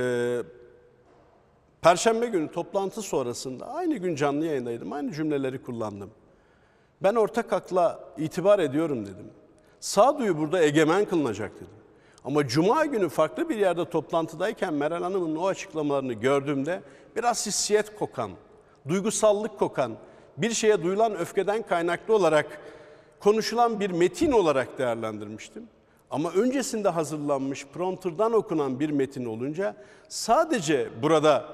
[1.83, 4.93] perşembe günü toplantı sonrasında aynı gün canlı yayındaydım.
[4.93, 6.11] Aynı cümleleri kullandım.
[7.03, 9.31] Ben ortak akla itibar ediyorum dedim.
[9.81, 11.67] Sağduyu burada egemen kılınacak dedim.
[12.25, 16.83] Ama cuma günü farklı bir yerde toplantıdayken Meral Hanım'ın o açıklamalarını gördüğümde
[17.17, 18.31] biraz hissiyet kokan,
[18.89, 19.93] duygusallık kokan,
[20.37, 22.61] bir şeye duyulan öfkeden kaynaklı olarak
[23.21, 25.69] konuşulan bir metin olarak değerlendirmiştim.
[26.11, 29.77] Ama öncesinde hazırlanmış, prompterdan okunan bir metin olunca
[30.09, 31.45] sadece burada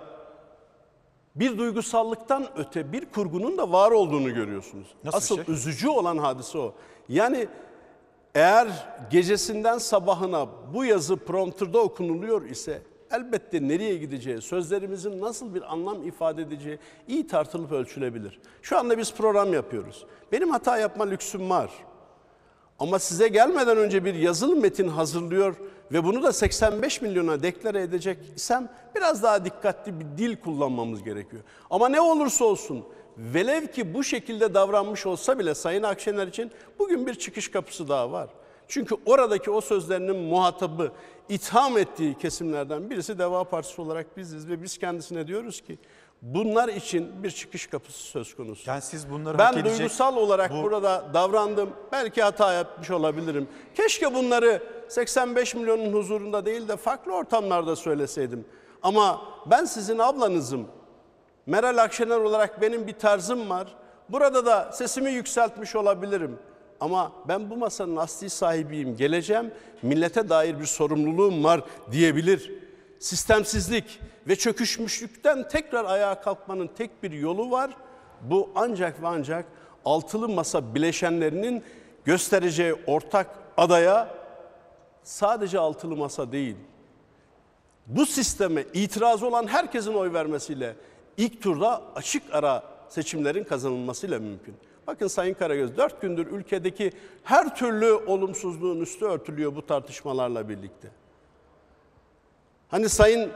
[1.36, 4.88] bir duygusallıktan öte bir kurgunun da var olduğunu görüyorsunuz.
[5.04, 5.54] Nasıl Asıl şey?
[5.54, 6.74] üzücü olan hadise o.
[7.08, 7.48] Yani
[8.34, 8.68] eğer
[9.10, 12.82] gecesinden sabahına bu yazı prompterda okunuluyor ise
[13.12, 18.40] elbette nereye gideceği, sözlerimizin nasıl bir anlam ifade edeceği iyi tartılıp ölçülebilir.
[18.62, 20.06] Şu anda biz program yapıyoruz.
[20.32, 21.70] Benim hata yapma lüksüm var.
[22.78, 25.56] Ama size gelmeden önce bir yazılı metin hazırlıyor
[25.92, 31.42] ve bunu da 85 milyona deklare edecek isem biraz daha dikkatli bir dil kullanmamız gerekiyor.
[31.70, 32.84] Ama ne olursa olsun
[33.18, 38.12] velev ki bu şekilde davranmış olsa bile Sayın Akşener için bugün bir çıkış kapısı daha
[38.12, 38.28] var.
[38.72, 40.92] Çünkü oradaki o sözlerinin muhatabı
[41.28, 45.78] itham ettiği kesimlerden birisi Deva Partisi olarak biziz ve biz kendisine diyoruz ki
[46.22, 48.70] bunlar için bir çıkış kapısı söz konusu.
[48.70, 49.78] Yani siz bunları ben hak edecek...
[49.78, 51.70] duygusal olarak bu- burada davrandım.
[51.92, 53.48] Belki hata yapmış olabilirim.
[53.74, 58.44] Keşke bunları 85 milyonun huzurunda değil de farklı ortamlarda söyleseydim.
[58.82, 60.66] Ama ben sizin ablanızım.
[61.46, 63.74] Meral Akşener olarak benim bir tarzım var.
[64.08, 66.38] Burada da sesimi yükseltmiş olabilirim.
[66.82, 69.50] Ama ben bu masanın asli sahibiyim, geleceğim,
[69.82, 71.60] millete dair bir sorumluluğum var
[71.92, 72.52] diyebilir.
[72.98, 77.70] Sistemsizlik ve çöküşmüşlükten tekrar ayağa kalkmanın tek bir yolu var.
[78.22, 79.46] Bu ancak ve ancak
[79.84, 81.64] altılı masa bileşenlerinin
[82.04, 84.14] göstereceği ortak adaya
[85.02, 86.56] sadece altılı masa değil,
[87.86, 90.76] bu sisteme itiraz olan herkesin oy vermesiyle
[91.16, 94.54] ilk turda açık ara seçimlerin kazanılmasıyla mümkün.
[94.86, 96.92] Bakın Sayın Karagöz dört gündür ülkedeki
[97.24, 100.88] her türlü olumsuzluğun üstü örtülüyor bu tartışmalarla birlikte.
[102.68, 103.30] Hani Sayın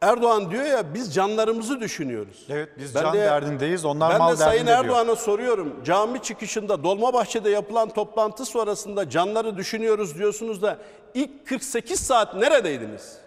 [0.00, 2.46] Erdoğan diyor ya biz canlarımızı düşünüyoruz.
[2.48, 4.98] Evet biz can derdindeyiz, onlar ben mal de Sayın derdinde diyor.
[4.98, 5.84] Erdoğan'a soruyorum.
[5.84, 10.78] Cami çıkışında Dolmabahçe'de yapılan toplantı sonrasında canları düşünüyoruz diyorsunuz da
[11.14, 13.18] ilk 48 saat neredeydiniz?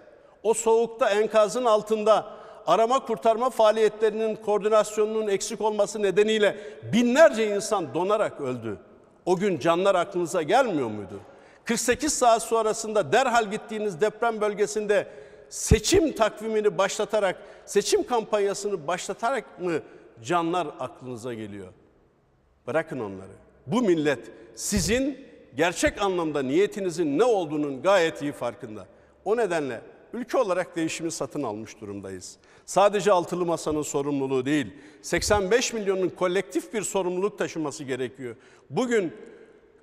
[0.43, 2.25] O soğukta enkazın altında
[2.67, 6.57] arama kurtarma faaliyetlerinin koordinasyonunun eksik olması nedeniyle
[6.93, 8.77] binlerce insan donarak öldü.
[9.25, 11.19] O gün canlar aklınıza gelmiyor muydu?
[11.65, 15.07] 48 saat sonrasında derhal gittiğiniz deprem bölgesinde
[15.49, 17.35] seçim takvimini başlatarak,
[17.65, 19.79] seçim kampanyasını başlatarak mı
[20.23, 21.67] canlar aklınıza geliyor?
[22.67, 23.31] Bırakın onları.
[23.67, 28.85] Bu millet sizin gerçek anlamda niyetinizin ne olduğunun gayet iyi farkında.
[29.25, 29.81] O nedenle
[30.13, 32.37] ülke olarak değişimi satın almış durumdayız.
[32.65, 38.35] Sadece altılı masanın sorumluluğu değil, 85 milyonun kolektif bir sorumluluk taşıması gerekiyor.
[38.69, 39.13] Bugün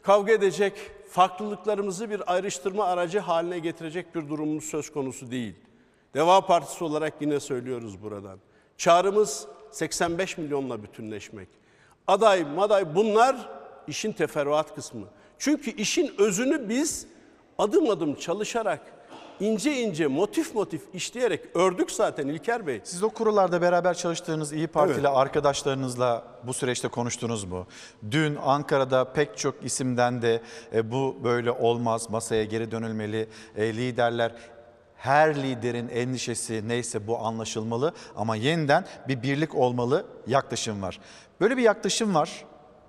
[0.02, 0.72] kavga edecek,
[1.08, 5.54] farklılıklarımızı bir ayrıştırma aracı haline getirecek bir durumumuz söz konusu değil.
[6.14, 8.38] Deva Partisi olarak yine söylüyoruz buradan.
[8.76, 11.48] Çağrımız 85 milyonla bütünleşmek.
[12.06, 13.48] Aday, maday bunlar
[13.86, 15.06] işin teferruat kısmı.
[15.38, 17.06] Çünkü işin özünü biz
[17.58, 18.80] adım adım çalışarak,
[19.40, 22.80] ince ince, motif motif işleyerek ördük zaten İlker Bey.
[22.84, 25.10] Siz o kurularda beraber çalıştığınız İyi Partili Evet.
[25.16, 27.66] arkadaşlarınızla bu süreçte konuştunuz mu?
[28.10, 30.42] Dün Ankara'da pek çok isimden de
[30.74, 34.32] e, bu böyle olmaz, masaya geri dönülmeli, e, liderler
[34.96, 41.00] her liderin endişesi neyse bu anlaşılmalı ama yeniden bir birlik olmalı yaklaşım var.
[41.40, 42.44] Böyle bir yaklaşım var.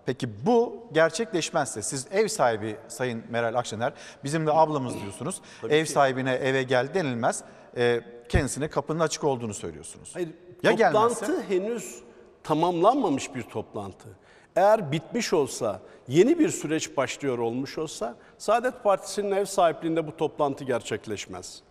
[0.06, 5.42] Peki bu gerçekleşmezse siz ev sahibi Sayın Meral Akşener bizim de ablamız diyorsunuz.
[5.62, 5.92] Tabii ev ki.
[5.92, 7.44] sahibine eve gel denilmez.
[7.78, 10.10] E, kendisine kapının açık olduğunu söylüyorsunuz.
[10.14, 10.30] Hayır,
[10.64, 11.50] Ya toplantı gelmezse?
[11.56, 12.00] henüz
[12.44, 14.08] tamamlanmamış bir toplantı.
[14.56, 20.64] Eğer bitmiş olsa, yeni bir süreç başlıyor olmuş olsa Saadet Partisi'nin ev sahipliğinde bu toplantı
[20.64, 21.62] gerçekleşmez.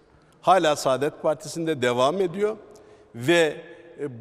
[0.40, 2.56] Hala Saadet Partisi'nde devam ediyor
[3.14, 3.56] ve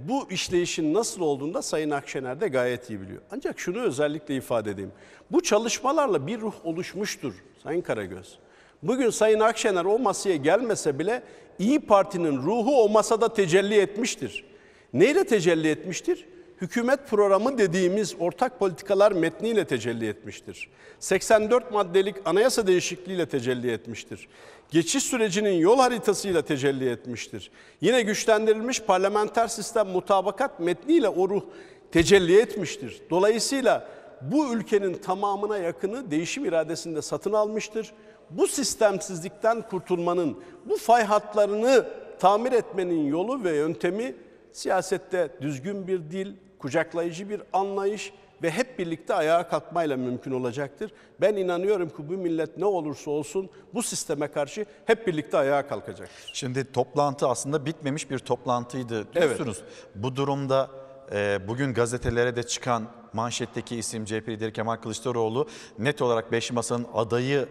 [0.07, 3.21] bu işleyişin nasıl olduğunu da Sayın Akşener de gayet iyi biliyor.
[3.31, 4.91] Ancak şunu özellikle ifade edeyim.
[5.31, 7.33] Bu çalışmalarla bir ruh oluşmuştur
[7.63, 8.39] Sayın Karagöz.
[8.83, 11.23] Bugün Sayın Akşener o masaya gelmese bile
[11.59, 14.45] İyi Parti'nin ruhu o masada tecelli etmiştir.
[14.93, 16.25] Neyle tecelli etmiştir?
[16.61, 20.69] Hükümet programı dediğimiz ortak politikalar metniyle tecelli etmiştir.
[20.99, 24.27] 84 maddelik anayasa değişikliğiyle tecelli etmiştir.
[24.71, 27.51] Geçiş sürecinin yol haritasıyla tecelli etmiştir.
[27.81, 31.43] Yine güçlendirilmiş parlamenter sistem mutabakat metniyle o ruh
[31.91, 33.01] tecelli etmiştir.
[33.09, 33.87] Dolayısıyla
[34.21, 37.93] bu ülkenin tamamına yakını değişim iradesinde satın almıştır.
[38.29, 41.85] Bu sistemsizlikten kurtulmanın, bu fay hatlarını
[42.19, 44.15] tamir etmenin yolu ve yöntemi
[44.51, 50.91] siyasette düzgün bir dil, kucaklayıcı bir anlayış ve hep birlikte ayağa kalkmayla mümkün olacaktır.
[51.21, 56.31] Ben inanıyorum ki bu millet ne olursa olsun bu sisteme karşı hep birlikte ayağa kalkacaktır.
[56.33, 59.61] Şimdi toplantı aslında bitmemiş bir toplantıydı diyorsunuz.
[59.95, 60.69] Bu durumda
[61.11, 62.83] e, bugün gazetelere de çıkan
[63.13, 65.47] manşetteki isim CHP lideri Kemal Kılıçdaroğlu
[65.79, 67.47] net olarak Beşli Masa'nın adayı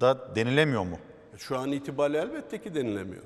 [0.00, 0.98] da denilemiyor mu?
[1.36, 3.22] Şu an itibariyle elbette ki denilemiyor.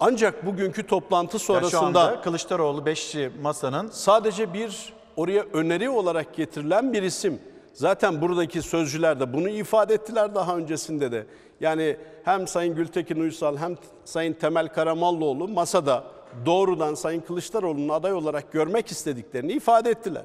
[0.00, 7.02] Ancak bugünkü toplantı sonrasında anda Kılıçdaroğlu Beşli Masa'nın sadece bir oraya öneri olarak getirilen bir
[7.02, 7.40] isim.
[7.72, 11.26] Zaten buradaki sözcüler de bunu ifade ettiler daha öncesinde de.
[11.60, 16.04] Yani hem Sayın Gültekin Uysal hem Sayın Temel Karamollaoğlu masada
[16.46, 20.22] doğrudan Sayın Kılıçdaroğlu'nun aday olarak görmek istediklerini ifade ettiler.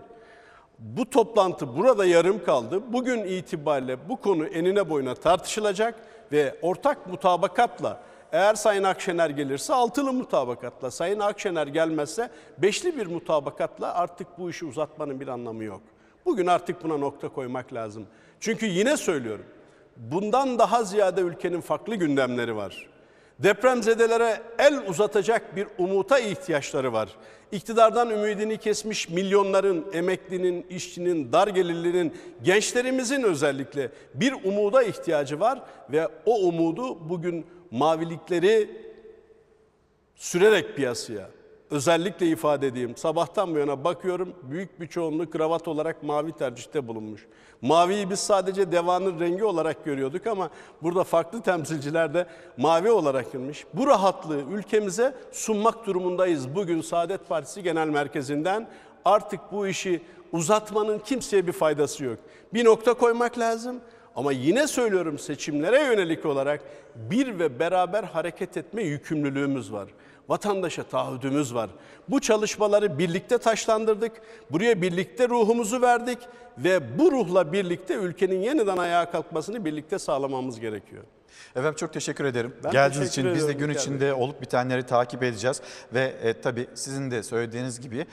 [0.80, 2.82] Bu toplantı burada yarım kaldı.
[2.94, 5.96] Bugün itibariyle bu konu enine boyuna tartışılacak
[6.32, 8.00] ve ortak mutabakatla
[8.32, 14.66] eğer Sayın Akşener gelirse altılı mutabakatla, Sayın Akşener gelmezse beşli bir mutabakatla artık bu işi
[14.66, 15.82] uzatmanın bir anlamı yok.
[16.26, 18.08] Bugün artık buna nokta koymak lazım.
[18.40, 19.46] Çünkü yine söylüyorum,
[19.98, 22.88] bundan daha ziyade ülkenin farklı gündemleri var.
[23.40, 27.10] Depremzedelere el uzatacak bir umuta ihtiyaçları var.
[27.52, 35.62] İktidardan ümidini kesmiş milyonların, emeklinin, işçinin, dar gelirlinin, gençlerimizin özellikle bir umuda ihtiyacı var
[35.92, 38.70] ve o umudu bugün mavilikleri
[40.16, 41.30] sürerek piyasaya,
[41.72, 42.98] özellikle ifade edeyim.
[42.98, 47.28] Sabahtan bu yana bakıyorum büyük bir çoğunluğu kravat olarak mavi tercihte bulunmuş.
[47.62, 50.50] Maviyi biz sadece devanın rengi olarak görüyorduk ama
[50.82, 52.28] burada farklı temsilciler de
[52.58, 53.66] mavi olarak girmiş.
[53.74, 56.56] Bu rahatlığı ülkemize sunmak durumundayız.
[56.56, 58.68] Bugün Saadet Partisi Genel Merkezi'nden
[59.06, 60.02] artık bu işi
[60.32, 62.20] uzatmanın kimseye bir faydası yok.
[62.54, 63.80] Bir nokta koymak lazım.
[64.16, 66.62] Ama yine söylüyorum seçimlere yönelik olarak
[66.96, 69.90] bir ve beraber hareket etme yükümlülüğümüz var.
[70.30, 71.70] Vatandaşa taahhüdümüz var.
[72.10, 74.12] Bu çalışmaları birlikte taşlandırdık.
[74.52, 76.18] Buraya birlikte ruhumuzu verdik
[76.58, 81.04] ve bu ruhla birlikte ülkenin yeniden ayağa kalkmasını birlikte sağlamamız gerekiyor.
[81.56, 82.56] Efendim çok teşekkür ederim.
[82.64, 85.62] Ben Geldiğiniz teşekkür için biz de gün içinde olup bitenleri takip edeceğiz.
[85.94, 88.06] Ve e, tabii sizin de söylediğiniz gibi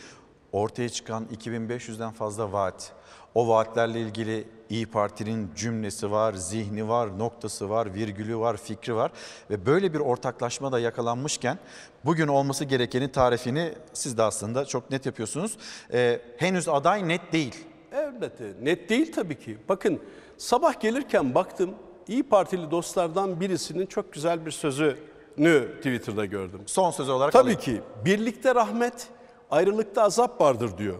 [0.53, 2.93] ortaya çıkan 2500'den fazla vaat.
[3.35, 9.11] O vaatlerle ilgili İyi Parti'nin cümlesi var, zihni var, noktası var, virgülü var, fikri var.
[9.51, 11.59] Ve böyle bir ortaklaşma da yakalanmışken
[12.05, 15.59] bugün olması gerekenin tarifini siz de aslında çok net yapıyorsunuz.
[15.93, 17.65] E, henüz aday net değil.
[17.93, 19.59] Elbette net değil tabii ki.
[19.69, 20.01] Bakın
[20.39, 21.75] sabah gelirken baktım
[22.09, 26.61] İyi Partili dostlardan birisinin çok güzel bir sözünü Twitter'da gördüm.
[26.67, 27.61] Son söz olarak Tabii alayım.
[27.61, 29.09] ki birlikte rahmet,
[29.51, 30.97] ayrılıkta azap vardır diyor.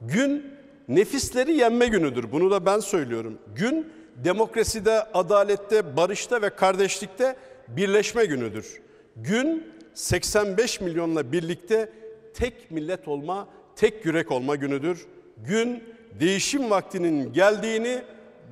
[0.00, 0.53] Gün
[0.88, 2.32] nefisleri yenme günüdür.
[2.32, 3.38] Bunu da ben söylüyorum.
[3.54, 7.36] Gün demokraside, adalette, barışta ve kardeşlikte
[7.68, 8.82] birleşme günüdür.
[9.16, 11.92] Gün 85 milyonla birlikte
[12.34, 15.06] tek millet olma, tek yürek olma günüdür.
[15.36, 15.84] Gün
[16.20, 18.02] değişim vaktinin geldiğini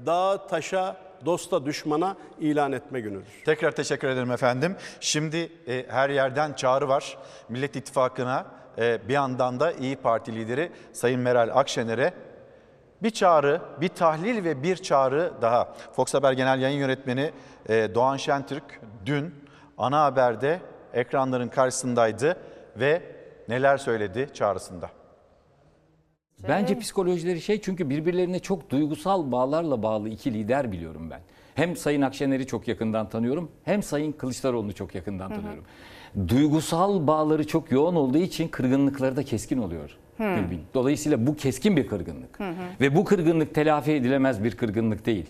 [0.07, 3.33] dağa, taşa, dosta, düşmana ilan etme günüdür.
[3.45, 4.77] Tekrar teşekkür ederim efendim.
[5.01, 7.19] Şimdi e, her yerden çağrı var.
[7.49, 12.13] Millet İttifakı'na bir yandan da İyi Parti lideri Sayın Meral Akşener'e
[13.03, 15.75] bir çağrı, bir tahlil ve bir çağrı daha.
[15.93, 17.31] Fox Haber Genel Yayın Yönetmeni
[17.69, 19.35] e, Doğan Şentürk dün
[19.79, 20.61] ana haberde
[20.95, 22.37] ekranların karşısındaydı
[22.77, 23.03] ve
[23.49, 24.91] neler söyledi çağrısında.
[26.49, 31.21] Bence psikolojileri şey çünkü birbirlerine çok duygusal bağlarla bağlı iki lider biliyorum ben.
[31.55, 35.57] Hem Sayın Akşener'i çok yakından tanıyorum hem Sayın Kılıçdaroğlu'nu çok yakından Hı hı.
[36.29, 39.97] Duygusal bağları çok yoğun olduğu için kırgınlıkları da keskin oluyor.
[40.19, 40.61] Gülbin.
[40.75, 42.41] Dolayısıyla bu keskin bir kırgınlık.
[42.41, 42.45] Hı.
[42.81, 45.27] Ve bu kırgınlık telafi edilemez bir kırgınlık değil.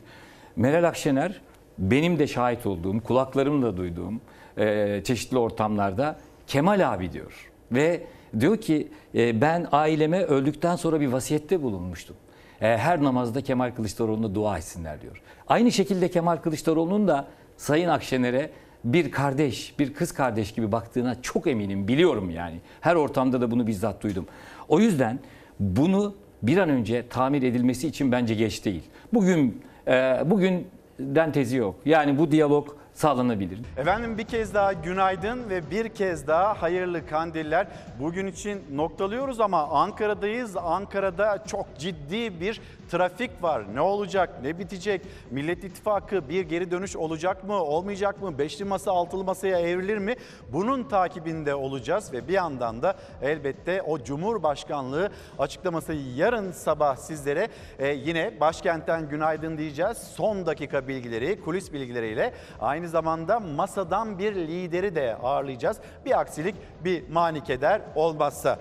[0.57, 1.41] Meral Akşener
[1.79, 4.21] benim de şahit olduğum, kulaklarımla duyduğum
[4.57, 7.51] e, çeşitli ortamlarda Kemal abi diyor.
[7.73, 8.03] Ve
[8.41, 12.17] diyor ki e, ben aileme öldükten sonra bir vasiyette bulunmuştum.
[12.61, 15.23] E, her namazda Kemal Kılıçdaroğlu'na dua etsinler diyor.
[15.49, 18.51] Aynı şekilde Kemal Kılıçdaroğlu'nun da Sayın Akşener'e
[18.85, 22.57] bir kardeş, bir kız kardeş gibi baktığına çok eminim, biliyorum yani.
[22.81, 24.27] Her ortamda da bunu bizzat duydum.
[24.69, 25.19] O yüzden
[25.61, 28.83] bunu bir an önce tamir edilmesi için bence geç değil.
[29.13, 31.75] Bugün e, bugünden tezi yok.
[31.85, 33.59] Yani bu diyalog sağlanabilir.
[33.77, 37.67] Efendim bir kez daha günaydın ve bir kez daha hayırlı kandiller.
[38.01, 40.57] Bugün için noktalıyoruz ama Ankara'dayız.
[40.57, 43.75] Ankara'da çok ciddi bir trafik var.
[43.75, 45.03] Ne olacak, ne bitecek?
[45.31, 48.39] Millet İttifakı bir geri dönüş olacak mı, olmayacak mı?
[48.39, 50.15] Beşli masa, altılı masaya evrilir mi?
[50.53, 57.49] Bunun takibinde olacağız ve bir yandan da elbette o Cumhurbaşkanlığı açıklaması yarın sabah sizlere
[57.79, 59.99] e, yine başkentten günaydın diyeceğiz.
[59.99, 65.77] Son dakika bilgileri, kulis bilgileriyle aynı zamanda masadan bir lideri de ağırlayacağız.
[66.05, 66.55] Bir aksilik,
[66.85, 68.59] bir manikeder olmazsa.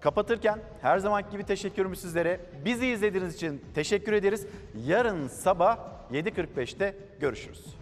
[0.00, 2.40] Kapatırken her zamanki gibi teşekkürümü sizlere.
[2.64, 4.46] Bizi izlediğiniz için teşekkür ederiz.
[4.86, 5.78] Yarın sabah
[6.12, 7.76] 7.45'te görüşürüz.